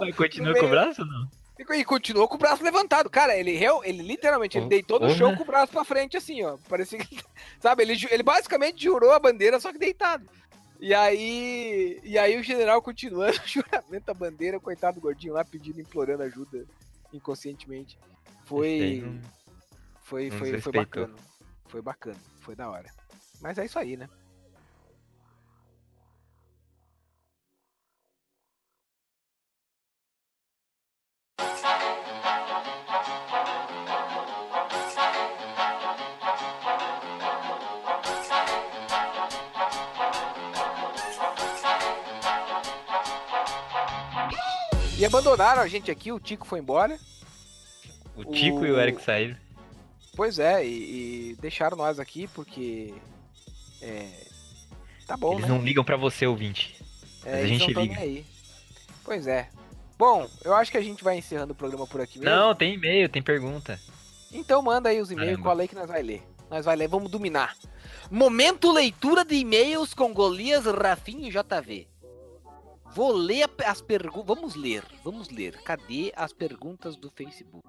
Mas 0.00 0.16
continua 0.16 0.54
com 0.58 0.66
o 0.66 0.70
braço 0.70 1.02
ou 1.02 1.08
não? 1.08 1.28
E 1.76 1.84
continuou 1.84 2.26
com 2.26 2.34
o 2.34 2.38
braço 2.38 2.64
levantado. 2.64 3.08
Cara, 3.08 3.36
ele, 3.36 3.52
real- 3.52 3.84
ele 3.84 4.02
literalmente, 4.02 4.58
ele 4.58 4.66
deitou 4.66 4.98
no 4.98 5.08
chão 5.14 5.36
com 5.36 5.42
o 5.44 5.46
braço 5.46 5.72
pra 5.72 5.84
frente, 5.84 6.16
assim, 6.16 6.42
ó. 6.42 6.56
Parecia 6.68 6.98
que. 6.98 7.20
Sabe, 7.60 7.82
ele, 7.84 7.94
ele 8.10 8.22
basicamente 8.22 8.82
jurou 8.82 9.12
a 9.12 9.18
bandeira, 9.20 9.60
só 9.60 9.70
que 9.72 9.78
deitado. 9.78 10.28
E 10.80 10.92
aí. 10.92 12.00
E 12.02 12.18
aí 12.18 12.36
o 12.38 12.42
general 12.42 12.82
continuando 12.82 13.38
o 13.38 13.42
juramento 13.46 14.06
da 14.06 14.14
bandeira, 14.14 14.58
coitado 14.58 14.96
do 14.96 15.00
gordinho 15.02 15.34
lá 15.34 15.44
pedindo, 15.44 15.80
implorando 15.80 16.24
ajuda 16.24 16.64
inconscientemente. 17.12 17.96
Foi. 18.44 19.04
Foi, 20.02 20.30
foi, 20.30 20.60
foi 20.60 20.72
bacana. 20.72 21.14
Foi 21.68 21.80
bacana, 21.82 22.18
foi 22.40 22.56
da 22.56 22.68
hora. 22.68 22.90
Mas 23.40 23.56
é 23.56 23.64
isso 23.64 23.78
aí, 23.78 23.96
né? 23.96 24.08
E 44.98 45.04
abandonaram 45.04 45.60
a 45.62 45.68
gente 45.68 45.90
aqui, 45.90 46.12
o 46.12 46.20
Tico 46.20 46.46
foi 46.46 46.60
embora. 46.60 46.98
O 48.14 48.24
Tico 48.24 48.64
e 48.64 48.70
o 48.70 48.76
O- 48.76 48.80
Eric 48.80 49.02
saíram. 49.02 49.36
Pois 50.14 50.38
é, 50.38 50.64
e, 50.64 51.30
e 51.30 51.36
deixaram 51.40 51.76
nós 51.76 51.98
aqui 51.98 52.28
porque. 52.28 52.94
É. 53.80 54.08
Tá 55.06 55.16
bom, 55.16 55.32
Eles 55.32 55.42
né? 55.42 55.48
não 55.48 55.62
ligam 55.64 55.82
pra 55.82 55.96
você, 55.96 56.26
ouvinte. 56.26 56.76
É, 57.24 57.32
mas 57.32 57.42
a 57.44 57.46
gente 57.46 57.72
liga. 57.72 58.24
Pois 59.04 59.26
é. 59.26 59.48
Bom, 60.02 60.28
eu 60.44 60.52
acho 60.56 60.68
que 60.72 60.76
a 60.76 60.80
gente 60.82 61.04
vai 61.04 61.16
encerrando 61.16 61.52
o 61.52 61.54
programa 61.54 61.86
por 61.86 62.00
aqui 62.00 62.18
mesmo. 62.18 62.34
Não, 62.34 62.52
tem 62.56 62.74
e-mail, 62.74 63.08
tem 63.08 63.22
pergunta. 63.22 63.78
Então 64.32 64.60
manda 64.60 64.88
aí 64.88 65.00
os 65.00 65.12
e-mails, 65.12 65.30
Caramba. 65.36 65.48
qual 65.48 65.58
aí 65.60 65.68
que 65.68 65.76
nós 65.76 65.86
vai 65.86 66.02
ler. 66.02 66.22
Nós 66.50 66.64
vai 66.64 66.74
ler, 66.74 66.88
vamos 66.88 67.08
dominar. 67.08 67.56
Momento 68.10 68.72
leitura 68.72 69.24
de 69.24 69.36
e-mails 69.36 69.94
com 69.94 70.12
Golias, 70.12 70.64
Rafinho 70.64 71.28
e 71.28 71.30
JV. 71.30 71.86
Vou 72.92 73.12
ler 73.12 73.44
a- 73.44 73.70
as 73.70 73.80
perguntas. 73.80 74.26
Vamos 74.26 74.56
ler, 74.56 74.82
vamos 75.04 75.28
ler. 75.28 75.62
Cadê 75.62 76.12
as 76.16 76.32
perguntas 76.32 76.96
do 76.96 77.08
Facebook? 77.08 77.64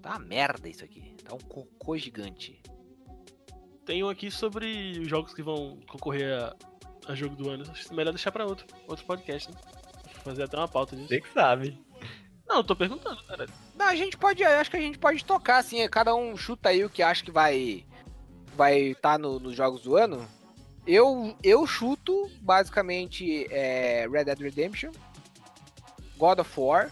Tá 0.00 0.12
uma 0.12 0.18
merda 0.20 0.66
isso 0.66 0.82
aqui. 0.82 1.14
Tá 1.22 1.34
um 1.34 1.38
cocô 1.46 1.94
gigante. 1.98 2.62
Tem 3.84 4.02
um 4.02 4.08
aqui 4.08 4.30
sobre 4.30 4.98
os 4.98 5.06
jogos 5.06 5.34
que 5.34 5.42
vão 5.42 5.78
concorrer 5.90 6.32
a, 6.42 6.56
a 7.06 7.14
jogo 7.14 7.36
do 7.36 7.50
ano. 7.50 7.64
Acho 7.70 7.92
melhor 7.94 8.12
deixar 8.12 8.32
pra 8.32 8.46
outro, 8.46 8.66
outro 8.88 9.04
podcast, 9.04 9.50
né? 9.52 9.58
Fazer 10.22 10.44
até 10.44 10.56
uma 10.56 10.68
pauta 10.68 10.94
disso. 10.94 11.08
Você 11.08 11.20
que 11.20 11.32
sabe. 11.32 11.78
Não, 12.48 12.56
eu 12.56 12.64
tô 12.64 12.74
perguntando, 12.74 13.22
cara. 13.24 13.46
Não, 13.76 13.86
a 13.86 13.94
gente 13.94 14.16
pode, 14.16 14.42
eu 14.42 14.50
acho 14.50 14.70
que 14.70 14.76
a 14.76 14.80
gente 14.80 14.98
pode 14.98 15.24
tocar 15.24 15.58
assim, 15.58 15.86
cada 15.88 16.14
um 16.14 16.36
chuta 16.36 16.70
aí 16.70 16.84
o 16.84 16.90
que 16.90 17.02
acha 17.02 17.22
que 17.22 17.30
vai 17.30 17.84
vai 18.56 18.78
estar 18.78 19.18
no, 19.18 19.38
nos 19.38 19.54
jogos 19.54 19.82
do 19.82 19.96
ano. 19.96 20.26
Eu 20.86 21.36
eu 21.44 21.66
chuto 21.66 22.30
basicamente 22.40 23.46
é, 23.52 24.08
Red 24.10 24.24
Dead 24.24 24.40
Redemption, 24.40 24.92
God 26.16 26.38
of 26.38 26.58
War. 26.58 26.90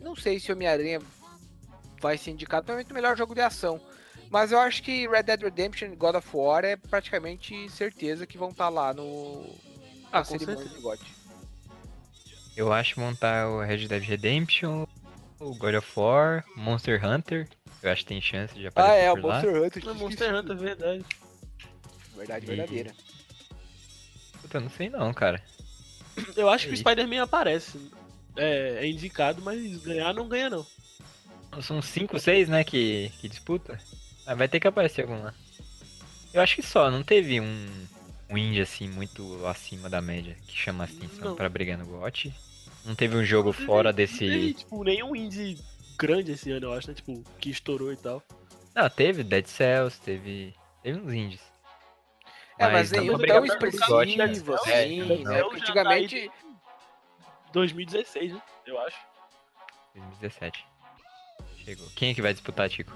Não 0.00 0.14
sei 0.14 0.38
se 0.38 0.52
Homem-Aranha 0.52 1.00
vai 2.00 2.16
ser 2.16 2.30
indicado 2.30 2.64
provavelmente 2.64 2.92
o 2.92 2.94
melhor 2.94 3.16
jogo 3.16 3.34
de 3.34 3.40
ação. 3.40 3.80
Mas 4.30 4.52
eu 4.52 4.58
acho 4.58 4.82
que 4.82 5.08
Red 5.08 5.24
Dead 5.24 5.42
Redemption 5.42 5.92
e 5.92 5.96
God 5.96 6.16
of 6.16 6.28
War 6.32 6.64
é 6.64 6.76
praticamente 6.76 7.68
certeza 7.68 8.26
que 8.26 8.38
vão 8.38 8.50
estar 8.50 8.68
lá 8.68 8.94
no 8.94 9.44
Ah, 10.14 10.24
com 10.24 10.38
cerimônia 10.38 10.56
certeza. 10.62 10.76
de 10.76 10.80
GOT. 10.82 11.00
Eu 12.56 12.72
acho 12.72 13.00
montar 13.00 13.48
o 13.48 13.60
Red 13.60 13.88
Dead 13.88 14.02
Redemption, 14.02 14.86
o 15.40 15.54
God 15.56 15.74
of 15.74 15.88
War, 15.96 16.44
Monster 16.56 17.04
Hunter. 17.04 17.48
Eu 17.82 17.90
acho 17.90 18.02
que 18.02 18.08
tem 18.08 18.20
chance 18.20 18.54
de 18.54 18.66
aparecer 18.68 18.94
Ah, 18.94 18.96
é, 18.96 19.12
o 19.12 19.16
por 19.20 19.24
lá. 19.26 19.34
Monster 19.42 19.62
Hunter. 19.62 19.84
Não, 19.84 19.94
Monster 19.96 20.34
Hunter, 20.34 20.56
verdade. 20.56 21.04
Verdade 22.16 22.44
E- 22.44 22.48
verdadeira. 22.48 22.94
Puta, 24.40 24.60
não 24.60 24.70
sei 24.70 24.88
não, 24.88 25.12
cara. 25.12 25.42
Eu 26.36 26.48
acho 26.48 26.68
que 26.68 26.74
o. 26.74 26.76
Spider-Man 26.76 27.22
aparece. 27.22 27.90
É, 28.36 28.78
é 28.84 28.86
indicado, 28.86 29.42
mas 29.42 29.78
ganhar 29.78 30.14
não 30.14 30.28
ganha, 30.28 30.48
não. 30.48 30.64
São 31.62 31.80
5, 31.82 32.18
6, 32.18 32.48
né, 32.48 32.62
que, 32.64 33.10
que 33.20 33.28
disputa. 33.28 33.78
Ah, 34.26 34.34
vai 34.34 34.48
ter 34.48 34.58
que 34.60 34.66
aparecer 34.68 35.02
algum 35.02 35.22
lá. 35.22 35.34
Eu 36.32 36.40
acho 36.40 36.56
que 36.56 36.62
só, 36.62 36.90
não 36.90 37.02
teve 37.02 37.40
um, 37.40 37.86
um 38.34 38.38
indie 38.38 38.60
assim 38.60 38.88
muito 38.88 39.46
acima 39.46 39.88
da 39.88 40.00
média 40.00 40.36
que 40.46 40.56
chama 40.56 40.84
atenção 40.84 41.30
Não. 41.30 41.36
pra 41.36 41.48
brigar 41.48 41.78
no 41.78 41.86
GOT. 41.86 42.34
Não 42.84 42.94
teve 42.94 43.16
um 43.16 43.24
jogo 43.24 43.52
teve- 43.52 43.64
fora 43.66 43.90
Não 43.90 43.96
teve, 43.96 44.12
desse. 44.12 44.54
tipo, 44.54 44.84
nenhum 44.84 45.14
indie 45.16 45.58
grande 45.98 46.32
esse 46.32 46.50
ano, 46.50 46.66
eu 46.66 46.72
acho, 46.72 46.88
né? 46.88 46.94
Tipo, 46.94 47.22
que 47.38 47.50
estourou 47.50 47.92
e 47.92 47.96
tal. 47.96 48.22
Não, 48.74 48.90
teve 48.90 49.22
Dead 49.22 49.46
Cells, 49.46 50.00
teve. 50.00 50.54
Teve 50.82 50.98
uns 51.00 51.12
indies. 51.12 51.40
É, 52.58 52.68
mas 52.70 52.90
não 52.90 53.00
nenhum 53.00 53.18
tão 53.18 53.44
expressivo, 53.44 54.04
né? 54.16 54.24
assim, 54.24 55.00
É, 55.00 55.04
né? 55.24 55.42
Porque 55.42 55.60
já 55.60 55.66
tá 55.66 55.80
antigamente... 55.80 56.14
aí 56.16 56.30
2016, 57.52 58.32
né? 58.32 58.42
Eu 58.66 58.78
acho. 58.80 58.96
2017. 59.94 60.66
Chegou. 61.64 61.86
Quem 61.94 62.10
é 62.10 62.14
que 62.14 62.22
vai 62.22 62.32
disputar, 62.32 62.68
Tico? 62.68 62.92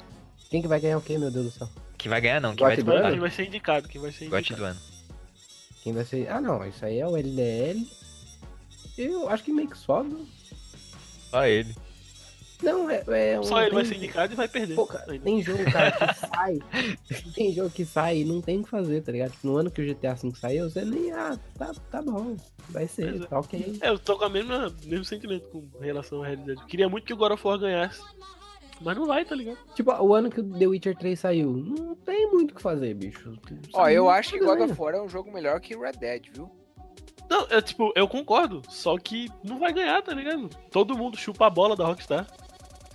Quem 0.50 0.60
que 0.62 0.68
vai 0.68 0.80
ganhar 0.80 0.98
o 0.98 1.02
quê, 1.02 1.16
meu 1.18 1.30
Deus 1.30 1.46
do 1.46 1.50
céu? 1.52 1.68
Que 1.96 2.08
vai 2.08 2.20
ganhar 2.20 2.40
não, 2.40 2.54
que 2.54 2.62
vai 2.62 2.76
do 2.76 2.82
disputar. 2.82 3.10
Quem 3.10 3.20
vai 3.20 3.30
ser 3.30 3.46
indicado, 3.46 3.88
quem 3.88 4.00
vai 4.00 4.12
ser 4.12 4.26
indicado. 4.26 4.56
do 4.56 4.64
ano. 4.64 4.80
Quem 5.88 5.94
vai 5.94 6.04
ser. 6.04 6.28
Ah, 6.28 6.38
não, 6.38 6.62
isso 6.66 6.84
aí 6.84 6.98
é 6.98 7.06
o 7.06 7.16
LDL. 7.16 7.88
Eu 8.98 9.26
acho 9.30 9.42
que 9.42 9.50
meio 9.54 9.70
que 9.70 9.78
só. 9.78 10.04
Só 11.30 11.46
ele. 11.46 11.74
Não, 12.62 12.90
é, 12.90 13.02
é 13.06 13.40
um. 13.40 13.42
Só 13.42 13.62
ele 13.62 13.70
vai 13.74 13.84
tem- 13.84 13.92
ser 13.92 13.96
indicado 13.98 14.32
e 14.34 14.36
vai 14.36 14.48
perder. 14.48 14.74
Pô, 14.74 14.86
cara, 14.86 15.18
tem 15.18 15.40
jogo, 15.40 15.64
cara, 15.70 15.92
que 15.92 16.14
sai. 16.28 16.58
tem 17.34 17.52
jogo 17.54 17.70
que 17.70 17.86
sai 17.86 18.18
e 18.18 18.24
não 18.26 18.42
tem 18.42 18.60
o 18.60 18.64
que 18.64 18.68
fazer, 18.68 19.00
tá 19.00 19.10
ligado? 19.12 19.30
Tipo, 19.30 19.46
no 19.46 19.56
ano 19.56 19.70
que 19.70 19.80
o 19.80 19.86
GTA 19.94 20.12
V 20.12 20.30
saiu, 20.38 20.68
você 20.68 20.84
nem. 20.84 21.10
Ah, 21.10 21.38
tá, 21.56 21.72
tá 21.90 22.02
bom. 22.02 22.36
Vai 22.68 22.86
ser, 22.86 23.22
é. 23.22 23.26
tá 23.26 23.38
ok. 23.40 23.78
É, 23.80 23.88
eu 23.88 23.98
tô 23.98 24.18
com 24.18 24.26
o 24.26 24.30
mesmo 24.30 25.04
sentimento 25.06 25.48
com 25.48 25.66
relação 25.80 26.22
à 26.22 26.26
realidade. 26.26 26.60
Eu 26.60 26.66
queria 26.66 26.88
muito 26.90 27.06
que 27.06 27.14
o 27.14 27.16
God 27.16 27.32
of 27.32 27.46
War 27.46 27.58
ganhasse. 27.58 28.02
Mas 28.80 28.96
não 28.96 29.06
vai, 29.06 29.24
tá 29.24 29.34
ligado? 29.34 29.58
Tipo, 29.74 29.92
o 29.92 30.14
ano 30.14 30.30
que 30.30 30.40
o 30.40 30.58
The 30.58 30.66
Witcher 30.66 30.96
3 30.96 31.18
saiu, 31.18 31.52
não 31.52 31.94
tem 31.96 32.30
muito 32.30 32.52
o 32.52 32.54
que 32.54 32.62
fazer, 32.62 32.94
bicho. 32.94 33.38
Ó, 33.72 33.88
eu 33.88 34.08
acho 34.08 34.32
que 34.32 34.38
God 34.38 34.60
of 34.60 34.80
War 34.80 34.94
é 34.94 35.02
um 35.02 35.08
jogo 35.08 35.32
melhor 35.32 35.60
que 35.60 35.76
Red 35.76 35.92
Dead, 35.92 36.26
viu? 36.32 36.50
Não, 37.28 37.46
eu, 37.48 37.60
tipo, 37.60 37.92
eu 37.94 38.08
concordo. 38.08 38.62
Só 38.68 38.96
que 38.96 39.28
não 39.44 39.58
vai 39.58 39.72
ganhar, 39.72 40.02
tá 40.02 40.14
ligado? 40.14 40.48
Todo 40.70 40.96
mundo 40.96 41.16
chupa 41.16 41.46
a 41.46 41.50
bola 41.50 41.76
da 41.76 41.84
Rockstar. 41.84 42.26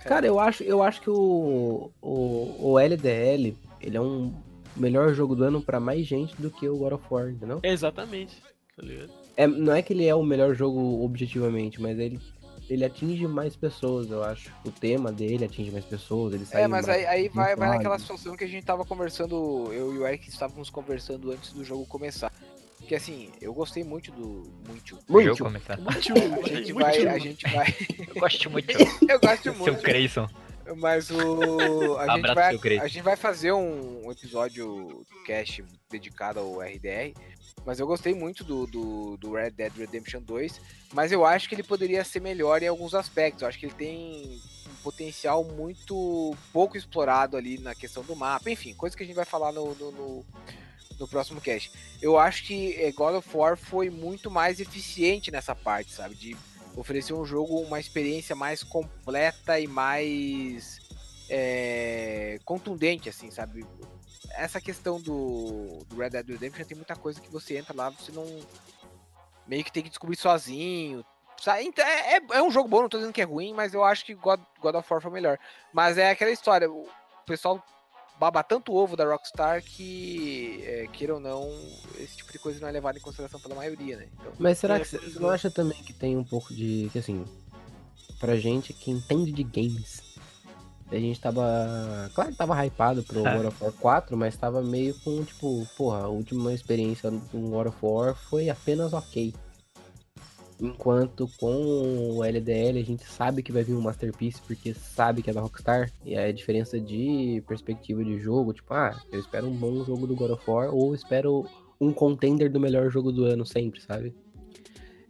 Cara, 0.04 0.26
eu 0.26 0.38
acho, 0.38 0.62
eu 0.64 0.82
acho 0.82 1.00
que 1.00 1.10
o, 1.10 1.90
o, 2.02 2.56
o 2.72 2.78
LDL, 2.78 3.56
ele 3.80 3.96
é 3.96 4.00
um 4.00 4.34
melhor 4.76 5.14
jogo 5.14 5.34
do 5.34 5.44
ano 5.44 5.62
pra 5.62 5.80
mais 5.80 6.06
gente 6.06 6.34
do 6.40 6.50
que 6.50 6.68
o 6.68 6.76
God 6.76 6.92
of 6.92 7.04
War, 7.10 7.30
entendeu? 7.30 7.60
Exatamente. 7.62 8.42
Tá 8.76 8.82
ligado? 8.82 9.10
É, 9.36 9.46
não 9.46 9.72
é 9.72 9.82
que 9.82 9.92
ele 9.92 10.06
é 10.06 10.14
o 10.14 10.22
melhor 10.22 10.54
jogo 10.54 11.02
objetivamente, 11.02 11.80
mas 11.80 11.98
ele, 11.98 12.20
ele 12.68 12.84
atinge 12.84 13.26
mais 13.26 13.54
pessoas, 13.56 14.10
eu 14.10 14.22
acho. 14.24 14.50
O 14.64 14.70
tema 14.70 15.12
dele 15.12 15.44
atinge 15.44 15.70
mais 15.70 15.84
pessoas, 15.84 16.34
ele 16.34 16.44
sai 16.46 16.62
É, 16.62 16.66
mas 16.68 16.86
mais- 16.86 16.98
aí, 16.98 17.06
aí 17.06 17.28
vai, 17.28 17.54
vai 17.56 17.68
naquela 17.70 17.98
situação 17.98 18.36
que 18.36 18.44
a 18.44 18.48
gente 18.48 18.64
tava 18.64 18.84
conversando, 18.84 19.70
eu 19.72 19.94
e 19.94 19.98
o 19.98 20.06
Eric 20.06 20.28
estávamos 20.28 20.70
conversando 20.70 21.30
antes 21.30 21.52
do 21.52 21.64
jogo 21.64 21.84
começar. 21.86 22.32
Porque 22.78 22.94
assim, 22.96 23.30
eu 23.40 23.54
gostei 23.54 23.82
muito 23.82 24.12
do. 24.12 24.42
Muito. 24.68 24.98
O 25.08 25.12
Muito. 25.12 25.26
jogo 25.28 25.44
começar. 25.44 25.78
Muito, 25.78 26.12
A 26.44 26.48
gente 26.48 26.72
vai. 26.74 27.06
A 27.06 27.18
gente 27.18 27.50
vai. 27.50 27.74
Eu 28.14 28.20
gosto 28.20 28.50
muito. 28.50 28.68
Eu 29.08 29.20
gosto 29.20 29.42
Seu 29.42 29.54
muito. 29.54 29.82
Creyson. 29.82 30.28
Mas 30.76 31.10
o. 31.10 31.98
A 31.98 32.16
gente, 32.16 32.34
vai, 32.34 32.56
a 32.80 32.86
gente 32.86 33.02
vai 33.02 33.16
fazer 33.16 33.52
um, 33.52 34.06
um 34.06 34.12
episódio 34.12 35.04
do 35.08 35.24
cast 35.24 35.64
dedicado 35.90 36.40
ao 36.40 36.60
RDR. 36.60 37.12
Mas 37.64 37.80
eu 37.80 37.86
gostei 37.86 38.14
muito 38.14 38.44
do, 38.44 38.66
do, 38.66 39.16
do 39.16 39.32
Red 39.32 39.50
Dead 39.50 39.72
Redemption 39.76 40.20
2. 40.20 40.60
Mas 40.92 41.12
eu 41.12 41.24
acho 41.24 41.48
que 41.48 41.54
ele 41.54 41.62
poderia 41.62 42.04
ser 42.04 42.20
melhor 42.20 42.62
em 42.62 42.68
alguns 42.68 42.94
aspectos. 42.94 43.42
Eu 43.42 43.48
acho 43.48 43.58
que 43.58 43.66
ele 43.66 43.74
tem 43.74 44.40
um 44.68 44.74
potencial 44.82 45.44
muito 45.44 46.36
pouco 46.52 46.76
explorado 46.76 47.36
ali 47.36 47.58
na 47.58 47.74
questão 47.74 48.02
do 48.02 48.14
mapa. 48.16 48.50
Enfim, 48.50 48.74
coisa 48.74 48.96
que 48.96 49.02
a 49.02 49.06
gente 49.06 49.16
vai 49.16 49.24
falar 49.24 49.52
no, 49.52 49.74
no, 49.74 49.92
no, 49.92 50.26
no 50.98 51.08
próximo 51.08 51.40
cast. 51.40 51.72
Eu 52.02 52.18
acho 52.18 52.44
que 52.44 52.74
eh, 52.74 52.92
God 52.92 53.14
of 53.16 53.28
War 53.34 53.56
foi 53.56 53.88
muito 53.88 54.30
mais 54.30 54.60
eficiente 54.60 55.30
nessa 55.30 55.54
parte, 55.54 55.92
sabe? 55.92 56.14
De 56.14 56.36
oferecer 56.76 57.12
um 57.12 57.24
jogo, 57.24 57.60
uma 57.60 57.80
experiência 57.80 58.34
mais 58.34 58.62
completa 58.62 59.58
e 59.58 59.66
mais 59.66 60.80
é, 61.28 62.38
contundente, 62.44 63.08
assim, 63.08 63.30
sabe? 63.30 63.64
Essa 64.30 64.60
questão 64.60 65.00
do, 65.00 65.84
do 65.88 65.96
Red 65.96 66.10
Dead 66.10 66.28
Redemption 66.28 66.64
tem 66.64 66.76
muita 66.76 66.96
coisa 66.96 67.20
que 67.20 67.30
você 67.30 67.56
entra 67.56 67.74
lá, 67.74 67.90
você 67.90 68.10
não. 68.12 68.24
meio 69.46 69.64
que 69.64 69.72
tem 69.72 69.82
que 69.82 69.88
descobrir 69.88 70.16
sozinho. 70.16 71.04
Então, 71.40 71.84
É, 71.84 72.16
é, 72.16 72.20
é 72.32 72.42
um 72.42 72.50
jogo 72.50 72.68
bom, 72.68 72.82
não 72.82 72.88
tô 72.88 72.96
dizendo 72.96 73.12
que 73.12 73.20
é 73.20 73.24
ruim, 73.24 73.52
mas 73.52 73.74
eu 73.74 73.84
acho 73.84 74.04
que 74.04 74.14
God, 74.14 74.40
God 74.60 74.74
of 74.76 74.92
War 74.92 75.02
foi 75.02 75.10
melhor. 75.10 75.38
Mas 75.72 75.98
é 75.98 76.10
aquela 76.10 76.30
história, 76.30 76.70
o 76.70 76.88
pessoal 77.26 77.62
baba 78.24 78.42
tanto 78.42 78.72
o 78.72 78.76
ovo 78.76 78.96
da 78.96 79.04
Rockstar 79.04 79.62
que, 79.62 80.62
é, 80.64 80.86
queira 80.92 81.14
ou 81.14 81.20
não, 81.20 81.46
esse 81.98 82.16
tipo 82.16 82.32
de 82.32 82.38
coisa 82.38 82.58
não 82.60 82.68
é 82.68 82.70
levado 82.72 82.96
em 82.96 83.00
consideração 83.00 83.38
pela 83.40 83.54
maioria, 83.54 83.96
né? 83.98 84.06
Então, 84.18 84.32
Mas 84.38 84.58
será 84.58 84.76
É, 84.76 84.80
que 84.80 84.86
você 84.88 85.18
não 85.18 85.30
é. 85.30 85.34
acha 85.34 85.50
também 85.50 85.76
que 85.82 85.92
tem 85.92 86.16
um 86.16 86.24
pouco 86.24 86.54
de. 86.54 86.88
que 86.92 86.98
assim. 86.98 87.24
Pra 88.18 88.36
gente 88.36 88.72
que 88.72 88.90
entende 88.90 89.32
de 89.32 89.42
games. 89.42 90.02
A 90.90 90.96
gente 90.96 91.20
tava. 91.20 91.42
Claro 92.14 92.30
que 92.30 92.36
tava 92.36 92.64
hypado 92.64 93.02
pro 93.02 93.26
É. 93.26 93.36
God 93.36 93.46
of 93.46 93.62
War 93.64 93.72
4, 93.72 94.16
mas 94.16 94.36
tava 94.36 94.62
meio 94.62 94.94
com, 95.00 95.22
tipo, 95.24 95.66
porra, 95.76 96.04
a 96.04 96.08
última 96.08 96.52
experiência 96.54 97.10
com 97.30 97.50
God 97.50 97.66
of 97.68 97.76
War 97.82 98.14
foi 98.14 98.48
apenas 98.48 98.92
ok. 98.92 99.34
Enquanto 100.64 101.28
com 101.38 102.16
o 102.16 102.24
LDL 102.24 102.78
a 102.78 102.84
gente 102.84 103.04
sabe 103.04 103.42
que 103.42 103.52
vai 103.52 103.62
vir 103.62 103.74
um 103.74 103.82
Masterpiece 103.82 104.40
porque 104.40 104.72
sabe 104.72 105.22
que 105.22 105.28
é 105.28 105.32
da 105.32 105.42
Rockstar. 105.42 105.92
E 106.02 106.16
a 106.16 106.32
diferença 106.32 106.80
de 106.80 107.42
perspectiva 107.46 108.02
de 108.02 108.18
jogo, 108.18 108.54
tipo, 108.54 108.72
ah, 108.72 108.98
eu 109.12 109.20
espero 109.20 109.46
um 109.46 109.54
bom 109.54 109.84
jogo 109.84 110.06
do 110.06 110.16
God 110.16 110.30
of 110.30 110.50
War 110.50 110.74
ou 110.74 110.94
espero 110.94 111.46
um 111.78 111.92
contender 111.92 112.50
do 112.50 112.58
melhor 112.58 112.90
jogo 112.90 113.12
do 113.12 113.24
ano 113.24 113.44
sempre, 113.44 113.80
sabe? 113.82 114.14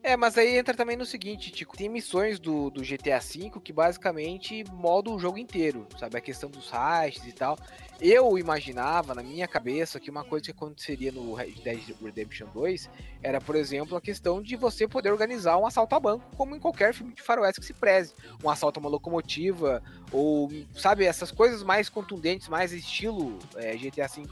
É, 0.06 0.18
mas 0.18 0.36
aí 0.36 0.58
entra 0.58 0.74
também 0.74 0.98
no 0.98 1.06
seguinte, 1.06 1.50
Tico, 1.50 1.78
tem 1.78 1.88
missões 1.88 2.38
do, 2.38 2.68
do 2.68 2.82
GTA 2.82 3.18
V 3.20 3.58
que 3.64 3.72
basicamente 3.72 4.62
moldam 4.70 5.14
o 5.14 5.18
jogo 5.18 5.38
inteiro, 5.38 5.86
sabe? 5.98 6.18
A 6.18 6.20
questão 6.20 6.50
dos 6.50 6.68
hashes 6.68 7.24
e 7.26 7.32
tal. 7.32 7.58
Eu 7.98 8.36
imaginava 8.36 9.14
na 9.14 9.22
minha 9.22 9.48
cabeça 9.48 9.98
que 9.98 10.10
uma 10.10 10.22
coisa 10.22 10.44
que 10.44 10.50
aconteceria 10.50 11.10
no 11.10 11.32
Red 11.32 11.52
Dead 11.52 11.96
Redemption 12.02 12.48
2 12.52 12.90
era, 13.22 13.40
por 13.40 13.56
exemplo, 13.56 13.96
a 13.96 14.00
questão 14.00 14.42
de 14.42 14.56
você 14.56 14.86
poder 14.86 15.10
organizar 15.10 15.56
um 15.56 15.66
assalto 15.66 15.94
a 15.94 16.00
banco, 16.00 16.26
como 16.36 16.54
em 16.54 16.60
qualquer 16.60 16.92
filme 16.92 17.14
de 17.14 17.22
faroeste 17.22 17.62
que 17.62 17.66
se 17.66 17.72
preze. 17.72 18.12
Um 18.44 18.50
assalto 18.50 18.78
a 18.78 18.82
uma 18.82 18.90
locomotiva, 18.90 19.82
ou, 20.12 20.52
sabe, 20.74 21.06
essas 21.06 21.30
coisas 21.30 21.62
mais 21.62 21.88
contundentes, 21.88 22.46
mais 22.46 22.72
estilo 22.72 23.38
é, 23.56 23.74
GTA 23.74 24.06
V. 24.06 24.28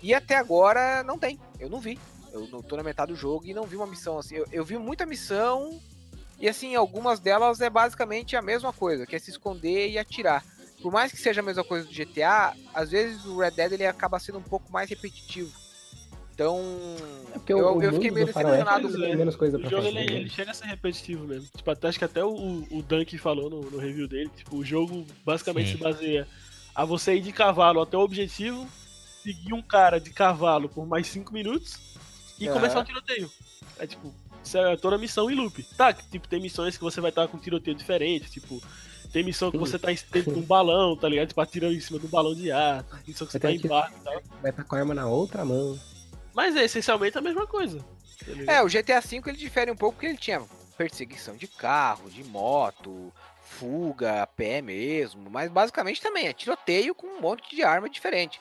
E 0.00 0.14
até 0.14 0.36
agora 0.36 1.02
não 1.02 1.18
tem, 1.18 1.40
eu 1.58 1.68
não 1.68 1.80
vi. 1.80 1.98
Eu 2.36 2.48
não 2.48 2.62
tô 2.62 2.76
na 2.76 2.82
metade 2.82 3.12
do 3.12 3.18
jogo 3.18 3.46
e 3.46 3.54
não 3.54 3.64
vi 3.64 3.76
uma 3.76 3.86
missão 3.86 4.18
assim. 4.18 4.36
Eu, 4.36 4.46
eu 4.52 4.64
vi 4.64 4.76
muita 4.78 5.06
missão 5.06 5.80
e 6.38 6.48
assim, 6.48 6.74
algumas 6.74 7.18
delas 7.18 7.60
é 7.60 7.70
basicamente 7.70 8.36
a 8.36 8.42
mesma 8.42 8.72
coisa, 8.72 9.06
que 9.06 9.16
é 9.16 9.18
se 9.18 9.30
esconder 9.30 9.88
e 9.90 9.98
atirar. 9.98 10.44
Por 10.82 10.92
mais 10.92 11.10
que 11.10 11.18
seja 11.18 11.40
a 11.40 11.44
mesma 11.44 11.64
coisa 11.64 11.86
do 11.86 11.92
GTA, 11.94 12.54
às 12.74 12.90
vezes 12.90 13.24
o 13.24 13.38
Red 13.38 13.52
Dead 13.52 13.72
ele 13.72 13.86
acaba 13.86 14.18
sendo 14.18 14.38
um 14.38 14.42
pouco 14.42 14.70
mais 14.70 14.88
repetitivo. 14.90 15.50
Então, 16.34 16.60
É 17.34 17.52
eu, 17.52 17.58
o, 17.58 17.78
o 17.78 17.82
eu 17.82 17.94
fiquei 17.94 18.10
meio 18.10 18.26
decepcionado. 18.26 18.92
tem 18.92 19.16
menos 19.16 19.34
coisa 19.36 19.56
O 19.56 19.62
jogo 19.62 19.76
fazer. 19.76 19.88
ele, 19.88 20.10
né? 20.12 20.20
ele 20.20 20.28
chega 20.28 20.50
a 20.50 20.54
ser 20.54 20.66
repetitivo 20.66 21.26
mesmo. 21.26 21.48
Tipo, 21.56 21.70
até, 21.70 21.88
acho 21.88 21.98
que 21.98 22.04
até 22.04 22.22
o, 22.22 22.66
o 22.70 22.82
Dunk 22.82 23.16
falou 23.16 23.48
no, 23.48 23.62
no 23.62 23.78
review 23.78 24.06
dele. 24.06 24.30
Tipo, 24.36 24.56
o 24.58 24.64
jogo 24.64 25.06
basicamente 25.24 25.70
Sim. 25.70 25.78
se 25.78 25.82
baseia 25.82 26.28
a 26.74 26.84
você 26.84 27.14
ir 27.14 27.22
de 27.22 27.32
cavalo 27.32 27.80
até 27.80 27.96
o 27.96 28.00
objetivo, 28.00 28.68
seguir 29.22 29.54
um 29.54 29.62
cara 29.62 29.98
de 29.98 30.10
cavalo 30.10 30.68
por 30.68 30.86
mais 30.86 31.06
5 31.06 31.32
minutos 31.32 31.78
e 32.38 32.46
Aham. 32.48 32.54
começar 32.54 32.80
o 32.80 32.84
tiroteio. 32.84 33.30
É 33.78 33.86
tipo, 33.86 34.14
isso 34.42 34.56
é 34.58 34.76
toda 34.76 34.96
missão 34.98 35.30
em 35.30 35.34
loop. 35.34 35.62
Tá, 35.76 35.92
que, 35.92 36.06
tipo, 36.08 36.28
tem 36.28 36.40
missões 36.40 36.76
que 36.76 36.82
você 36.84 37.00
vai 37.00 37.10
estar 37.10 37.26
com 37.28 37.38
tiroteio 37.38 37.76
diferente, 37.76 38.30
tipo. 38.30 38.62
Tem 39.12 39.22
missão 39.22 39.50
que 39.50 39.56
você 39.58 39.78
tá 39.78 39.90
em- 39.92 39.98
dentro 40.12 40.32
de 40.32 40.38
um 40.38 40.42
balão, 40.42 40.96
tá 40.96 41.08
ligado? 41.08 41.28
Tipo, 41.28 41.40
atirando 41.40 41.74
em 41.74 41.80
cima 41.80 41.98
de 41.98 42.06
um 42.06 42.08
balão 42.08 42.34
de 42.34 42.50
ar. 42.50 42.82
Tem 42.82 43.00
missão 43.08 43.26
que 43.26 43.32
você 43.32 43.38
Vai 43.38 43.54
tá 43.56 43.60
ter 43.60 43.66
em 43.66 43.68
barco 43.70 43.96
e 43.98 44.04
tal. 44.04 44.22
Vai 44.42 44.50
estar 44.50 44.64
com 44.64 44.74
a 44.74 44.78
arma 44.78 44.94
na 44.94 45.06
outra 45.06 45.44
mão. 45.44 45.78
Mas 46.34 46.54
é 46.56 46.64
essencialmente 46.64 47.16
a 47.16 47.20
mesma 47.20 47.46
coisa. 47.46 47.78
tá? 47.78 48.52
É, 48.52 48.62
o 48.62 48.68
GTA 48.68 49.00
V 49.00 49.22
ele 49.26 49.36
difere 49.38 49.70
um 49.70 49.76
pouco 49.76 49.94
porque 49.96 50.06
ele 50.06 50.18
tinha 50.18 50.42
perseguição 50.76 51.36
de 51.36 51.46
carro, 51.46 52.10
de 52.10 52.22
moto, 52.24 53.10
fuga, 53.42 54.22
a 54.22 54.26
pé 54.26 54.60
mesmo, 54.60 55.30
mas 55.30 55.50
basicamente 55.50 56.02
também 56.02 56.26
é 56.26 56.32
tiroteio 56.32 56.94
com 56.94 57.06
um 57.06 57.20
monte 57.20 57.54
de 57.54 57.62
arma 57.62 57.88
diferente. 57.88 58.40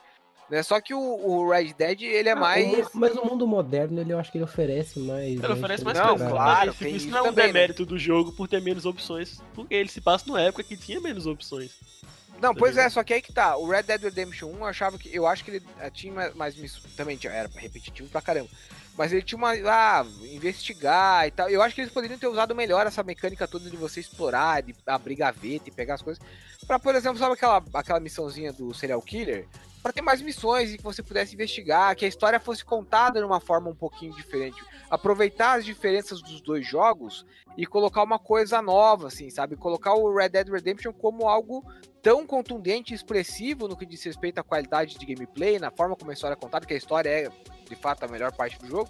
Né? 0.50 0.62
Só 0.62 0.80
que 0.80 0.94
o, 0.94 1.00
o 1.00 1.50
Red 1.50 1.74
Dead 1.74 2.02
ele 2.04 2.30
é 2.30 2.34
Ah, 2.34 2.36
mais. 2.36 2.88
o 2.88 2.92
mas 2.94 3.16
o 3.16 3.26
mundo 3.26 3.48
moderno, 3.48 4.00
ele, 4.00 4.14
eu 4.14 4.20
acho 4.20 4.32
que 4.32 4.38
ele 4.38 4.46
oferece 4.46 5.00
mais. 5.00 5.24
Ele 5.32 5.40
mais 5.40 5.54
oferece 5.60 5.84
mais 5.84 5.98
Não, 5.98 6.10
coisa. 6.10 6.30
claro, 6.30 6.68
mas, 6.80 6.82
isso 6.82 6.96
isso 6.98 7.10
não 7.10 7.18
é 7.18 7.22
um 7.22 7.26
também, 7.26 7.48
né? 7.48 7.54
demérito 7.54 7.86
do 7.86 7.98
jogo 7.98 8.32
por 8.32 8.48
ter 8.48 8.62
menos 8.62 8.86
opções. 8.86 9.42
Porque 9.56 9.74
ele 9.74 9.90
se 9.90 10.00
passa 10.02 10.26
numa 10.28 10.42
época 10.42 10.64
que 10.64 10.78
tinha 10.78 11.02
menos 11.02 11.26
opções. 11.26 11.72
Não, 12.42 12.54
Tá 12.54 12.60
pois 12.60 12.74
é, 12.74 12.82
ligado? 12.82 12.92
só 12.92 13.04
que 13.04 13.14
aí 13.14 13.22
que 13.22 13.32
tá. 13.34 13.56
O 13.58 13.68
Red 13.68 13.84
Dead 13.84 14.04
Redemption 14.04 14.50
1 14.52 14.58
eu 14.58 14.66
achava 14.66 14.98
que. 15.00 15.10
Eu 15.16 15.26
acho 15.26 15.44
que 15.44 15.52
ele 15.52 15.64
eh, 15.80 15.90
tinha 15.90 16.14
mais, 16.14 16.36
mais 16.36 16.56
miss- 16.56 16.82
Também 16.96 17.18
tinha, 17.18 17.32
era 17.34 17.50
repetitivo 17.56 18.10
pra 18.10 18.22
caramba. 18.22 18.50
Mas 18.98 19.12
ele 19.14 19.22
tinha 19.24 19.38
uma. 19.38 19.52
Ah, 19.54 20.06
investigar 20.32 21.26
e 21.28 21.32
tal. 21.32 21.50
Eu 21.50 21.62
acho 21.62 21.74
que 21.74 21.82
eles 21.82 21.94
poderiam 21.94 22.20
ter 22.20 22.28
usado 22.28 22.54
melhor 22.54 22.86
essa 22.86 23.02
mecânica 23.04 23.48
toda 23.48 23.70
de 23.70 23.78
você 23.78 24.00
explorar, 24.02 24.62
de 24.62 24.76
abrir 24.86 25.16
gaveta 25.16 25.70
e 25.70 25.72
pegar 25.72 25.96
as 25.96 26.02
coisas. 26.02 26.22
Pra, 26.68 26.78
por 26.78 26.94
exemplo, 26.94 27.18
sabe 27.18 27.34
aquela, 27.34 27.64
aquela 27.74 28.00
missãozinha 28.02 28.52
do 28.54 28.74
serial 28.74 29.02
killer? 29.02 29.48
Pra 29.86 29.94
ter 29.94 30.02
mais 30.02 30.20
missões 30.20 30.74
e 30.74 30.78
que 30.78 30.84
você 30.84 31.04
pudesse 31.04 31.36
investigar, 31.36 31.96
que 31.96 32.06
a 32.06 32.08
história 32.08 32.40
fosse 32.40 32.66
contada 32.66 33.20
de 33.20 33.26
uma 33.26 33.40
forma 33.40 33.70
um 33.70 33.76
pouquinho 33.76 34.16
diferente. 34.16 34.60
Aproveitar 34.90 35.60
as 35.60 35.64
diferenças 35.64 36.24
dos 36.24 36.42
dois 36.42 36.66
jogos 36.66 37.24
e 37.56 37.68
colocar 37.68 38.02
uma 38.02 38.18
coisa 38.18 38.64
nova, 38.64 39.10
assim, 39.10 39.30
sabe? 39.30 39.56
Colocar 39.56 39.94
o 39.94 40.12
Red 40.12 40.30
Dead 40.30 40.50
Redemption 40.50 40.92
como 40.92 41.30
algo 41.30 41.64
tão 42.02 42.26
contundente 42.26 42.94
e 42.94 42.96
expressivo 42.96 43.68
no 43.68 43.78
que 43.78 43.86
diz 43.86 44.04
respeito 44.04 44.40
à 44.40 44.44
qualidade 44.44 44.98
de 44.98 45.06
gameplay, 45.06 45.60
na 45.60 45.70
forma 45.70 45.96
como 45.96 46.10
a 46.10 46.16
história 46.16 46.34
é 46.34 46.36
contada, 46.36 46.66
que 46.66 46.74
a 46.74 46.78
história 46.78 47.08
é, 47.08 47.30
de 47.70 47.76
fato, 47.76 48.06
a 48.06 48.08
melhor 48.08 48.32
parte 48.32 48.58
do 48.58 48.66
jogo, 48.66 48.90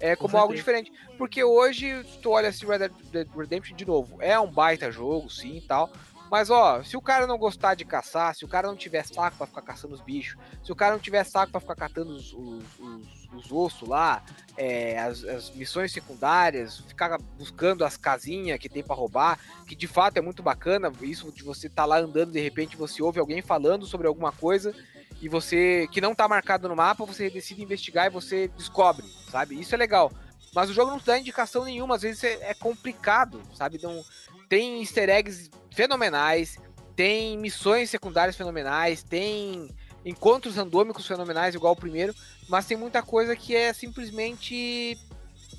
é 0.00 0.16
como 0.16 0.36
algo 0.36 0.52
diferente. 0.52 0.92
Porque 1.16 1.44
hoje, 1.44 2.02
se 2.02 2.18
tu 2.18 2.30
olha 2.30 2.48
esse 2.48 2.66
Red 2.66 2.88
Dead 3.12 3.28
Redemption 3.32 3.76
de 3.76 3.86
novo, 3.86 4.20
é 4.20 4.40
um 4.40 4.50
baita 4.50 4.90
jogo, 4.90 5.30
sim 5.30 5.58
e 5.58 5.60
tal, 5.60 5.88
Mas 6.32 6.48
ó, 6.48 6.82
se 6.82 6.96
o 6.96 7.02
cara 7.02 7.26
não 7.26 7.36
gostar 7.36 7.74
de 7.74 7.84
caçar, 7.84 8.34
se 8.34 8.42
o 8.42 8.48
cara 8.48 8.66
não 8.66 8.74
tiver 8.74 9.04
saco 9.04 9.36
pra 9.36 9.46
ficar 9.46 9.60
caçando 9.60 9.92
os 9.92 10.00
bichos, 10.00 10.40
se 10.64 10.72
o 10.72 10.74
cara 10.74 10.92
não 10.94 10.98
tiver 10.98 11.22
saco 11.24 11.52
pra 11.52 11.60
ficar 11.60 11.76
catando 11.76 12.10
os, 12.16 12.32
os, 12.32 12.64
os- 12.80 13.22
os 13.34 13.52
ossos 13.52 13.86
lá, 13.86 14.22
é, 14.56 14.98
as, 14.98 15.22
as 15.24 15.50
missões 15.50 15.92
secundárias, 15.92 16.78
ficar 16.88 17.18
buscando 17.36 17.84
as 17.84 17.98
casinhas 17.98 18.58
que 18.58 18.68
tem 18.68 18.82
pra 18.82 18.96
roubar, 18.96 19.38
que 19.66 19.74
de 19.76 19.86
fato 19.86 20.16
é 20.16 20.22
muito 20.22 20.42
bacana, 20.42 20.90
isso 21.02 21.30
de 21.30 21.42
você 21.42 21.68
tá 21.68 21.84
lá 21.84 21.98
andando, 21.98 22.32
de 22.32 22.40
repente 22.40 22.78
você 22.78 23.02
ouve 23.02 23.20
alguém 23.20 23.42
falando 23.42 23.84
sobre 23.84 24.06
alguma 24.06 24.32
coisa 24.32 24.74
e 25.20 25.28
você, 25.28 25.86
que 25.92 26.00
não 26.00 26.14
tá 26.14 26.26
marcado 26.26 26.66
no 26.66 26.74
mapa, 26.76 27.04
você 27.04 27.28
decide 27.28 27.62
investigar 27.62 28.06
e 28.06 28.10
você 28.10 28.48
descobre, 28.48 29.04
sabe? 29.30 29.60
Isso 29.60 29.74
é 29.74 29.78
legal. 29.78 30.10
Mas 30.54 30.68
o 30.68 30.74
jogo 30.74 30.90
não 30.90 30.98
dá 30.98 31.18
indicação 31.18 31.64
nenhuma, 31.64 31.94
às 31.96 32.02
vezes 32.02 32.22
é, 32.24 32.50
é 32.50 32.54
complicado, 32.54 33.40
sabe? 33.54 33.78
Não, 33.82 34.04
tem 34.52 34.80
easter 34.82 35.08
eggs 35.08 35.50
fenomenais, 35.70 36.58
tem 36.94 37.38
missões 37.38 37.88
secundárias 37.88 38.36
fenomenais, 38.36 39.02
tem 39.02 39.70
encontros 40.04 40.56
randômicos 40.56 41.06
fenomenais, 41.06 41.54
igual 41.54 41.72
o 41.72 41.76
primeiro, 41.76 42.14
mas 42.50 42.66
tem 42.66 42.76
muita 42.76 43.02
coisa 43.02 43.34
que 43.34 43.56
é 43.56 43.72
simplesmente. 43.72 44.98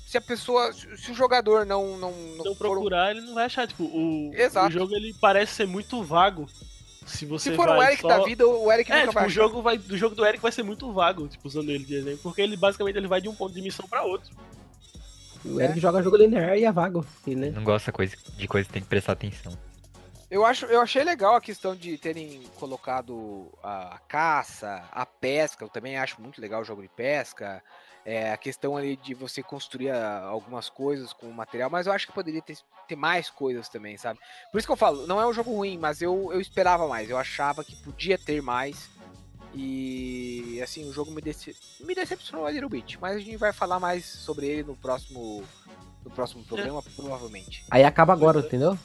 Se 0.06 0.16
a 0.16 0.20
pessoa. 0.20 0.72
Se 0.72 1.10
o 1.10 1.14
jogador 1.14 1.66
não. 1.66 1.98
Não, 1.98 2.12
não, 2.12 2.44
Não 2.44 2.52
um- 2.52 2.54
procurar, 2.54 3.10
ele 3.10 3.22
não 3.22 3.34
vai 3.34 3.46
achar. 3.46 3.66
Tipo, 3.66 3.82
o, 3.82 4.30
Exato. 4.32 4.68
o 4.68 4.70
jogo 4.70 4.94
ele 4.94 5.12
parece 5.20 5.54
ser 5.54 5.66
muito 5.66 6.00
vago. 6.04 6.48
Se 7.04 7.26
você 7.26 7.50
Se 7.50 7.56
for 7.56 7.68
o 7.68 7.82
Eric 7.82 8.00
só... 8.00 8.06
da 8.06 8.22
vida, 8.22 8.46
o 8.46 8.70
Eric 8.70 8.92
É, 8.92 8.94
nunca 8.94 9.08
tipo, 9.08 9.14
vai 9.18 9.26
o 9.26 9.30
jogo, 9.30 9.60
vai, 9.60 9.76
o 9.76 9.96
jogo 9.96 10.14
do 10.14 10.24
Eric 10.24 10.40
vai 10.40 10.52
ser 10.52 10.62
muito 10.62 10.92
vago, 10.92 11.26
tipo, 11.26 11.48
usando 11.48 11.68
ele 11.68 11.84
de 11.84 11.96
exemplo, 11.96 12.20
porque 12.22 12.40
ele 12.40 12.56
basicamente 12.56 12.96
ele 12.96 13.08
vai 13.08 13.20
de 13.20 13.28
um 13.28 13.34
ponto 13.34 13.52
de 13.52 13.60
missão 13.60 13.88
pra 13.88 14.04
outro. 14.04 14.30
O 15.44 15.60
Eric 15.60 15.78
joga 15.80 16.02
jogo 16.02 16.16
linear 16.16 16.56
e 16.56 16.64
é 16.64 16.72
vago. 16.72 17.04
E, 17.26 17.34
né? 17.34 17.50
Não 17.50 17.64
gosta 17.64 17.92
coisa, 17.92 18.16
de 18.36 18.48
coisa 18.48 18.66
que 18.66 18.72
tem 18.72 18.82
que 18.82 18.88
prestar 18.88 19.12
atenção. 19.12 19.56
Eu, 20.30 20.44
acho, 20.44 20.66
eu 20.66 20.80
achei 20.80 21.04
legal 21.04 21.36
a 21.36 21.40
questão 21.40 21.76
de 21.76 21.96
terem 21.98 22.42
colocado 22.56 23.46
a, 23.62 23.94
a 23.94 23.98
caça, 23.98 24.82
a 24.90 25.04
pesca. 25.06 25.64
Eu 25.64 25.68
também 25.68 25.96
acho 25.98 26.20
muito 26.20 26.40
legal 26.40 26.62
o 26.62 26.64
jogo 26.64 26.82
de 26.82 26.88
pesca. 26.88 27.62
É, 28.06 28.32
a 28.32 28.36
questão 28.36 28.76
ali 28.76 28.96
de 28.96 29.14
você 29.14 29.42
construir 29.42 29.90
a- 29.90 30.20
algumas 30.24 30.68
coisas 30.68 31.12
com 31.14 31.26
o 31.26 31.32
material, 31.32 31.70
mas 31.70 31.86
eu 31.86 31.92
acho 31.92 32.06
que 32.06 32.12
poderia 32.12 32.42
ter, 32.42 32.58
ter 32.86 32.96
mais 32.96 33.30
coisas 33.30 33.66
também, 33.68 33.96
sabe? 33.96 34.18
Por 34.52 34.58
isso 34.58 34.66
que 34.68 34.72
eu 34.72 34.76
falo, 34.76 35.06
não 35.06 35.18
é 35.18 35.26
um 35.26 35.32
jogo 35.32 35.50
ruim, 35.54 35.78
mas 35.78 36.02
eu, 36.02 36.30
eu 36.30 36.38
esperava 36.40 36.86
mais. 36.86 37.08
Eu 37.08 37.16
achava 37.16 37.64
que 37.64 37.74
podia 37.76 38.18
ter 38.18 38.42
mais. 38.42 38.90
E 39.54 40.60
assim, 40.62 40.88
o 40.88 40.92
jogo 40.92 41.10
me, 41.12 41.20
dece 41.20 41.56
me 41.80 41.94
decepcionou 41.94 42.44
a 42.46 42.50
Little 42.50 42.68
Bit. 42.68 42.98
Mas 43.00 43.16
a 43.16 43.18
gente 43.20 43.36
vai 43.36 43.52
falar 43.52 43.78
mais 43.78 44.04
sobre 44.04 44.46
ele 44.46 44.64
no 44.64 44.76
próximo, 44.76 45.44
no 46.04 46.10
próximo 46.10 46.44
programa, 46.44 46.82
provavelmente. 46.96 47.64
Aí 47.70 47.84
acaba 47.84 48.12
agora, 48.12 48.40
entendeu? 48.40 48.76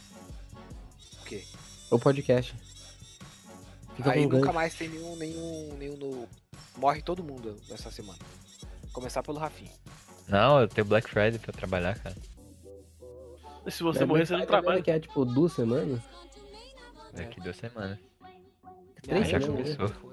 O 1.22 1.26
quê? 1.26 1.44
O 1.90 1.98
podcast. 1.98 2.56
Fica 3.96 4.12
Aí 4.12 4.26
nunca 4.26 4.54
mais 4.54 4.74
tem 4.76 4.88
nenhum, 4.90 5.16
nenhum, 5.16 5.76
nenhum 5.78 5.98
no... 5.98 6.30
Morre 6.78 7.02
todo 7.02 7.24
mundo 7.24 7.60
essa 7.70 7.92
semana. 7.92 8.20
Começar 8.94 9.22
pelo 9.24 9.40
Rafinha. 9.40 9.74
Não, 10.28 10.62
eu 10.62 10.68
tenho 10.68 10.86
Black 10.86 11.10
Friday 11.10 11.40
pra 11.40 11.52
trabalhar, 11.52 12.00
cara. 12.00 12.16
Se 13.68 13.84
você 13.84 14.04
É, 14.04 14.06
morrer, 14.06 14.26
você 14.26 14.38
não 14.38 14.46
trabalha. 14.46 14.78
Daqui 14.78 14.92
a 14.92 15.00
tipo 15.00 15.26
duas 15.26 15.52
semanas. 15.52 16.00
Daqui 17.14 17.42
duas 17.42 17.58
semanas. 17.58 17.98
Três 19.02 19.28
já 19.28 19.42
semanas. 19.42 19.76
começou. 19.76 20.09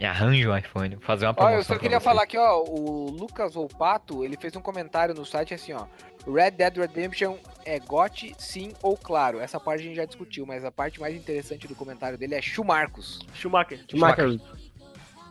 Me 0.00 0.06
arranja 0.06 0.50
um 0.50 0.56
iPhone. 0.56 0.96
Fazer 1.00 1.26
uma 1.26 1.32
Ó, 1.32 1.34
promoção. 1.34 1.58
eu 1.58 1.64
só 1.64 1.78
queria 1.78 2.00
falar 2.00 2.22
aqui, 2.22 2.38
ó, 2.38 2.64
o 2.66 3.10
Lucas 3.10 3.52
Volpato, 3.54 4.24
ele 4.24 4.36
fez 4.36 4.56
um 4.56 4.60
comentário 4.62 5.14
no 5.14 5.26
site 5.26 5.52
assim, 5.52 5.74
ó. 5.74 5.84
Red 6.26 6.52
Dead 6.52 6.76
Redemption 6.78 7.36
é 7.66 7.78
GOT, 7.78 8.34
sim 8.38 8.72
ou 8.82 8.96
claro. 8.96 9.40
Essa 9.40 9.60
parte 9.60 9.80
a 9.82 9.84
gente 9.84 9.96
já 9.96 10.04
discutiu, 10.06 10.46
mas 10.46 10.64
a 10.64 10.70
parte 10.72 10.98
mais 11.00 11.14
interessante 11.14 11.68
do 11.68 11.74
comentário 11.74 12.16
dele 12.16 12.34
é 12.34 12.40
Schumarcos. 12.42 13.20
Schumacher. 13.34 13.84
Schumacher. 13.90 14.40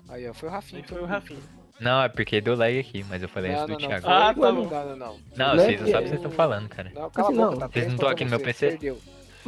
Aí, 0.07 0.27
ó, 0.29 0.33
foi 0.33 0.49
o 0.49 0.51
Rafinha. 0.51 0.83
Foi 0.87 1.01
o 1.01 1.05
Rafinha. 1.05 1.39
Não, 1.79 2.01
é 2.03 2.09
porque 2.09 2.41
deu 2.41 2.55
lag 2.55 2.77
aqui, 2.77 3.05
mas 3.07 3.23
eu 3.23 3.29
falei 3.29 3.51
Não, 3.51 3.57
isso 3.59 3.67
do 3.67 3.71
não. 3.79 3.87
Thiago. 3.87 4.07
Ah, 4.09 4.33
tá 4.33 4.51
não, 4.51 4.55
bom. 4.65 4.69
não, 4.69 4.85
não, 4.85 4.95
não. 4.97 5.19
Não, 5.35 5.55
Não 5.55 5.63
é 5.63 5.65
vocês 5.65 5.81
não 5.81 5.87
sabem 5.87 5.99
o 5.99 6.03
que 6.03 6.09
vocês 6.09 6.13
estão 6.13 6.31
falando, 6.31 6.69
cara. 6.69 6.91
Não, 6.93 7.09
cala 7.09 7.29
Assim, 7.29 7.37
a 7.37 7.41
boca, 7.45 7.51
não. 7.51 7.59
tá 7.59 7.67
Vocês 7.67 7.85
não 7.87 7.93
estão 7.95 8.09
aqui 8.09 8.23
no 8.25 8.29
meu 8.31 8.39
PC? 8.39 8.67
Perdeu. 8.69 8.99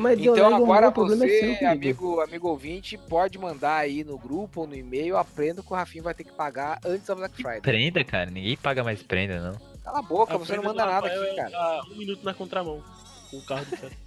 Mas 0.01 0.19
Então 0.19 0.55
agora 0.55 0.87
é 0.87 0.91
você, 0.91 1.17
seu, 1.17 1.27
querido. 1.57 1.65
amigo, 1.67 2.19
amigo 2.21 2.47
ouvinte, 2.47 2.97
pode 2.97 3.37
mandar 3.37 3.77
aí 3.77 4.03
no 4.03 4.17
grupo 4.17 4.61
ou 4.61 4.67
no 4.67 4.75
e-mail, 4.75 5.15
aprenda 5.17 5.61
que 5.61 5.71
o 5.71 5.75
Rafinha 5.75 6.03
vai 6.03 6.13
ter 6.13 6.23
que 6.23 6.31
pagar 6.31 6.79
antes 6.85 7.05
da 7.07 7.15
Black 7.15 7.35
Friday. 7.35 7.61
Prenda, 7.61 8.03
cara. 8.03 8.29
Ninguém 8.31 8.57
paga 8.57 8.83
mais 8.83 9.01
prenda, 9.03 9.39
não. 9.39 9.59
Cala 9.83 9.99
a 9.99 10.01
boca, 10.01 10.35
A 10.35 10.37
você 10.37 10.55
não 10.55 10.63
manda 10.63 10.85
nada 10.85 11.07
aqui, 11.07 11.17
é 11.17 11.35
cara. 11.35 11.57
a 11.57 11.83
um 11.91 11.95
minuto 11.97 12.23
na 12.23 12.33
contramão. 12.33 12.83
Com 13.29 13.37
o 13.37 13.45
carro 13.45 13.65
do 13.65 13.77
céu. 13.77 13.89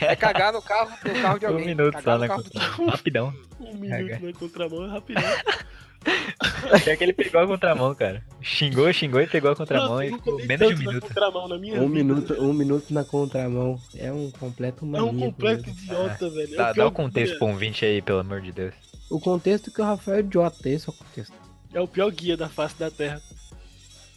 É 0.00 0.16
cagar 0.16 0.52
no 0.52 0.60
carro, 0.60 0.90
no 1.04 1.22
carro 1.22 1.38
de 1.38 1.46
Um 1.46 1.50
alguém. 1.50 1.66
minuto 1.66 1.92
cagar 1.92 2.02
só 2.02 2.18
na 2.18 2.28
contramão. 2.28 2.86
Rapidão. 2.88 3.34
Um 3.60 3.74
minuto 3.76 4.20
na 4.24 4.32
contramão 4.32 4.84
é 4.84 4.88
rapidão. 4.90 5.22
É 6.86 6.96
que 6.96 7.04
ele 7.04 7.12
pegou 7.12 7.40
a 7.40 7.46
contramão, 7.46 7.94
cara. 7.94 8.24
Xingou, 8.40 8.90
xingou 8.92 9.20
e 9.20 9.26
pegou 9.26 9.50
a 9.50 9.56
contramão 9.56 9.88
Nossa, 9.90 10.06
e 10.06 10.12
ficou 10.12 10.38
menos 10.46 10.68
de 10.68 10.74
um 10.74 10.78
minuto. 10.88 11.06
contramão 11.08 11.48
na 11.48 11.58
minha 11.58 11.74
Um 11.74 11.88
vida. 11.88 11.94
minuto, 11.94 12.34
um 12.42 12.52
minuto 12.52 12.94
na 12.94 13.04
contramão. 13.04 13.78
É 13.96 14.12
um 14.12 14.30
completo 14.30 14.84
É 14.84 14.88
maníaco. 14.88 15.14
um 15.16 15.20
completo 15.20 15.66
né? 15.66 15.72
idiota, 15.72 16.30
velho. 16.30 16.54
É 16.54 16.56
Dá, 16.56 16.62
o 16.62 16.66
dá 16.68 16.74
pior 16.74 16.86
o 16.86 16.92
contexto 16.92 17.30
guia. 17.32 17.38
pra 17.38 17.48
um 17.48 17.56
20 17.56 17.84
aí, 17.84 18.00
pelo 18.02 18.18
amor 18.20 18.40
de 18.40 18.52
Deus. 18.52 18.74
O 19.10 19.18
contexto 19.20 19.68
é 19.70 19.72
que 19.72 19.80
o 19.80 19.84
Rafael 19.84 20.16
é 20.18 20.20
idiota, 20.20 20.68
esse 20.68 20.88
é 20.88 20.92
o 20.92 20.94
contexto. 20.94 21.34
É 21.74 21.80
o 21.80 21.88
pior 21.88 22.10
guia 22.12 22.36
da 22.36 22.48
face 22.48 22.78
da 22.78 22.90
Terra. 22.90 23.20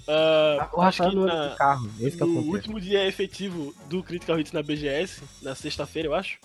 Ah, 0.08 0.70
O 0.74 0.82
acho 0.82 1.02
Rafael 1.04 1.10
que 1.10 1.16
não 1.16 1.24
anda 1.24 1.36
na- 1.36 1.48
de 1.50 1.58
carro, 1.58 1.90
esse 2.00 2.18
que 2.18 2.24
é 2.24 2.26
o 2.26 2.30
no 2.30 2.36
contexto. 2.36 2.54
último 2.56 2.80
dia 2.82 3.08
efetivo 3.08 3.76
do 3.90 4.04
Critical 4.04 4.40
Hits 4.40 4.52
na 4.52 4.62
BGS, 4.62 5.22
na 5.42 5.56
sexta-feira, 5.56 6.08
eu 6.10 6.14
acho. 6.14 6.38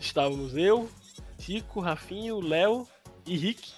Estávamos 0.00 0.56
eu, 0.56 0.88
Tico, 1.38 1.80
Rafinho, 1.80 2.40
Léo 2.40 2.86
e 3.26 3.36
Rick 3.36 3.70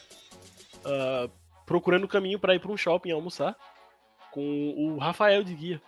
ah, 0.85 1.29
procurando 1.67 2.05
o 2.05 2.09
caminho 2.09 2.39
para 2.39 2.55
ir 2.55 2.61
para 2.61 2.73
um 2.73 2.77
shopping 2.77 3.11
almoçar 3.11 3.57
com 4.33 4.75
o 4.77 4.99
Rafael 4.99 5.43
de 5.43 5.55
guia. 5.55 5.83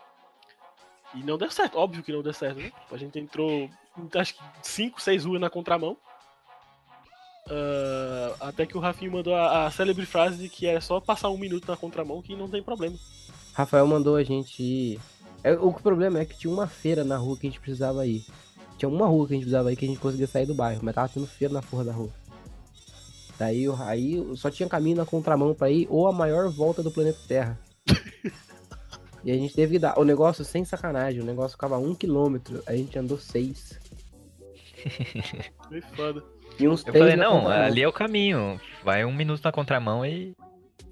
E 1.14 1.22
não 1.22 1.36
deu 1.36 1.50
certo, 1.50 1.78
óbvio 1.78 2.02
que 2.02 2.12
não 2.12 2.22
deu 2.22 2.32
certo, 2.32 2.58
né? 2.58 2.72
A 2.90 2.96
gente 2.96 3.18
entrou, 3.18 3.68
acho 4.14 4.34
que 4.34 4.42
5, 4.62 5.00
6 5.00 5.24
ruas 5.24 5.40
na 5.40 5.50
contramão. 5.50 5.96
Ah, 7.50 8.48
até 8.48 8.66
que 8.66 8.76
o 8.76 8.80
Rafinho 8.80 9.12
mandou 9.12 9.34
a, 9.34 9.66
a 9.66 9.70
célebre 9.70 10.06
frase 10.06 10.36
de 10.36 10.48
que 10.48 10.66
é 10.66 10.80
só 10.80 11.00
passar 11.00 11.28
um 11.28 11.38
minuto 11.38 11.68
na 11.68 11.76
contramão 11.76 12.22
que 12.22 12.36
não 12.36 12.48
tem 12.48 12.62
problema. 12.62 12.96
Rafael 13.52 13.86
mandou 13.86 14.16
a 14.16 14.24
gente 14.24 14.62
ir. 14.62 15.00
É, 15.44 15.52
o 15.52 15.72
problema 15.72 16.20
é 16.20 16.24
que 16.24 16.38
tinha 16.38 16.52
uma 16.52 16.66
feira 16.66 17.04
na 17.04 17.16
rua 17.16 17.36
que 17.36 17.46
a 17.46 17.50
gente 17.50 17.60
precisava 17.60 18.06
ir. 18.06 18.24
Tinha 18.78 18.88
uma 18.88 19.06
rua 19.06 19.26
que 19.26 19.34
a 19.34 19.36
gente 19.36 19.44
precisava 19.44 19.72
ir 19.72 19.76
que 19.76 19.84
a 19.84 19.88
gente 19.88 20.00
conseguia 20.00 20.26
sair 20.26 20.46
do 20.46 20.54
bairro, 20.54 20.80
mas 20.82 20.94
tava 20.94 21.08
tendo 21.08 21.26
feira 21.26 21.52
na 21.52 21.62
porra 21.62 21.84
da 21.84 21.92
rua. 21.92 22.10
Daí 23.42 23.68
o- 23.68 23.74
aí 23.82 24.24
só 24.36 24.48
tinha 24.52 24.68
caminho 24.68 24.98
na 24.98 25.04
contramão 25.04 25.52
pra 25.52 25.68
ir 25.68 25.88
ou 25.90 26.06
a 26.06 26.12
maior 26.12 26.48
volta 26.48 26.80
do 26.80 26.92
planeta 26.92 27.18
Terra. 27.26 27.58
e 29.24 29.32
a 29.32 29.34
gente 29.34 29.52
teve 29.52 29.72
que 29.72 29.78
dar. 29.80 29.98
O 29.98 30.04
negócio 30.04 30.44
sem 30.44 30.64
sacanagem, 30.64 31.20
o 31.20 31.24
negócio 31.24 31.50
ficava 31.56 31.76
um 31.76 31.92
quilômetro, 31.92 32.62
a 32.64 32.76
gente 32.76 32.96
andou 32.96 33.18
seis. 33.18 33.80
Foi 35.68 35.80
foda. 35.96 36.22
E 36.60 36.68
uns 36.68 36.86
Eu 36.86 36.92
três 36.92 36.98
falei, 37.04 37.16
não, 37.16 37.40
contramão. 37.40 37.64
ali 37.66 37.82
é 37.82 37.88
o 37.88 37.92
caminho. 37.92 38.60
Vai 38.84 39.04
um 39.04 39.12
minuto 39.12 39.42
na 39.42 39.50
contramão 39.50 40.06
e. 40.06 40.36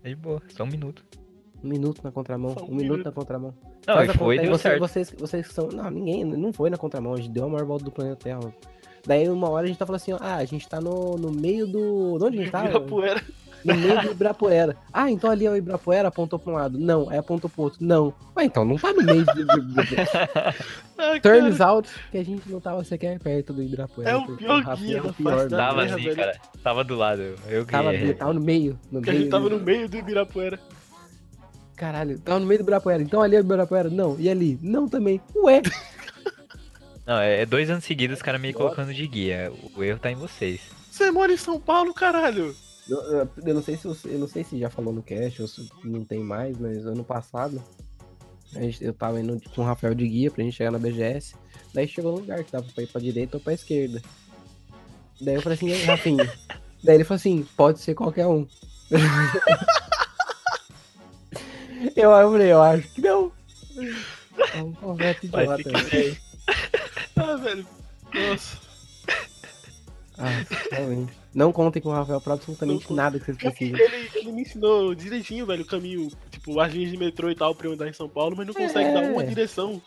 E 0.05 0.15
boa, 0.17 0.43
só 0.49 0.65
um 0.65 0.67
minuto. 0.67 1.05
Um 1.63 1.69
minuto 1.69 2.01
na 2.03 2.11
contramão, 2.11 2.51
um 2.51 2.65
um 2.65 2.67
minuto 2.75 2.83
minuto. 2.83 3.05
na 3.05 3.13
contramão. 3.13 3.55
Não, 3.87 3.95
Faz 3.95 4.11
e 4.11 4.19
foi 4.19 4.35
e 4.35 4.39
conta 4.39 4.43
aí, 4.43 4.49
deu 4.49 4.59
você- 4.59 4.63
certo. 4.63 4.81
Vocês, 4.81 5.11
vocês 5.17 5.47
que 5.47 5.55
são. 5.55 5.69
Não, 5.69 5.89
ninguém. 5.89 6.25
Não 6.25 6.53
foi 6.53 6.69
na 6.69 6.77
contramão. 6.77 7.13
A 7.15 7.17
gente 7.19 7.29
deu 7.31 7.45
a 7.45 7.49
maior 7.49 7.65
volta 7.65 7.85
do 7.85 7.93
planeta 7.93 8.17
Terra. 8.17 8.41
Daí 9.07 9.29
uma 9.29 9.49
hora 9.49 9.65
a 9.65 9.69
gente 9.69 9.79
tá 9.79 9.87
falando 9.87 10.01
assim, 10.01 10.13
ó, 10.13 10.19
ah, 10.21 10.37
a 10.37 10.45
gente 10.45 10.69
tá 10.69 10.81
no, 10.81 11.17
no 11.17 11.31
meio 11.33 11.67
do. 11.67 12.19
De 12.19 12.25
onde 12.25 12.39
a 12.39 12.43
gente 12.43 12.51
tá? 12.53 12.65
Ibirapuera. 12.65 13.23
No 13.63 13.75
meio 13.77 14.01
do 14.01 14.11
Ibirapuera. 14.13 14.77
Ah, 14.93 15.11
então 15.11 15.31
ali 15.31 15.45
é 15.47 15.51
o 15.51 15.57
Ibirapuera, 15.57 16.09
apontou 16.09 16.39
pra 16.39 16.51
um 16.53 16.57
lado. 16.57 16.79
Não, 16.79 17.11
aí 17.11 17.19
apontou 17.19 17.51
pro 17.51 17.63
outro. 17.65 17.79
Não. 17.85 18.13
Ué, 18.37 18.45
então 18.47 18.65
não 18.65 18.77
tá 18.77 18.91
no 18.93 19.03
meio 19.03 19.25
do. 19.25 19.35
do- 19.35 19.63
do- 19.63 19.83
Ah, 21.03 21.19
Turns 21.19 21.57
cara, 21.57 21.71
out 21.71 21.89
que 22.11 22.19
a 22.19 22.23
gente 22.25 22.43
não 22.51 22.61
tava 22.61 22.85
sequer 22.85 23.19
perto 23.19 23.55
do 23.55 23.63
Ibirapuera. 23.63 24.11
É 24.11 24.17
o 24.17 24.37
pior 24.37 24.63
Rafinha 24.63 24.87
guia 24.87 24.99
é 24.99 25.01
o 25.01 25.05
da 25.07 25.13
pior, 25.15 25.51
né? 25.51 25.57
Tava 25.57 25.83
assim, 25.85 25.95
velho. 25.97 26.17
cara. 26.17 26.41
Tava 26.63 26.85
do 26.85 26.95
lado. 26.95 27.23
Eu 27.49 27.65
que. 27.65 27.73
Tava, 27.73 27.95
ele 27.95 28.13
tava 28.15 28.33
no 28.35 28.41
meio. 28.41 28.79
No 28.93 29.01
Que 29.01 29.09
a 29.09 29.13
meio 29.13 29.23
gente 29.25 29.31
tava 29.31 29.49
no 29.49 29.59
meio 29.61 29.89
do 29.89 29.97
Ibirapuera. 29.97 30.61
Caralho, 31.75 32.19
tava 32.19 32.39
no 32.41 32.45
meio 32.47 32.59
do 32.59 32.65
Ibirapuera. 32.65 33.03
Então 33.03 33.23
ali 33.23 33.35
é 33.37 33.39
o 33.39 33.41
Ibirapuera? 33.43 33.89
Não. 33.89 34.17
E 34.19 34.29
ali? 34.29 34.59
Não 34.63 34.87
também. 34.89 35.21
Ué. 35.37 35.63
Não, 37.07 37.19
é 37.19 37.45
dois 37.47 37.71
anos 37.71 37.85
seguidos 37.85 38.19
os 38.19 38.23
caras 38.23 38.41
me 38.41 38.53
colocando 38.53 38.93
de 38.95 39.07
guia. 39.07 39.53
O 39.77 39.83
erro 39.83 39.99
tá 39.99 40.11
em 40.11 40.15
vocês. 40.17 40.61
Você 40.91 41.11
mora 41.11 41.33
em 41.33 41.37
São 41.37 41.61
Paulo, 41.61 41.93
caralho. 41.95 42.55
Eu, 42.89 43.29
eu- 43.45 43.55
não 43.55 43.63
sei 43.63 43.77
se 43.77 43.87
você, 43.87 44.09
eu 44.09 44.19
não 44.19 44.29
sei 44.29 44.43
se 44.45 44.59
já 44.59 44.69
falou 44.71 44.93
no 44.93 45.03
cast 45.03 45.41
ou 45.43 45.49
se 45.49 45.69
não 45.85 46.05
tem 46.05 46.21
mais, 46.21 46.59
mas 46.59 46.85
ano 46.87 47.05
passado 47.05 47.63
a 48.55 48.61
gente- 48.61 48.85
eu 48.85 48.93
tava 48.93 49.21
indo 49.21 49.41
com 49.55 49.63
o 49.63 49.65
Rafael 49.65 49.95
de 49.95 50.07
guia 50.09 50.31
pra 50.31 50.43
gente 50.43 50.57
chegar 50.57 50.71
na 50.73 50.79
BGS. 50.79 51.35
Daí 51.73 51.87
chegou 51.87 52.13
no 52.13 52.19
lugar 52.19 52.43
que 52.43 52.51
dava 52.53 52.67
pra 52.75 52.83
ir 52.83 52.87
pra 52.89 53.01
direita 53.01 53.37
ou 53.37 53.41
pra 53.43 53.53
esquerda. 53.55 54.03
Daí 55.21 55.35
eu 55.37 55.43
falei 55.43 55.57
assim, 55.57 55.69
"E 55.69 55.73
aí, 55.75 55.85
Rafinha. 55.85 56.25
Daí 56.83 56.95
ele 56.97 57.05
falou 57.05 57.17
assim, 57.17 57.47
pode 57.57 57.79
ser 57.81 57.95
qualquer 57.95 58.27
um. 58.27 58.47
eu, 61.95 62.11
falei, 62.11 62.53
eu 62.53 62.63
acho 62.63 62.89
que 62.93 63.01
não. 63.03 63.31
É 64.55 64.63
um 64.63 64.73
Vai 64.97 65.17
idiota. 65.23 65.71
Velho. 67.37 67.67
Nossa. 68.15 68.59
Ah, 70.23 70.45
realmente. 70.71 71.15
Não 71.33 71.51
contem 71.51 71.81
com 71.81 71.89
o 71.89 71.93
Rafael 71.93 72.21
pra 72.21 72.35
absolutamente 72.35 72.87
Não 72.91 72.97
nada 72.97 73.19
que 73.19 73.25
vocês 73.25 73.39
precisem. 73.39 73.75
Ele, 73.81 74.11
ele 74.17 74.33
me 74.33 74.43
ensinou 74.43 74.95
direitinho, 74.95 75.47
velho, 75.47 75.63
o 75.63 75.67
caminho, 75.67 76.11
tipo, 76.31 76.61
as 76.61 76.71
linhas 76.75 76.91
de 76.91 76.99
metrô 76.99 77.31
e 77.31 77.35
tal 77.35 77.55
pra 77.55 77.67
eu 77.69 77.73
andar 77.73 77.89
em 77.89 77.93
São 77.95 78.07
Paulo, 78.07 78.37
mas 78.37 78.47
não 78.47 78.53
consegue 78.53 78.91
É. 78.91 78.93
dar 78.93 79.03
uma 79.11 79.25
direção 79.25 79.81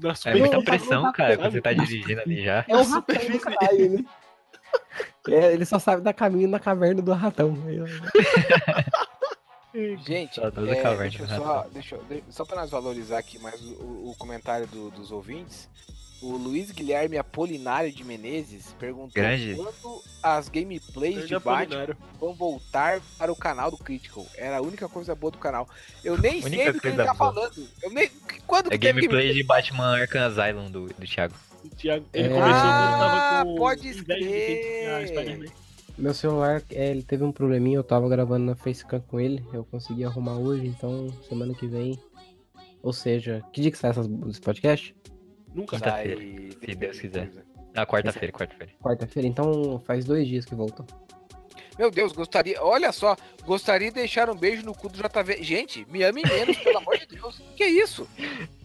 na 0.00 0.12
É 0.12 0.14
superfície. 0.14 0.48
muita 0.48 0.62
pressão, 0.64 1.12
cara, 1.12 1.36
quando 1.36 1.52
você 1.52 1.60
tá 1.60 1.74
dirigindo 1.74 2.22
ali 2.22 2.42
já. 2.42 2.64
É 2.66 2.74
um 2.74 2.78
do 2.82 2.84
superfície. 2.90 3.38
caralho, 3.38 3.90
né? 3.98 4.04
É, 5.28 5.52
ele 5.52 5.66
só 5.66 5.78
sabe 5.78 6.00
dar 6.00 6.14
caminho 6.14 6.48
na 6.48 6.58
caverna 6.58 7.02
do 7.02 7.12
ratão. 7.12 7.54
Gente, 10.06 10.36
Saudoso 10.36 10.68
é, 10.70 10.76
caverna 10.82 11.02
deixa 11.10 11.22
eu 11.22 11.28
só, 11.28 11.66
deixa 11.72 11.96
eu- 11.96 12.22
só 12.30 12.44
para 12.46 12.62
nós 12.62 12.70
valorizar 12.70 13.18
aqui 13.18 13.38
mais 13.38 13.60
o, 13.60 13.72
o- 13.74 14.10
o 14.10 14.14
comentário 14.16 14.66
do- 14.66 14.90
dos 14.90 15.12
ouvintes, 15.12 15.68
o 16.22 16.36
Luiz 16.36 16.70
Guilherme 16.70 17.16
Apolinário 17.16 17.90
de 17.92 18.04
Menezes 18.04 18.74
perguntou 18.78 19.10
Grande. 19.14 19.54
quando 19.54 20.02
as 20.22 20.48
gameplays 20.48 21.14
Grande 21.14 21.28
de 21.28 21.38
Batman 21.38 21.96
vão 22.18 22.34
voltar 22.34 23.00
para 23.18 23.32
o 23.32 23.36
canal 23.36 23.70
do 23.70 23.78
Critical. 23.78 24.26
Era 24.36 24.58
a 24.58 24.60
única 24.62 24.88
coisa 24.88 25.14
boa 25.14 25.30
do 25.30 25.38
canal. 25.38 25.68
Eu 26.04 26.18
nem 26.18 26.42
sei 26.42 26.72
do 26.72 26.80
que 26.80 26.88
ele 26.88 26.96
tá 26.96 27.04
boa. 27.14 27.14
falando. 27.16 27.68
Eu 27.82 27.90
nem, 27.90 28.10
quando 28.46 28.66
É 28.66 28.70
que 28.70 28.78
teve 28.78 29.00
gameplay 29.00 29.32
de 29.32 29.42
Batman 29.42 29.96
Arkham 29.98 30.26
Asylum 30.26 30.70
do, 30.70 30.86
do 30.86 31.06
Thiago. 31.06 31.34
O 31.64 31.68
Thiago, 31.70 32.06
ele 32.12 32.28
É. 32.28 32.30
começou 32.30 32.52
Ah, 32.54 33.42
com 33.44 33.54
pode 33.56 33.88
escrever. 33.88 35.50
Meu 35.98 36.14
celular, 36.14 36.62
é, 36.70 36.90
ele 36.90 37.02
teve 37.02 37.22
um 37.24 37.30
probleminha, 37.32 37.76
eu 37.76 37.84
tava 37.84 38.08
gravando 38.08 38.46
na 38.46 38.54
Facecam 38.54 39.00
com 39.00 39.20
ele, 39.20 39.44
eu 39.52 39.64
consegui 39.64 40.02
arrumar 40.04 40.36
hoje, 40.38 40.66
então 40.66 41.12
semana 41.28 41.52
que 41.54 41.66
vem. 41.66 41.98
Ou 42.82 42.92
seja, 42.94 43.44
que 43.52 43.60
dia 43.60 43.70
que 43.70 43.76
sai 43.76 43.90
essas- 43.90 44.08
esse 44.30 44.40
podcast? 44.40 44.94
Nunca 45.54 45.78
Sai 45.78 46.08
Quinta-feira, 46.08 46.60
se 46.66 46.74
Deus 46.76 47.00
quiser. 47.00 47.30
Na 47.74 47.86
quarta-feira, 47.86 48.32
quarta-feira. 48.32 48.72
Quarta-feira, 48.80 49.28
então 49.28 49.80
faz 49.86 50.04
dois 50.04 50.26
dias 50.26 50.44
que 50.44 50.54
voltou. 50.54 50.86
Meu 51.78 51.90
Deus, 51.90 52.12
gostaria. 52.12 52.62
Olha 52.62 52.92
só, 52.92 53.16
gostaria 53.44 53.88
de 53.88 53.94
deixar 53.94 54.28
um 54.28 54.34
beijo 54.34 54.64
no 54.64 54.74
cu 54.74 54.88
do 54.88 54.98
JV. 54.98 55.42
Gente, 55.42 55.86
me 55.90 56.02
ame 56.02 56.22
menos, 56.22 56.58
pelo 56.58 56.78
amor 56.78 56.98
de 56.98 57.06
Deus. 57.06 57.40
Que 57.56 57.64
isso? 57.64 58.06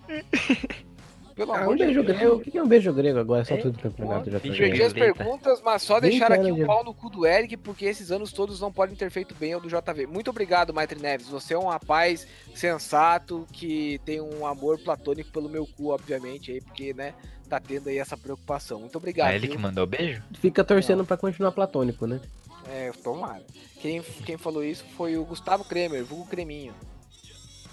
Pelo 1.36 1.52
Ah, 1.54 1.60
amor 1.60 1.74
um 1.74 1.78
de 1.78 1.84
beijo 1.84 2.02
Deus. 2.04 2.18
grego, 2.18 2.36
o 2.36 2.40
que 2.40 2.58
é 2.58 2.64
um 2.64 2.68
beijo 2.68 2.94
grego 2.94 3.20
agora? 3.20 3.42
É 3.42 3.44
só 3.46 3.56
É, 3.56 3.58
tudo 3.58 3.78
campeonato 3.78 4.32
já 4.32 4.40
Perdi 4.40 4.82
as 4.84 4.94
perguntas, 4.94 5.62
mas 5.62 5.82
só 5.82 6.00
deixar 6.00 6.32
aqui 6.32 6.50
o 6.50 6.56
Diego? 6.56 6.66
pau 6.68 6.82
no 6.84 6.94
cu 6.94 7.10
do 7.10 7.26
Eric, 7.26 7.58
porque 7.58 7.84
esses 7.86 8.10
anos 8.10 8.32
todos 8.32 8.62
não 8.62 8.72
podem 8.72 8.96
ter 8.96 9.10
feito 9.12 9.36
bem 9.36 9.52
ao 9.52 9.60
do 9.60 9.68
JV. 9.68 10.08
Muito 10.08 10.30
obrigado, 10.30 10.74
Maitre 10.74 10.98
Neves. 10.98 11.28
Você 11.28 11.54
é 11.54 11.60
um 11.60 11.68
rapaz 11.68 12.26
sensato 12.54 13.46
que 13.52 14.00
tem 14.06 14.22
um 14.22 14.46
amor 14.48 14.80
platônico 14.80 15.30
pelo 15.32 15.50
meu 15.50 15.68
cu, 15.68 15.90
obviamente, 15.90 16.54
aí, 16.54 16.62
porque, 16.62 16.94
né, 16.94 17.14
tá 17.50 17.60
tendo 17.60 17.90
aí 17.90 17.98
essa 17.98 18.16
preocupação. 18.18 18.80
Muito 18.80 18.98
obrigado. 18.98 19.32
É 19.32 19.36
ele 19.36 19.48
viu? 19.48 19.56
que 19.58 19.62
mandou 19.62 19.86
beijo? 19.86 20.24
Fica 20.40 20.64
torcendo 20.64 21.04
pra 21.06 21.18
continuar 21.18 21.52
platônico, 21.52 22.08
né? 22.08 22.22
É, 22.68 22.92
tomara. 23.04 23.44
Quem, 23.82 24.02
quem 24.02 24.38
falou 24.38 24.64
isso 24.64 24.86
foi 24.96 25.18
o 25.18 25.26
Gustavo 25.26 25.66
Kremer, 25.66 26.04
vulgo 26.06 26.26
Creminho. 26.28 26.74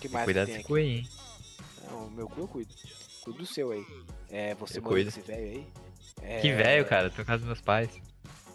que 0.01 0.09
mais 0.09 0.25
Cuidado 0.25 0.47
tem 0.47 0.57
com 0.57 0.61
aqui? 0.61 0.69
cu 0.69 0.75
aí, 0.75 0.89
hein? 0.99 1.09
Não, 1.91 2.07
o 2.07 2.11
meu 2.11 2.29
cu 2.29 2.41
eu 2.41 2.49
cuido. 2.49 2.75
Cuido 3.25 3.39
do 3.39 3.47
seu 3.47 3.71
aí. 3.71 3.85
É, 4.31 4.55
você 4.55 4.81
manda 4.81 5.01
esse 5.01 5.21
velho 5.21 5.43
aí? 5.43 5.67
É... 6.23 6.41
Que 6.41 6.53
velho, 6.53 6.85
cara. 6.85 7.11
Tô 7.11 7.19
na 7.19 7.25
casa 7.25 7.39
dos 7.39 7.47
meus 7.47 7.61
pais. 7.61 7.91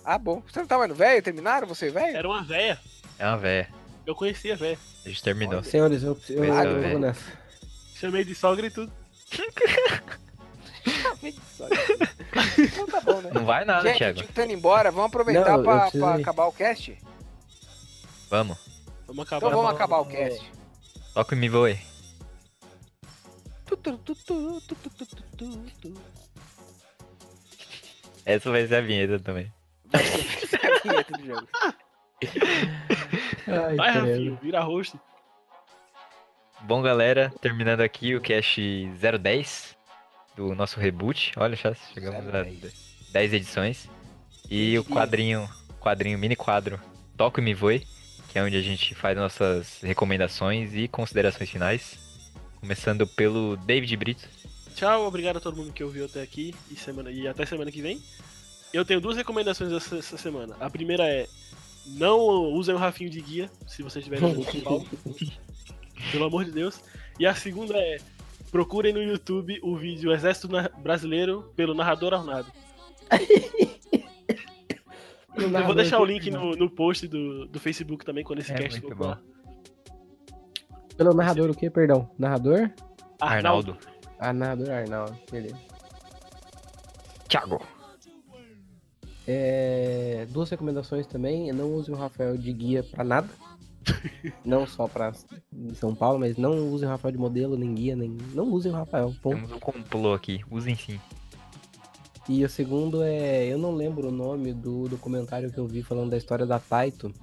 Ah, 0.04 0.18
bom. 0.18 0.42
Você 0.48 0.60
não 0.60 0.68
tá 0.68 0.78
mais 0.78 0.90
no 0.90 0.96
velho? 0.96 1.22
Terminaram 1.22 1.68
você, 1.68 1.90
velho? 1.90 2.18
Era 2.18 2.28
uma 2.28 2.44
véia. 2.44 2.80
É 3.18 3.26
uma 3.26 3.38
véia. 3.38 3.70
Eu 4.06 4.16
conhecia 4.16 4.54
a 4.54 4.58
véia. 4.58 4.78
A 5.06 5.10
gente 5.10 5.24
terminou. 5.24 5.64
Senhores, 5.64 6.04
eu, 6.04 6.18
eu, 6.30 6.44
é, 6.44 6.66
eu 6.66 6.92
vou 6.92 7.00
nessa. 7.00 7.22
Chamei 7.96 8.24
de 8.24 8.36
sogra 8.36 8.68
e 8.68 8.70
tudo. 8.70 8.92
então 12.58 12.86
tá 12.88 13.02
bom, 13.02 13.22
né? 13.22 13.32
Não 13.34 13.46
vai 13.46 13.66
nada, 13.66 13.88
Gente, 13.90 13.98
Thiago. 13.98 14.24
Tá 14.34 14.46
indo 14.46 14.54
embora. 14.54 14.92
Vamos 14.92 15.08
aproveitar 15.08 15.58
Não, 15.58 15.64
pra, 15.64 15.92
pra 15.92 16.16
acabar 16.16 16.46
o 16.46 16.52
cast? 16.54 16.98
Vamos. 18.30 18.58
Vamos 19.08 19.26
acabar. 19.26 19.48
Então 19.48 19.58
vamos 19.62 19.76
acabar 19.76 19.98
o 20.00 20.06
cast. 20.06 20.52
Toca 21.14 21.36
o 21.36 21.38
Me 21.38 21.50
Voe. 21.50 21.78
Essa 28.26 28.52
vai 28.52 28.68
ser 28.68 28.76
a 28.76 28.82
vinheta 28.82 29.20
também. 29.20 29.52
Essa 29.94 30.58
é 30.58 30.68
a 30.68 30.80
vinheta 30.80 31.18
do 31.18 31.26
jogo. 31.26 31.48
Ai, 33.48 33.76
Vai. 33.76 33.92
Rafinho, 33.92 34.40
vira 34.42 34.60
rosto. 34.62 35.00
Bom, 36.62 36.82
galera, 36.82 37.32
terminando 37.40 37.82
aqui 37.82 38.16
o 38.16 38.22
cast 38.22 38.60
010 38.60 39.78
do 40.36 40.54
nosso 40.56 40.80
reboot. 40.80 41.32
Olha, 41.38 41.56
já 41.56 41.74
chegamos 41.74 42.28
a 42.34 42.44
010. 42.44 43.10
10 43.12 43.34
edições. 43.34 43.90
E 44.50 44.78
o 44.78 44.84
quadrinho, 44.84 45.48
quadrinho, 45.80 46.18
mini 46.18 46.36
quadro 46.36 46.80
Toco 47.16 47.40
e 47.40 47.44
Me 47.44 47.54
Voe, 47.54 47.86
que 48.30 48.38
é 48.40 48.44
onde 48.44 48.58
a 48.58 48.62
gente 48.62 48.94
faz 48.96 49.18
nossas 49.18 49.82
recomendações 49.82 50.74
e 50.74 50.88
considerações 50.88 51.50
finais. 51.50 52.07
Começando 52.68 53.08
pelo 53.08 53.56
David 53.56 53.96
Brito. 53.96 54.28
Tchau, 54.76 55.08
obrigado 55.08 55.38
a 55.38 55.40
todo 55.40 55.56
mundo 55.56 55.72
que 55.72 55.82
ouviu 55.82 56.04
até 56.04 56.22
aqui 56.22 56.54
e, 56.70 56.76
semana, 56.76 57.10
e 57.10 57.26
até 57.26 57.46
semana 57.46 57.72
que 57.72 57.82
vem. 57.82 58.04
Eu 58.74 58.84
tenho 58.84 59.00
duas 59.00 59.16
recomendações 59.16 59.72
essa, 59.72 59.98
essa 60.00 60.18
semana. 60.18 60.54
A 60.60 60.70
primeira 60.70 61.08
é: 61.08 61.30
não 61.86 62.20
usem 62.20 62.76
o 62.76 62.78
Rafinho 62.78 63.10
de 63.10 63.22
guia 63.22 63.50
se 63.66 63.82
vocês 63.82 64.06
estiverem 64.06 64.38
em 64.38 64.44
São 64.44 64.60
Paulo. 64.60 64.86
Pelo 66.12 66.26
amor 66.26 66.44
de 66.44 66.52
Deus. 66.52 66.84
E 67.18 67.26
a 67.26 67.34
segunda 67.34 67.78
é: 67.78 68.02
procurem 68.52 68.92
no 68.92 69.02
YouTube 69.02 69.58
o 69.64 69.78
vídeo 69.78 70.12
Exército 70.12 70.50
Na- 70.50 70.68
Brasileiro 70.68 71.50
pelo 71.56 71.74
narrador 71.74 72.14
Arnado. 72.14 72.52
Eu 75.38 75.66
vou 75.66 75.76
deixar 75.76 76.02
o 76.02 76.06
link 76.06 76.30
no, 76.30 76.54
no 76.54 76.70
post 76.70 77.08
do, 77.08 77.46
do 77.46 77.62
Facebook 77.62 78.04
também 78.04 78.26
quando 78.26 78.40
esse 78.40 78.52
É 78.52 78.56
cast 78.56 78.82
for. 78.82 79.18
Pelo 80.98 81.14
narrador 81.14 81.52
o 81.52 81.56
quê? 81.56 81.70
Perdão. 81.70 82.10
Narrador? 82.18 82.72
Arnaldo. 83.22 83.78
Ah, 84.20 84.34
narrador 84.34 84.72
Arnaldo. 84.72 85.16
Beleza. 85.32 85.58
Thiago. 87.28 87.62
É, 89.28 90.26
duas 90.30 90.50
recomendações 90.50 91.06
também. 91.06 91.52
Não 91.52 91.74
use 91.74 91.92
o 91.92 91.96
Rafael 91.96 92.38
de 92.38 92.52
guia 92.52 92.84
pra 92.84 93.04
nada. 93.04 93.30
não 94.44 94.66
só 94.66 94.88
pra 94.88 95.14
São 95.74 95.94
Paulo, 95.94 96.20
mas 96.20 96.38
não 96.38 96.72
use 96.74 96.86
o 96.86 96.88
Rafael 96.88 97.12
de 97.12 97.18
modelo, 97.18 97.58
nem 97.58 97.74
guia, 97.74 97.96
nem. 97.96 98.18
Não 98.34 98.46
usem 98.52 98.72
o 98.72 98.76
Rafael. 98.76 99.14
Ponto. 99.22 99.36
Temos 99.36 99.52
um 99.52 99.60
complô 99.60 100.14
aqui. 100.14 100.42
Usem 100.50 100.76
sim. 100.76 101.00
E 102.28 102.44
o 102.44 102.50
segundo 102.50 103.04
é. 103.04 103.46
Eu 103.46 103.58
não 103.58 103.74
lembro 103.74 104.08
o 104.08 104.12
nome 104.12 104.54
do 104.54 104.88
documentário 104.88 105.52
que 105.52 105.60
eu 105.60 105.68
vi 105.68 105.84
falando 105.84 106.10
da 106.10 106.18
história 106.18 106.46
da 106.46 106.60
Taito, 106.60 107.14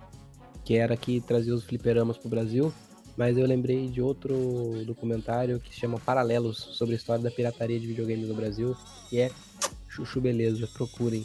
que 0.64 0.76
era 0.76 0.96
que 0.96 1.20
trazia 1.20 1.54
os 1.54 1.64
fliperamas 1.64 2.16
pro 2.16 2.28
Brasil. 2.28 2.72
Mas 3.16 3.38
eu 3.38 3.46
lembrei 3.46 3.88
de 3.88 4.02
outro 4.02 4.84
documentário 4.84 5.60
que 5.60 5.72
se 5.72 5.80
chama 5.80 6.00
Paralelos 6.00 6.58
sobre 6.58 6.94
a 6.94 6.96
história 6.96 7.22
da 7.22 7.30
pirataria 7.30 7.78
de 7.78 7.86
videogames 7.86 8.28
no 8.28 8.34
Brasil. 8.34 8.76
E 9.12 9.20
é 9.20 9.30
chuchu 9.88 10.20
beleza, 10.20 10.66
procurem. 10.66 11.24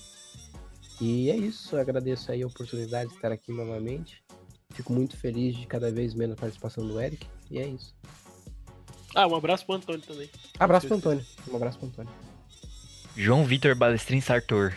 E 1.02 1.32
é 1.32 1.36
isso, 1.36 1.76
eu 1.76 1.82
agradeço 1.82 2.32
aí 2.32 2.44
a 2.44 2.48
oportunidade 2.48 3.10
de 3.10 3.16
estar 3.16 3.32
aqui 3.32 3.52
novamente. 3.52 4.24
Fico 4.72 4.94
muito 4.94 5.18
feliz 5.18 5.56
de 5.56 5.66
cada 5.66 5.92
vez 5.92 6.14
menos 6.14 6.38
a 6.38 6.40
participação 6.40 6.86
do 6.86 7.00
Eric. 7.02 7.26
E 7.50 7.58
é 7.58 7.68
isso. 7.68 7.96
Ah, 9.16 9.26
um 9.26 9.36
abraço 9.36 9.66
pro 9.66 9.76
Antônio 9.76 10.02
também. 10.02 10.30
Abraço 10.60 10.88
pro 10.88 10.98
Antônio. 10.98 11.26
Um 11.50 11.56
abraço 11.56 11.80
pro 11.80 11.88
Antônio. 11.88 12.12
João 13.16 13.44
Vitor 13.44 13.76
Balestrin 13.76 14.22
Sartor. 14.22 14.76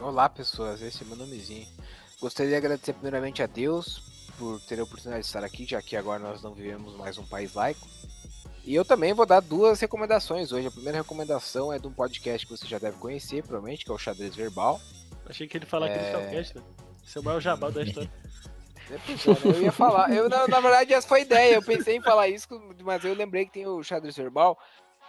Olá, 0.00 0.28
pessoas. 0.28 0.80
Esse 0.80 1.02
é 1.02 1.06
meu 1.06 1.16
nomezinho. 1.16 1.66
Gostaria 2.20 2.52
de 2.52 2.56
agradecer 2.56 2.92
primeiramente 2.92 3.42
a 3.42 3.46
Deus 3.46 4.15
por 4.38 4.60
ter 4.62 4.80
a 4.80 4.84
oportunidade 4.84 5.22
de 5.22 5.26
estar 5.26 5.44
aqui, 5.44 5.66
já 5.66 5.82
que 5.82 5.96
agora 5.96 6.18
nós 6.18 6.42
não 6.42 6.54
vivemos 6.54 6.96
mais 6.96 7.18
um 7.18 7.26
país 7.26 7.54
laico. 7.54 7.86
E 8.64 8.74
eu 8.74 8.84
também 8.84 9.12
vou 9.12 9.26
dar 9.26 9.40
duas 9.40 9.78
recomendações 9.80 10.50
hoje. 10.52 10.66
A 10.66 10.70
primeira 10.72 10.98
recomendação 10.98 11.72
é 11.72 11.78
de 11.78 11.86
um 11.86 11.92
podcast 11.92 12.46
que 12.46 12.56
você 12.56 12.66
já 12.66 12.78
deve 12.78 12.98
conhecer, 12.98 13.42
provavelmente, 13.42 13.84
que 13.84 13.90
é 13.90 13.94
o 13.94 13.98
Xadrez 13.98 14.34
Verbal. 14.34 14.80
Achei 15.28 15.46
que 15.46 15.56
ele 15.56 15.66
falar 15.66 15.88
É. 15.88 15.94
aquele 15.94 16.10
Shellcast, 16.10 16.56
né? 16.58 16.64
Esse 17.06 17.18
é 17.18 17.20
o 17.20 17.24
maior 17.24 17.40
jabá 17.40 17.70
da 17.70 17.82
história. 17.82 18.10
É, 18.88 18.94
é, 18.94 18.98
né? 18.98 19.56
Eu 19.56 19.62
ia 19.62 19.72
falar, 19.72 20.12
eu, 20.14 20.28
na, 20.28 20.46
na 20.46 20.60
verdade 20.60 20.94
essa 20.94 21.08
foi 21.08 21.18
a 21.18 21.22
ideia, 21.22 21.54
eu 21.56 21.62
pensei 21.62 21.96
em 21.96 22.00
falar 22.00 22.28
isso, 22.28 22.46
mas 22.84 23.04
eu 23.04 23.14
lembrei 23.14 23.44
que 23.44 23.50
tem 23.50 23.66
o 23.66 23.82
Xadrez 23.82 24.16
Verbal, 24.16 24.56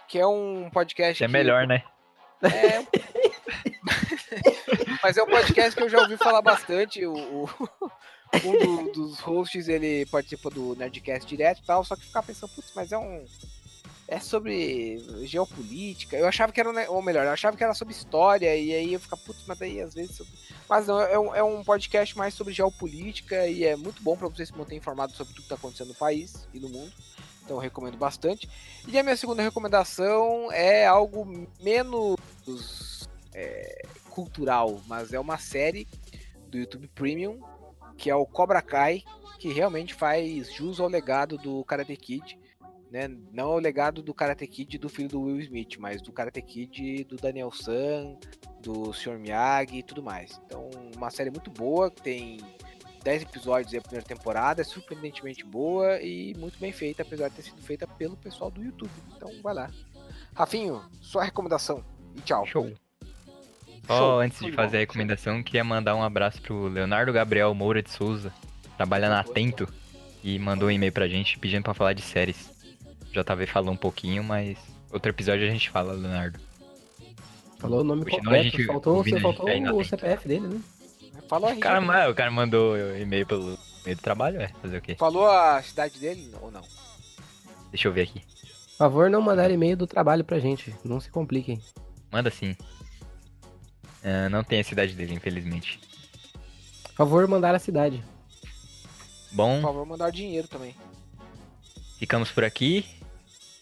que 0.08 0.18
é 0.18 0.26
um 0.26 0.68
podcast 0.72 1.22
É 1.22 1.26
que- 1.28 1.32
melhor, 1.32 1.64
né? 1.64 1.84
É. 2.42 2.82
Mas 5.02 5.16
é 5.16 5.22
um 5.22 5.26
podcast 5.26 5.76
que 5.76 5.82
eu 5.82 5.88
já 5.88 6.00
ouvi 6.00 6.16
falar 6.16 6.42
bastante. 6.42 7.04
O, 7.06 7.14
o- 7.14 7.70
um 8.44 8.84
do- 8.84 8.92
dos 8.92 9.18
hosts 9.20 9.68
ele 9.68 10.04
participa 10.06 10.50
do 10.50 10.74
Nerdcast 10.76 11.26
direto 11.28 11.60
e 11.60 11.64
tal, 11.66 11.84
só 11.84 11.96
que 11.96 12.04
ficar 12.06 12.22
pensando, 12.22 12.50
putz, 12.54 12.72
mas 12.74 12.92
é 12.92 12.98
um. 12.98 13.24
É 14.10 14.18
sobre 14.20 14.98
geopolítica. 15.26 16.16
Eu 16.16 16.26
achava 16.26 16.50
que 16.50 16.58
era, 16.58 16.90
ou 16.90 17.02
melhor, 17.02 17.26
eu 17.26 17.30
achava 17.30 17.56
que 17.58 17.62
era 17.62 17.74
sobre 17.74 17.92
história, 17.92 18.56
e 18.56 18.72
aí 18.74 18.92
eu 18.94 19.00
ficava, 19.00 19.20
putz, 19.22 19.42
mas 19.46 19.58
daí 19.58 19.80
às 19.82 19.92
vezes. 19.92 20.16
sobre- 20.16 20.32
Mas 20.66 20.86
não, 20.86 20.98
é 21.00 21.18
um, 21.18 21.34
é 21.34 21.42
um 21.42 21.62
podcast 21.62 22.16
mais 22.16 22.32
sobre 22.32 22.54
geopolítica 22.54 23.46
e 23.46 23.64
é 23.64 23.76
muito 23.76 24.02
bom 24.02 24.16
pra 24.16 24.28
você 24.28 24.46
se 24.46 24.56
manter 24.56 24.76
informado 24.76 25.12
sobre 25.14 25.34
tudo 25.34 25.42
que 25.42 25.48
tá 25.50 25.56
acontecendo 25.56 25.88
no 25.88 25.94
país 25.94 26.48
e 26.54 26.58
no 26.58 26.70
mundo. 26.70 26.90
Então 27.44 27.56
eu 27.56 27.60
recomendo 27.60 27.98
bastante. 27.98 28.48
E 28.86 28.98
a 28.98 29.02
minha 29.02 29.16
segunda 29.16 29.42
recomendação 29.42 30.50
é 30.52 30.86
algo 30.86 31.46
menos 31.60 32.16
é, 33.34 33.82
cultural, 34.10 34.80
mas 34.86 35.12
é 35.12 35.20
uma 35.20 35.36
série 35.38 35.86
do 36.48 36.56
YouTube 36.58 36.88
Premium 36.94 37.40
que 37.98 38.08
é 38.08 38.14
o 38.14 38.24
Cobra 38.24 38.62
Kai, 38.62 39.02
que 39.38 39.52
realmente 39.52 39.92
faz 39.92 40.52
jus 40.52 40.80
ao 40.80 40.88
legado 40.88 41.36
do 41.36 41.64
Karate 41.64 41.96
Kid, 41.96 42.38
né? 42.90 43.08
Não 43.32 43.50
ao 43.50 43.58
legado 43.58 44.02
do 44.02 44.14
Karate 44.14 44.46
Kid 44.46 44.78
do 44.78 44.88
filho 44.88 45.08
do 45.08 45.20
Will 45.22 45.40
Smith, 45.40 45.76
mas 45.78 46.00
do 46.00 46.12
Karate 46.12 46.40
Kid 46.40 47.04
do 47.04 47.16
Daniel 47.16 47.52
San, 47.52 48.16
do 48.60 48.92
Sr. 48.92 49.18
Miyagi 49.18 49.78
e 49.78 49.82
tudo 49.82 50.02
mais. 50.02 50.40
Então, 50.46 50.70
uma 50.96 51.10
série 51.10 51.30
muito 51.30 51.50
boa, 51.50 51.90
tem 51.90 52.38
10 53.02 53.22
episódios 53.22 53.72
da 53.72 53.80
primeira 53.80 54.06
temporada, 54.06 54.62
é 54.62 54.64
surpreendentemente 54.64 55.44
boa 55.44 56.00
e 56.00 56.34
muito 56.38 56.58
bem 56.58 56.72
feita, 56.72 57.02
apesar 57.02 57.28
de 57.28 57.36
ter 57.36 57.42
sido 57.42 57.60
feita 57.62 57.86
pelo 57.86 58.16
pessoal 58.16 58.50
do 58.50 58.62
YouTube. 58.62 58.90
Então, 59.16 59.30
vai 59.42 59.54
lá. 59.54 59.70
Rafinho, 60.34 60.82
sua 61.00 61.24
recomendação 61.24 61.84
e 62.14 62.20
tchau. 62.20 62.46
Show. 62.46 62.72
Só 63.88 63.98
Show, 63.98 64.20
antes 64.20 64.38
de 64.38 64.52
fazer 64.52 64.76
a 64.76 64.80
recomendação, 64.80 65.42
queria 65.42 65.64
mandar 65.64 65.96
um 65.96 66.02
abraço 66.02 66.40
pro 66.42 66.68
Leonardo 66.68 67.10
Gabriel 67.10 67.54
Moura 67.54 67.82
de 67.82 67.90
Souza, 67.90 68.30
trabalha 68.76 69.08
na 69.08 69.20
Atento, 69.20 69.66
e 70.22 70.38
mandou 70.38 70.68
um 70.68 70.70
e-mail 70.70 70.92
pra 70.92 71.08
gente 71.08 71.38
pedindo 71.38 71.62
pra 71.64 71.72
falar 71.72 71.94
de 71.94 72.02
séries. 72.02 72.50
JV 73.10 73.46
falou 73.46 73.72
um 73.72 73.76
pouquinho, 73.76 74.22
mas 74.22 74.58
outro 74.92 75.10
episódio 75.10 75.46
a 75.46 75.50
gente 75.50 75.70
fala, 75.70 75.94
Leonardo. 75.94 76.38
Falou 77.58 77.80
o 77.80 77.84
nome 77.84 78.04
Continua 78.04 78.18
a 78.18 78.24
completo, 78.24 78.56
gente 78.56 78.66
faltou, 78.66 79.02
você 79.02 79.08
a 79.08 79.12
gente 79.14 79.22
faltou 79.22 79.80
o. 79.80 79.84
CPF 79.84 80.28
dele, 80.28 80.46
né? 80.48 80.60
Falou, 81.26 81.50
O 81.50 81.58
cara, 81.58 82.10
o 82.10 82.14
cara 82.14 82.30
mandou 82.30 82.76
e-mail 82.96 83.26
pelo 83.26 83.58
meio 83.84 83.96
do 83.96 84.02
trabalho, 84.02 84.40
é? 84.40 84.48
Fazer 84.60 84.76
o 84.76 84.82
quê? 84.82 84.96
Falou 84.96 85.26
a 85.26 85.62
cidade 85.62 85.98
dele 85.98 86.30
ou 86.42 86.50
não? 86.50 86.62
Deixa 87.70 87.88
eu 87.88 87.92
ver 87.92 88.02
aqui. 88.02 88.20
Por 88.20 88.76
favor, 88.76 89.10
não 89.10 89.20
mandar 89.22 89.50
e-mail 89.50 89.76
do 89.76 89.86
trabalho 89.86 90.24
pra 90.24 90.38
gente. 90.38 90.74
Não 90.84 91.00
se 91.00 91.10
compliquem. 91.10 91.60
Manda 92.12 92.30
sim. 92.30 92.54
Ah, 94.02 94.28
não 94.28 94.42
tem 94.44 94.60
a 94.60 94.64
cidade 94.64 94.94
dele, 94.94 95.14
infelizmente. 95.14 95.80
Por 96.84 96.92
favor, 96.96 97.26
mandar 97.28 97.54
a 97.54 97.58
cidade. 97.58 98.02
Bom, 99.30 99.56
Por 99.56 99.62
favor, 99.68 99.84
mandar 99.86 100.10
dinheiro 100.10 100.48
também. 100.48 100.74
ficamos 101.98 102.30
por 102.30 102.44
aqui. 102.44 102.84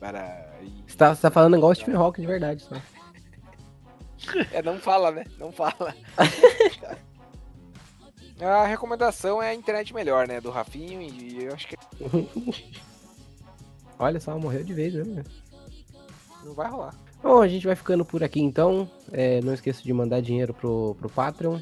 Peraí. 0.00 0.82
Você 0.86 0.96
tá, 0.96 1.14
você 1.14 1.20
tá 1.20 1.30
falando 1.30 1.56
igual 1.56 1.72
o 1.72 1.74
Stephen 1.74 1.96
Hawking 1.96 2.22
de 2.22 2.26
verdade, 2.26 2.62
só. 2.62 2.74
É, 4.52 4.62
não 4.62 4.78
fala, 4.78 5.10
né? 5.10 5.24
Não 5.36 5.52
fala. 5.52 5.94
A 8.40 8.66
recomendação 8.66 9.42
é 9.42 9.50
a 9.50 9.54
internet 9.54 9.92
melhor, 9.94 10.26
né? 10.26 10.40
Do 10.40 10.50
Rafinho 10.50 11.00
e 11.00 11.44
eu 11.44 11.52
acho 11.54 11.68
que 11.68 11.76
Olha 14.02 14.18
só, 14.20 14.36
morreu 14.38 14.64
de 14.64 14.74
vez, 14.74 14.94
né? 14.94 15.22
não 16.44 16.54
vai 16.54 16.68
rolar. 16.68 16.94
Bom, 17.22 17.40
a 17.40 17.46
gente 17.46 17.64
vai 17.66 17.76
ficando 17.76 18.04
por 18.04 18.24
aqui 18.24 18.40
então. 18.40 18.90
É, 19.12 19.40
não 19.42 19.54
esqueça 19.54 19.80
de 19.82 19.92
mandar 19.92 20.20
dinheiro 20.20 20.52
pro, 20.52 20.96
pro 20.98 21.08
Patreon. 21.08 21.60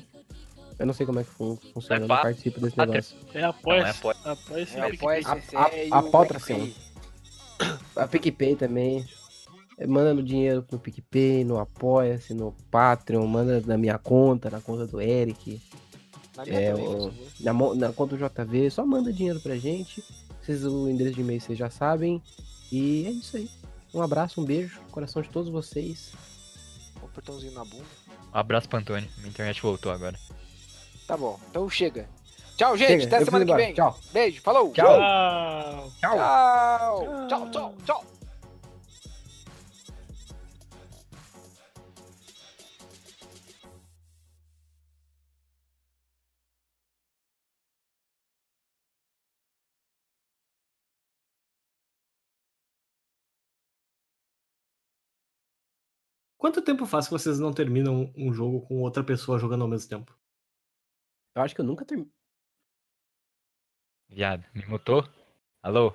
Eu 0.79 0.87
não 0.87 0.95
sei 0.95 1.05
como 1.05 1.21
é 1.21 1.25
que 1.25 1.29
fun 1.29 1.57
funciona, 1.75 1.97
eu 2.05 2.09
não 2.09 2.17
participo 2.17 2.59
desse 2.61 2.75
Patreon. 2.75 2.95
negócio. 2.95 3.17
É 3.35 3.45
apoia 3.45 3.81
é 3.83 3.91
apoia. 3.91 4.17
Apoia-se. 4.25 4.77
É, 4.79 4.81
apoia 4.95 5.21
A- 5.27 5.33
a- 5.35 5.99
a 5.99 6.01
o 6.01 6.11
pauta, 6.11 6.35
PicPay. 6.41 6.75
A 7.95 8.09
PicPay 8.09 8.57
também. 8.57 9.05
É, 9.77 9.87
Manda 9.87 10.15
no 10.15 10.23
dinheiro 10.23 10.65
no 10.73 10.79
PicPay, 10.79 11.45
no 11.45 11.59
Apoia-se, 11.59 12.33
no 12.33 12.55
Patreon, 12.71 13.27
manda 13.27 13.61
na 13.67 13.77
minha 13.77 13.99
conta, 13.99 14.49
na 14.49 14.61
conta 14.63 14.87
do 14.87 14.99
Eric, 15.01 15.61
Na 16.37 16.45
minha 16.47 16.59
É, 16.59 16.71
também, 16.73 16.87
o- 16.89 17.13
na, 17.41 17.53
na 17.75 17.93
conta 17.93 18.17
do 18.17 18.27
JV, 18.27 18.71
só 18.71 18.87
manda 18.87 19.13
dinheiro 19.13 19.41
pra 19.41 19.57
gente. 19.57 20.03
Vocês, 20.43 20.65
o 20.65 20.89
endereço 20.89 21.17
de 21.17 21.21
e-mail 21.21 21.41
vocês 21.41 21.59
já 21.59 21.71
sabem. 21.71 22.23
E 22.71 23.07
é 23.07 23.11
isso 23.11 23.37
aí. 23.37 23.51
Um 23.93 24.03
abraço, 24.03 24.41
um 24.41 24.45
beijo, 24.45 24.81
coração 24.91 25.21
de 25.21 25.29
todos 25.29 25.51
vocês. 25.51 26.13
Um 27.03 27.07
apertãozinho 27.07 27.53
na 27.53 27.65
bunda. 27.65 27.85
Um 28.33 28.39
abraço 28.39 28.69
pro 28.69 28.79
Antônio. 28.79 29.09
Minha 29.19 29.31
internet 29.31 29.61
voltou 29.61 29.91
agora. 29.91 30.19
Tá 31.07 31.17
bom, 31.17 31.39
então 31.51 31.69
chega. 31.69 32.09
Tchau, 32.57 32.77
gente. 32.77 32.89
Chega, 32.89 33.05
até 33.07 33.21
eu 33.21 33.25
semana 33.25 33.45
que 33.45 33.55
vem. 33.55 33.75
Tchau. 33.75 33.99
Beijo, 34.13 34.41
falou. 34.43 34.73
Tchau. 34.73 34.87
Tchau. 34.87 35.91
Tchau. 36.01 37.27
Tchau, 37.29 37.51
tchau, 37.51 37.75
tchau. 37.85 38.20
Quanto 56.41 56.63
tempo 56.63 56.87
faz 56.87 57.05
que 57.05 57.13
vocês 57.13 57.39
não 57.39 57.53
terminam 57.53 58.11
um 58.17 58.33
jogo 58.33 58.63
com 58.63 58.81
outra 58.81 59.05
pessoa 59.05 59.39
jogando 59.39 59.61
ao 59.61 59.69
mesmo 59.69 59.91
tempo? 59.91 60.19
Eu 61.37 61.43
acho 61.43 61.55
que 61.55 61.61
eu 61.61 61.65
nunca 61.67 61.85
terminei. 61.85 62.11
Viado, 64.09 64.47
me 64.55 64.65
mutou? 64.65 65.07
Alô? 65.63 65.93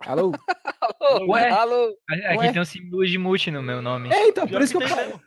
Alô? 0.00 0.32
Alô, 1.00 1.32
Ué? 1.32 1.48
alô. 1.48 1.96
Aqui 2.10 2.36
Ué? 2.36 2.52
tem 2.52 2.60
um 2.60 2.64
símbolo 2.66 3.06
de 3.06 3.16
mute 3.16 3.50
no 3.50 3.62
meu 3.62 3.80
nome. 3.80 4.10
É, 4.12 4.28
então, 4.28 4.46
por 4.46 4.60
isso 4.60 4.76
que 4.76 4.84
eu 4.84 4.86
que 4.86 4.94
parei. 4.94 5.20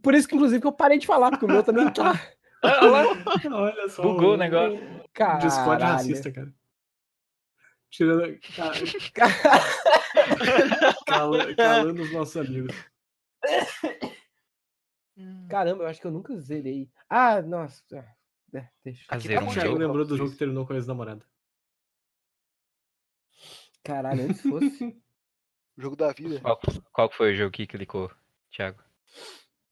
Por 0.00 0.14
isso 0.14 0.28
que, 0.28 0.36
inclusive, 0.36 0.60
que 0.60 0.66
eu 0.68 0.72
parei 0.72 0.96
de 0.96 1.06
falar, 1.06 1.30
porque 1.30 1.46
o 1.46 1.48
meu 1.48 1.64
também 1.64 1.92
tá. 1.92 2.12
Olha 3.52 3.88
só. 3.88 4.02
Bugou 4.02 4.34
o 4.34 4.36
negócio. 4.36 4.78
Caralho. 5.12 5.40
Discord 5.40 5.82
racista, 5.82 6.30
cara. 6.30 6.54
Tirando. 7.90 8.38
ca- 9.12 9.32
cala- 11.04 11.54
calando 11.56 12.02
os 12.02 12.12
nossos 12.12 12.36
amigos. 12.36 12.74
Caramba, 15.48 15.84
eu 15.84 15.88
acho 15.88 16.00
que 16.00 16.06
eu 16.06 16.10
nunca 16.10 16.36
zerei. 16.38 16.90
Ah, 17.08 17.40
nossa. 17.40 17.82
ah, 17.94 18.14
É, 18.58 18.68
deixa. 18.84 19.04
Aqui 19.08 19.28
tá 19.28 19.34
um 19.40 19.44
O 19.44 19.46
bom, 19.46 19.52
Thiago 19.52 19.68
jogo. 19.70 19.78
lembrou 19.78 20.04
do 20.06 20.16
jogo 20.16 20.30
que 20.30 20.36
terminou 20.36 20.66
com 20.66 20.72
a 20.72 20.76
ex-namorada. 20.76 21.24
Caralho, 23.82 24.24
antes 24.24 24.40
fosse. 24.42 25.02
Jogo 25.78 25.96
da 25.96 26.12
vida. 26.12 26.40
Qual, 26.40 26.60
qual 26.92 27.10
foi 27.10 27.32
o 27.32 27.36
jogo 27.36 27.50
que 27.52 27.66
clicou, 27.66 28.10
Thiago? 28.50 28.82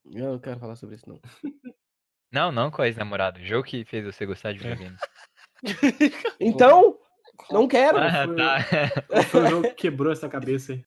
Eu 0.06 0.32
não 0.32 0.38
quero 0.38 0.60
falar 0.60 0.76
sobre 0.76 0.96
isso, 0.96 1.08
não. 1.08 1.20
Não, 2.30 2.52
não 2.52 2.70
com 2.70 2.82
a 2.82 2.86
ex-namorada. 2.86 3.38
O 3.40 3.44
jogo 3.44 3.64
que 3.66 3.84
fez 3.84 4.04
você 4.04 4.26
gostar 4.26 4.52
de 4.52 4.58
videogame. 4.58 4.96
Então, 6.38 6.98
não 7.50 7.66
quero. 7.66 7.96
Ah, 7.98 8.26
foi- 8.26 8.36
tá. 8.36 9.22
Foi 9.30 9.42
o 9.42 9.46
jogo 9.48 9.68
que 9.68 9.74
quebrou 9.74 10.12
essa 10.12 10.28
cabeça 10.28 10.72
aí? 10.72 10.82